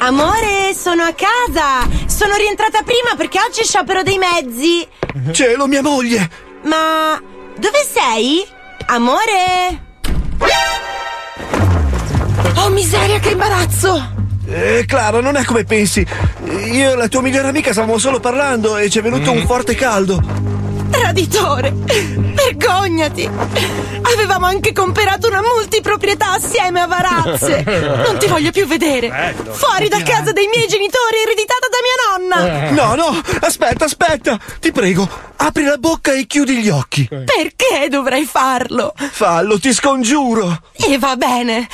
Amore, 0.00 0.74
sono 0.74 1.02
a 1.02 1.12
casa. 1.12 1.86
Sono 2.06 2.34
rientrata 2.36 2.82
prima 2.82 3.14
perché 3.16 3.38
oggi 3.40 3.62
sciopero 3.64 4.02
dei 4.02 4.18
mezzi. 4.18 4.86
Cielo, 5.32 5.66
mia 5.66 5.82
moglie! 5.82 6.28
Ma 6.64 7.20
dove 7.56 7.78
sei? 7.92 8.46
Amore? 8.86 9.86
Oh 12.56 12.68
miseria, 12.70 13.18
che 13.18 13.30
imbarazzo! 13.30 14.17
Eh, 14.50 14.84
Clara, 14.86 15.20
non 15.20 15.36
è 15.36 15.44
come 15.44 15.64
pensi. 15.64 16.04
Io 16.72 16.92
e 16.92 16.96
la 16.96 17.08
tua 17.08 17.20
migliore 17.20 17.48
amica 17.48 17.72
stavamo 17.72 17.98
solo 17.98 18.18
parlando 18.18 18.78
e 18.78 18.88
ci 18.88 18.98
è 18.98 19.02
venuto 19.02 19.30
un 19.30 19.44
forte 19.46 19.74
caldo. 19.74 20.22
Traditore! 20.90 21.74
Vergognati! 21.74 23.28
Avevamo 24.14 24.46
anche 24.46 24.72
comprato 24.72 25.28
una 25.28 25.42
multiproprietà 25.42 26.32
assieme 26.32 26.80
a 26.80 26.86
Varazze! 26.86 27.62
Non 28.08 28.18
ti 28.18 28.26
voglio 28.26 28.50
più 28.50 28.66
vedere! 28.66 29.34
Fuori 29.50 29.88
da 29.88 30.02
casa 30.02 30.32
dei 30.32 30.46
miei 30.46 30.66
genitori, 30.66 31.18
ereditata 31.24 31.68
da 31.68 31.78
mia 31.84 32.70
nonna! 32.70 32.70
No, 32.70 32.94
no, 32.94 33.22
aspetta, 33.40 33.84
aspetta. 33.84 34.38
Ti 34.60 34.72
prego, 34.72 35.06
apri 35.36 35.64
la 35.64 35.76
bocca 35.76 36.12
e 36.12 36.26
chiudi 36.26 36.56
gli 36.56 36.70
occhi. 36.70 37.06
Perché 37.06 37.88
dovrei 37.90 38.24
farlo? 38.24 38.94
Fallo, 38.96 39.58
ti 39.58 39.74
scongiuro. 39.74 40.62
E 40.72 40.98
va 40.98 41.16
bene, 41.16 41.68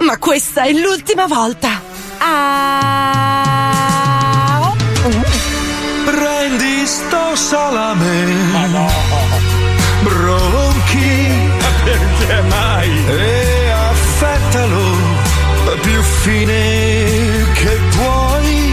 ma 0.00 0.18
questa 0.18 0.62
è 0.62 0.72
l'ultima 0.72 1.26
volta! 1.26 1.80
Ah! 2.18 2.96
Prendi 6.04 6.86
sto 6.86 7.34
salame. 7.34 8.24
Bronchi. 10.02 11.28
Perché 11.84 12.40
mai? 12.48 13.06
E 13.08 13.70
affettalo 13.70 15.24
più 15.80 16.02
fine 16.02 17.44
che 17.54 17.78
puoi. 17.96 18.72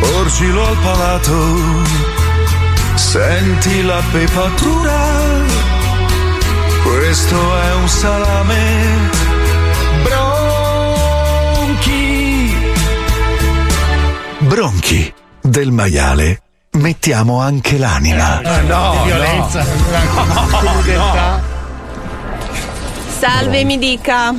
Porgilo 0.00 0.66
al 0.66 0.76
palato. 0.82 1.56
Senti 2.94 3.82
la 3.82 4.02
pepatura. 4.10 4.98
Questo 6.82 7.60
è 7.60 7.74
un 7.74 7.88
salame. 7.88 9.19
Bronchi. 10.02 11.84
Bronchi 14.38 15.14
del 15.40 15.70
maiale. 15.70 16.42
Mettiamo 16.72 17.40
anche 17.40 17.78
l'anima. 17.78 18.40
no, 18.66 19.02
violenza. 19.04 19.64
Crudeltà. 20.58 21.42
Salve, 23.18 23.64
mi 23.64 23.78
dica. 23.78 24.34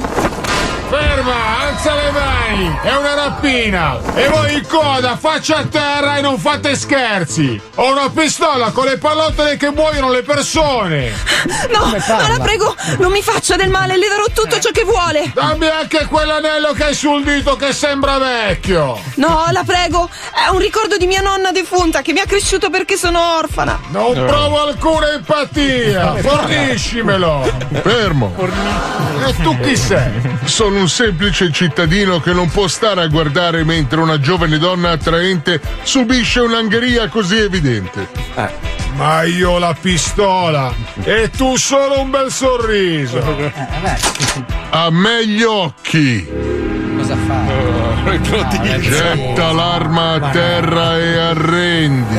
Ferma, 0.92 1.60
alza 1.68 1.96
le 1.96 2.12
mani! 2.12 2.80
È 2.84 2.94
una 2.94 3.14
rapina! 3.14 3.98
E 4.14 4.28
voi 4.28 4.56
in 4.56 4.68
coda, 4.68 5.16
faccia 5.16 5.60
a 5.60 5.66
terra 5.66 6.18
e 6.18 6.22
non 6.22 6.38
fate 6.38 6.76
scherzi! 6.76 7.62
Ho 7.76 7.92
una 7.94 8.10
pistola 8.10 8.72
con 8.72 8.88
le 8.88 8.98
pallottole 8.98 9.56
che 9.56 9.70
muoiono 9.70 10.12
le 10.12 10.22
persone! 10.22 11.14
No, 11.72 11.86
no, 11.86 12.28
la 12.28 12.40
prego, 12.42 12.76
non 12.98 13.10
mi 13.10 13.22
faccia 13.22 13.56
del 13.56 13.70
male, 13.70 13.96
le 13.96 14.10
darò 14.10 14.26
tutto 14.34 14.60
ciò 14.60 14.70
che 14.72 14.84
vuole. 14.84 15.32
Dammi 15.34 15.66
anche 15.68 16.08
quell'anello 16.08 16.74
che 16.74 16.84
hai 16.84 16.94
sul 16.94 17.24
dito 17.24 17.56
che 17.56 17.72
sembra 17.72 18.18
vecchio! 18.18 19.00
No, 19.16 19.46
la 19.50 19.64
prego, 19.64 20.10
è 20.34 20.50
un 20.50 20.60
ricordo 20.60 20.98
di 20.98 21.08
mia 21.08 21.22
nonna 21.22 21.54
defunta 21.54 22.02
che 22.02 22.12
mi 22.12 22.20
ha 22.20 22.26
cresciuto 22.26 22.70
perché 22.70 22.98
sono 22.98 23.38
orfana. 23.38 23.80
Non 23.92 24.12
provo 24.14 24.62
alcuna 24.62 25.14
empatia! 25.14 26.16
Forniscimelo! 26.20 27.50
Fermo. 27.82 28.36
E 29.26 29.36
tu 29.42 29.58
chi 29.62 29.78
sei? 29.78 30.40
Sono 30.44 30.81
un 30.82 30.90
semplice 30.90 31.52
cittadino 31.52 32.20
che 32.20 32.34
non 32.34 32.50
può 32.50 32.68
stare 32.68 33.04
a 33.04 33.08
guardare 33.08 33.64
mentre 33.64 34.00
una 34.00 34.20
giovane 34.20 34.58
donna 34.58 34.90
attraente 34.90 35.62
subisce 35.84 36.40
un'angheria 36.40 37.08
così 37.08 37.38
evidente. 37.38 38.08
Ma 38.96 39.22
io 39.22 39.52
ho 39.52 39.60
la 39.60 39.76
pistola 39.80 40.74
e 41.04 41.30
tu 41.30 41.56
solo 41.56 42.00
un 42.00 42.10
bel 42.10 42.32
sorriso. 42.32 43.22
A 44.72 44.90
me 44.90 45.28
gli 45.28 45.44
occhi. 45.44 46.28
Cosa 46.98 47.16
fa? 47.28 48.20
Getta 48.80 49.52
l'arma 49.52 50.14
a 50.14 50.20
terra 50.32 50.98
e 50.98 51.18
arrendi. 51.18 52.16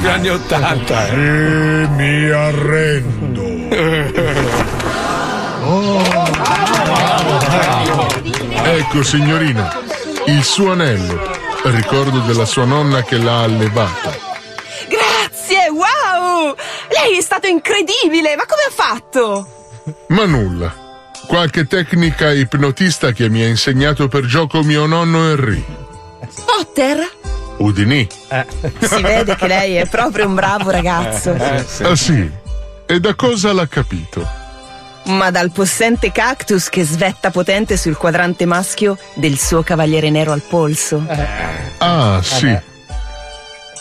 Gli 0.00 0.06
anni 0.06 0.28
Ottanta. 0.30 1.06
E 1.08 1.86
mi 1.90 2.30
arrendo. 2.30 3.44
Ecco, 8.68 9.04
signorina, 9.04 9.72
il 10.26 10.42
suo 10.42 10.72
anello. 10.72 11.20
Ricordo 11.62 12.18
della 12.18 12.44
sua 12.44 12.64
nonna 12.64 13.04
che 13.04 13.16
l'ha 13.16 13.42
allevata. 13.42 14.10
Grazie, 14.88 15.68
wow! 15.70 16.52
Lei 16.90 17.16
è 17.16 17.20
stato 17.20 17.46
incredibile, 17.46 18.34
ma 18.34 18.44
come 18.44 18.62
ha 18.66 18.72
fatto? 18.72 19.74
Ma 20.08 20.24
nulla. 20.24 20.74
Qualche 21.28 21.68
tecnica 21.68 22.32
ipnotista 22.32 23.12
che 23.12 23.28
mi 23.28 23.42
ha 23.42 23.46
insegnato 23.46 24.08
per 24.08 24.24
gioco 24.26 24.64
mio 24.64 24.86
nonno 24.86 25.30
Henry. 25.30 25.64
Potter? 26.44 27.08
Udinì. 27.58 28.06
Si 28.80 29.00
vede 29.00 29.36
che 29.36 29.46
lei 29.46 29.76
è 29.76 29.86
proprio 29.86 30.26
un 30.26 30.34
bravo 30.34 30.70
ragazzo. 30.70 31.36
Ah 31.82 31.94
sì? 31.94 32.28
E 32.84 32.98
da 32.98 33.14
cosa 33.14 33.52
l'ha 33.52 33.68
capito? 33.68 34.44
Ma 35.06 35.30
dal 35.30 35.50
possente 35.50 36.10
cactus 36.12 36.68
che 36.68 36.84
svetta 36.84 37.30
potente 37.30 37.76
sul 37.76 37.96
quadrante 37.96 38.44
maschio 38.44 38.98
del 39.14 39.38
suo 39.38 39.62
cavaliere 39.62 40.10
nero 40.10 40.32
al 40.32 40.42
polso. 40.42 41.04
Ah 41.78 42.20
sì. 42.22 42.56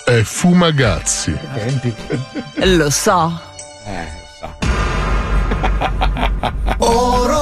È 0.05 0.21
Fumagazzi. 0.21 1.35
Lo 2.55 2.89
so. 2.89 3.41
Orologi, 6.77 7.34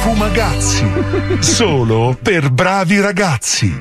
Fumagazzi. 0.00 0.84
Solo 1.40 2.16
per 2.20 2.50
bravi 2.50 3.00
ragazzi. 3.00 3.78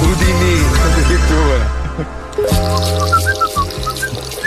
Udini, 0.00 0.62
addirittura. 0.84 1.82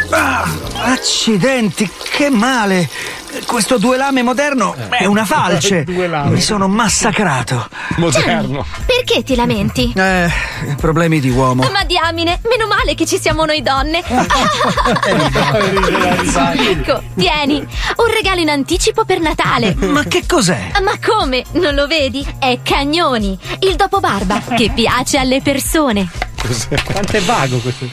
Ah, 0.09 0.47
accidenti, 0.91 1.89
che 2.11 2.29
male! 2.29 2.89
Questo 3.45 3.77
due 3.77 3.97
lame 3.97 4.23
moderno 4.23 4.75
è 4.89 5.05
una 5.05 5.25
falce. 5.25 5.83
Due 5.87 6.07
lame. 6.07 6.31
Mi 6.31 6.41
sono 6.41 6.67
massacrato. 6.67 7.67
Moderno. 7.97 8.65
Perché 8.85 9.23
ti 9.23 9.35
lamenti? 9.35 9.93
Eh, 9.95 10.31
problemi 10.77 11.19
di 11.19 11.29
uomo. 11.29 11.67
Ma 11.71 11.83
diamine, 11.83 12.39
meno 12.49 12.67
male 12.67 12.95
che 12.95 13.05
ci 13.05 13.19
siamo 13.19 13.45
noi 13.45 13.61
donne. 13.61 14.01
ecco, 16.69 17.03
tieni, 17.15 17.57
un 17.57 18.13
regalo 18.13 18.39
in 18.41 18.49
anticipo 18.49 19.05
per 19.05 19.19
Natale. 19.19 19.75
Ma 19.85 20.03
che 20.03 20.25
cos'è? 20.25 20.71
Ma 20.81 20.93
come? 21.03 21.43
Non 21.53 21.75
lo 21.75 21.87
vedi? 21.87 22.25
È 22.39 22.59
Cagnoni, 22.63 23.37
il 23.59 23.75
dopo 23.75 23.99
barba 23.99 24.41
che 24.55 24.71
piace 24.73 25.17
alle 25.17 25.41
persone. 25.41 26.09
Quanto 26.83 27.17
è 27.17 27.21
vago 27.21 27.57
questo. 27.57 27.87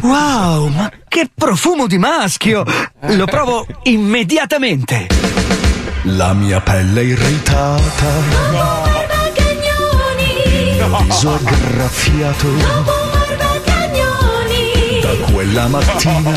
Wow, 0.00 0.68
ma 0.68 0.90
che 1.08 1.28
profumo 1.34 1.86
di 1.86 1.98
maschio! 1.98 2.64
Lo 3.00 3.24
provo 3.24 3.66
immediatamente. 3.84 5.08
La 6.02 6.32
mia 6.34 6.60
pelle 6.60 7.00
è 7.00 7.04
irritata. 7.04 8.64
Viso 11.02 11.34
aggraffiato. 11.34 12.48
Da 15.00 15.32
quella 15.32 15.66
mattina 15.66 16.32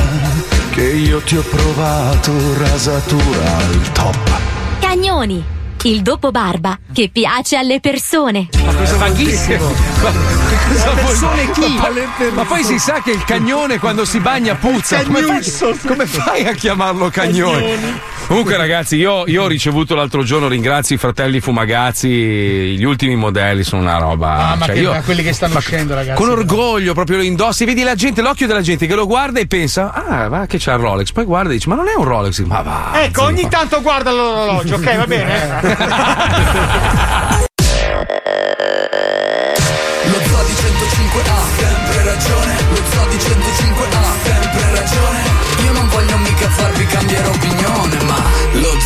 che 0.71 0.83
io 0.83 1.21
ti 1.21 1.37
ho 1.37 1.41
provato 1.41 2.31
rasatura 2.57 3.57
al 3.57 3.91
top. 3.91 4.39
Cagnoni, 4.79 5.43
il 5.83 6.01
dopo 6.01 6.31
barba 6.31 6.77
che 6.91 7.09
piace 7.11 7.55
alle 7.55 7.79
persone. 7.79 8.49
Ma 8.65 8.73
cosa 8.73 8.97
vaghissimo. 8.97 9.65
Ma, 10.01 10.11
cosa 10.73 10.89
persone 10.91 11.51
chi? 11.51 11.75
Ma, 11.77 11.87
poi- 11.87 12.31
ma 12.31 12.45
poi 12.45 12.63
si 12.63 12.77
sa 12.79 13.01
che 13.01 13.11
il 13.11 13.23
cagnone 13.23 13.79
quando 13.79 14.03
si 14.05 14.19
bagna 14.19 14.55
puzza. 14.55 15.01
Come 15.03 15.21
fai, 15.21 15.77
come 15.87 16.05
fai 16.05 16.47
a 16.47 16.53
chiamarlo 16.53 17.09
cagnone? 17.09 18.17
Comunque, 18.29 18.57
ragazzi, 18.61 18.95
io, 18.95 19.23
io 19.25 19.43
ho 19.43 19.47
ricevuto 19.47 19.95
l'altro 19.95 20.23
giorno, 20.23 20.47
ringrazio 20.47 20.95
i 20.95 20.99
fratelli 20.99 21.39
Fumagazzi. 21.39 22.07
Gli 22.07 22.83
ultimi 22.83 23.15
modelli 23.15 23.63
sono 23.63 23.81
una 23.81 23.97
roba. 23.97 24.51
Ah, 24.51 24.55
ma, 24.55 24.65
cioè, 24.67 24.75
che, 24.75 24.81
io- 24.81 24.91
ma 24.91 25.01
quelli 25.01 25.23
che 25.23 25.33
stanno 25.33 25.57
uscendo, 25.57 25.95
ragazzi. 25.95 26.21
con 26.21 26.29
orgoglio 26.29 26.93
proprio 26.93 27.17
lo 27.17 27.23
indossi, 27.23 27.65
vedi 27.65 27.81
la 27.81 27.95
gente, 27.95 28.21
l'occhio 28.21 28.45
della 28.45 28.61
gente 28.61 28.85
che 28.85 28.93
lo 28.93 29.07
guarda 29.07 29.39
e 29.39 29.47
pensa, 29.47 29.91
ah, 29.91 30.27
va 30.27 30.45
che 30.45 30.57
c'ha 30.59 30.73
il 30.73 30.79
Rolex. 30.79 31.11
Poi 31.11 31.25
guarda 31.25 31.49
e 31.49 31.53
dice, 31.53 31.69
ma 31.69 31.75
non 31.75 31.87
è 31.87 31.95
un 31.95 32.03
Rolex, 32.03 32.39
ma 32.43 32.61
va. 32.61 32.91
Ecco, 33.03 33.23
ogni 33.23 33.47
tanto 33.49 33.81
guarda 33.81 34.11
l'orologio, 34.11 34.75
ok, 34.75 34.95
va 34.95 35.07
bene? 35.07 36.67
Lo 40.05 40.19
Zodi 40.25 40.55
105 40.55 41.21
ha 41.21 41.41
sempre 41.57 42.03
ragione 42.03 42.53
Lo 42.69 42.81
Zodi 42.89 43.19
105 43.19 43.87
ha 43.91 44.03
sempre 44.23 44.71
ragione 44.73 45.19
Io 45.65 45.71
non 45.73 45.87
voglio 45.89 46.17
mica 46.17 46.47
farvi 46.47 46.85
cambiare 46.85 47.27
opinione 47.27 47.68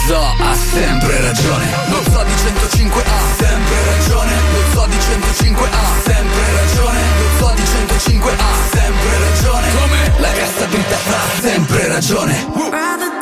Zo 0.05 0.19
ha 0.19 0.53
sempre 0.53 1.21
ragione. 1.21 1.65
Lo 1.87 2.03
Zodi 2.11 2.35
105 2.35 3.03
ha 3.03 3.21
sempre 3.37 3.75
ragione. 3.85 4.31
Lo 4.51 4.61
Zodi 4.73 4.99
105 4.99 5.69
ha 5.69 6.01
sempre 6.03 6.43
ragione. 6.55 6.99
Lo 7.19 7.45
Zodi 7.45 7.65
105 7.65 8.31
ha 8.31 8.53
sempre 8.71 9.17
ragione. 9.19 9.67
Come? 9.79 10.13
La 10.19 10.31
cassa 10.31 10.65
dritta 10.65 10.95
ha 10.95 11.41
sempre 11.41 11.87
ragione. 11.87 12.47
Rather 12.69 13.12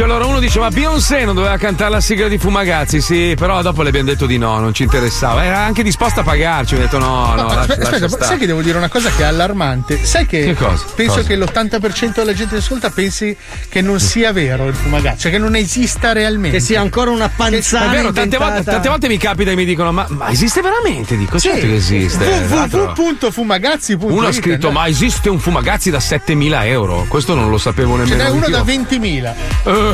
messaggi. 0.00 0.02
Allora 0.02 0.26
uno 0.26 0.38
dice: 0.40 0.58
Ma 0.58 0.68
Beyoncé 0.68 1.24
non 1.24 1.34
doveva 1.34 1.56
cantare 1.56 1.90
la 1.90 2.00
sigla 2.00 2.28
di 2.28 2.38
Fumagazzi? 2.38 3.00
Sì, 3.00 3.34
però 3.36 3.62
dopo 3.62 3.82
le 3.82 3.88
abbiamo 3.90 4.08
detto 4.08 4.26
di 4.26 4.38
no, 4.38 4.58
non 4.58 4.72
ci 4.74 4.82
interessava. 4.82 5.44
Era 5.44 5.58
anche 5.60 5.82
disposta 5.82 6.20
a 6.20 6.24
pagarci. 6.24 6.74
Ha 6.74 6.78
detto: 6.78 6.98
No, 6.98 7.34
no, 7.34 7.44
lascia- 7.46 7.60
aspetta, 7.60 7.80
lascia 7.82 7.94
aspetta, 7.96 8.08
stare. 8.08 8.24
sai 8.24 8.38
che 8.38 8.46
devo 8.46 8.62
dire 8.62 8.78
una 8.78 8.88
cosa 8.88 9.10
che 9.10 9.22
è 9.22 9.26
allarmante? 9.26 10.04
Sai 10.04 10.26
che, 10.26 10.44
Che 10.44 10.54
cosa? 10.54 10.84
penso 10.94 11.14
Cosa? 11.16 11.26
che 11.26 11.36
l'80% 11.36 12.14
della 12.14 12.32
gente 12.34 12.54
che 12.54 12.60
ascolta 12.60 12.90
pensi 12.90 13.36
che 13.68 13.80
non 13.80 14.00
sia 14.00 14.32
vero 14.32 14.66
il 14.66 14.74
fumagazzi, 14.74 15.18
cioè 15.20 15.30
che 15.32 15.38
non 15.38 15.54
esista 15.56 16.12
realmente. 16.12 16.58
Che 16.58 16.62
sia 16.62 16.80
ancora 16.80 17.10
una 17.10 17.28
panzana 17.34 17.86
È 17.86 17.94
vero, 17.96 18.12
tante 18.12 18.36
volte, 18.36 18.62
tante 18.64 18.88
volte 18.88 19.08
mi 19.08 19.16
capita 19.18 19.50
e 19.50 19.54
mi 19.56 19.64
dicono: 19.64 19.92
Ma, 19.92 20.06
ma 20.08 20.30
esiste 20.30 20.60
veramente? 20.60 21.16
Dico: 21.16 21.38
Sì. 21.38 21.48
certo 21.48 21.66
che 21.66 21.74
esiste. 21.74 22.24
Www.fumagazzi.it 22.48 24.02
Uno 24.02 24.26
ha 24.26 24.32
scritto: 24.32 24.70
Ma 24.70 24.86
esiste 24.88 25.28
un 25.28 25.38
Fumagazzi 25.38 25.90
da 25.90 26.00
7000 26.00 26.66
euro? 26.66 27.04
Questo 27.08 27.34
non 27.34 27.50
lo 27.50 27.58
sapevo 27.58 27.96
Ce 27.96 28.04
nemmeno. 28.04 28.22
n'è 28.22 28.30
uno 28.30 28.48
da 28.48 28.62
20.000. 28.62 29.32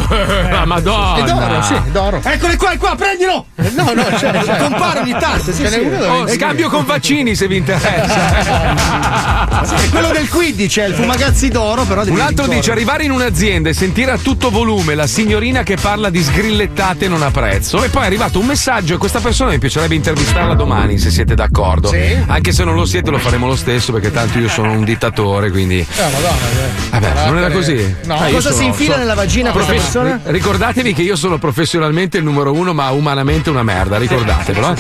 Eh, 0.08 0.50
la 0.50 0.64
Madonna. 0.66 1.16
È 1.16 1.22
d'oro, 1.24 1.62
sì, 1.62 1.74
è 1.74 1.80
d'oro. 1.90 2.20
Eccole 2.22 2.56
qua, 2.56 2.70
è 2.72 2.76
qua, 2.78 2.94
prendilo! 2.96 3.46
No, 3.56 3.92
no, 3.94 4.04
c'è, 4.16 4.30
c'è. 4.30 4.56
Compare 4.58 5.00
ogni 5.00 5.16
tanto, 5.18 5.52
sì, 5.52 5.66
sì. 5.66 5.76
Oh, 5.76 6.24
20.000. 6.24 6.34
scambio 6.34 6.68
con 6.68 6.84
vaccini 6.84 7.34
se 7.34 7.46
vi 7.48 7.56
interessa. 7.56 9.44
Sì, 9.66 9.88
quello 9.88 10.10
del 10.12 10.28
Quidditch 10.28 10.78
è 10.78 10.86
il 10.86 10.94
fumagazzi 10.94 11.48
d'oro, 11.48 11.84
però 11.84 12.04
Un 12.04 12.20
altro 12.20 12.46
dice 12.46 12.70
arrivare 12.70 13.04
in 13.04 13.10
un'azienda 13.10 13.70
e 13.70 13.72
sentire 13.72 14.10
a 14.12 14.18
tutto 14.18 14.50
volume 14.50 14.94
la 14.94 15.06
signorina 15.06 15.62
che 15.62 15.76
parla 15.76 16.08
di 16.10 16.22
sgrillettate 16.22 17.08
non 17.08 17.22
ha 17.22 17.30
prezzo. 17.30 17.82
E 17.82 17.88
poi 17.88 18.02
è 18.02 18.06
arrivato 18.06 18.38
un 18.38 18.46
messaggio 18.46 18.94
e 18.94 18.96
questa 18.98 19.18
persona 19.18 19.50
mi 19.50 19.58
piacerebbe 19.58 19.94
intervistarla 19.94 20.54
domani 20.54 20.98
se 20.98 21.10
siete 21.10 21.34
d'accordo. 21.34 21.88
Sì. 21.88 22.16
Anche 22.26 22.52
se 22.52 22.62
non 22.64 22.74
lo 22.74 22.84
siete 22.84 23.10
lo 23.10 23.18
faremo 23.18 23.46
lo 23.46 23.56
stesso 23.56 23.92
perché 23.92 24.12
tanto 24.12 24.38
io 24.38 24.48
sono 24.48 24.70
un 24.72 24.84
dittatore, 24.84 25.50
quindi... 25.50 25.78
Eh, 25.80 26.02
madonna, 26.02 26.28
eh. 26.30 26.90
Vabbè, 26.90 27.26
non 27.26 27.38
era 27.38 27.50
così. 27.50 27.96
No. 28.04 28.14
Ah, 28.14 28.26
Cosa 28.30 28.40
sono- 28.50 28.54
si 28.54 28.64
infila 28.66 28.90
sono- 28.92 29.02
nella 29.02 29.14
vagina 29.14 29.50
questa 29.50 29.72
Profes- 29.76 29.92
persona? 29.92 30.20
ri- 30.24 30.32
Ricordatevi 30.32 30.92
che 30.94 31.02
io 31.02 31.16
sono 31.16 31.38
professionalmente 31.38 32.18
il 32.18 32.24
numero 32.24 32.52
uno, 32.52 32.72
ma 32.72 32.90
umanamente 32.90 33.50
una 33.50 33.62
merda, 33.62 33.98
ricordatevelo. 33.98 34.72
eh. 34.72 34.76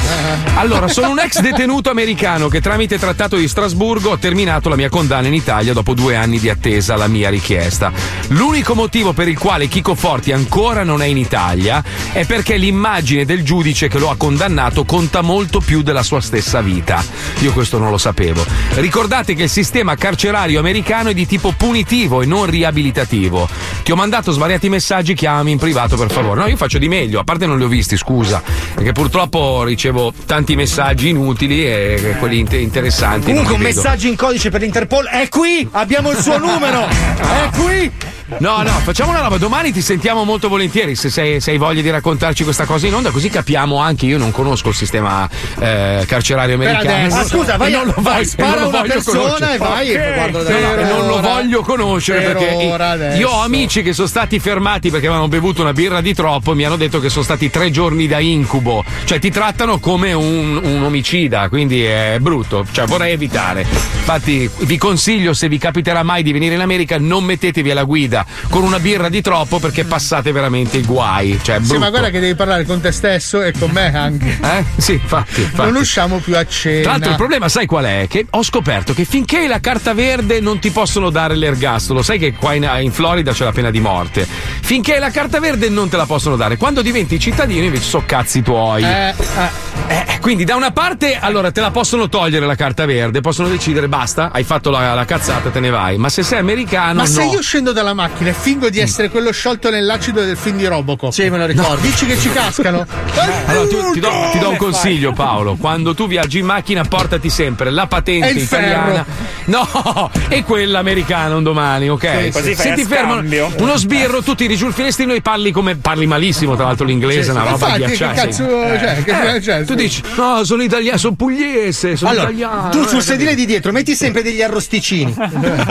Allora, 0.54 0.88
sono 0.88 1.10
un 1.10 1.18
ex 1.18 1.40
detenuto 1.40 1.90
americano 1.90 2.48
che 2.48 2.60
tramite 2.60 2.98
trattato 2.98 3.36
di 3.36 3.46
Strasburgo 3.48 4.10
ho 4.10 4.18
terminato 4.18 4.68
la 4.68 4.76
mia 4.76 4.88
condanna 4.88 5.26
in 5.26 5.34
Italia 5.34 5.72
dopo 5.72 5.94
due 5.94 6.16
anni 6.16 6.38
di 6.38 6.48
attesa 6.48 6.94
alla 6.94 7.06
mia 7.08 7.28
richiesta. 7.30 7.92
L'unico 8.28 8.74
motivo 8.74 9.12
per 9.12 9.28
il 9.28 9.38
quale 9.38 9.68
Chico 9.68 9.94
Forti 9.94 10.32
ancora 10.32 10.82
non 10.82 11.02
è 11.02 11.06
in 11.06 11.16
Italia 11.18 11.82
è 12.12 12.24
perché 12.24 12.56
l'immagine 12.56 13.24
del 13.24 13.42
giudice 13.42 13.88
che 13.88 13.98
lo 13.98 14.10
ha 14.10 14.16
condannato 14.16 14.84
conta 14.84 15.20
molto 15.20 15.60
più 15.60 15.82
della 15.82 16.02
sua 16.02 16.20
stessa 16.20 16.60
vita. 16.60 17.04
Io 17.40 17.52
questo 17.52 17.78
non 17.78 17.90
lo 17.90 17.98
sapevo. 17.98 18.44
Ricordate 18.74 19.34
che 19.34 19.44
il 19.44 19.50
sistema 19.50 19.94
carcerario 19.94 20.58
americano 20.58 21.10
è 21.10 21.14
di 21.14 21.26
tipo 21.26 21.52
punitivo 21.56 22.22
e 22.22 22.26
non 22.26 22.46
riabilitativo. 22.46 23.48
Ti 23.82 23.92
ho 23.92 23.96
mandato 23.96 24.32
svariati 24.32 24.68
messaggi, 24.68 24.84
chiamami 25.14 25.50
in 25.52 25.58
privato 25.58 25.96
per 25.96 26.10
favore. 26.10 26.40
No, 26.40 26.46
io 26.46 26.56
faccio 26.56 26.78
di 26.78 26.88
meglio, 26.88 27.20
a 27.20 27.24
parte 27.24 27.46
non 27.46 27.58
li 27.58 27.64
ho 27.64 27.68
visti, 27.68 27.96
scusa, 27.96 28.42
perché 28.74 28.92
purtroppo 28.92 29.64
ricevo 29.64 30.12
tanti 30.26 30.54
messaggi 30.54 31.08
inutili 31.08 31.66
e 31.66 32.14
quelli 32.18 32.38
inte- 32.38 32.56
interessanti. 32.58 33.26
Comunque 33.26 33.54
un 33.54 33.62
vedo. 33.62 33.74
messaggio 33.74 34.06
in 34.06 34.16
codice 34.16 34.50
per 34.50 34.60
l'Interpol 34.60 35.06
è 35.06 35.28
qui! 35.28 35.66
Abbiamo 35.72 36.10
il 36.10 36.18
suo 36.18 36.38
numero! 36.38 36.86
È 37.26 37.50
qui! 37.56 37.90
No, 38.38 38.62
no, 38.62 38.70
facciamo 38.82 39.10
una 39.10 39.20
roba. 39.20 39.36
Domani 39.38 39.70
ti 39.72 39.80
sentiamo 39.80 40.24
molto 40.24 40.48
volentieri 40.48 40.96
se, 40.96 41.10
sei- 41.10 41.40
se 41.40 41.52
hai 41.52 41.58
voglia 41.58 41.80
di 41.80 41.90
raccontarci 41.90 42.42
questa 42.42 42.64
cosa 42.64 42.86
in 42.88 42.94
onda, 42.94 43.10
così 43.10 43.28
capiamo 43.30 43.76
anche. 43.78 44.06
Io 44.06 44.18
non 44.18 44.32
conosco 44.32 44.70
il 44.70 44.74
sistema 44.74 45.28
eh, 45.60 46.04
carcerario 46.08 46.56
americano. 46.56 46.90
adesso. 46.90 47.16
Ah, 47.16 47.24
scusa, 47.24 47.56
vai 47.56 47.70
non 47.70 47.86
lo 47.86 47.94
vai, 47.98 48.24
spara 48.24 48.62
non 48.62 48.68
una 48.70 48.82
persona 48.82 49.54
e 49.54 49.58
vai 49.58 49.90
Ok. 49.94 50.14
guarda 50.14 50.42
da 50.42 50.50
No, 50.50 50.58
no, 50.58 50.74
là. 50.74 50.80
e 50.80 50.84
non 50.92 51.06
lo 51.06 51.20
voglio 51.20 51.60
conoscere 51.62 52.20
per 52.32 52.36
perché 52.36 53.16
io 53.16 53.28
ho 53.30 53.42
amici 53.42 53.82
che 53.82 53.92
sono 53.92 54.08
stati 54.08 54.38
fermati 54.40 54.90
perché 54.90 55.06
avevano 55.06 55.28
bevuto 55.28 55.62
una 55.62 55.72
birra 55.72 56.00
di 56.00 56.12
troppo 56.12 56.52
e 56.52 56.54
mi 56.56 56.64
hanno 56.64 56.76
detto 56.76 56.98
che 56.98 57.08
sono 57.08 57.22
stati 57.24 57.48
tre 57.48 57.70
giorni 57.70 58.06
da 58.08 58.18
incubo. 58.18 58.84
Cioè, 59.04 59.20
ti 59.20 59.30
trattano 59.30 59.78
come 59.78 60.12
un, 60.12 60.60
un 60.62 60.82
omicida, 60.82 61.48
quindi 61.48 61.84
è 61.84 62.16
brutto. 62.20 62.66
Cioè, 62.70 62.86
vorrei 62.86 63.12
evitare. 63.12 63.60
Infatti, 63.60 64.50
vi 64.60 64.76
consiglio, 64.78 65.32
se 65.32 65.48
vi 65.48 65.58
capiterà 65.58 66.02
mai 66.02 66.22
di 66.24 66.32
venire 66.32 66.54
in 66.56 66.60
America, 66.60 66.96
non 66.98 67.22
mettetevi 67.24 67.70
alla 67.70 67.84
guida 67.84 68.14
con 68.48 68.62
una 68.62 68.78
birra 68.78 69.08
di 69.08 69.20
troppo 69.20 69.58
perché 69.58 69.84
passate 69.84 70.32
veramente 70.32 70.78
i 70.78 70.84
guai. 70.84 71.38
Cioè, 71.42 71.60
Sì, 71.62 71.76
ma 71.78 71.90
guarda 71.90 72.10
che 72.10 72.20
devi 72.20 72.34
parlare 72.34 72.64
con 72.64 72.80
te 72.80 72.92
stesso 72.92 73.42
e 73.42 73.52
con 73.58 73.70
me 73.70 73.94
anche. 73.94 74.38
Eh? 74.46 74.64
Sì, 74.76 74.92
infatti, 74.92 75.42
infatti. 75.42 75.70
Non 75.70 75.80
usciamo 75.80 76.18
più 76.18 76.36
a 76.36 76.46
cena. 76.46 76.82
Tra 76.82 76.90
l'altro 76.92 77.10
il 77.10 77.16
problema 77.16 77.48
sai 77.48 77.66
qual 77.66 77.84
è? 77.84 78.06
Che 78.08 78.26
ho 78.30 78.42
scoperto 78.42 78.94
che 78.94 79.04
finché 79.04 79.38
hai 79.38 79.46
la 79.48 79.60
carta 79.60 79.92
verde 79.92 80.40
non 80.40 80.58
ti 80.60 80.70
possono 80.70 81.10
dare 81.10 81.34
l'ergastolo. 81.34 82.02
Sai 82.02 82.18
che 82.18 82.32
qua 82.32 82.54
in, 82.54 82.68
in 82.80 82.92
Florida 82.92 83.32
c'è 83.32 83.44
la 83.44 83.52
pena 83.52 83.70
di 83.70 83.80
morte. 83.80 84.26
Finché 84.26 84.94
hai 84.94 85.00
la 85.00 85.10
carta 85.10 85.40
verde 85.40 85.68
non 85.68 85.88
te 85.88 85.96
la 85.96 86.06
possono 86.06 86.36
dare. 86.36 86.56
Quando 86.56 86.80
diventi 86.82 87.18
cittadino 87.18 87.64
invece 87.64 87.84
so 87.84 88.02
cazzi 88.06 88.42
tuoi. 88.42 88.82
Eh, 88.84 89.14
Eh, 89.18 89.75
quindi 90.20 90.44
da 90.44 90.56
una 90.56 90.70
parte 90.72 91.16
allora 91.20 91.50
te 91.52 91.60
la 91.60 91.70
possono 91.70 92.08
togliere 92.08 92.46
la 92.46 92.54
carta 92.54 92.84
verde, 92.86 93.20
possono 93.20 93.48
decidere 93.48 93.88
basta, 93.88 94.30
hai 94.32 94.42
fatto 94.44 94.70
la, 94.70 94.94
la 94.94 95.04
cazzata, 95.04 95.50
te 95.50 95.60
ne 95.60 95.70
vai. 95.70 95.96
Ma 95.98 96.08
se 96.08 96.22
sei 96.22 96.38
americano 96.40 97.00
Ma 97.00 97.06
se 97.06 97.24
no. 97.24 97.32
io 97.32 97.40
scendo 97.42 97.72
dalla 97.72 97.94
macchina 97.94 98.30
e 98.30 98.32
fingo 98.32 98.68
di 98.68 98.80
essere 98.80 99.08
quello 99.10 99.30
sciolto 99.32 99.70
nell'acido 99.70 100.24
del 100.24 100.36
film 100.36 100.56
di 100.56 100.66
Robocop. 100.66 101.12
Sì, 101.12 101.28
me 101.30 101.38
lo 101.38 101.46
ricordo. 101.46 101.80
Dici 101.80 102.06
che 102.06 102.18
ci 102.18 102.30
cascano? 102.32 102.84
Allora, 103.46 103.68
tu- 103.68 103.92
ti, 103.92 104.00
do, 104.00 104.10
ti 104.32 104.38
do 104.40 104.50
un 104.50 104.56
consiglio, 104.56 105.12
Paolo. 105.12 105.54
Quando 105.54 105.94
tu 105.94 106.08
viaggi 106.08 106.40
in 106.40 106.46
macchina, 106.46 106.82
portati 106.84 107.30
sempre 107.30 107.70
la 107.70 107.86
patente 107.86 108.28
il 108.30 108.38
italiana. 108.38 109.04
No, 109.46 110.10
e 110.28 110.42
quella 110.42 110.80
americana 110.80 111.36
un 111.36 111.44
domani, 111.44 111.88
ok? 111.88 112.30
Sì, 112.42 112.54
Se 112.56 112.72
ti 112.74 112.84
fermano 112.84 113.20
scambio. 113.20 113.52
uno 113.58 113.76
sbirro, 113.76 114.22
tu 114.22 114.34
tiri 114.34 114.56
giù 114.56 114.66
il 114.66 114.72
finestrino 114.72 115.12
e 115.14 115.20
parli 115.20 115.52
come 115.52 115.76
parli 115.76 116.06
malissimo, 116.06 116.56
tra 116.56 116.64
l'altro 116.64 116.84
l'inglese, 116.84 117.22
Sì, 117.22 117.28
è 117.28 117.32
una 117.32 117.42
roba 117.42 117.52
Infatti, 117.52 117.80
che 117.80 117.86
ghiacciata. 117.86 118.14
cazzo, 118.26 118.44
cioè, 118.48 119.02
che- 119.04 119.42
cioè, 119.42 119.64
tu. 119.64 119.74
Dici, 119.76 120.02
no, 120.16 120.44
sono 120.44 120.62
italiano, 120.62 120.98
sono 120.98 121.14
pugliese, 121.14 121.96
sono 121.96 122.10
Allora, 122.10 122.30
italiano. 122.30 122.68
tu 122.70 122.84
sul 122.86 122.98
eh, 122.98 123.02
sedile 123.02 123.34
di 123.34 123.46
dietro 123.46 123.72
metti 123.72 123.94
sempre 123.94 124.22
degli 124.22 124.42
arrosticini 124.42 125.14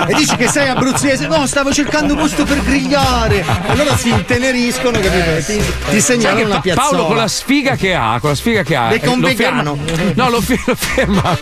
e 0.07 0.13
dici 0.13 0.35
che 0.35 0.47
sei 0.47 0.69
abruzzese. 0.69 1.27
No, 1.27 1.45
stavo 1.47 1.73
cercando 1.73 2.15
posto 2.15 2.43
per 2.45 2.61
grigliare. 2.63 3.43
Allora 3.67 3.95
si 3.97 4.09
inteneriscono, 4.09 4.99
capito? 4.99 5.29
E 5.35 5.43
Ti, 5.45 5.61
ti 5.89 6.01
segnalano 6.01 6.37
che 6.41 6.47
la 6.47 6.55
Pa- 6.55 6.61
piazzola. 6.61 6.87
Paolo 6.89 7.05
con 7.07 7.15
la 7.17 7.27
sfiga 7.27 7.75
che 7.75 7.93
ha, 7.95 8.17
con 8.19 8.29
la 8.29 8.35
sfiga 8.35 8.63
che 8.63 8.75
ha. 8.75 8.87
Becca 8.87 9.09
un 9.09 9.19
vegano. 9.19 9.77
ferma- 9.85 10.11
No, 10.15 10.29
lo, 10.29 10.41
fi- 10.41 10.59
lo 10.65 10.75
ferma. 10.75 11.37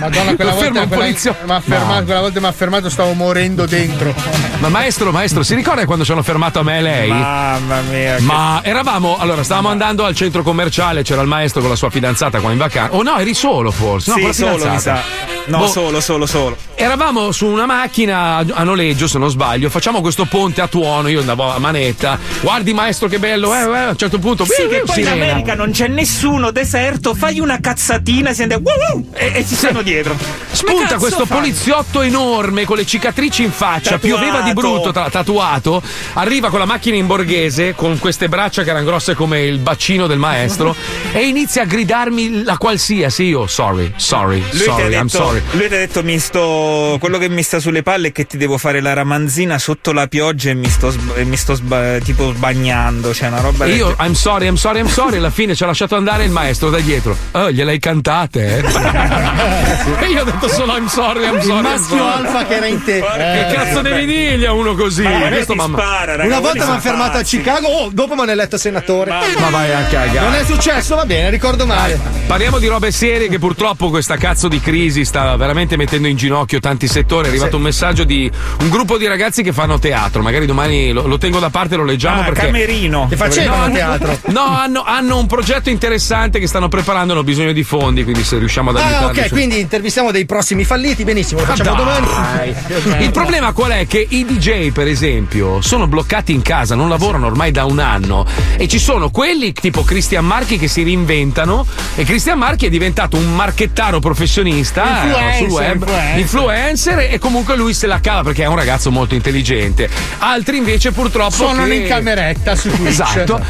Madonna, 0.00 0.34
quella 0.34 0.50
lo 0.52 0.56
ferma 0.58 0.80
volta, 0.80 0.80
un 0.82 0.88
quella, 0.88 1.36
m'ha 1.46 1.60
fermato, 1.60 1.98
No. 1.98 2.04
quella 2.04 2.20
volta 2.20 2.40
mi 2.40 2.46
ha 2.46 2.52
fermato, 2.52 2.88
stavo 2.90 3.12
morendo 3.12 3.66
dentro. 3.66 4.14
Ma 4.58 4.68
maestro, 4.68 5.10
maestro, 5.12 5.42
si 5.42 5.54
ricorda 5.54 5.84
quando 5.86 6.04
ci 6.04 6.12
hanno 6.12 6.22
fermato 6.22 6.58
a 6.58 6.62
me 6.62 6.78
e 6.78 6.82
lei? 6.82 7.08
Mamma 7.10 7.80
mia. 7.82 8.16
che- 8.16 8.22
Ma 8.22 8.60
eravamo, 8.62 9.16
allora, 9.18 9.42
stavamo 9.42 9.68
andando 9.68 10.04
al 10.04 10.14
centro 10.14 10.42
commerciale, 10.42 11.02
c'era 11.02 11.22
il 11.22 11.28
maestro 11.28 11.60
con 11.60 11.70
la 11.70 11.76
sua 11.76 11.83
fidanzata 11.90 12.40
qua 12.40 12.52
in 12.52 12.58
vacanza. 12.58 12.94
Oh 12.96 13.02
no, 13.02 13.18
eri 13.18 13.34
solo 13.34 13.70
forse? 13.70 14.10
No, 14.10 14.16
sì, 14.16 14.32
solo 14.32 14.70
mi 14.70 14.78
sa. 14.78 15.02
No, 15.46 15.58
Boh, 15.58 15.66
solo, 15.66 16.00
solo, 16.00 16.24
solo. 16.26 16.56
Eravamo 16.74 17.30
su 17.30 17.46
una 17.46 17.66
macchina 17.66 18.36
a 18.50 18.62
noleggio, 18.64 19.06
se 19.06 19.18
non 19.18 19.28
sbaglio, 19.28 19.68
facciamo 19.68 20.00
questo 20.00 20.24
ponte 20.24 20.60
a 20.62 20.68
tuono, 20.68 21.08
io 21.08 21.20
andavo 21.20 21.52
a 21.52 21.58
manetta. 21.58 22.18
Guardi 22.40 22.72
maestro 22.72 23.08
che 23.08 23.18
bello, 23.18 23.54
eh, 23.54 23.58
eh, 23.58 23.76
a 23.76 23.88
un 23.90 23.96
certo 23.96 24.18
punto. 24.18 24.44
Sì, 24.44 24.66
che 24.68 24.82
poi 24.86 25.00
in. 25.00 25.08
America 25.08 25.54
non 25.54 25.70
c'è 25.70 25.86
nessuno, 25.86 26.50
deserto, 26.50 27.14
fai 27.14 27.40
una 27.40 27.60
cazzatina, 27.60 28.30
si 28.30 28.36
sente 28.36 28.54
"Woo, 28.54 28.72
woo", 28.92 29.04
e, 29.12 29.32
e 29.34 29.44
si 29.44 29.54
stanno 29.54 29.82
dietro. 29.82 30.14
Come 30.14 30.32
Spunta 30.52 30.96
questo 30.96 31.26
fai? 31.26 31.38
poliziotto 31.38 32.00
enorme 32.00 32.64
con 32.64 32.76
le 32.76 32.86
cicatrici 32.86 33.42
in 33.42 33.52
faccia, 33.52 33.98
Tatuato. 33.98 34.06
pioveva 34.06 34.40
di 34.40 34.52
brutto, 34.54 34.92
tra- 34.92 35.10
tatuato. 35.10 35.82
Arriva 36.14 36.48
con 36.48 36.58
la 36.58 36.64
macchina 36.64 36.96
in 36.96 37.06
borghese, 37.06 37.74
con 37.74 37.98
queste 37.98 38.28
braccia 38.28 38.62
che 38.62 38.70
erano 38.70 38.86
grosse 38.86 39.14
come 39.14 39.42
il 39.42 39.58
bacino 39.58 40.06
del 40.06 40.18
maestro, 40.18 40.74
e 41.12 41.26
inizia 41.26 41.62
a 41.62 41.66
gridarmi 41.74 42.44
la 42.44 42.56
qualsiasi. 42.56 43.24
Io, 43.24 43.46
sorry, 43.48 43.92
sorry, 43.96 44.38
Lui 44.52 44.58
sorry, 44.60 44.88
ti 44.88 44.94
ha 44.94 44.98
I'm 45.00 45.06
detto, 45.06 45.24
sorry. 45.24 45.42
lui 45.52 45.68
ti 45.68 45.74
ha 45.74 45.78
detto 45.78 46.02
mi 46.04 46.18
sto. 46.20 46.96
Quello 47.00 47.18
che 47.18 47.28
mi 47.28 47.42
sta 47.42 47.58
sulle 47.58 47.82
palle 47.82 48.08
è 48.08 48.12
che 48.12 48.26
ti 48.26 48.36
devo 48.36 48.58
fare 48.58 48.80
la 48.80 48.92
ramanzina 48.92 49.58
sotto 49.58 49.92
la 49.92 50.06
pioggia 50.06 50.50
e 50.50 50.54
mi 50.54 50.68
sto, 50.68 50.94
e 51.16 51.24
mi 51.24 51.36
sto 51.36 51.54
sba- 51.54 51.98
tipo 51.98 52.32
sbagnando. 52.32 53.12
Cioè, 53.12 53.28
una 53.28 53.40
roba 53.40 53.64
del 53.66 53.74
io, 53.76 53.86
genere. 53.88 54.06
I'm 54.06 54.12
sorry, 54.14 54.46
I'm 54.46 54.54
sorry, 54.56 54.78
I'm 54.80 54.86
sorry. 54.88 55.16
Alla 55.16 55.30
fine 55.30 55.54
ci 55.56 55.62
ha 55.64 55.66
lasciato 55.66 55.96
andare 55.96 56.24
il 56.24 56.30
maestro 56.30 56.70
da 56.70 56.78
dietro. 56.78 57.16
Oh, 57.32 57.50
gliel'hai 57.50 57.78
cantate, 57.80 58.58
eh? 58.58 58.62
e 60.04 60.10
io 60.10 60.20
ho 60.22 60.24
detto 60.24 60.48
solo 60.48 60.76
I'm 60.76 60.86
sorry, 60.86 61.24
I'm 61.24 61.36
Il 61.36 61.42
sorry. 61.42 61.56
I'm 61.58 61.62
maschio 61.62 61.96
sorry. 61.96 62.26
alfa 62.26 62.46
che 62.46 62.54
era 62.54 62.66
in 62.66 62.82
te. 62.84 63.00
Che 63.00 63.54
cazzo 63.54 63.80
devi 63.80 64.06
dirgli 64.06 64.44
a 64.44 64.52
uno 64.52 64.74
così? 64.74 65.02
Ma 65.02 65.28
Questo 65.28 65.54
mamma- 65.54 65.78
spara, 65.78 66.16
raga, 66.16 66.26
Una 66.26 66.40
volta 66.40 66.64
mi 66.64 66.70
hanno 66.70 66.80
fermato 66.80 67.18
a. 67.18 67.22
Chicago, 67.22 67.66
oh, 67.66 67.90
dopo 67.92 68.14
mi 68.14 68.20
hanno 68.22 68.30
eletto 68.32 68.56
senatore. 68.58 69.10
Ma 69.10 69.50
vai 69.50 69.72
a 69.72 69.84
cagare. 69.84 70.20
Non 70.20 70.34
è 70.34 70.44
successo, 70.44 70.94
va 70.96 71.04
bene, 71.06 71.30
ricordo 71.30 71.63
meno 71.64 71.74
male. 71.80 72.00
Parliamo 72.26 72.58
di 72.58 72.66
robe 72.66 72.90
serie 72.90 73.28
che 73.28 73.38
purtroppo 73.38 73.90
questa 73.90 74.16
cazzo 74.16 74.48
di 74.48 74.60
crisi 74.60 75.04
sta 75.04 75.36
veramente 75.36 75.76
mettendo 75.76 76.08
in 76.08 76.16
ginocchio 76.16 76.60
tanti 76.60 76.86
settori. 76.86 77.26
È 77.26 77.28
arrivato 77.28 77.50
Sì. 77.50 77.56
un 77.56 77.62
messaggio 77.62 78.04
di 78.04 78.30
un 78.60 78.68
gruppo 78.68 78.96
di 78.98 79.06
ragazzi 79.06 79.42
che 79.42 79.52
fanno 79.52 79.78
teatro. 79.78 80.22
Magari 80.22 80.46
domani 80.46 80.92
lo, 80.92 81.06
lo 81.06 81.18
tengo 81.18 81.38
da 81.38 81.50
parte 81.50 81.74
e 81.74 81.76
lo 81.76 81.84
leggiamo 81.84 82.20
Ah, 82.20 82.24
perché. 82.24 82.46
Camerino. 82.46 83.06
Che 83.08 83.16
facevano 83.16 83.66
No, 83.66 83.72
teatro. 83.72 84.18
No, 84.26 84.44
hanno, 84.46 84.82
hanno 84.84 85.18
un 85.18 85.26
progetto 85.26 85.70
interessante 85.70 86.38
che 86.38 86.46
stanno 86.46 86.68
preparando, 86.68 87.12
hanno 87.12 87.24
bisogno 87.24 87.52
di 87.52 87.62
fondi, 87.62 88.02
quindi 88.04 88.24
se 88.24 88.38
riusciamo 88.38 88.70
ad 88.70 88.76
Ah, 88.76 88.84
aiutarli. 88.86 89.18
ok, 89.20 89.26
su- 89.26 89.34
quindi 89.34 89.60
intervistiamo 89.60 90.10
dei 90.10 90.24
prossimi 90.26 90.64
falliti, 90.64 91.04
benissimo, 91.04 91.40
lo 91.40 91.46
facciamo 91.46 91.82
dai. 91.82 92.00
domani. 92.00 92.54
Il 93.04 93.10
problema 93.10 93.52
qual 93.52 93.70
è? 93.72 93.86
Che 93.86 94.04
i 94.08 94.24
DJ, 94.24 94.70
per 94.72 94.86
esempio, 94.86 95.60
sono 95.60 95.86
bloccati 95.86 96.32
in 96.32 96.42
casa, 96.42 96.74
non 96.74 96.88
lavorano 96.88 97.26
ormai 97.26 97.50
da 97.50 97.64
un 97.64 97.78
anno. 97.78 98.26
E 98.56 98.66
ci 98.68 98.78
sono 98.78 99.10
quelli 99.10 99.52
tipo 99.52 99.82
Cristian 99.84 100.24
Marchi 100.24 100.58
che 100.58 100.68
si 100.68 100.82
reinventano. 100.82 101.53
E 101.96 102.04
Cristian 102.04 102.38
Marchi 102.38 102.66
è 102.66 102.70
diventato 102.70 103.16
un 103.16 103.34
marchettaro 103.34 104.00
professionista 104.00 104.82
eh, 104.84 105.06
Influencer, 105.06 105.36
sul 105.36 105.48
web, 105.50 105.72
influencer. 105.82 106.18
influencer, 106.18 106.98
e 107.12 107.18
comunque 107.18 107.56
lui 107.56 107.74
se 107.74 107.86
la 107.86 108.00
cava 108.00 108.22
perché 108.22 108.42
è 108.42 108.46
un 108.46 108.56
ragazzo 108.56 108.90
molto 108.90 109.14
intelligente. 109.14 109.88
Altri 110.18 110.56
invece 110.56 110.90
purtroppo. 110.92 111.34
Sono 111.34 111.64
che- 111.64 111.74
in 111.74 111.86
cameretta 111.86 112.56
su 112.56 112.70
Twitch. 112.70 112.88
Esatto. 112.88 113.40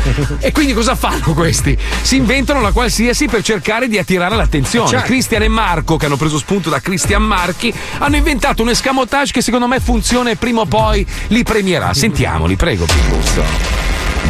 E 0.40 0.52
quindi 0.52 0.72
cosa 0.74 0.94
fanno 0.94 1.32
questi? 1.35 1.76
Si 2.02 2.16
inventano 2.16 2.60
la 2.60 2.72
qualsiasi 2.72 3.26
per 3.26 3.43
cercare 3.43 3.89
di 3.89 3.98
attirare 3.98 4.36
l'attenzione. 4.36 4.89
Certo. 4.89 5.06
Cristian 5.06 5.43
e 5.43 5.48
Marco, 5.48 5.97
che 5.97 6.06
hanno 6.06 6.16
preso 6.16 6.39
spunto 6.39 6.68
da 6.70 6.81
Cristian 6.81 7.22
Marchi, 7.22 7.72
hanno 7.98 8.16
inventato 8.16 8.62
un 8.62 8.68
escamotage 8.70 9.32
che 9.32 9.40
secondo 9.40 9.66
me 9.66 9.81
funziona 9.81 10.31
e 10.31 10.36
prima 10.36 10.60
o 10.62 10.66
poi 10.66 11.06
li 11.28 11.43
premierà. 11.43 11.94
Sentiamoli, 11.94 12.56
prego, 12.56 12.85
Pimbusto. 12.85 13.43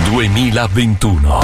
2021. 0.05 1.39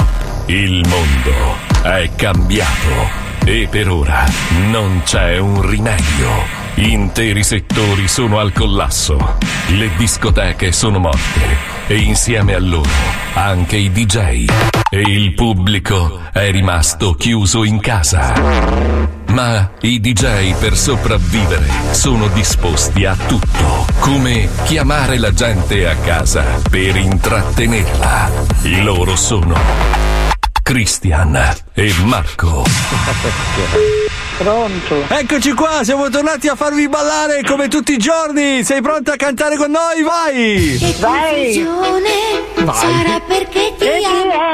Il 0.47 0.87
mondo 0.87 1.55
è 1.83 2.09
cambiato 2.15 3.09
e 3.43 3.67
per 3.69 3.89
ora 3.89 4.25
non 4.69 5.01
c'è 5.03 5.37
un 5.37 5.67
rimedio. 5.67 6.60
Interi 6.75 7.43
settori 7.43 8.07
sono 8.07 8.39
al 8.39 8.53
collasso, 8.53 9.37
le 9.69 9.91
discoteche 9.97 10.71
sono 10.71 10.99
morte 10.99 11.57
e 11.87 11.97
insieme 11.97 12.53
a 12.53 12.59
loro 12.59 13.21
anche 13.33 13.77
i 13.77 13.91
DJ 13.91 14.45
e 14.89 14.99
il 14.99 15.33
pubblico 15.33 16.19
è 16.33 16.51
rimasto 16.51 17.13
chiuso 17.13 17.63
in 17.63 17.79
casa. 17.79 18.33
Ma 19.27 19.71
i 19.81 19.99
DJ 20.01 20.53
per 20.55 20.75
sopravvivere 20.75 21.65
sono 21.91 22.27
disposti 22.27 23.05
a 23.05 23.15
tutto, 23.15 23.85
come 23.99 24.49
chiamare 24.65 25.17
la 25.17 25.33
gente 25.33 25.87
a 25.87 25.95
casa 25.95 26.43
per 26.69 26.97
intrattenerla. 26.97 28.29
Loro 28.81 29.15
sono 29.15 29.55
Christian 30.61 31.55
e 31.73 31.93
Marco. 32.03 32.63
Pronto? 34.41 35.05
Eccoci 35.07 35.53
qua, 35.53 35.83
siamo 35.83 36.09
tornati 36.09 36.47
a 36.47 36.55
farvi 36.55 36.89
ballare 36.89 37.43
come 37.43 37.67
tutti 37.67 37.93
i 37.93 37.97
giorni. 37.97 38.63
Sei 38.63 38.81
pronta 38.81 39.13
a 39.13 39.15
cantare 39.15 39.55
con 39.55 39.69
noi? 39.69 40.01
Vai! 40.01 40.95
Vai! 40.99 41.63
Vai. 42.55 42.75
Sarà 42.75 43.21
perché 43.27 43.75
ti 43.77 43.87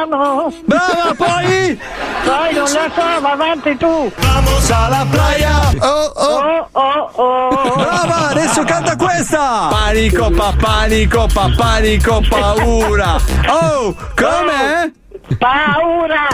amo. 0.03 0.53
Brava, 0.65 1.13
poi? 1.15 1.79
Poi 2.25 2.53
non 2.53 2.63
lo 2.63 2.67
so, 2.67 3.21
va 3.21 3.31
avanti 3.31 3.77
tu. 3.77 4.11
Vamos 4.17 4.69
alla 4.71 5.07
playa! 5.09 5.71
Oh 5.79 6.11
oh 6.15 6.67
oh 6.73 7.09
oh. 7.13 7.75
Brava, 7.75 8.27
adesso 8.31 8.63
canta 8.65 8.97
questa! 8.97 9.67
Panico, 9.69 10.29
pa 10.31 10.53
panico, 10.59 11.29
pa 11.33 11.49
panico, 11.55 12.21
paura! 12.27 13.15
Oh, 13.47 13.95
com'è? 14.15 14.91
Paura! 15.37 16.27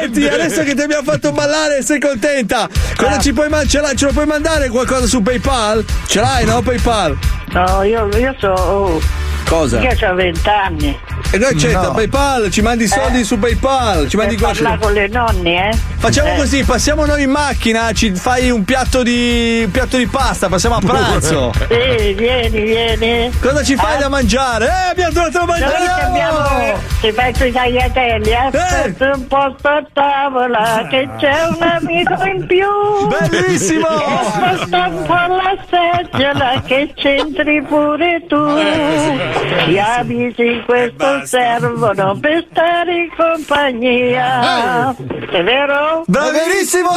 Senti, 0.00 0.26
adesso 0.26 0.62
che 0.64 0.74
ti 0.74 0.82
abbiamo 0.82 1.04
fatto 1.04 1.32
ballare, 1.32 1.82
sei 1.82 2.00
contenta? 2.00 2.68
Cosa 2.96 3.18
ci 3.18 3.32
puoi 3.32 3.48
man- 3.48 3.66
ce, 3.68 3.80
l'hai- 3.80 3.96
ce 3.96 4.06
lo 4.06 4.12
puoi 4.12 4.26
mandare 4.26 4.68
qualcosa 4.68 5.06
su 5.06 5.22
PayPal? 5.22 5.84
Ce 6.06 6.20
l'hai, 6.20 6.44
no? 6.44 6.60
PayPal? 6.62 7.16
No, 7.52 7.82
io, 7.82 8.08
io 8.16 8.34
so. 8.38 8.48
oh, 8.48 9.00
Cosa? 9.48 9.80
Io 9.80 10.10
ho 10.10 10.14
vent'anni. 10.14 10.98
E 11.30 11.38
noi 11.38 11.54
c'è 11.54 11.72
No. 11.72 11.90
PayPal, 11.92 12.50
ci 12.50 12.62
mandi 12.62 12.84
i 12.84 12.86
soldi 12.86 13.20
Eh. 13.20 13.24
su 13.24 13.38
PayPal, 13.38 14.08
ci 14.08 14.16
mandi 14.16 14.34
i 14.34 14.36
groci. 14.36 14.62
parlare 14.62 14.80
con 14.82 14.92
le 14.92 15.08
nonne, 15.08 15.70
eh? 15.70 15.76
Facciamo 15.98 16.32
Eh. 16.32 16.36
così, 16.36 16.62
passiamo 16.64 17.04
noi 17.04 17.22
in 17.24 17.30
macchina, 17.30 17.92
ci 17.92 18.14
fai 18.14 18.50
un 18.50 18.64
piatto 18.64 19.02
di 19.02 19.62
un 19.64 19.70
piatto 19.70 19.96
di 19.96 20.06
pasta, 20.06 20.48
passiamo 20.48 20.76
a 20.76 20.80
pranzo. 20.80 21.52
Sì, 21.96 22.12
vieni, 22.12 22.60
vieni. 22.60 23.30
Cosa 23.40 23.62
ci 23.62 23.74
fai 23.76 23.98
da 23.98 24.08
mangiare? 24.08 24.66
Eh, 24.66 24.90
abbiamo 24.90 25.12
trovato 25.12 25.38
da 25.38 25.44
mangiare! 25.46 25.78
Noi 25.78 26.00
abbiamo, 26.00 26.78
ti 27.00 27.12
metto 27.16 27.44
i 27.44 27.52
tagliatelli, 27.52 28.34
aspetta 28.34 29.12
un 29.14 29.26
posto 29.26 29.68
a 29.68 29.84
tavola 29.92 30.86
che 30.90 31.08
c'è 31.18 31.34
un 31.48 31.62
amico 31.62 32.24
in 32.24 32.46
più. 32.46 33.08
Bellissimo! 33.08 33.86
Sposta 33.88 34.86
un 34.88 35.02
po' 35.06 35.14
la 35.14 35.56
seggiola 35.68 36.62
che 36.66 36.92
c'entri 36.94 37.62
pure 37.62 38.24
tu. 38.28 38.44
Gli 39.66 39.78
amici 39.78 40.44
in 40.44 40.62
questo 40.64 41.26
servono 41.26 42.16
per 42.20 42.46
stare 42.50 42.94
in 42.94 43.08
compagnia. 43.16 44.94
È 44.96 45.42
vero? 45.42 46.04
Bravissimo! 46.06 46.90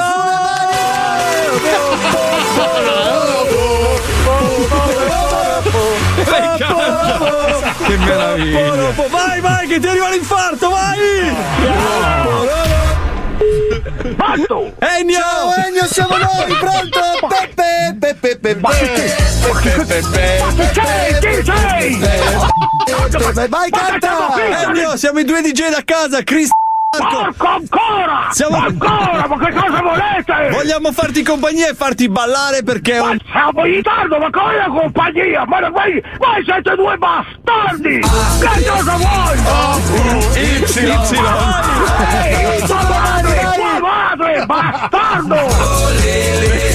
Che 7.86 7.98
meraviglia! 7.98 8.92
Vai, 9.10 9.40
vai, 9.42 9.68
che 9.68 9.80
ti 9.80 9.88
arriva 9.88 10.10
l'infarto, 10.10 10.70
vai! 10.70 12.68
Fatto! 14.16 14.74
Ennio! 14.80 15.20
Ciao 15.20 15.54
Ennio, 15.66 15.86
siamo 15.86 16.18
noi, 16.18 16.58
pronto? 16.58 17.00
Peppe, 17.28 17.96
Peppe, 18.00 18.38
Peppe. 18.38 18.68
Chi 19.62 20.02
sei? 23.34 23.48
Vai, 23.48 23.70
canta! 23.70 24.64
Ennio, 24.64 24.98
siamo 24.98 25.20
i 25.20 25.24
due 25.24 25.42
DJ 25.42 25.70
da 25.70 25.82
casa, 25.84 26.24
Cristo. 26.24 26.56
Porco 27.00 27.46
ancora! 27.46 28.30
Siamo... 28.32 28.58
Ancora, 28.58 29.28
ma 29.28 29.38
che 29.38 29.54
cosa 29.54 29.82
volete? 29.82 30.50
Vogliamo 30.50 30.92
farti 30.92 31.22
compagnia 31.22 31.70
e 31.70 31.76
farti 31.76 32.10
ballare 32.10 32.64
perché 32.64 32.98
è 32.98 33.00
Ma 33.00 33.12
un... 33.12 33.20
siamo 33.32 33.66
in 33.66 33.76
ritardo, 33.76 34.18
ma 34.18 34.28
è 34.28 34.58
la 34.58 34.66
compagnia? 34.68 35.46
Ma 35.46 35.70
voi, 35.70 36.02
voi 36.18 36.44
siete 36.44 36.76
due 36.76 36.98
bastardi! 36.98 38.00
Che 38.00 38.66
cosa 38.68 38.96
vuoi? 38.96 39.38
Y, 40.36 40.64
Ehi, 42.26 42.66
tua 42.66 42.84
madre, 42.90 43.50
tua 43.54 43.80
madre, 43.80 44.46
bastardo! 44.48 45.36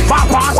Ma. 0.08 0.52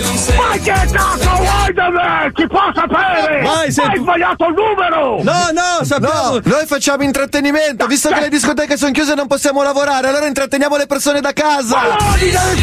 Ma 0.00 0.52
che 0.62 0.70
cazzo 0.92 1.30
vuoi 1.36 1.72
da 1.74 1.90
me? 1.90 2.30
Chi 2.32 2.46
può 2.46 2.70
sapere? 2.72 3.42
Vai, 3.42 3.72
sei- 3.72 3.86
Hai 3.86 3.98
sbagliato 3.98 4.46
il 4.46 4.54
numero! 4.54 5.22
No, 5.22 5.50
no, 5.52 5.84
sappiamo... 5.84 6.34
No, 6.34 6.40
noi 6.44 6.66
facciamo 6.66 7.02
intrattenimento, 7.02 7.86
visto 7.86 8.08
che 8.10 8.20
le 8.20 8.28
discoteche 8.28 8.76
sono 8.76 8.92
chiuse 8.92 9.12
e 9.12 9.14
non 9.16 9.26
possiamo 9.26 9.62
lavorare, 9.62 10.08
allora 10.08 10.26
intratteniamo 10.26 10.76
le 10.76 10.86
persone 10.86 11.20
da 11.20 11.32
casa. 11.32 11.80
Baloni, 11.80 12.30
devi 12.30 12.60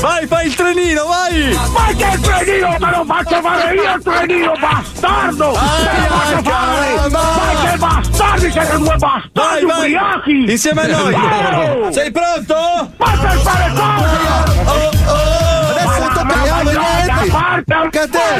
Vai, 0.00 0.26
trenino, 0.56 1.04
vai! 1.06 1.58
Ma 1.72 1.86
che 1.96 2.18
trenino 2.20 2.76
me 2.78 2.90
lo 2.90 3.04
faccio 3.04 3.40
fare 3.40 3.74
io 3.74 3.94
il 3.94 4.02
trenino, 4.02 4.52
bastardo! 4.58 5.50
Me 5.50 6.08
lo 6.08 6.14
faccio 6.16 6.42
fare! 6.50 7.08
Ma 7.10 7.70
che 7.70 7.76
bastardi 7.76 8.50
siete 8.50 8.76
due 8.78 8.96
bastardi 8.96 9.30
Vai, 9.34 9.64
vai! 9.64 9.78
ubriachi! 9.78 10.50
Insieme 10.50 10.82
a 10.82 10.86
noi! 10.86 11.14
Oh! 11.14 11.92
Sei 11.92 12.10
pronto? 12.10 12.54
Ma 12.96 13.10
per 13.20 13.38
fare 13.38 13.70
cosa? 13.70 14.44
Oh, 14.66 14.90
oh! 15.06 15.66
Adesso 15.70 16.08
tocca 16.14 16.42
a 16.42 16.62
vai 16.62 16.64
Netti. 16.64 17.30
parte, 17.30 17.74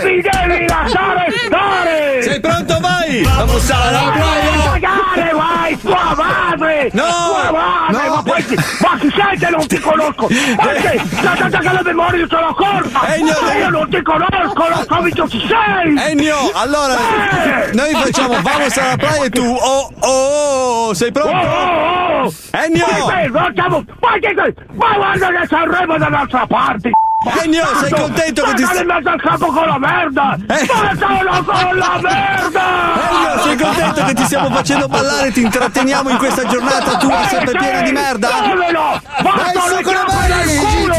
mi 0.04 0.20
devi 0.22 0.68
lasciare 0.68 1.26
stare! 1.46 2.22
Sei 2.22 2.40
pronto, 2.40 2.78
vai! 2.80 3.22
Vamos 3.22 3.70
alla 3.70 3.90
Vai 3.90 4.06
a 4.06 4.10
playa! 4.12 4.70
cagare, 4.72 5.32
vai, 5.32 5.78
tua 5.80 6.14
madre! 6.16 6.90
No! 6.92 7.02
Tua 7.04 7.50
madre! 7.52 8.08
No! 8.08 8.14
Ma, 8.16 8.22
poi, 8.22 8.44
ma 8.80 8.98
chi 8.98 9.12
sei 9.14 9.38
che 9.38 9.48
non 9.50 9.66
ti 9.66 9.78
conosco? 9.78 10.28
Ma 10.56 10.66
che? 10.72 11.00
Da, 11.22 11.48
da, 11.48 11.58
che 11.58 11.72
la 11.72 11.82
memoria 11.82 12.05
io 12.14 12.26
sono 12.28 12.54
corta! 12.54 13.14
Ennio, 13.14 13.34
Ma 13.42 13.54
io 13.54 13.68
non 13.70 13.88
ti 13.90 14.02
conosco, 14.02 14.68
non 14.68 14.84
so 14.88 15.00
mica 15.02 15.24
chi 15.26 15.46
sei! 15.48 16.10
Ennio, 16.10 16.36
allora 16.54 16.94
Eh! 16.94 17.70
noi 17.72 17.92
facciamo 17.92 18.40
vamos 18.42 18.76
alla 18.76 18.96
playa 18.96 19.24
e 19.24 19.30
tu 19.30 19.42
oh 19.44 19.90
oh, 20.00 20.88
oh 20.88 20.94
sei 20.94 21.08
Oh, 21.08 21.12
pronto? 21.12 21.36
oh, 21.36 22.24
oh! 22.26 22.32
Ennio! 22.52 22.86
Ma 23.06 23.20
che- 23.20 23.28
ma 23.30 23.50
siamo- 23.54 23.84
ma 24.00 24.18
che 24.20 24.34
ma 24.74 24.94
guarda 24.96 25.28
che 25.28 25.46
Sanremo 25.48 25.98
dall'altra 25.98 26.46
parte! 26.46 26.90
Ennio, 27.42 27.64
sei 27.80 27.90
contento 27.90 28.42
che 28.44 28.54
ti- 28.54 28.62
Ma 28.62 28.72
in 28.80 28.86
mezzo 28.86 29.08
al 29.08 29.20
campo 29.20 29.46
con 29.46 29.66
la 29.66 29.78
merda! 29.78 30.36
Eh. 30.46 30.66
Ma 30.66 31.42
con 31.44 31.76
la 31.76 31.98
merda! 32.00 32.64
Ennio, 33.10 33.42
sei 33.42 33.56
contento 33.56 34.04
che 34.04 34.14
ti 34.14 34.24
stiamo 34.24 34.50
facendo 34.50 34.86
ballare, 34.88 35.32
ti 35.32 35.42
intratteniamo 35.42 36.10
in 36.10 36.16
questa 36.18 36.44
giornata 36.46 36.96
tua 36.98 37.24
Eh, 37.24 37.28
sempre 37.28 37.50
sì, 37.52 37.58
piena 37.58 37.80
di 37.82 37.92
merda? 37.92 38.28
Su 38.28 38.54
le 38.54 39.82
con 39.82 39.92
chiappe 39.92 40.12
mani, 40.12 40.44
nel 40.44 40.58
culo! 40.58 40.94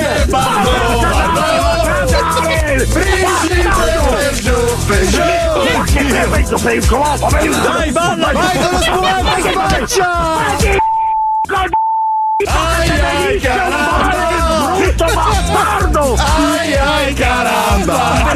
Dai, 7.61 7.91
balla! 7.91 8.31
Vai 8.33 8.57
con 8.57 8.71
lo 8.71 8.81
spumante, 8.81 9.51
spaccia! 9.51 10.11
Ai 12.45 12.89
ai 12.89 13.39
caramba! 13.39 14.36
Brutto 14.97 15.13
bastardo! 15.13 16.15
Ai 16.17 16.73
ai 16.75 17.13
caramba! 17.13 18.35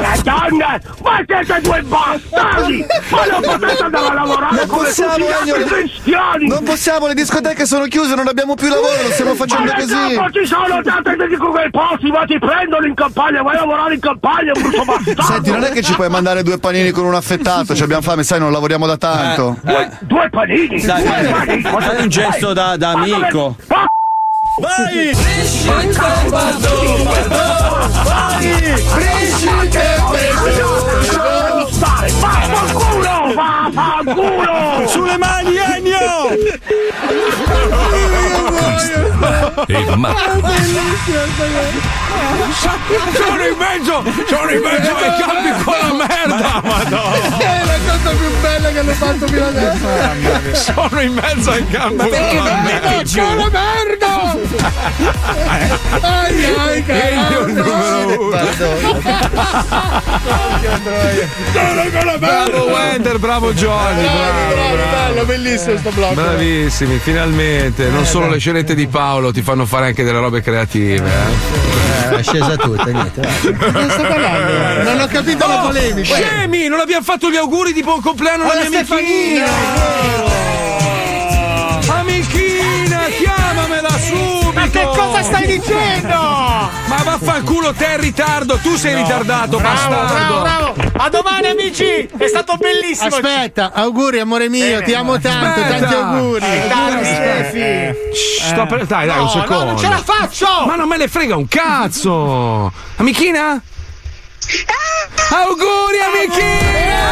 La 0.00 0.16
donna! 0.24 0.80
Ma 1.04 1.22
siete 1.24 1.60
due 1.62 1.82
bastardi! 1.82 2.86
Ma 3.10 3.24
non 3.26 3.40
potete 3.40 3.82
andare 3.84 4.06
a 4.08 4.14
lavorare 4.14 4.56
Non 4.56 4.66
come 4.66 4.82
possiamo, 4.88 5.14
tutti 5.14 5.28
gli 5.44 5.50
altri 5.50 5.64
cristiani! 5.64 6.48
Non 6.48 6.64
possiamo, 6.64 7.06
le 7.06 7.14
discoteche 7.14 7.64
sono 7.64 7.84
chiuse, 7.84 8.16
non 8.16 8.26
abbiamo 8.26 8.56
più 8.56 8.68
lavoro, 8.68 9.02
lo 9.04 9.10
stiamo 9.12 9.34
facendo 9.36 9.70
Ma 9.70 9.74
così. 9.78 10.14
dopo 10.14 10.30
ci 10.32 10.46
sono 10.46 10.82
tante 10.82 11.26
di 11.28 11.36
quei 11.36 11.70
posti, 11.70 12.10
ma 12.10 12.24
ti 12.24 12.38
prendono 12.40 12.86
in 12.86 12.94
campagna, 12.94 13.42
vai 13.42 13.54
a 13.54 13.60
lavorare 13.60 13.94
in 13.94 14.00
campagna, 14.00 14.52
brutto 14.52 14.82
bastardo! 14.84 15.22
Senti, 15.22 15.50
non 15.52 15.62
è 15.62 15.70
che 15.70 15.82
ci 15.82 15.94
puoi 15.94 16.08
mandare 16.08 16.42
due 16.42 16.58
panini 16.58 16.90
con 16.90 17.04
un 17.04 17.14
affettato, 17.14 17.76
ci 17.76 17.84
abbiamo 17.84 18.02
fame, 18.02 18.24
sai, 18.24 18.40
non 18.40 18.50
lavoriamo 18.50 18.84
da 18.84 18.96
tanto. 18.96 19.58
Due 20.00 20.28
panini! 20.28 20.80
Dai, 20.80 21.02
due 21.02 21.22
dai, 21.22 21.60
panini! 21.60 21.62
fai 21.62 22.02
un 22.02 22.08
gesto 22.08 22.52
da, 22.52 22.76
da 22.76 22.90
amico. 22.90 23.56
Vai! 24.58 25.14
Lasciami 25.14 25.92
stare! 31.70 32.10
Vaffanculo! 32.20 33.34
Vaffanculo! 33.34 34.88
Sulle 34.88 35.16
mani, 35.16 35.56
Ennio! 35.56 36.28
E 39.66 39.96
ma 39.96 40.14
Sono 43.14 43.44
in 43.44 43.56
mezzo! 43.58 44.02
Sono 44.26 44.50
in 44.50 44.62
mezzo 44.62 44.94
ai 44.94 45.12
campi 45.18 45.62
con 45.64 45.74
la 45.80 45.92
merda! 46.06 46.60
Madonna! 46.62 47.38
È 47.38 47.64
la 47.64 47.78
cosa 47.86 48.10
più 48.16 48.30
bella 48.40 48.70
che 48.70 48.78
hanno 48.78 48.92
fatto 48.92 49.26
fino 49.26 49.46
adesso. 49.46 49.86
Sono 50.52 51.00
in 51.00 51.12
mezzo 51.12 51.50
ai 51.50 51.68
campi 51.68 52.08
con 52.08 52.10
la 52.10 52.60
merda! 52.62 53.02
giù? 53.02 53.20
la 53.20 53.50
merda! 53.50 54.38
Ai 56.00 56.44
ai 56.50 56.84
con 61.90 62.04
la 62.04 62.18
Bravo 62.18 62.64
Wender, 62.66 63.18
bravo 63.18 63.52
Johnny! 63.52 64.02
Bravo, 64.02 64.74
bravo. 64.74 64.90
Bello, 64.90 65.24
bellissimo 65.24 65.76
sto 65.78 65.90
blocco. 65.90 66.14
Bravissimi, 66.14 66.98
finalmente. 66.98 67.88
Non 67.88 68.04
solo 68.04 68.28
le 68.28 68.38
scenette 68.38 68.69
di 68.74 68.86
Paolo 68.86 69.32
ti 69.32 69.42
fanno 69.42 69.66
fare 69.66 69.86
anche 69.86 70.02
delle 70.04 70.18
robe 70.18 70.40
creative. 70.42 71.08
Eh. 71.08 72.16
è 72.18 72.22
scesa 72.22 72.56
tutta, 72.56 72.84
niente. 72.90 73.20
Non 73.20 73.90
sto 73.90 74.02
parlando. 74.02 74.82
Non 74.82 75.00
ho 75.00 75.06
capito 75.06 75.46
la 75.46 75.62
Oh, 75.62 75.66
polemica. 75.66 76.14
Scemi, 76.14 76.66
non 76.68 76.80
abbiamo 76.80 77.04
fatto 77.04 77.30
gli 77.30 77.36
auguri 77.36 77.72
di 77.72 77.82
buon 77.82 78.00
compleanno 78.00 78.44
alla 78.44 78.60
Alla 78.60 78.68
mia 78.68 78.80
amichina! 78.88 79.46
Amichina, 81.98 83.00
chiamamela 83.18 83.98
subito! 83.98 84.52
Ma 84.54 84.68
che 84.68 84.82
cosa 84.84 85.22
stai 85.22 85.46
dicendo? 85.46 86.49
Vaffanculo 87.02 87.72
te 87.72 87.86
in 87.94 88.00
ritardo, 88.00 88.56
tu 88.58 88.76
sei 88.76 88.94
ritardato, 88.94 89.58
Bravo, 89.58 89.88
bastardo! 89.88 90.40
bravo, 90.40 90.72
bravo. 90.72 90.74
A 90.96 91.08
domani 91.08 91.46
amici, 91.48 91.84
è 91.84 92.26
stato 92.28 92.56
bellissimo. 92.56 93.16
Aspetta, 93.16 93.72
auguri 93.72 94.20
amore 94.20 94.48
mio, 94.48 94.64
Bene. 94.64 94.82
ti 94.82 94.94
amo 94.94 95.18
tanto, 95.18 95.60
Aspetta. 95.60 95.78
tanti 95.86 95.94
auguri. 95.94 96.44
Eh. 96.44 97.94
Shh, 98.14 98.66
per- 98.66 98.86
Dai, 98.86 99.06
dai, 99.06 99.16
No, 99.16 99.22
un 99.22 99.26
no, 99.34 99.40
secondo. 99.42 99.64
non 99.64 99.78
ce 99.78 99.88
la 99.88 100.02
faccio! 100.02 100.46
Ma 100.66 100.74
non 100.76 100.88
me 100.88 100.96
ne 100.96 101.08
frega 101.08 101.36
un 101.36 101.48
cazzo! 101.48 102.72
Amichina? 102.96 103.60
Auguri, 105.30 105.98
amichina! 106.06 107.08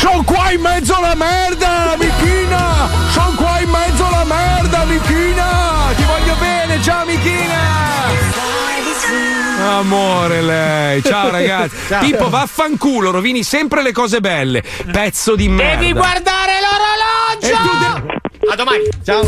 Sono 0.00 0.22
qua 0.22 0.50
in 0.52 0.60
mezzo 0.60 0.94
alla 0.94 1.14
merda, 1.14 1.47
Amore 9.78 10.42
lei, 10.42 11.02
ciao 11.02 11.30
ragazzi. 11.30 11.76
Ciao. 11.88 12.00
Pippo, 12.00 12.28
vaffanculo, 12.28 13.10
rovini 13.10 13.42
sempre 13.42 13.82
le 13.82 13.92
cose 13.92 14.20
belle. 14.20 14.62
Pezzo 14.90 15.36
di 15.36 15.48
merda. 15.48 15.80
Devi 15.80 15.92
guardare 15.92 16.52
l'orologio! 16.60 18.16
A 18.50 18.54
domani. 18.56 18.84
Ciao. 19.04 19.22